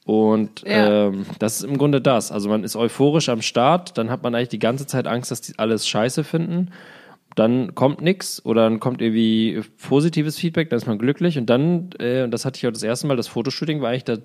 Und 0.05 0.63
Ja. 0.65 1.07
ähm, 1.07 1.25
das 1.39 1.57
ist 1.57 1.63
im 1.63 1.77
Grunde 1.77 2.01
das. 2.01 2.31
Also 2.31 2.49
man 2.49 2.63
ist 2.63 2.75
euphorisch 2.75 3.29
am 3.29 3.41
Start, 3.41 3.97
dann 3.97 4.09
hat 4.09 4.23
man 4.23 4.33
eigentlich 4.33 4.49
die 4.49 4.59
ganze 4.59 4.87
Zeit 4.87 5.07
Angst, 5.07 5.31
dass 5.31 5.41
die 5.41 5.53
alles 5.57 5.87
scheiße 5.87 6.23
finden. 6.23 6.71
Dann 7.35 7.75
kommt 7.75 8.01
nix 8.01 8.43
oder 8.45 8.63
dann 8.63 8.79
kommt 8.79 9.01
irgendwie 9.01 9.61
positives 9.87 10.37
Feedback, 10.37 10.69
dann 10.69 10.77
ist 10.77 10.87
man 10.87 10.97
glücklich 10.97 11.37
und 11.37 11.49
dann, 11.49 11.91
äh, 11.99 12.23
und 12.23 12.31
das 12.31 12.43
hatte 12.45 12.57
ich 12.57 12.67
auch 12.67 12.71
das 12.73 12.83
erste 12.83 13.07
Mal, 13.07 13.15
das 13.15 13.27
Fotoshooting 13.29 13.81
war 13.81 13.89
eigentlich 13.89 14.03
da 14.03 14.17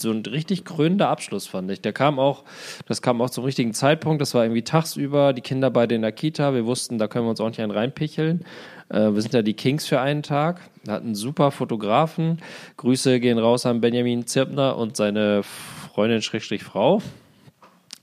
so 0.00 0.10
ein 0.10 0.22
richtig 0.24 0.64
krönender 0.64 1.08
Abschluss, 1.08 1.46
fand 1.46 1.70
ich. 1.70 1.80
Der 1.80 1.92
kam 1.92 2.18
auch, 2.18 2.44
das 2.86 3.02
kam 3.02 3.20
auch 3.20 3.30
zum 3.30 3.44
richtigen 3.44 3.74
Zeitpunkt, 3.74 4.20
das 4.22 4.34
war 4.34 4.44
irgendwie 4.44 4.62
tagsüber, 4.62 5.32
die 5.32 5.42
Kinder 5.42 5.70
beide 5.70 5.94
in 5.94 6.02
der 6.02 6.12
Kita, 6.12 6.54
wir 6.54 6.64
wussten, 6.66 6.98
da 6.98 7.08
können 7.08 7.26
wir 7.26 7.30
uns 7.30 7.40
ordentlich 7.40 7.62
einen 7.62 7.72
reinpicheln. 7.72 8.44
Äh, 8.92 9.14
wir 9.14 9.22
sind 9.22 9.32
ja 9.34 9.42
die 9.42 9.54
Kings 9.54 9.86
für 9.86 10.00
einen 10.00 10.22
Tag, 10.22 10.60
wir 10.84 10.94
hatten 10.94 11.06
einen 11.06 11.14
super 11.14 11.50
Fotografen. 11.50 12.38
Grüße 12.76 13.20
gehen 13.20 13.38
raus 13.38 13.64
an 13.64 13.80
Benjamin 13.80 14.26
Zirpner 14.26 14.76
und 14.76 14.96
seine 14.96 15.42
Freundin, 15.42 16.20
Schrägstrich 16.20 16.62
Frau. 16.62 17.00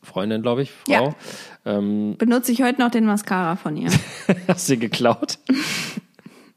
Freundin, 0.02 0.42
glaube 0.42 0.64
ich, 0.64 0.72
Frau. 0.72 1.14
Ähm, 1.66 2.16
Benutze 2.18 2.52
ich 2.52 2.64
heute 2.64 2.82
noch 2.82 2.90
den 2.90 3.06
Mascara 3.06 3.56
von 3.56 3.78
ihr. 3.78 3.92
hast 4.48 4.68
du 4.68 4.74
sie 4.74 4.80
geklaut? 4.80 5.38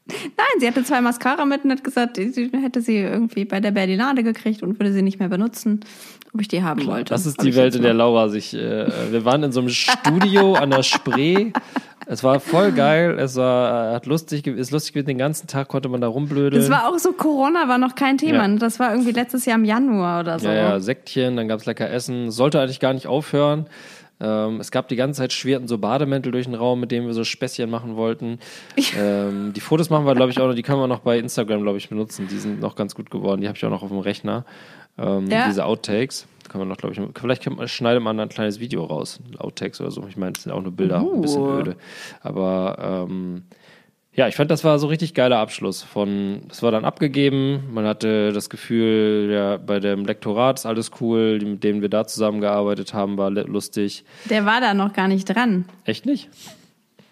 Nein, 0.05 0.59
sie 0.59 0.67
hatte 0.67 0.83
zwei 0.83 0.99
Mascara 0.99 1.45
mit 1.45 1.63
und 1.63 1.71
hat 1.71 1.83
gesagt, 1.83 2.17
sie 2.17 2.51
hätte 2.51 2.81
sie 2.81 2.97
irgendwie 2.97 3.45
bei 3.45 3.61
der 3.61 3.71
Berlinade 3.71 4.23
gekriegt 4.23 4.61
und 4.61 4.77
würde 4.79 4.91
sie 4.91 5.01
nicht 5.01 5.19
mehr 5.19 5.29
benutzen, 5.29 5.79
ob 6.33 6.41
ich 6.41 6.49
die 6.49 6.61
haben 6.61 6.85
wollte. 6.85 7.13
Das 7.13 7.25
ist 7.25 7.41
die 7.41 7.55
Welt, 7.55 7.75
in 7.75 7.83
der. 7.83 7.93
Laura 7.93 8.27
sich. 8.27 8.53
Äh, 8.53 9.11
wir 9.11 9.23
waren 9.23 9.43
in 9.43 9.51
so 9.53 9.61
einem 9.61 9.69
Studio 9.69 10.53
an 10.59 10.71
der 10.71 10.83
Spree. 10.83 11.51
Es 12.05 12.21
war 12.21 12.41
voll 12.41 12.73
geil. 12.73 13.17
Es 13.17 13.37
war 13.37 13.93
hat 13.93 14.05
lustig, 14.05 14.45
ist 14.45 14.71
lustig 14.71 14.93
gewesen. 14.93 15.07
Den 15.07 15.17
ganzen 15.17 15.47
Tag 15.47 15.69
konnte 15.69 15.87
man 15.87 16.01
da 16.01 16.07
rumblödeln. 16.07 16.61
Das 16.61 16.69
war 16.69 16.89
auch 16.89 16.99
so, 16.99 17.13
Corona 17.13 17.69
war 17.69 17.77
noch 17.77 17.95
kein 17.95 18.17
Thema. 18.17 18.47
Ja. 18.47 18.55
Das 18.55 18.79
war 18.79 18.91
irgendwie 18.91 19.11
letztes 19.11 19.45
Jahr 19.45 19.57
im 19.57 19.63
Januar 19.63 20.19
oder 20.19 20.37
so. 20.37 20.47
ja, 20.47 20.53
ja, 20.53 20.79
Sektchen, 20.81 21.37
dann 21.37 21.47
gab's 21.47 21.65
lecker 21.65 21.89
Essen. 21.89 22.29
Sollte 22.29 22.59
eigentlich 22.59 22.81
gar 22.81 22.93
nicht 22.93 23.07
aufhören. 23.07 23.67
Ähm, 24.23 24.59
es 24.61 24.71
gab 24.71 24.87
die 24.87 24.95
ganze 24.95 25.17
Zeit 25.19 25.33
schwirrten 25.33 25.67
so 25.67 25.77
Bademäntel 25.77 26.31
durch 26.31 26.45
den 26.45 26.55
Raum, 26.55 26.79
mit 26.79 26.91
denen 26.91 27.05
wir 27.05 27.13
so 27.13 27.23
Späßchen 27.25 27.69
machen 27.69 27.97
wollten. 27.97 28.39
ähm, 28.97 29.51
die 29.53 29.59
Fotos 29.59 29.89
machen 29.89 30.05
wir, 30.05 30.15
glaube 30.15 30.31
ich, 30.31 30.39
auch 30.39 30.47
noch, 30.47 30.55
die 30.55 30.63
können 30.63 30.79
wir 30.79 30.87
noch 30.87 30.99
bei 31.01 31.19
Instagram, 31.19 31.61
glaube 31.61 31.77
ich, 31.77 31.89
benutzen. 31.89 32.27
Die 32.31 32.37
sind 32.37 32.61
noch 32.61 32.75
ganz 32.75 32.95
gut 32.95 33.11
geworden. 33.11 33.41
Die 33.41 33.47
habe 33.47 33.57
ich 33.57 33.65
auch 33.65 33.69
noch 33.69 33.83
auf 33.83 33.89
dem 33.89 33.99
Rechner. 33.99 34.45
Ähm, 34.97 35.27
Ja. 35.27 35.47
Diese 35.47 35.65
Outtakes. 35.65 36.27
Können 36.49 36.63
wir 36.63 36.65
noch, 36.65 36.77
glaube 36.77 36.93
ich, 36.93 37.01
vielleicht 37.19 37.43
kann 37.43 37.55
man, 37.55 37.67
schneidet 37.67 38.03
man 38.03 38.19
ein 38.19 38.29
kleines 38.29 38.59
Video 38.59 38.83
raus. 38.83 39.19
Outtakes 39.39 39.81
oder 39.81 39.91
so. 39.91 40.05
Ich 40.07 40.17
meine, 40.17 40.33
das 40.33 40.43
sind 40.43 40.51
auch 40.51 40.61
nur 40.61 40.71
Bilder, 40.71 40.99
ein 40.99 41.21
bisschen 41.21 41.41
Uh. 41.41 41.59
öde. 41.59 41.75
Aber 42.21 43.05
ähm, 43.09 43.43
ja, 44.15 44.27
ich 44.27 44.35
fand, 44.35 44.51
das 44.51 44.63
war 44.63 44.77
so 44.77 44.87
richtig 44.87 45.13
geiler 45.13 45.39
Abschluss 45.39 45.81
von, 45.81 46.41
das 46.47 46.61
war 46.61 46.71
dann 46.71 46.85
abgegeben, 46.85 47.63
man 47.73 47.85
hatte 47.85 48.31
das 48.31 48.49
Gefühl, 48.49 49.29
ja, 49.31 49.57
bei 49.57 49.79
dem 49.79 50.05
Lektorat 50.05 50.59
ist 50.59 50.65
alles 50.65 50.91
cool, 51.01 51.39
mit 51.39 51.63
denen 51.63 51.81
wir 51.81 51.89
da 51.89 52.05
zusammengearbeitet 52.05 52.93
haben, 52.93 53.17
war 53.17 53.31
lustig. 53.31 54.03
Der 54.29 54.45
war 54.45 54.61
da 54.61 54.73
noch 54.73 54.93
gar 54.93 55.07
nicht 55.07 55.25
dran. 55.25 55.65
Echt 55.85 56.05
nicht? 56.05 56.29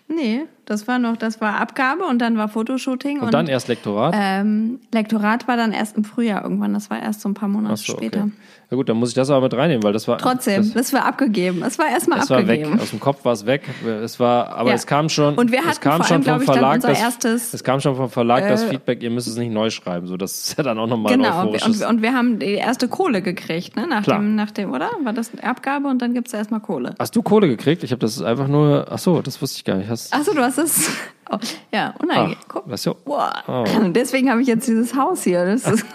Nee, 0.07 0.41
das 0.71 0.87
war 0.87 0.97
noch, 0.97 1.17
das 1.17 1.41
war 1.41 1.59
Abgabe 1.59 2.05
und 2.05 2.19
dann 2.19 2.37
war 2.37 2.47
Fotoshooting 2.47 3.19
Und, 3.19 3.33
dann 3.33 3.47
erst 3.47 3.67
Lektorat? 3.67 4.15
ähm, 4.17 4.79
Lektorat 4.93 5.47
war 5.47 5.57
dann 5.57 5.73
erst 5.73 5.97
im 5.97 6.03
Frühjahr 6.03 6.43
irgendwann. 6.43 6.73
Das 6.73 6.89
war 6.89 7.01
erst 7.01 7.21
so 7.21 7.29
ein 7.29 7.33
paar 7.33 7.49
Monate 7.49 7.73
Ach 7.73 7.77
so, 7.77 7.93
später. 7.93 8.21
okay. 8.21 8.31
Ja 8.71 8.77
gut, 8.77 8.87
dann 8.87 8.95
muss 8.95 9.09
ich 9.09 9.15
das 9.15 9.29
aber 9.29 9.41
mit 9.41 9.53
reinnehmen, 9.53 9.83
weil 9.83 9.91
das 9.91 10.07
war 10.07 10.17
Trotzdem, 10.17 10.63
das, 10.63 10.71
das, 10.71 10.93
war 10.93 11.03
abgegeben. 11.05 11.61
Es 11.61 11.77
war 11.77 11.89
erstmal 11.89 12.19
es 12.19 12.29
war 12.29 12.37
weg, 12.47 12.61
abgegeben. 12.61 12.79
aus 12.79 12.89
dem 12.91 13.01
Kopf 13.01 13.25
war 13.25 13.33
es 13.33 13.45
weg. 13.45 13.63
Es 14.01 14.17
war, 14.17 14.47
aber 14.55 14.69
Ja. 14.69 14.75
es 14.75 14.87
kam 14.87 15.09
schon, 15.09 15.35
Und 15.35 15.51
wir 15.51 15.59
es 15.59 15.65
hatten 15.65 15.81
kam 15.81 15.97
vor 15.97 16.05
schon 16.05 16.25
allem, 16.25 16.37
vom 16.37 16.53
Verlag, 16.53 16.75
unser 16.75 16.87
das, 16.87 17.01
erstes, 17.01 17.53
es 17.53 17.63
kam 17.65 17.81
schon 17.81 17.97
vom 17.97 18.09
Verlag 18.09 18.47
das 18.47 18.63
äh, 18.63 18.67
Feedback, 18.69 19.03
ihr 19.03 19.09
müsst 19.09 19.27
es 19.27 19.35
nicht 19.35 19.51
neu 19.51 19.69
schreiben, 19.71 20.07
so 20.07 20.15
das 20.15 20.31
ist 20.31 20.57
ja 20.57 20.63
dann 20.63 20.79
auch 20.79 20.87
nochmal 20.87 21.11
Genau, 21.17 21.49
und, 21.49 21.81
und 21.85 22.01
wir 22.01 22.13
haben 22.13 22.39
die 22.39 22.53
erste 22.53 22.87
Kohle 22.87 23.21
gekriegt, 23.21 23.75
ne? 23.75 23.87
Nach 23.87 24.03
Klar. 24.03 24.19
dem, 24.19 24.35
nach 24.35 24.51
dem, 24.51 24.71
oder? 24.71 24.89
War 25.03 25.11
das 25.11 25.31
eine 25.33 25.43
Abgabe 25.43 25.89
und 25.89 26.01
dann 26.01 26.13
gibt's 26.13 26.31
erstmal 26.33 26.61
Kohle. 26.61 26.95
Hast 26.97 27.13
du 27.13 27.21
Kohle 27.23 27.49
gekriegt? 27.49 27.83
Ich 27.83 27.91
habe 27.91 27.99
das 27.99 28.21
einfach 28.21 28.47
nur, 28.47 28.87
ach 28.89 28.99
so, 28.99 29.21
das 29.21 29.41
wusste 29.41 29.57
ich 29.57 29.65
gar 29.65 29.75
nicht. 29.75 29.89
Hast, 29.89 30.13
Achso, 30.13 30.33
du 30.33 30.41
hast 30.41 30.57
es. 30.63 30.89
Oh, 31.33 31.37
ja, 31.73 31.93
unangenehm. 32.03 32.35
Ah, 32.41 32.45
Guck. 32.49 32.63
was 32.69 32.83
ja- 32.83 32.93
Boah. 33.05 33.31
Oh. 33.47 33.63
Deswegen 33.95 34.29
habe 34.29 34.41
ich 34.41 34.49
jetzt 34.49 34.67
dieses 34.67 34.93
Haus 34.97 35.23
hier. 35.23 35.45
Das 35.45 35.65
ist, 35.65 35.85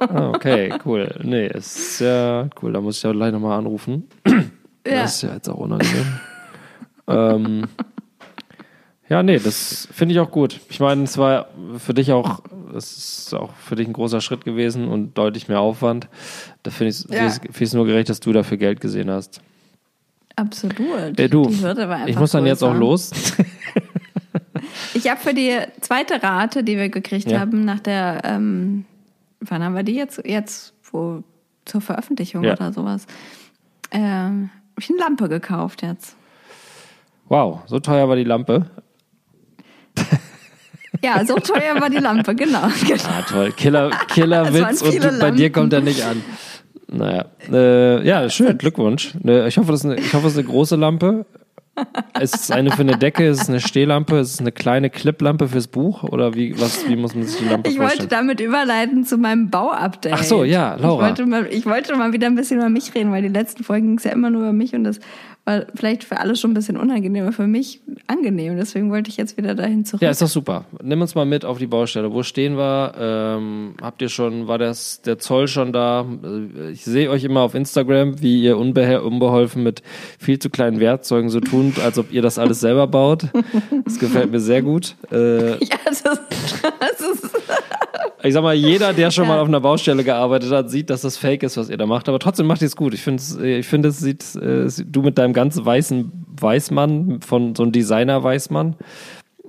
Ah, 0.00 0.30
okay, 0.30 0.72
cool. 0.84 1.14
Nee, 1.22 1.46
ist 1.46 2.00
ja 2.00 2.48
cool. 2.60 2.72
Da 2.72 2.80
muss 2.80 2.96
ich 2.96 3.04
ja 3.04 3.12
gleich 3.12 3.30
nochmal 3.32 3.56
anrufen. 3.56 4.08
ja. 4.26 4.42
Das 4.84 5.14
ist 5.14 5.22
ja 5.22 5.34
jetzt 5.34 5.48
auch 5.48 5.58
unangenehm. 5.58 6.18
ähm, 7.06 7.64
ja, 9.08 9.22
nee, 9.22 9.38
das 9.38 9.86
finde 9.92 10.14
ich 10.14 10.18
auch 10.20 10.32
gut. 10.32 10.58
Ich 10.70 10.80
meine, 10.80 11.04
es 11.04 11.18
war 11.18 11.46
für 11.78 11.94
dich 11.94 12.10
auch, 12.10 12.40
es 12.74 12.96
ist 13.26 13.34
auch 13.34 13.54
für 13.54 13.76
dich 13.76 13.86
ein 13.86 13.92
großer 13.92 14.20
Schritt 14.20 14.44
gewesen 14.44 14.88
und 14.88 15.16
deutlich 15.16 15.46
mehr 15.46 15.60
Aufwand. 15.60 16.08
Da 16.64 16.72
finde 16.72 16.88
ich 16.90 17.04
Ja. 17.10 17.30
es 17.60 17.74
nur 17.74 17.86
gerecht, 17.86 18.08
dass 18.08 18.18
du 18.18 18.32
dafür 18.32 18.56
Geld 18.56 18.80
gesehen 18.80 19.08
hast. 19.08 19.40
Absolut. 20.34 21.16
Ey, 21.16 21.28
du, 21.28 21.48
ich 22.06 22.18
muss 22.18 22.32
dann 22.32 22.44
jetzt 22.44 22.64
auch 22.64 22.74
los. 22.74 23.12
Ich 24.94 25.10
habe 25.10 25.20
für 25.20 25.34
die 25.34 25.56
zweite 25.80 26.22
Rate, 26.22 26.62
die 26.64 26.76
wir 26.76 26.88
gekriegt 26.88 27.30
Ja. 27.30 27.40
haben, 27.40 27.64
nach 27.64 27.80
der, 27.80 28.20
ähm, 28.24 28.84
wann 29.40 29.62
haben 29.62 29.74
wir 29.74 29.82
die 29.82 29.94
jetzt? 29.94 30.20
Jetzt, 30.24 30.72
wo, 30.90 31.22
zur 31.64 31.80
Veröffentlichung 31.80 32.44
Ja. 32.44 32.52
oder 32.52 32.72
sowas. 32.72 33.06
Ähm, 33.90 34.50
habe 34.72 34.80
ich 34.80 34.90
eine 34.90 34.98
Lampe 34.98 35.28
gekauft 35.28 35.82
jetzt. 35.82 36.16
Wow, 37.28 37.60
so 37.66 37.78
teuer 37.80 38.08
war 38.08 38.16
die 38.16 38.24
Lampe. 38.24 38.66
Ja, 41.02 41.24
so 41.24 41.34
teuer 41.36 41.80
war 41.80 41.90
die 41.90 41.98
Lampe, 41.98 42.34
genau. 42.34 42.62
Ah, 43.08 43.22
toll. 43.28 43.52
Killer, 43.56 43.90
Killerwitz 44.08 44.82
waren 44.82 44.94
und 44.94 45.04
du, 45.04 45.18
bei 45.18 45.30
dir 45.32 45.42
Lampen. 45.44 45.52
kommt 45.52 45.72
er 45.72 45.80
nicht 45.80 46.02
an. 46.04 46.22
Naja, 46.88 47.24
äh, 47.50 48.06
ja, 48.06 48.28
schön, 48.30 48.56
Glückwunsch. 48.56 49.14
Ne, 49.20 49.46
Ich 49.48 49.58
hoffe, 49.58 49.72
das 49.72 49.80
ist 49.80 49.86
eine, 49.86 49.96
ich 49.96 50.14
hoffe, 50.14 50.28
es 50.28 50.34
ist 50.34 50.38
eine 50.38 50.46
große 50.48 50.76
Lampe. 50.76 51.26
Es 52.18 52.32
ist 52.32 52.52
eine 52.52 52.70
für 52.70 52.82
eine 52.82 52.96
Decke, 52.96 53.26
es 53.26 53.42
ist 53.42 53.48
eine 53.48 53.60
Stehlampe, 53.60 54.18
es 54.18 54.34
ist 54.34 54.40
eine 54.40 54.52
kleine 54.52 54.90
Cliplampe 54.90 55.48
fürs 55.48 55.66
Buch 55.66 56.04
oder 56.04 56.34
wie, 56.34 56.58
was, 56.60 56.88
wie 56.88 56.96
muss 56.96 57.14
man 57.14 57.24
sich 57.24 57.40
die 57.40 57.48
Lampe 57.48 57.68
Ich 57.68 57.78
wollte 57.78 57.96
vorstellen? 57.96 58.08
damit 58.10 58.40
überleiten 58.40 59.04
zu 59.04 59.18
meinem 59.18 59.50
Bauupdate. 59.50 60.12
Ach 60.12 60.22
so, 60.22 60.44
ja, 60.44 60.74
Laura. 60.76 61.02
Ich 61.02 61.08
wollte, 61.08 61.26
mal, 61.26 61.46
ich 61.50 61.66
wollte 61.66 61.96
mal 61.96 62.12
wieder 62.12 62.26
ein 62.28 62.36
bisschen 62.36 62.58
über 62.58 62.68
mich 62.68 62.94
reden, 62.94 63.10
weil 63.10 63.22
die 63.22 63.28
letzten 63.28 63.64
Folgen 63.64 63.88
ging 63.88 63.98
es 63.98 64.04
ja 64.04 64.12
immer 64.12 64.30
nur 64.30 64.42
über 64.42 64.52
mich 64.52 64.74
und 64.74 64.84
das 64.84 65.00
war 65.44 65.66
vielleicht 65.74 66.04
für 66.04 66.18
alle 66.18 66.36
schon 66.36 66.52
ein 66.52 66.54
bisschen 66.54 66.76
unangenehm, 66.76 67.24
aber 67.24 67.32
für 67.32 67.46
mich 67.46 67.80
angenehm. 68.06 68.56
Deswegen 68.56 68.90
wollte 68.90 69.10
ich 69.10 69.16
jetzt 69.16 69.36
wieder 69.36 69.54
dahin 69.54 69.84
zurück. 69.84 70.00
Ja, 70.02 70.10
ist 70.10 70.22
doch 70.22 70.28
super. 70.28 70.64
Nimm 70.82 71.00
uns 71.02 71.14
mal 71.14 71.26
mit 71.26 71.44
auf 71.44 71.58
die 71.58 71.66
Baustelle. 71.66 72.12
Wo 72.12 72.22
stehen 72.22 72.56
wir? 72.56 72.94
Ähm, 72.98 73.74
habt 73.82 74.00
ihr 74.00 74.08
schon, 74.08 74.48
war 74.48 74.58
das, 74.58 75.02
der 75.02 75.18
Zoll 75.18 75.48
schon 75.48 75.72
da? 75.72 76.06
Äh, 76.24 76.70
Ich 76.70 76.84
sehe 76.84 77.10
euch 77.10 77.24
immer 77.24 77.40
auf 77.40 77.54
Instagram, 77.54 78.20
wie 78.22 78.42
ihr 78.42 78.56
unbehe 78.56 79.02
unbeholfen 79.02 79.62
mit 79.62 79.82
viel 80.18 80.38
zu 80.38 80.48
kleinen 80.50 80.80
Werkzeugen 80.80 81.28
so 81.28 81.40
tun, 81.40 81.74
als 81.84 81.98
ob 81.98 82.12
ihr 82.12 82.22
das 82.22 82.38
alles 82.38 82.60
selber 82.60 82.86
baut. 82.86 83.26
Das 83.84 83.98
gefällt 83.98 84.30
mir 84.30 84.40
sehr 84.40 84.62
gut. 84.62 84.96
Äh, 85.12 85.50
ja, 85.64 85.76
das, 85.84 86.02
das 86.02 87.00
ist 87.00 87.30
ich 88.24 88.32
sag 88.34 88.42
mal, 88.42 88.54
jeder, 88.54 88.92
der 88.92 89.10
schon 89.10 89.24
Ja. 89.24 89.30
mal 89.34 89.38
auf 89.40 89.48
einer 89.48 89.60
Baustelle 89.60 90.02
gearbeitet 90.04 90.50
hat, 90.50 90.70
sieht, 90.70 90.90
dass 90.90 91.02
das 91.02 91.16
Fake 91.16 91.42
ist, 91.42 91.56
was 91.56 91.68
ihr 91.70 91.76
da 91.76 91.86
macht. 91.86 92.08
Aber 92.08 92.18
trotzdem 92.18 92.46
macht 92.46 92.62
ihr 92.62 92.66
es 92.66 92.76
gut. 92.76 92.94
Ich 92.94 93.02
finde, 93.02 93.22
ich 93.58 93.66
finde, 93.66 93.88
es 93.90 93.98
sieht, 93.98 94.34
äh, 94.36 94.66
du 94.86 95.02
mit 95.02 95.18
deinem 95.18 95.32
ganz 95.32 95.58
weißen 95.62 96.10
Weißmann, 96.40 97.20
von 97.20 97.54
so 97.54 97.62
einem 97.62 97.72
Designer-Weißmann. 97.72 98.76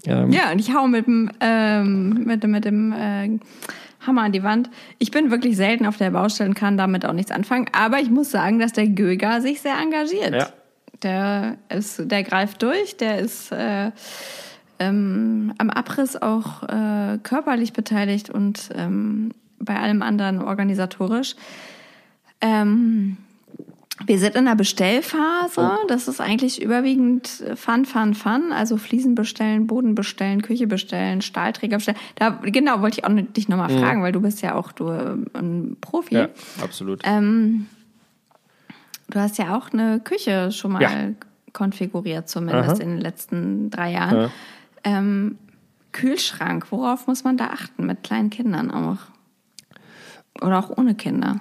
Ähm, 0.05 0.31
Ja, 0.31 0.51
und 0.51 0.59
ich 0.59 0.73
hau 0.73 0.87
mit 0.87 1.07
dem, 1.07 1.31
ähm, 1.39 2.23
mit, 2.25 2.43
dem- 2.43 2.51
mit 2.51 2.65
dem 2.65 2.91
äh, 2.91 3.39
Hammer 4.05 4.23
an 4.23 4.31
die 4.31 4.43
Wand. 4.43 4.69
Ich 4.99 5.09
bin 5.09 5.31
wirklich 5.31 5.55
selten 5.57 5.85
auf 5.87 5.97
der 5.97 6.11
Baustelle 6.11 6.49
und 6.49 6.53
kann 6.55 6.77
damit 6.77 7.05
auch 7.05 7.13
nichts 7.13 7.31
anfangen. 7.31 7.67
Aber 7.71 7.99
ich 7.99 8.09
muss 8.11 8.29
sagen, 8.29 8.59
dass 8.59 8.71
der 8.73 8.87
Göger 8.87 9.41
sich 9.41 9.61
sehr 9.61 9.75
engagiert. 9.81 10.33
Ja. 10.35 10.47
Der, 11.01 11.57
ist, 11.75 12.09
der 12.11 12.23
greift 12.23 12.61
durch, 12.61 12.97
der 12.97 13.19
ist 13.19 13.51
äh, 13.51 13.91
ähm, 14.79 15.53
am 15.57 15.69
Abriss 15.69 16.15
auch 16.21 16.63
äh, 16.63 17.17
körperlich 17.23 17.73
beteiligt 17.73 18.29
und 18.29 18.69
ähm, 18.75 19.31
bei 19.59 19.79
allem 19.79 20.01
anderen 20.01 20.41
organisatorisch. 20.41 21.35
Ähm, 22.41 23.17
wir 24.05 24.19
sind 24.19 24.35
in 24.35 24.43
der 24.45 24.55
Bestellphase. 24.55 25.71
Das 25.87 26.09
ist 26.09 26.19
eigentlich 26.19 26.61
überwiegend 26.61 27.27
Fun, 27.55 27.85
Fun, 27.85 28.13
Fun. 28.13 28.51
Also 28.51 28.75
Fliesen 28.75 29.15
bestellen, 29.15 29.67
Boden 29.67 29.95
bestellen, 29.95 30.41
Küche 30.41 30.67
bestellen, 30.67 31.21
Stahlträger 31.21 31.77
bestellen. 31.77 31.97
Da, 32.15 32.29
genau, 32.43 32.81
wollte 32.81 32.99
ich 32.99 33.05
auch 33.05 33.11
dich 33.33 33.47
nochmal 33.47 33.69
fragen, 33.69 34.03
weil 34.03 34.11
du 34.11 34.19
bist 34.21 34.41
ja 34.41 34.55
auch 34.55 34.73
du, 34.73 34.89
ähm, 34.89 35.27
ein 35.33 35.77
Profi. 35.79 36.15
ja, 36.15 36.27
absolut. 36.61 37.01
Ähm, 37.05 37.67
du 39.09 39.19
hast 39.19 39.37
ja 39.37 39.55
auch 39.55 39.71
eine 39.71 40.01
Küche 40.01 40.51
schon 40.51 40.73
mal 40.73 40.81
Ja. 40.81 40.91
konfiguriert, 41.53 42.27
zumindest 42.27 42.75
Aha. 42.75 42.83
in 42.83 42.89
den 42.89 43.01
letzten 43.01 43.69
drei 43.69 43.93
Jahren. 43.93 44.17
Ja. 44.17 44.29
Ähm, 44.85 45.37
Kühlschrank, 45.91 46.67
worauf 46.71 47.07
muss 47.07 47.23
man 47.23 47.37
da 47.37 47.47
achten? 47.47 47.85
Mit 47.85 48.03
kleinen 48.03 48.29
Kindern 48.29 48.71
auch. 48.71 48.97
Oder 50.41 50.59
auch 50.59 50.77
ohne 50.77 50.95
Kinder. 50.95 51.39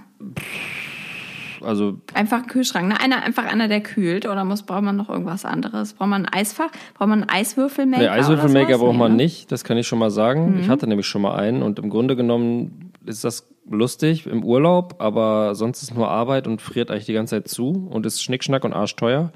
also 1.61 1.99
Einfach 2.15 2.39
ein 2.39 2.47
Kühlschrank, 2.47 2.89
ne? 2.89 3.01
Einer, 3.01 3.23
einfach 3.23 3.45
einer, 3.45 3.69
der 3.69 3.81
kühlt. 3.81 4.27
Oder 4.27 4.45
muss, 4.45 4.63
braucht 4.63 4.83
man 4.83 4.97
noch 4.97 5.11
irgendwas 5.11 5.45
anderes? 5.45 5.95
Braucht 5.95 6.09
man 6.09 6.25
ein 6.25 6.33
Eisfach? 6.33 6.71
Braucht 6.95 7.09
man 7.09 7.23
einen 7.23 7.29
Eiswürfelmaker? 7.29 8.03
Nee, 8.03 8.09
Eiswürfelmaker 8.09 8.79
braucht 8.79 8.97
man 8.97 9.13
ne? 9.13 9.25
nicht, 9.25 9.51
das 9.53 9.65
kann 9.65 9.77
ich 9.77 9.87
schon 9.87 9.99
mal 9.99 10.11
sagen. 10.11 10.59
Ich 10.61 10.69
hatte 10.69 10.87
nämlich 10.87 11.07
schon 11.07 11.23
mal 11.23 11.35
einen 11.35 11.63
und 11.63 11.79
im 11.79 11.91
Grunde 11.91 12.17
genommen 12.17 12.93
ist 13.05 13.25
das 13.25 13.49
lustig 13.69 14.27
im 14.27 14.45
Urlaub, 14.45 14.97
aber 14.99 15.55
sonst 15.55 15.83
ist 15.83 15.95
nur 15.95 16.09
Arbeit 16.09 16.47
und 16.47 16.63
friert 16.63 16.91
eigentlich 16.91 17.07
die 17.07 17.13
ganze 17.13 17.37
Zeit 17.37 17.49
zu 17.49 17.89
und 17.91 18.07
ist 18.07 18.23
Schnickschnack 18.23 18.65
und 18.65 18.73
arschteuer. 18.73 19.33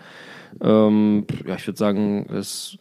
Ähm, 0.60 1.26
ja, 1.46 1.56
ich 1.56 1.66
würde 1.66 1.78
sagen, 1.78 2.26
es, 2.32 2.78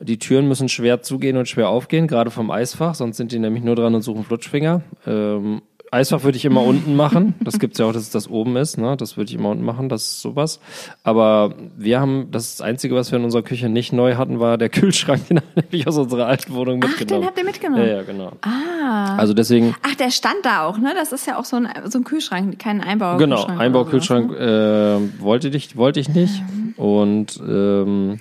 die 0.00 0.18
Türen 0.18 0.48
müssen 0.48 0.68
schwer 0.68 1.02
zugehen 1.02 1.36
und 1.36 1.48
schwer 1.48 1.68
aufgehen, 1.68 2.06
gerade 2.06 2.30
vom 2.30 2.50
Eisfach, 2.50 2.94
sonst 2.94 3.16
sind 3.16 3.32
die 3.32 3.38
nämlich 3.38 3.64
nur 3.64 3.76
dran 3.76 3.94
und 3.94 4.02
suchen 4.02 4.24
Flutschfinger. 4.24 4.82
Ähm, 5.06 5.62
Eisfach 5.90 6.22
würde 6.22 6.36
ich 6.36 6.44
immer 6.44 6.62
unten 6.66 6.96
machen. 6.96 7.34
Das 7.40 7.58
gibt's 7.58 7.78
ja 7.78 7.86
auch, 7.86 7.92
dass 7.92 8.10
das 8.10 8.28
oben 8.28 8.56
ist. 8.56 8.78
Ne? 8.78 8.96
Das 8.96 9.16
würde 9.16 9.30
ich 9.30 9.36
immer 9.36 9.50
unten 9.50 9.64
machen. 9.64 9.88
Das 9.88 10.02
ist 10.02 10.20
sowas. 10.20 10.60
Aber 11.02 11.54
wir 11.76 12.00
haben 12.00 12.28
das 12.30 12.60
Einzige, 12.60 12.94
was 12.94 13.10
wir 13.10 13.18
in 13.18 13.24
unserer 13.24 13.42
Küche 13.42 13.68
nicht 13.68 13.92
neu 13.92 14.16
hatten, 14.16 14.40
war 14.40 14.58
der 14.58 14.68
Kühlschrank. 14.68 15.26
Den 15.28 15.38
habe 15.38 15.66
ich 15.70 15.86
aus 15.86 15.96
unserer 15.96 16.26
alten 16.26 16.54
Wohnung 16.54 16.80
Ach, 16.84 16.88
mitgenommen. 16.88 17.22
den 17.22 17.26
habt 17.26 17.38
ihr 17.38 17.44
mitgenommen? 17.44 17.86
Ja, 17.86 17.96
ja, 17.96 18.02
genau. 18.02 18.32
Ah. 18.42 19.16
Also 19.16 19.34
deswegen, 19.34 19.74
Ach, 19.82 19.94
der 19.94 20.10
stand 20.10 20.44
da 20.44 20.66
auch, 20.66 20.78
ne? 20.78 20.92
Das 20.94 21.12
ist 21.12 21.26
ja 21.26 21.38
auch 21.38 21.44
so 21.44 21.56
ein, 21.56 21.68
so 21.86 21.98
ein 21.98 22.04
Kühlschrank, 22.04 22.58
kein 22.58 22.80
genau, 22.80 22.90
Einbaukühlschrank. 22.90 23.50
oder 23.50 23.60
Einbaukühlschrank 23.60 24.30
ne? 24.30 25.10
äh, 25.18 25.22
wollte, 25.22 25.48
ich, 25.48 25.76
wollte 25.76 26.00
ich 26.00 26.08
nicht. 26.08 26.42
Und 26.76 27.40
ähm, 27.48 28.20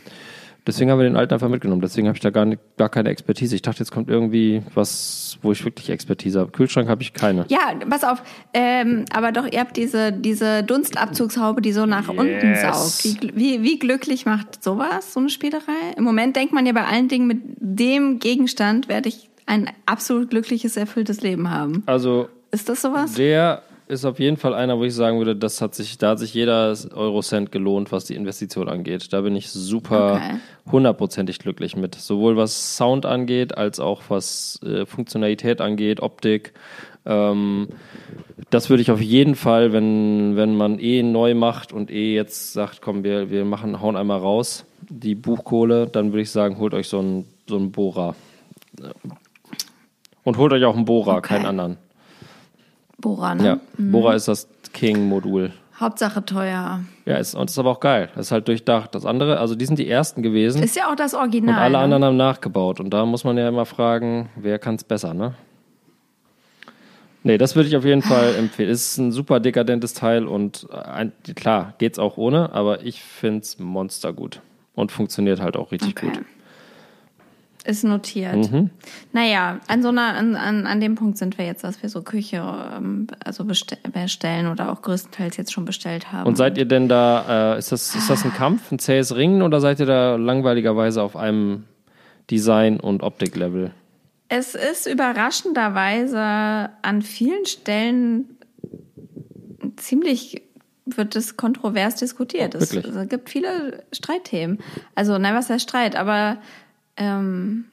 deswegen 0.67 0.91
haben 0.91 0.99
wir 0.99 1.05
den 1.05 1.15
alten 1.15 1.33
einfach 1.33 1.49
mitgenommen. 1.49 1.81
Deswegen 1.81 2.07
habe 2.07 2.15
ich 2.17 2.21
da 2.21 2.29
gar, 2.29 2.45
nicht, 2.45 2.61
gar 2.77 2.89
keine 2.89 3.09
Expertise. 3.09 3.55
Ich 3.55 3.61
dachte, 3.61 3.79
jetzt 3.79 3.91
kommt 3.91 4.09
irgendwie 4.09 4.61
was, 4.75 5.37
wo 5.41 5.51
ich 5.51 5.63
wirklich 5.65 5.89
Expertise 5.89 6.39
habe. 6.39 6.51
Kühlschrank 6.51 6.89
habe 6.89 7.01
ich 7.01 7.13
keine. 7.13 7.45
Ja, 7.49 7.73
pass 7.89 8.03
auf, 8.03 8.21
ähm, 8.53 9.05
aber 9.13 9.31
doch, 9.31 9.47
ihr 9.51 9.59
habt 9.59 9.77
diese, 9.77 10.11
diese 10.11 10.63
Dunstabzugshaube, 10.63 11.61
die 11.61 11.71
so 11.71 11.85
nach 11.85 12.09
unten 12.09 12.27
Yes. 12.53 13.01
saugt. 13.01 13.17
Wie, 13.21 13.31
wie, 13.35 13.63
wie 13.63 13.79
glücklich 13.79 14.25
macht 14.25 14.63
sowas, 14.63 15.13
so 15.13 15.19
eine 15.19 15.29
Spielerei? 15.29 15.93
Im 15.95 16.03
Moment 16.03 16.35
denkt 16.35 16.53
man 16.53 16.65
ja 16.65 16.73
bei 16.73 16.85
allen 16.85 17.07
Dingen, 17.07 17.27
mit 17.27 17.39
dem 17.59 18.19
Gegenstand 18.19 18.87
werde 18.89 19.09
ich 19.09 19.29
ein 19.45 19.69
absolut 19.85 20.29
glückliches, 20.29 20.75
erfülltes 20.77 21.21
Leben 21.21 21.49
haben. 21.49 21.83
Also 21.85 22.27
Ist 22.51 22.67
das 22.69 22.81
sowas? 22.81 23.13
Der 23.13 23.61
ist 23.87 24.05
auf 24.05 24.19
jeden 24.19 24.37
Fall 24.37 24.53
einer, 24.53 24.77
wo 24.77 24.83
ich 24.83 24.93
sagen 24.93 25.17
würde, 25.17 25.35
das 25.35 25.61
hat 25.61 25.73
sich, 25.75 25.97
da 25.97 26.09
hat 26.11 26.19
sich 26.19 26.33
jeder 26.33 26.75
Eurocent 26.93 27.51
gelohnt, 27.51 27.91
was 27.91 28.05
die 28.05 28.15
Investition 28.15 28.67
angeht. 28.69 29.11
Da 29.13 29.21
bin 29.21 29.35
ich 29.35 29.49
super 29.49 30.15
Okay. 30.15 30.39
hundertprozentig 30.71 31.39
glücklich 31.39 31.75
mit. 31.75 31.95
Sowohl 31.95 32.35
was 32.37 32.75
Sound 32.77 33.05
angeht, 33.05 33.57
als 33.57 33.79
auch 33.79 34.01
was 34.09 34.59
äh, 34.63 34.85
Funktionalität 34.85 35.61
angeht, 35.61 36.01
Optik. 36.01 36.53
Ähm, 37.05 37.69
das 38.49 38.69
würde 38.69 38.81
ich 38.81 38.91
auf 38.91 39.01
jeden 39.01 39.35
Fall, 39.35 39.71
wenn, 39.73 40.35
wenn 40.35 40.55
man 40.55 40.79
eh 40.79 41.03
neu 41.03 41.33
macht 41.33 41.71
und 41.73 41.89
eh 41.89 42.13
jetzt 42.13 42.53
sagt, 42.53 42.81
komm, 42.81 43.03
wir, 43.03 43.29
wir 43.29 43.45
machen, 43.45 43.81
hauen 43.81 43.95
einmal 43.95 44.19
raus, 44.19 44.65
die 44.89 45.15
Buchkohle, 45.15 45.87
dann 45.87 46.11
würde 46.11 46.21
ich 46.21 46.31
sagen, 46.31 46.57
holt 46.59 46.73
euch 46.73 46.87
so 46.87 46.99
einen, 46.99 47.25
so 47.47 47.59
Bohrer. 47.59 48.15
Und 50.23 50.37
holt 50.37 50.51
euch 50.53 50.65
auch 50.65 50.75
einen 50.75 50.85
Bohrer, 50.85 51.17
Okay. 51.17 51.29
keinen 51.35 51.45
anderen. 51.45 51.77
Bohrer, 52.99 53.35
ne? 53.35 53.45
Ja, 53.45 53.59
Bohrer 53.77 54.15
ist 54.15 54.27
das 54.27 54.47
King-Modul. 54.73 55.51
Hauptsache 55.79 56.25
teuer. 56.25 56.79
Ja, 57.05 57.17
ist, 57.17 57.35
und 57.35 57.49
ist 57.51 57.59
aber 57.59 57.69
auch 57.69 57.79
geil. 57.79 58.09
Das 58.15 58.27
ist 58.27 58.31
halt 58.31 58.47
durchdacht. 58.47 58.95
Das 58.95 59.05
andere, 59.05 59.39
also 59.39 59.53
die 59.53 59.65
sind 59.65 59.77
die 59.77 59.87
ersten 59.87 60.23
gewesen 60.23 60.63
Ist 60.63 60.75
ja 60.75 60.89
auch 60.91 60.95
das 60.95 61.13
und 61.13 61.19
Original. 61.19 61.59
alle 61.59 61.73
ne? 61.73 61.83
anderen 61.83 62.03
haben 62.03 62.17
nachgebaut. 62.17 62.79
Und 62.79 62.89
da 62.89 63.05
muss 63.05 63.23
man 63.23 63.37
ja 63.37 63.47
immer 63.47 63.65
fragen, 63.67 64.29
wer 64.35 64.57
kann 64.57 64.73
es 64.75 64.83
besser, 64.83 65.13
ne? 65.13 65.35
Nee, 67.23 67.37
das 67.37 67.55
würde 67.55 67.69
ich 67.69 67.75
auf 67.77 67.85
jeden 67.85 68.01
Fall 68.01 68.33
empfehlen. 68.39 68.69
Ist 68.69 68.97
ein 68.97 69.11
super 69.11 69.39
dekadentes 69.39 69.93
Teil 69.93 70.25
und 70.25 70.67
ein, 70.71 71.11
klar, 71.35 71.73
geht's 71.77 71.99
auch 71.99 72.17
ohne, 72.17 72.51
aber 72.53 72.83
ich 72.83 73.03
find's 73.03 73.59
monstergut. 73.59 74.41
Und 74.73 74.91
funktioniert 74.91 75.41
halt 75.41 75.57
auch 75.57 75.71
richtig 75.71 75.89
Okay. 75.97 76.07
gut. 76.11 76.25
Ist 77.67 77.83
notiert. 77.83 78.49
Mhm. 78.49 78.69
Naja, 79.11 79.59
an 79.67 79.83
so 79.83 79.89
einer, 79.89 80.15
an, 80.15 80.37
an, 80.37 80.65
an 80.65 80.79
dem 80.79 80.95
Punkt 80.95 81.17
sind 81.17 81.37
wir 81.37 81.45
jetzt, 81.45 81.65
dass 81.65 81.83
wir 81.83 81.89
so 81.89 82.01
Küche 82.01 82.37
ähm, 82.37 83.07
also 83.25 83.43
bestell, 83.43 83.77
bestellen 83.91 84.47
oder 84.47 84.71
auch 84.71 84.81
größtenteils 84.81 85.35
jetzt 85.35 85.51
schon 85.51 85.65
bestellt 85.65 86.13
haben. 86.13 86.27
Und 86.27 86.37
seid 86.37 86.57
ihr 86.57 86.63
denn 86.63 86.87
da, 86.87 87.55
äh, 87.55 87.59
ist, 87.59 87.73
das, 87.73 87.93
ist 87.93 88.09
das 88.09 88.23
ein 88.23 88.33
Kampf, 88.33 88.71
ein 88.71 88.79
zähes 88.79 89.17
Ringen 89.17 89.41
oder 89.41 89.59
seid 89.59 89.81
ihr 89.81 89.85
da 89.85 90.15
langweiligerweise 90.15 91.01
auf 91.01 91.17
einem 91.17 91.65
Design- 92.31 92.79
und 92.79 93.03
Optiklevel? 93.03 93.71
Es 94.29 94.55
ist 94.55 94.87
überraschenderweise 94.87 96.69
an 96.81 97.01
vielen 97.01 97.45
Stellen 97.45 98.37
ziemlich 99.75 100.41
wird 100.85 101.17
es 101.17 101.35
kontrovers 101.35 101.95
diskutiert. 101.95 102.55
Es, 102.55 102.73
Wirklich? 102.73 102.95
es 102.95 103.09
gibt 103.09 103.29
viele 103.29 103.83
Streitthemen. 103.91 104.59
Also, 104.95 105.17
nein, 105.17 105.35
was 105.35 105.49
heißt 105.49 105.63
Streit? 105.63 105.97
Aber 105.97 106.37
ähm, 106.97 107.65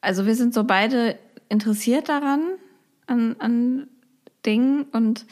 also 0.00 0.26
wir 0.26 0.34
sind 0.34 0.54
so 0.54 0.64
beide 0.64 1.18
interessiert 1.48 2.08
daran, 2.08 2.40
an, 3.06 3.36
an 3.38 3.88
Dingen 4.46 4.84
und 4.92 5.26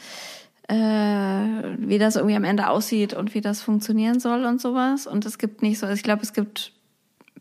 äh, 0.67 0.75
wie 0.75 1.97
das 1.97 2.15
irgendwie 2.15 2.35
am 2.35 2.43
Ende 2.43 2.69
aussieht 2.69 3.13
und 3.13 3.33
wie 3.33 3.41
das 3.41 3.61
funktionieren 3.61 4.19
soll 4.19 4.45
und 4.45 4.61
sowas. 4.61 5.07
Und 5.07 5.25
es 5.25 5.37
gibt 5.37 5.61
nicht 5.63 5.79
so, 5.79 5.87
ich 5.87 6.03
glaube, 6.03 6.21
es 6.21 6.33
gibt 6.33 6.73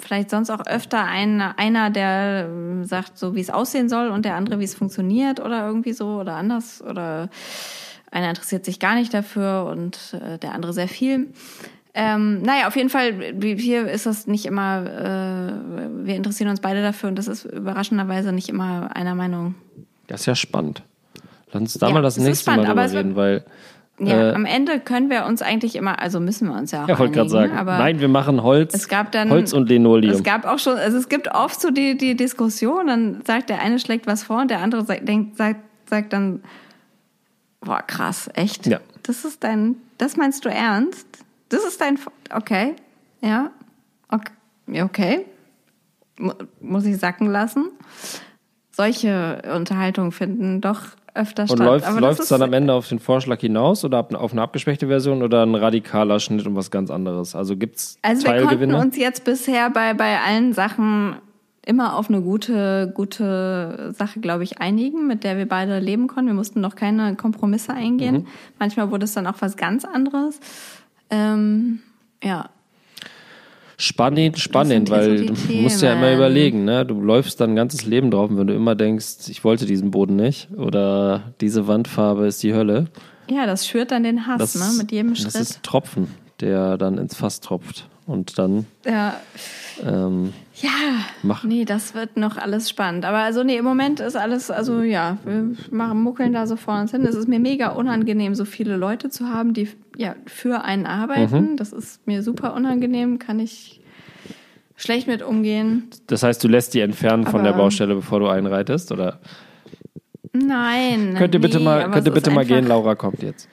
vielleicht 0.01 0.31
sonst 0.31 0.51
auch 0.51 0.65
öfter 0.67 1.05
einen, 1.05 1.41
einer, 1.41 1.91
der 1.91 2.47
ähm, 2.49 2.85
sagt, 2.85 3.19
so 3.19 3.35
wie 3.35 3.41
es 3.41 3.51
aussehen 3.51 3.89
soll 3.89 4.09
und 4.09 4.25
der 4.25 4.37
andere, 4.37 4.61
wie 4.61 4.65
es 4.65 4.75
funktioniert 4.75 5.41
oder 5.41 5.67
irgendwie 5.67 5.93
so 5.93 6.21
oder 6.21 6.37
anders 6.37 6.83
oder 6.83 7.29
einer 8.11 8.31
interessiert 8.31 8.65
sich 8.65 8.81
gar 8.81 8.95
nicht 8.95 9.13
dafür 9.13 9.67
und 9.71 10.15
äh, 10.15 10.39
der 10.39 10.55
andere 10.55 10.73
sehr 10.73 10.89
viel. 10.89 11.29
Ähm, 11.95 12.43
naja, 12.43 12.69
auf 12.69 12.77
jeden 12.77 12.91
Fall, 12.91 13.35
hier 13.41 13.89
ist 13.89 14.07
das 14.07 14.27
nicht 14.27 14.47
immer, 14.47 14.85
äh, 14.87 16.07
wir 16.07 16.15
interessieren 16.17 16.51
uns 16.51 16.61
beide 16.61 16.83
dafür 16.83 17.09
und 17.09 17.17
das 17.17 17.27
ist 17.29 17.45
überraschenderweise 17.45 18.33
nicht 18.33 18.49
immer 18.49 18.91
einer 18.95 19.15
Meinung. 19.15 19.55
Das 20.07 20.21
ist 20.21 20.27
ja 20.27 20.35
spannend. 20.35 20.83
Lass 21.53 21.61
uns 21.61 21.75
da 21.75 21.89
Ja, 21.89 21.95
mal 21.95 22.03
das 22.03 22.19
nächste 22.19 22.43
spannend, 22.51 22.69
Mal 22.75 22.87
drüber 22.89 22.99
reden, 22.99 23.17
weil. 23.17 23.45
Ja, 24.01 24.31
Äh, 24.31 24.35
am 24.35 24.45
Ende 24.45 24.79
können 24.79 25.11
wir 25.11 25.25
uns 25.27 25.43
eigentlich 25.43 25.75
immer, 25.75 25.99
also 26.01 26.21
müssen 26.21 26.47
wir 26.49 26.55
uns 26.57 26.71
ja 26.71 26.85
auch 26.85 26.89
Ja, 26.89 26.99
wollte 27.01 27.15
gerade 27.15 27.31
sagen. 27.31 27.57
aber 27.57 27.79
Nein, 27.79 27.99
wir 27.99 28.07
machen 28.07 28.45
Holz, 28.45 28.73
es 28.75 28.87
gab 28.87 29.11
dann 29.11 29.29
Holz 29.31 29.53
und 29.53 29.69
Linoleum. 29.69 30.15
Es 30.15 30.23
gab 30.23 30.45
auch 30.45 30.61
schon, 30.61 30.77
also 30.77 30.97
es 30.99 31.09
gibt 31.09 31.27
oft 31.35 31.61
so 31.61 31.71
die, 31.71 31.97
die 31.97 32.15
Diskussion, 32.15 32.87
dann 32.87 33.23
sagt 33.27 33.51
der 33.51 33.61
eine 33.61 33.81
schlägt 33.81 34.07
was 34.07 34.23
vor 34.23 34.41
und 34.43 34.51
der 34.53 34.61
andere 34.61 34.85
sagt, 34.85 35.09
denkt, 35.09 35.37
sagt, 35.37 35.61
sagt 35.87 36.13
dann, 36.13 36.43
boah, 37.61 37.83
krass, 37.83 38.31
echt? 38.35 38.67
Ja. 38.69 38.79
Das 39.03 39.25
ist 39.25 39.43
dein, 39.43 39.75
das 39.97 40.17
meinst 40.17 40.45
du 40.45 40.49
ernst? 40.49 41.07
Das 41.49 41.65
ist 41.65 41.81
dein, 41.81 41.99
okay, 42.35 42.75
ja, 43.21 43.51
okay, 44.11 44.83
okay. 44.83 45.27
Mu- 46.19 46.33
muss 46.61 46.85
ich 46.85 46.99
sacken 46.99 47.31
lassen. 47.31 47.71
Solche 48.71 49.43
Unterhaltungen 49.55 50.13
finden 50.13 50.61
doch 50.61 50.81
öfter 51.15 51.43
und 51.43 51.49
statt. 51.49 51.59
läuft 51.61 52.01
läuft's 52.01 52.17
das 52.19 52.25
ist, 52.27 52.31
dann 52.33 52.43
am 52.43 52.53
Ende 52.53 52.73
auf 52.73 52.89
den 52.89 52.99
Vorschlag 52.99 53.41
hinaus 53.41 53.85
oder 53.85 54.07
auf 54.15 54.33
eine 54.33 54.43
abgespeckte 54.43 54.87
Version 54.87 55.23
oder 55.23 55.45
ein 55.45 55.55
radikaler 55.55 56.21
Schnitt 56.21 56.47
und 56.47 56.55
was 56.55 56.71
ganz 56.71 56.91
anderes? 56.91 57.35
Also 57.35 57.57
gibt's 57.57 57.99
Also 58.03 58.27
wir 58.27 58.45
konnten 58.47 58.75
uns 58.75 58.97
jetzt 58.97 59.25
bisher 59.25 59.71
bei, 59.71 59.95
bei 59.95 60.21
allen 60.21 60.53
Sachen 60.53 61.17
immer 61.67 61.97
auf 61.97 62.09
eine 62.09 62.23
gute, 62.23 62.93
gute 62.95 63.93
Sache, 63.99 64.21
glaube 64.21 64.43
ich, 64.45 64.61
einigen, 64.61 65.07
mit 65.07 65.23
der 65.23 65.37
wir 65.37 65.47
beide 65.47 65.81
leben 65.81 66.07
konnten. 66.07 66.29
Wir 66.29 66.35
mussten 66.35 66.61
noch 66.61 66.77
keine 66.77 67.15
Kompromisse 67.15 67.75
eingehen. 67.75 68.15
Mhm. 68.15 68.27
Manchmal 68.59 68.91
wurde 68.91 69.05
es 69.05 69.13
dann 69.13 69.27
auch 69.27 69.37
was 69.41 69.57
ganz 69.57 69.85
anderes. 69.85 70.41
Ähm, 71.11 71.81
ja, 72.23 72.51
Spannend, 73.81 74.41
spannend, 74.41 74.91
weil 74.91 75.19
so 75.19 75.25
du 75.27 75.33
die 75.35 75.61
musst 75.61 75.83
ja 75.83 75.93
immer 75.93 76.13
überlegen, 76.13 76.65
ne? 76.65 76.85
Du 76.85 77.01
läufst 77.01 77.41
dein 77.41 77.55
ganzes 77.55 77.87
Leben 77.87 78.11
drauf 78.11 78.29
und 78.29 78.37
wenn 78.37 78.49
du 78.49 78.55
immer 78.55 78.75
denkst, 78.75 79.29
ich 79.29 79.45
wollte 79.45 79.67
diesen 79.67 79.93
Boden 79.93 80.17
nicht 80.17 80.49
oder 80.57 81.33
diese 81.41 81.69
Wandfarbe 81.69 82.27
ist 82.27 82.43
die 82.43 82.55
Hölle. 82.55 82.87
ja, 83.31 83.47
das 83.47 83.69
schürt 83.69 83.93
dann 83.93 84.03
den 84.03 84.27
Hass, 84.27 84.39
Das, 84.41 84.55
ne? 84.57 84.79
Mit 84.79 84.91
jedem 84.91 85.15
Schritt. 85.15 85.27
das 85.29 85.37
ist 85.37 85.63
Tropfen, 85.63 86.09
der 86.41 86.77
dann 86.77 86.99
ins 86.99 87.15
Fass 87.15 87.39
tropft 87.39 87.89
und 88.09 88.39
dann 88.39 88.67
ja, 88.87 89.21
ähm, 89.87 90.33
ja. 90.55 90.71
Mach. 91.23 91.45
Nee, 91.45 91.65
das 91.65 91.95
wird 91.95 92.17
noch 92.17 92.37
alles 92.37 92.69
spannend. 92.69 93.05
Aber 93.05 93.19
also 93.19 93.45
nee, 93.45 93.57
im 93.57 93.65
Moment 93.65 94.01
ist 94.01 94.17
alles, 94.17 94.51
also 94.51 94.81
ja, 94.83 95.19
wir 95.25 95.55
machen 95.71 96.03
muckeln 96.03 96.33
da 96.33 96.47
so 96.47 96.57
vor 96.57 96.81
uns 96.81 96.91
hin. 96.91 97.05
Es 97.05 97.15
ist 97.15 97.29
mir 97.29 97.39
mega 97.39 97.69
unangenehm, 97.69 98.35
so 98.35 98.45
viele 98.45 98.77
Leute 98.77 99.11
zu 99.11 99.29
haben, 99.29 99.55
die 99.55 99.69
ja 99.97 100.17
für 100.27 100.65
einen 100.65 100.87
arbeiten. 100.87 101.53
Mhm. 101.53 101.57
Das 101.57 101.73
ist 101.73 102.07
mir 102.07 102.23
super 102.23 102.55
unangenehm, 102.55 103.19
kann 103.19 103.39
ich 103.39 103.81
schlecht 104.75 105.07
mit 105.07 105.23
umgehen. 105.23 105.85
Das 106.07 106.23
heißt, 106.23 106.43
du 106.43 106.49
lässt 106.49 106.75
die 106.75 106.81
entfernen 106.81 107.27
von 107.27 107.43
der 107.45 107.53
Aber- 107.53 107.65
Baustelle, 107.65 107.95
bevor 107.95 108.21
du 108.21 108.29
einreitest, 108.29 108.91
oder? 108.91 109.21
Nein. 110.33 111.15
Könnt 111.17 111.35
ihr 111.35 111.41
bitte 111.41 111.59
nee, 111.59 111.65
mal, 111.65 111.83
aber 111.83 111.93
könnt 111.95 112.07
ihr 112.07 112.13
bitte 112.13 112.31
mal 112.31 112.45
gehen? 112.45 112.67
Laura 112.67 112.95
kommt 112.95 113.23
jetzt. 113.23 113.49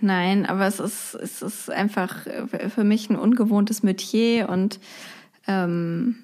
Nein, 0.00 0.46
aber 0.46 0.66
es 0.66 0.80
ist, 0.80 1.14
es 1.14 1.42
ist 1.42 1.70
einfach 1.70 2.26
äh, 2.26 2.68
für 2.68 2.84
mich 2.84 3.08
ein 3.08 3.16
ungewohntes 3.16 3.82
Metier 3.82 4.48
und 4.48 4.80
ähm, 5.46 6.16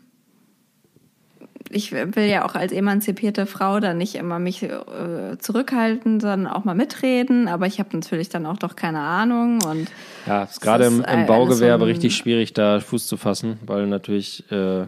ich 1.72 1.92
will 1.92 2.24
ja 2.24 2.44
auch 2.44 2.56
als 2.56 2.72
emanzipierte 2.72 3.46
Frau 3.46 3.78
dann 3.78 3.98
nicht 3.98 4.16
immer 4.16 4.40
mich 4.40 4.64
äh, 4.64 5.38
zurückhalten, 5.38 6.18
sondern 6.18 6.48
auch 6.48 6.64
mal 6.64 6.74
mitreden. 6.74 7.46
Aber 7.46 7.66
ich 7.66 7.78
habe 7.78 7.90
natürlich 7.92 8.28
dann 8.28 8.44
auch 8.44 8.56
doch 8.56 8.74
keine 8.74 8.98
Ahnung. 8.98 9.62
Und 9.62 9.88
ja, 10.26 10.42
ist 10.42 10.60
gerade 10.60 10.86
im, 10.86 11.04
im 11.04 11.26
Baugewerbe 11.26 11.84
so 11.84 11.86
richtig 11.86 12.16
schwierig, 12.16 12.54
da 12.54 12.80
Fuß 12.80 13.06
zu 13.06 13.16
fassen, 13.16 13.60
weil 13.66 13.86
natürlich 13.86 14.50
äh, 14.50 14.86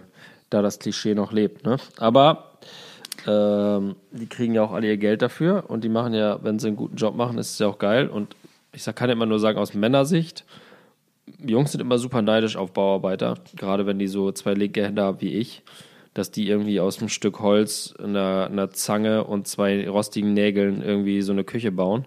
da 0.50 0.62
das 0.62 0.80
Klischee 0.80 1.14
noch 1.14 1.30
lebt. 1.30 1.64
Ne? 1.64 1.76
Aber 1.98 2.51
ähm, 3.26 3.96
die 4.10 4.26
kriegen 4.26 4.54
ja 4.54 4.62
auch 4.62 4.72
alle 4.72 4.88
ihr 4.88 4.96
Geld 4.96 5.22
dafür 5.22 5.64
und 5.68 5.84
die 5.84 5.88
machen 5.88 6.14
ja, 6.14 6.38
wenn 6.42 6.58
sie 6.58 6.68
einen 6.68 6.76
guten 6.76 6.96
Job 6.96 7.14
machen, 7.14 7.38
ist 7.38 7.52
es 7.52 7.58
ja 7.58 7.68
auch 7.68 7.78
geil. 7.78 8.08
Und 8.08 8.36
ich 8.72 8.84
kann 8.94 9.10
immer 9.10 9.26
nur 9.26 9.38
sagen, 9.38 9.58
aus 9.58 9.74
Männersicht, 9.74 10.44
Jungs 11.44 11.72
sind 11.72 11.80
immer 11.80 11.98
super 11.98 12.22
neidisch 12.22 12.56
auf 12.56 12.72
Bauarbeiter, 12.72 13.38
gerade 13.56 13.86
wenn 13.86 13.98
die 13.98 14.08
so 14.08 14.32
zwei 14.32 14.54
linke 14.54 14.84
Hände 14.84 15.02
haben 15.02 15.20
wie 15.20 15.34
ich 15.34 15.62
dass 16.14 16.30
die 16.30 16.48
irgendwie 16.48 16.80
aus 16.80 16.98
einem 16.98 17.08
Stück 17.08 17.40
Holz, 17.40 17.94
einer, 18.02 18.48
einer 18.50 18.70
Zange 18.70 19.24
und 19.24 19.48
zwei 19.48 19.88
rostigen 19.88 20.34
Nägeln 20.34 20.82
irgendwie 20.82 21.22
so 21.22 21.32
eine 21.32 21.44
Küche 21.44 21.72
bauen. 21.72 22.04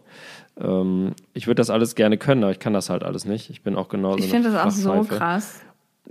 Ähm, 0.60 1.14
ich 1.34 1.48
würde 1.48 1.56
das 1.56 1.70
alles 1.70 1.96
gerne 1.96 2.18
können, 2.18 2.44
aber 2.44 2.52
ich 2.52 2.60
kann 2.60 2.74
das 2.74 2.90
halt 2.90 3.04
alles 3.04 3.26
nicht. 3.26 3.50
Ich 3.50 3.64
bin 3.64 3.76
auch 3.76 3.90
genauso. 3.90 4.20
Ich 4.20 4.30
finde 4.30 4.52
das 4.52 4.66
auch 4.66 4.72
so 4.72 5.04
krass. 5.04 5.62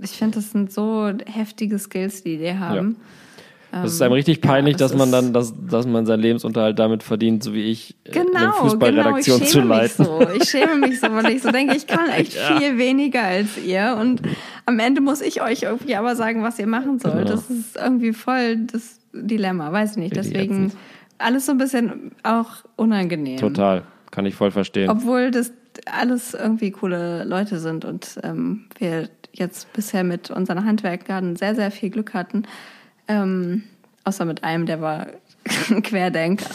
Ich 0.01 0.11
finde, 0.11 0.35
das 0.35 0.51
sind 0.51 0.73
so 0.73 1.09
heftige 1.25 1.79
Skills, 1.79 2.21
die 2.23 2.37
die 2.37 2.53
haben. 2.53 2.97
Ja. 2.99 3.05
Das 3.83 3.93
ist 3.93 4.01
einem 4.01 4.13
richtig 4.13 4.39
peinlich, 4.39 4.73
ja, 4.73 4.77
das 4.77 4.91
dass 4.91 4.97
man 4.97 5.11
dann, 5.11 5.33
dass, 5.33 5.53
dass 5.69 5.85
man 5.85 6.05
seinen 6.05 6.21
Lebensunterhalt 6.21 6.79
damit 6.79 7.03
verdient, 7.03 7.43
so 7.43 7.53
wie 7.53 7.63
ich, 7.63 7.95
genau, 8.05 8.31
eine 8.33 8.51
Fußballredaktion 8.53 9.39
genau, 9.39 9.49
zu 9.49 9.61
leiten. 9.61 10.05
So. 10.05 10.27
Ich 10.33 10.49
schäme 10.49 10.75
mich 10.77 11.01
so, 11.01 11.07
weil 11.11 11.33
ich 11.33 11.41
so 11.41 11.51
denke, 11.51 11.75
ich 11.75 11.85
kann 11.85 12.09
echt 12.09 12.35
ja. 12.49 12.57
viel 12.57 12.77
weniger 12.77 13.23
als 13.23 13.57
ihr 13.57 13.97
und 13.99 14.21
am 14.65 14.79
Ende 14.79 15.01
muss 15.01 15.19
ich 15.19 15.41
euch 15.41 15.63
irgendwie 15.63 15.95
aber 15.95 16.15
sagen, 16.15 16.41
was 16.41 16.57
ihr 16.57 16.67
machen 16.67 16.99
sollt. 16.99 17.15
Genau. 17.15 17.29
Das 17.29 17.49
ist 17.49 17.75
irgendwie 17.75 18.13
voll 18.13 18.57
das 18.57 18.99
Dilemma, 19.11 19.71
weiß 19.71 19.91
ich 19.91 19.97
nicht. 19.97 20.15
Deswegen 20.15 20.71
alles 21.17 21.45
so 21.45 21.51
ein 21.51 21.57
bisschen 21.57 22.11
auch 22.23 22.49
unangenehm. 22.77 23.37
Total, 23.37 23.83
kann 24.11 24.25
ich 24.25 24.35
voll 24.35 24.51
verstehen. 24.51 24.89
Obwohl 24.89 25.31
das 25.31 25.51
alles 25.85 26.33
irgendwie 26.33 26.71
coole 26.71 27.25
Leute 27.25 27.59
sind 27.59 27.83
und 27.83 28.19
ähm, 28.23 28.65
wir 28.79 29.09
jetzt 29.33 29.71
bisher 29.73 30.03
mit 30.03 30.31
unseren 30.31 30.65
Handwerkern 30.65 31.35
sehr, 31.35 31.55
sehr 31.55 31.71
viel 31.71 31.89
Glück 31.89 32.13
hatten. 32.13 32.43
Ähm, 33.07 33.63
außer 34.03 34.25
mit 34.25 34.43
einem, 34.43 34.65
der 34.65 34.81
war 34.81 35.07
Querdenker. 35.83 36.49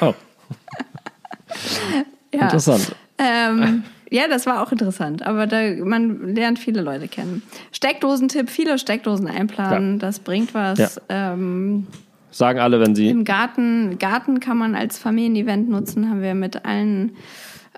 Oh. 0.00 0.14
ja. 2.34 2.42
Interessant. 2.42 2.94
Ähm, 3.18 3.84
ja, 4.10 4.28
das 4.28 4.46
war 4.46 4.62
auch 4.62 4.72
interessant. 4.72 5.26
Aber 5.26 5.46
da, 5.46 5.60
man 5.84 6.34
lernt 6.34 6.58
viele 6.58 6.80
Leute 6.80 7.08
kennen. 7.08 7.42
Steckdosentipp, 7.72 8.50
viele 8.50 8.78
Steckdosen 8.78 9.26
einplanen, 9.26 9.94
ja. 9.94 9.98
das 9.98 10.20
bringt 10.20 10.54
was. 10.54 10.78
Ja. 10.78 10.88
Ähm, 11.08 11.86
Sagen 12.30 12.58
alle, 12.58 12.80
wenn 12.80 12.94
sie. 12.94 13.08
Im 13.08 13.24
Garten, 13.24 13.98
Garten 13.98 14.40
kann 14.40 14.58
man 14.58 14.74
als 14.74 14.98
Familienevent 14.98 15.70
nutzen, 15.70 16.10
haben 16.10 16.20
wir 16.20 16.34
mit 16.34 16.66
allen 16.66 17.16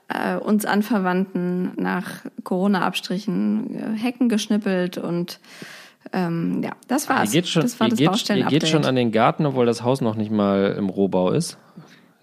äh, 0.08 0.36
uns 0.36 0.64
Anverwandten 0.64 1.72
nach 1.76 2.24
Corona-Abstrichen 2.42 3.74
äh, 3.74 3.96
Hecken 3.96 4.28
geschnippelt 4.28 4.98
und 4.98 5.38
ähm, 6.12 6.62
ja, 6.62 6.72
das 6.86 7.08
war's. 7.08 7.32
Ihr 7.34 7.42
geht 7.42 7.48
schon, 7.48 7.62
das 7.62 7.78
war 7.80 7.88
ihr 7.88 8.10
das 8.10 8.24
geht, 8.24 8.36
ihr 8.36 8.46
geht 8.46 8.68
schon 8.68 8.84
an 8.84 8.96
den 8.96 9.12
Garten, 9.12 9.46
obwohl 9.46 9.66
das 9.66 9.82
Haus 9.82 10.00
noch 10.00 10.14
nicht 10.14 10.30
mal 10.30 10.74
im 10.78 10.88
Rohbau 10.88 11.30
ist. 11.30 11.58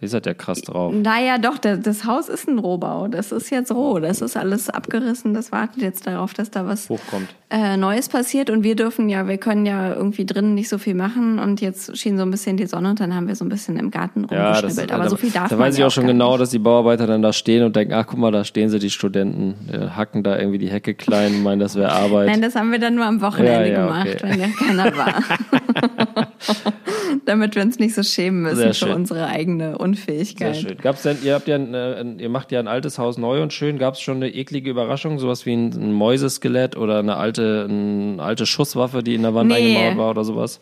Ihr 0.02 0.10
seid 0.10 0.26
ja 0.26 0.34
krass 0.34 0.62
drauf. 0.62 0.94
Naja, 0.94 1.38
doch, 1.38 1.58
das 1.58 2.04
Haus 2.04 2.28
ist 2.28 2.50
ein 2.50 2.60
Rohbau. 2.60 3.08
Das 3.08 3.32
ist 3.32 3.50
jetzt 3.50 3.72
roh. 3.72 4.00
Das 4.00 4.22
ist 4.22 4.36
alles 4.36 4.70
abgerissen. 4.70 5.34
Das 5.34 5.54
wartet 5.54 5.82
jetzt 5.82 6.06
darauf, 6.06 6.34
dass 6.34 6.52
da 6.52 6.68
was 6.68 6.90
hochkommt. 6.90 7.30
Äh, 7.50 7.78
Neues 7.78 8.10
passiert. 8.10 8.50
Und 8.50 8.64
wir 8.64 8.76
dürfen 8.76 9.08
ja, 9.08 9.30
wir 9.30 9.38
können 9.38 9.66
ja 9.66 9.96
irgendwie 9.96 10.26
drinnen 10.26 10.54
nicht 10.54 10.68
so 10.68 10.80
viel 10.80 10.96
machen. 10.96 11.40
Und 11.40 11.62
jetzt 11.62 11.98
schien 11.98 12.18
so 12.18 12.24
ein 12.24 12.32
bisschen 12.32 12.58
die 12.58 12.66
Sonne 12.66 12.90
und 12.90 13.00
dann 13.00 13.16
haben 13.16 13.30
wir 13.30 13.38
so 13.38 13.46
ein 13.46 13.50
bisschen 13.50 13.80
im 13.80 13.90
Garten 13.90 14.26
rumgeschnibbelt. 14.26 14.78
Ja, 14.78 14.86
das, 14.86 14.92
Aber 14.92 15.04
da, 15.06 15.10
so 15.10 15.16
viel 15.16 15.32
darf 15.32 15.50
Da 15.50 15.58
weiß 15.58 15.78
ich 15.78 15.84
auch 15.86 15.92
schon 15.92 16.08
genau, 16.08 16.32
nicht. 16.32 16.42
dass 16.42 16.50
die 16.50 16.60
Bauarbeiter 16.60 17.08
dann 17.08 17.22
da 17.22 17.32
stehen 17.32 17.64
und 17.64 17.78
denken, 17.78 17.94
ach 17.94 18.06
guck 18.06 18.20
mal, 18.20 18.34
da 18.34 18.44
stehen 18.44 18.68
sie, 18.68 18.80
die 18.80 18.90
Studenten, 18.90 19.56
äh, 19.72 19.92
hacken 19.92 20.24
da 20.24 20.38
irgendwie 20.38 20.58
die 20.58 20.70
Hecke 20.70 20.94
klein 20.94 21.36
und 21.36 21.44
meinen, 21.44 21.60
das 21.60 21.76
wäre 21.76 21.94
Arbeit. 21.94 22.28
Nein, 22.28 22.42
das 22.42 22.56
haben 22.56 22.72
wir 22.74 22.80
dann 22.80 22.96
nur 22.96 23.06
am 23.06 23.22
Wochenende 23.22 23.72
ja, 23.72 23.80
ja, 23.80 23.86
gemacht, 23.86 24.08
okay. 24.08 24.24
wenn 24.24 24.40
ja 24.42 24.48
keiner 24.50 24.98
war. 24.98 26.25
Damit 27.26 27.56
wir 27.56 27.62
uns 27.62 27.80
nicht 27.80 27.96
so 27.96 28.04
schämen 28.04 28.42
müssen 28.42 28.74
für 28.74 28.96
unsere 28.96 29.28
eigene 29.28 29.78
Unfähigkeit. 29.78 30.56
Sehr 30.56 30.70
schön. 30.70 30.78
Gab's 30.78 31.04
denn, 31.04 31.18
ihr 31.24 31.34
habt 31.34 31.48
ja, 31.48 31.56
ein, 31.56 32.20
ihr 32.20 32.30
macht 32.30 32.52
ja 32.52 32.60
ein 32.60 32.68
altes 32.68 32.98
Haus 32.98 33.18
neu 33.18 33.42
und 33.42 33.54
schön. 33.54 33.78
Gab 33.78 33.96
es 33.96 34.02
schon 34.02 34.18
eine 34.18 34.30
eklige 34.30 34.70
Überraschung, 34.70 35.20
sowas 35.20 35.46
wie 35.46 35.54
ein, 35.54 35.94
Mäuseskelett 35.94 36.76
oder 36.76 37.00
eine 37.00 37.16
alte, 37.16 37.68
eine 37.70 38.22
alte 38.22 38.46
Schusswaffe, 38.46 39.04
die 39.04 39.16
in 39.16 39.22
der 39.22 39.34
Wand 39.34 39.50
nee. 39.50 39.56
eingemauert 39.56 39.98
war 39.98 40.10
oder 40.12 40.24
sowas? 40.24 40.60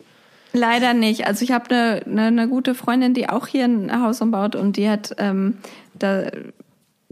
Leider 0.52 0.94
nicht. 0.94 1.26
Also 1.26 1.42
ich 1.42 1.50
habe 1.50 1.70
eine, 1.70 2.02
eine, 2.06 2.26
eine, 2.26 2.48
gute 2.48 2.74
Freundin, 2.74 3.12
die 3.12 3.28
auch 3.28 3.46
hier 3.46 3.64
ein 3.64 4.02
Haus 4.02 4.20
umbaut 4.20 4.54
und 4.54 4.76
die 4.76 4.88
hat 4.88 5.14
ähm, 5.18 5.58
da 5.98 6.30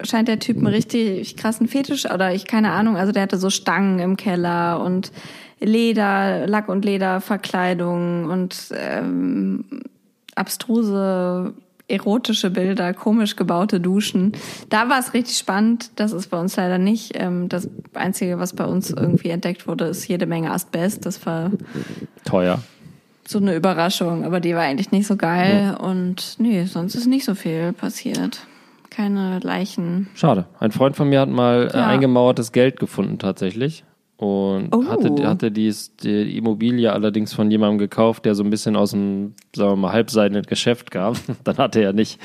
scheint 0.05 0.29
der 0.29 0.39
Typ 0.39 0.57
einen 0.57 0.67
richtig 0.67 1.37
krassen 1.37 1.69
Fetisch 1.69 2.11
oder 2.11 2.35
ich 2.35 2.47
keine 2.47 2.73
Ahnung. 2.73 2.97
Also 2.97 3.13
der 3.13 3.23
hatte 3.23 3.39
so 3.39 3.51
Stangen 3.51 3.99
im 3.99 4.17
Keller 4.17 4.83
und 4.83 5.13
Leder, 5.63 6.47
Lack- 6.47 6.69
und 6.69 6.85
Lederverkleidung 6.85 8.25
und 8.25 8.69
ähm, 8.73 9.65
abstruse 10.35 11.55
erotische 11.89 12.51
Bilder, 12.51 12.95
komisch 12.95 13.37
gebaute 13.37 13.81
Duschen. 13.81 14.33
Da 14.71 14.89
war 14.89 14.99
es 14.99 15.15
richtig 15.15 15.37
spannend. 15.37 15.91
Das 15.97 16.13
ist 16.13 16.29
bei 16.29 16.41
uns 16.41 16.57
leider 16.57 16.79
nicht. 16.79 17.13
Ähm, 17.15 17.49
das 17.49 17.69
Einzige, 17.95 18.39
was 18.39 18.55
bei 18.55 18.65
uns 18.65 18.91
irgendwie 18.91 19.29
entdeckt 19.29 19.69
wurde, 19.69 19.85
ist 19.85 20.09
jede 20.09 20.27
Menge 20.27 20.51
Asbest. 20.51 21.05
Das 21.05 21.25
war 21.27 21.51
teuer. 22.25 22.61
So 23.27 23.39
eine 23.39 23.55
Überraschung, 23.55 24.25
aber 24.25 24.41
die 24.41 24.55
war 24.55 24.63
eigentlich 24.63 24.91
nicht 24.91 25.07
so 25.07 25.17
geil. 25.17 25.75
Ja. 25.75 25.77
Und 25.77 26.37
nee, 26.39 26.65
sonst 26.65 26.95
ist 26.95 27.07
nicht 27.07 27.25
so 27.25 27.35
viel 27.35 27.73
passiert. 27.73 28.47
Keine 28.91 29.39
Leichen. 29.41 30.09
Schade. 30.15 30.47
Ein 30.61 30.73
Freund 30.73 30.97
von 30.97 31.09
mir 31.09 31.21
hat 31.21 31.29
mal 31.29 31.71
äh, 31.73 31.77
ja. 31.77 31.87
eingemauertes 31.87 32.53
Geld 32.53 32.81
gefunden 32.81 33.19
tatsächlich 33.19 33.85
und 34.23 34.69
oh. 34.71 34.85
hatte, 34.85 35.27
hatte 35.27 35.51
dies, 35.51 35.97
die 35.97 36.37
Immobilie 36.37 36.93
allerdings 36.93 37.33
von 37.33 37.51
jemandem 37.51 37.79
gekauft, 37.79 38.25
der 38.25 38.37
so 38.37 38.45
ein 38.45 38.51
bisschen 38.51 38.77
aus 38.77 38.93
dem, 38.93 39.35
sagen 39.53 39.73
wir 39.73 39.77
mal, 39.77 39.93
halbseidenen 39.93 40.45
Geschäft 40.45 40.93
kam. 40.93 41.15
Dann 41.45 41.57
hatte 41.57 41.83
er 41.83 41.93
nicht, 41.93 42.21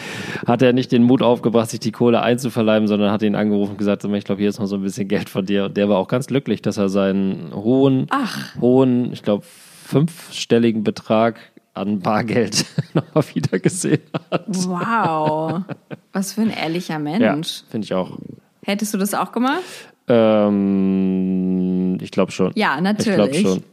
hatte 0.45 0.67
er 0.67 0.73
nicht 0.73 0.91
den 0.91 1.01
Mut 1.01 1.23
aufgebracht, 1.23 1.71
sich 1.71 1.79
die 1.79 1.91
Kohle 1.91 2.21
einzuverleiben, 2.21 2.87
sondern 2.87 3.09
hat 3.09 3.23
ihn 3.23 3.33
angerufen 3.33 3.71
und 3.71 3.77
gesagt, 3.79 4.03
ich 4.03 4.23
glaube, 4.25 4.39
hier 4.39 4.49
ist 4.49 4.59
noch 4.59 4.67
so 4.67 4.75
ein 4.75 4.83
bisschen 4.83 5.07
Geld 5.07 5.27
von 5.27 5.47
dir. 5.47 5.65
Und 5.65 5.75
der 5.75 5.89
war 5.89 5.97
auch 5.97 6.07
ganz 6.07 6.27
glücklich, 6.27 6.61
dass 6.61 6.77
er 6.77 6.89
seinen 6.89 7.51
hohen, 7.55 8.05
Ach. 8.11 8.55
hohen, 8.61 9.11
ich 9.11 9.23
glaube, 9.23 9.43
fünfstelligen 9.43 10.83
Betrag 10.83 11.39
an 11.73 12.01
Bargeld 12.01 12.67
nochmal 12.93 13.23
wieder 13.33 13.57
gesehen 13.57 14.03
hat. 14.29 14.45
Wow. 14.49 15.63
Was 16.13 16.33
für 16.33 16.41
ein 16.41 16.51
ehrlicher 16.51 16.99
Mensch. 16.99 17.61
Ja, 17.61 17.65
finde 17.71 17.85
ich 17.85 17.95
auch. 17.95 18.19
Hättest 18.61 18.93
du 18.93 18.99
das 18.99 19.15
auch 19.15 19.31
gemacht? 19.31 19.63
Ähm, 20.07 21.97
ich 22.01 22.11
glaube 22.11 22.31
schon. 22.31 22.51
Ja, 22.55 22.79
natürlich. 22.79 23.09
Ich 23.09 23.43
glaube 23.43 23.61
schon. 23.61 23.63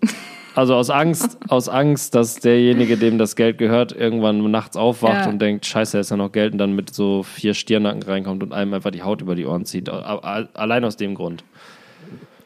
Also 0.55 0.75
aus 0.75 0.91
Angst, 0.91 1.39
aus 1.49 1.69
Angst, 1.69 2.15
dass 2.15 2.37
derjenige, 2.37 2.97
dem 2.97 3.19
das 3.19 3.37
Geld 3.37 3.59
gehört, 3.59 3.93
irgendwann 3.93 4.51
nachts 4.51 4.77
aufwacht 4.77 5.27
ja. 5.27 5.29
und 5.29 5.41
denkt, 5.41 5.67
scheiße, 5.67 5.97
da 5.97 6.01
ist 6.01 6.11
ja 6.11 6.17
noch 6.17 6.33
Geld 6.33 6.53
und 6.53 6.59
dann 6.59 6.75
mit 6.75 6.95
so 6.95 7.23
vier 7.23 7.55
Stirnacken 7.55 8.03
reinkommt 8.03 8.43
und 8.43 8.53
einem 8.53 8.75
einfach 8.75 8.93
die 8.93 9.03
Haut 9.03 9.21
über 9.21 9.35
die 9.35 9.47
Ohren 9.47 9.65
zieht. 9.65 9.89
Allein 9.89 10.85
aus 10.85 10.97
dem 10.97 11.15
Grund. 11.15 11.45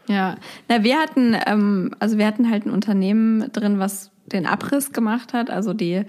Ja, 0.09 0.37
na, 0.69 0.83
wir 0.85 0.97
hatten, 0.97 1.37
ähm, 1.47 1.95
also 1.99 2.17
wir 2.17 2.27
hatten 2.27 2.51
halt 2.51 2.65
ein 2.65 2.71
Unternehmen 2.71 3.53
drin, 3.53 3.79
was 3.79 4.11
den 4.25 4.47
Abriss 4.47 4.93
gemacht 4.93 5.35
hat, 5.35 5.51
also 5.51 5.75
die 5.75 6.05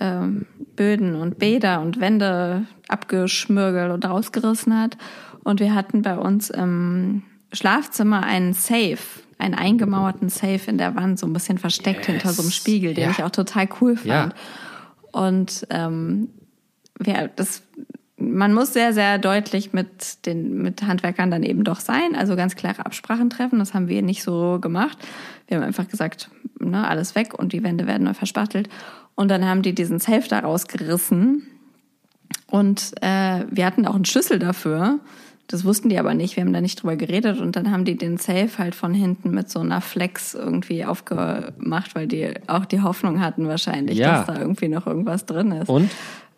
ähm, 0.00 0.46
Böden 0.74 1.14
und 1.14 1.38
Bäder 1.38 1.80
und 1.80 2.00
Wände 2.00 2.64
abgeschmürgelt 2.88 3.92
und 3.92 4.04
rausgerissen 4.04 4.78
hat. 4.78 4.96
Und 5.44 5.60
wir 5.60 5.74
hatten 5.74 6.02
bei 6.02 6.16
uns 6.16 6.50
im 6.50 7.22
Schlafzimmer 7.52 8.22
einen 8.22 8.52
Safe, 8.52 8.98
einen 9.38 9.54
eingemauerten 9.54 10.28
Safe 10.28 10.60
in 10.66 10.78
der 10.78 10.94
Wand, 10.94 11.18
so 11.18 11.26
ein 11.26 11.32
bisschen 11.32 11.58
versteckt 11.58 12.00
yes. 12.00 12.06
hinter 12.06 12.28
so 12.30 12.42
einem 12.42 12.50
Spiegel, 12.50 12.94
den 12.94 13.04
ja. 13.04 13.10
ich 13.10 13.22
auch 13.22 13.30
total 13.30 13.68
cool 13.80 13.96
fand. 13.96 14.06
Ja. 14.06 14.28
Und 15.12 15.66
ähm, 15.70 16.28
wir, 16.98 17.30
das, 17.34 17.62
man 18.16 18.52
muss 18.52 18.72
sehr, 18.72 18.92
sehr 18.92 19.18
deutlich 19.18 19.72
mit 19.72 20.26
den 20.26 20.60
mit 20.60 20.82
Handwerkern 20.82 21.30
dann 21.30 21.42
eben 21.42 21.64
doch 21.64 21.80
sein, 21.80 22.14
also 22.16 22.36
ganz 22.36 22.56
klare 22.56 22.84
Absprachen 22.84 23.30
treffen. 23.30 23.58
Das 23.58 23.74
haben 23.74 23.88
wir 23.88 24.02
nicht 24.02 24.22
so 24.22 24.58
gemacht. 24.60 24.98
Wir 25.46 25.56
haben 25.56 25.64
einfach 25.64 25.88
gesagt, 25.88 26.30
ne, 26.58 26.86
alles 26.86 27.14
weg 27.14 27.34
und 27.34 27.52
die 27.52 27.62
Wände 27.62 27.86
werden 27.86 28.04
neu 28.04 28.14
verspachtelt. 28.14 28.68
Und 29.14 29.28
dann 29.28 29.44
haben 29.44 29.62
die 29.62 29.74
diesen 29.74 29.98
Safe 29.98 30.28
da 30.28 30.40
rausgerissen. 30.40 31.46
Und 32.46 32.92
äh, 33.00 33.44
wir 33.50 33.66
hatten 33.66 33.86
auch 33.86 33.94
einen 33.94 34.04
Schlüssel 34.04 34.38
dafür. 34.38 35.00
Das 35.48 35.64
wussten 35.64 35.88
die 35.88 35.98
aber 35.98 36.12
nicht. 36.12 36.36
Wir 36.36 36.44
haben 36.44 36.52
da 36.52 36.60
nicht 36.60 36.82
drüber 36.82 36.96
geredet 36.96 37.40
und 37.40 37.56
dann 37.56 37.70
haben 37.70 37.86
die 37.86 37.96
den 37.96 38.18
Safe 38.18 38.50
halt 38.58 38.74
von 38.74 38.92
hinten 38.92 39.30
mit 39.30 39.48
so 39.48 39.60
einer 39.60 39.80
Flex 39.80 40.34
irgendwie 40.34 40.84
aufgemacht, 40.84 41.94
weil 41.94 42.06
die 42.06 42.34
auch 42.46 42.66
die 42.66 42.82
Hoffnung 42.82 43.20
hatten 43.20 43.48
wahrscheinlich, 43.48 43.96
ja. 43.96 44.18
dass 44.18 44.26
da 44.26 44.40
irgendwie 44.40 44.68
noch 44.68 44.86
irgendwas 44.86 45.24
drin 45.24 45.52
ist. 45.52 45.70
Und? 45.70 45.90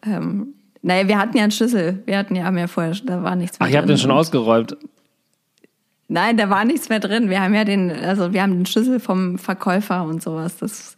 Ähm, 0.07 0.55
naja, 0.82 1.09
wir 1.09 1.19
hatten 1.19 1.37
ja 1.37 1.43
einen 1.43 1.53
Schlüssel. 1.53 2.03
Wir 2.07 2.19
hatten 2.19 2.37
ja, 2.37 2.45
haben 2.45 2.57
ja 2.57 2.69
vorher, 2.69 2.95
da 3.05 3.23
war 3.24 3.35
nichts 3.35 3.59
mehr 3.59 3.69
Ach, 3.69 3.73
ihr 3.73 3.78
habt 3.78 3.89
den 3.89 3.99
schon 3.99 4.12
ausgeräumt. 4.12 4.77
Nein, 6.07 6.37
da 6.37 6.49
war 6.49 6.65
nichts 6.65 6.89
mehr 6.89 7.01
drin. 7.01 7.31
Wir 7.31 7.41
haben 7.41 7.55
ja 7.55 7.65
den, 7.65 7.91
also 7.91 8.32
wir 8.32 8.43
haben 8.43 8.53
den 8.53 8.66
Schlüssel 8.66 9.01
vom 9.01 9.39
Verkäufer 9.39 10.05
und 10.05 10.23
sowas. 10.23 10.57
Das 10.57 10.97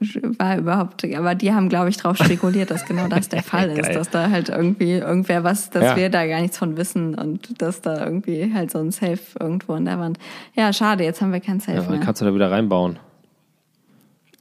war 0.38 0.58
überhaupt, 0.58 1.04
aber 1.04 1.34
die 1.34 1.52
haben, 1.52 1.68
glaube 1.68 1.88
ich, 1.88 1.96
darauf 1.96 2.16
spekuliert, 2.18 2.70
dass 2.70 2.84
genau 2.84 3.08
das 3.08 3.28
der 3.28 3.42
Fall 3.44 3.70
ist, 3.70 3.94
dass 3.94 4.10
da 4.10 4.30
halt 4.30 4.48
irgendwie 4.48 4.92
irgendwer 4.92 5.42
was, 5.44 5.70
dass 5.70 5.82
Ja. 5.82 5.96
wir 5.96 6.08
da 6.10 6.26
gar 6.26 6.40
nichts 6.40 6.56
von 6.58 6.76
wissen 6.76 7.14
und 7.16 7.60
dass 7.60 7.80
da 7.80 8.04
irgendwie 8.04 8.52
halt 8.54 8.70
so 8.70 8.78
ein 8.78 8.90
Safe 8.92 9.18
irgendwo 9.40 9.74
in 9.74 9.84
der 9.86 9.98
Wand. 9.98 10.18
Ja, 10.54 10.72
schade, 10.72 11.04
jetzt 11.04 11.20
haben 11.20 11.32
wir 11.32 11.40
kein 11.40 11.60
Safe 11.60 11.78
Ja, 11.78 11.82
dann 11.82 11.90
mehr. 11.96 12.00
kannst 12.00 12.20
du 12.20 12.24
da 12.24 12.34
wieder 12.34 12.50
reinbauen. 12.50 12.98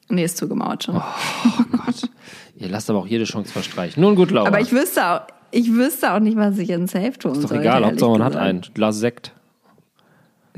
Nee, 0.09 0.23
ist 0.23 0.38
zugemauert 0.38 0.84
schon. 0.85 0.95
Oh 0.97 1.63
Gott. 1.85 2.09
Ihr 2.55 2.69
lasst 2.69 2.89
aber 2.89 2.99
auch 2.99 3.07
jede 3.07 3.25
Chance 3.25 3.51
verstreichen. 3.51 4.01
Nun 4.01 4.15
gut, 4.15 4.31
Laura. 4.31 4.47
aber 4.47 4.61
ich 4.61 4.71
wüsste 4.71 5.05
auch, 5.05 5.21
ich 5.51 5.71
wüsste 5.73 6.13
auch 6.13 6.19
nicht, 6.19 6.38
was 6.38 6.57
ich 6.57 6.69
in 6.69 6.88
Safe 6.88 7.11
tun 7.17 7.34
ist 7.34 7.43
doch 7.43 7.49
sollte, 7.49 7.63
egal, 7.63 7.85
Hauptsache 7.85 8.11
man 8.11 8.23
hat 8.23 8.31
gesagt. 8.34 8.45
einen. 8.47 8.61
Glas 8.73 8.97
Sekt. 8.99 9.34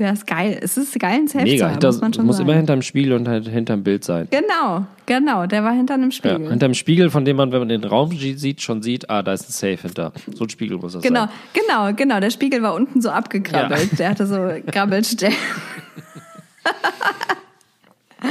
Ja, 0.00 0.12
ist 0.12 0.26
geil. 0.26 0.58
Es 0.62 0.78
ist 0.78 0.98
geil, 0.98 1.12
ein 1.20 1.28
Safe 1.28 1.44
zu 1.44 1.50
Mega. 1.50 1.64
haben, 1.66 1.72
Hinter, 1.72 1.88
muss 1.88 2.00
man 2.00 2.12
schon 2.14 2.24
muss 2.26 2.36
sagen. 2.38 2.48
immer 2.48 2.56
hinterm 2.56 2.80
Spiegel 2.80 3.12
und 3.12 3.28
halt 3.28 3.46
hinterm 3.46 3.82
Bild 3.82 4.02
sein. 4.02 4.26
Genau, 4.30 4.86
genau. 5.04 5.46
Der 5.46 5.62
war 5.62 5.72
hinter 5.74 5.92
einem 5.94 6.04
Ja, 6.04 6.10
Spiegel. 6.12 6.48
hinterm 6.48 6.72
Spiegel, 6.72 7.10
von 7.10 7.26
dem 7.26 7.36
man, 7.36 7.52
wenn 7.52 7.58
man 7.58 7.68
den 7.68 7.84
Raum 7.84 8.10
sieht, 8.12 8.62
schon 8.62 8.82
sieht, 8.82 9.10
ah, 9.10 9.22
da 9.22 9.34
ist 9.34 9.48
ein 9.48 9.52
Safe 9.52 9.76
hinter. 9.82 10.12
So 10.34 10.44
ein 10.44 10.48
Spiegel 10.48 10.78
muss 10.78 10.94
das 10.94 11.02
Genau, 11.02 11.26
sein. 11.26 11.30
genau, 11.52 11.92
genau. 11.94 12.18
Der 12.18 12.30
Spiegel 12.30 12.62
war 12.62 12.74
unten 12.74 13.02
so 13.02 13.10
abgekrabbelt. 13.10 13.98
Der 13.98 14.08
hatte 14.08 14.26
so 14.26 14.36
Grabbelstellen. 14.72 15.36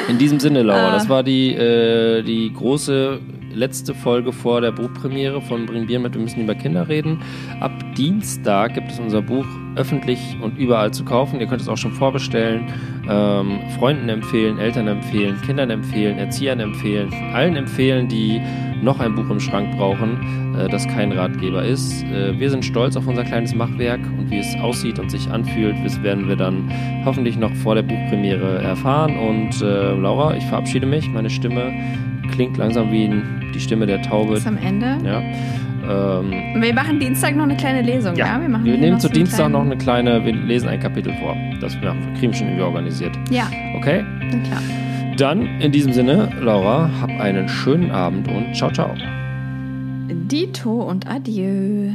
In 0.07 0.17
diesem 0.19 0.39
Sinne, 0.39 0.59
Ah. 0.59 0.63
Laura, 0.63 0.91
das 0.93 1.09
war 1.09 1.23
die, 1.23 1.53
äh, 1.53 2.21
die 2.23 2.51
große 2.53 3.19
letzte 3.53 3.95
Folge 3.95 4.31
vor 4.33 4.61
der 4.61 4.71
Buchpremiere 4.71 5.41
von 5.41 5.65
Bring 5.65 5.87
Bier 5.87 5.99
mit, 5.99 6.13
wir 6.13 6.21
müssen 6.21 6.41
über 6.41 6.53
Kinder 6.53 6.87
reden. 6.87 7.21
Ab 7.59 7.71
Dienstag 7.97 8.75
gibt 8.75 8.91
es 8.91 8.99
unser 8.99 9.21
Buch 9.23 9.45
öffentlich 9.75 10.37
und 10.41 10.57
überall 10.57 10.91
zu 10.91 11.03
kaufen. 11.03 11.39
Ihr 11.39 11.47
könnt 11.47 11.61
es 11.61 11.67
auch 11.67 11.77
schon 11.77 11.91
vorbestellen, 11.93 12.67
ähm, 13.09 13.59
Freunden 13.77 14.09
empfehlen, 14.09 14.59
Eltern 14.59 14.87
empfehlen, 14.87 15.39
Kindern 15.41 15.69
empfehlen, 15.69 16.17
Erziehern 16.17 16.59
empfehlen, 16.59 17.13
allen 17.33 17.55
empfehlen, 17.55 18.07
die 18.07 18.41
noch 18.81 18.99
ein 18.99 19.15
Buch 19.15 19.29
im 19.29 19.39
Schrank 19.39 19.75
brauchen, 19.77 20.55
äh, 20.57 20.69
das 20.69 20.87
kein 20.87 21.11
Ratgeber 21.11 21.63
ist. 21.63 22.03
Äh, 22.03 22.39
wir 22.39 22.49
sind 22.49 22.63
stolz 22.65 22.95
auf 22.95 23.07
unser 23.07 23.23
kleines 23.23 23.53
Machwerk 23.53 23.99
und 24.17 24.29
wie 24.29 24.39
es 24.39 24.55
aussieht 24.61 24.99
und 24.99 25.09
sich 25.11 25.29
anfühlt, 25.29 25.75
das 25.83 26.01
werden 26.03 26.27
wir 26.27 26.35
dann 26.35 26.71
hoffentlich 27.05 27.37
noch 27.37 27.53
vor 27.55 27.75
der 27.75 27.83
Buchpremiere 27.83 28.61
erfahren. 28.61 29.17
Und 29.17 29.61
äh, 29.61 29.93
Laura, 29.93 30.35
ich 30.35 30.45
verabschiede 30.45 30.85
mich. 30.85 31.09
Meine 31.09 31.29
Stimme 31.29 31.73
klingt 32.31 32.57
langsam 32.57 32.91
wie 32.91 33.09
die 33.53 33.59
Stimme 33.59 33.85
der 33.85 34.01
Taube. 34.01 34.33
Bis 34.33 34.47
am 34.47 34.57
Ende. 34.57 34.97
Ja. 35.03 35.21
Ähm, 35.90 36.61
Wir 36.61 36.74
machen 36.74 36.99
Dienstag 36.99 37.36
noch 37.36 37.45
eine 37.45 37.57
kleine 37.57 37.82
Lesung, 37.82 38.16
ja? 38.16 38.28
ja, 38.36 38.41
wir 38.41 38.48
machen 38.49 38.66
wir 38.66 38.78
nehmen 38.78 38.91
noch 38.94 38.99
zu 38.99 39.07
so 39.07 39.14
Dienstag 39.14 39.49
noch 39.49 39.60
kleinen- 39.61 39.72
eine 39.72 39.78
kleine, 39.78 40.26
wir 40.26 40.34
lesen 40.34 40.70
ein 40.70 40.80
Kapitel 40.80 41.14
vor. 41.16 41.36
Das 41.61 41.74
wir 41.82 41.95
kriegen 42.20 42.34
schon 42.34 42.48
irgendwie 42.48 42.64
organisiert. 42.64 43.11
Ja, 43.32 43.48
Okay? 43.78 44.03
na 44.32 44.38
klar. 44.48 44.61
Dann 45.18 45.41
in 45.60 45.72
diesem 45.72 45.91
Sinne, 45.91 46.30
Laura, 46.41 46.90
hab 47.02 47.10
einen 47.20 47.49
schönen 47.49 47.91
Abend 47.91 48.28
und 48.28 48.56
ciao, 48.56 48.72
ciao. 48.72 48.94
Dito 50.10 50.72
und 50.72 51.07
Adieu. 51.10 51.91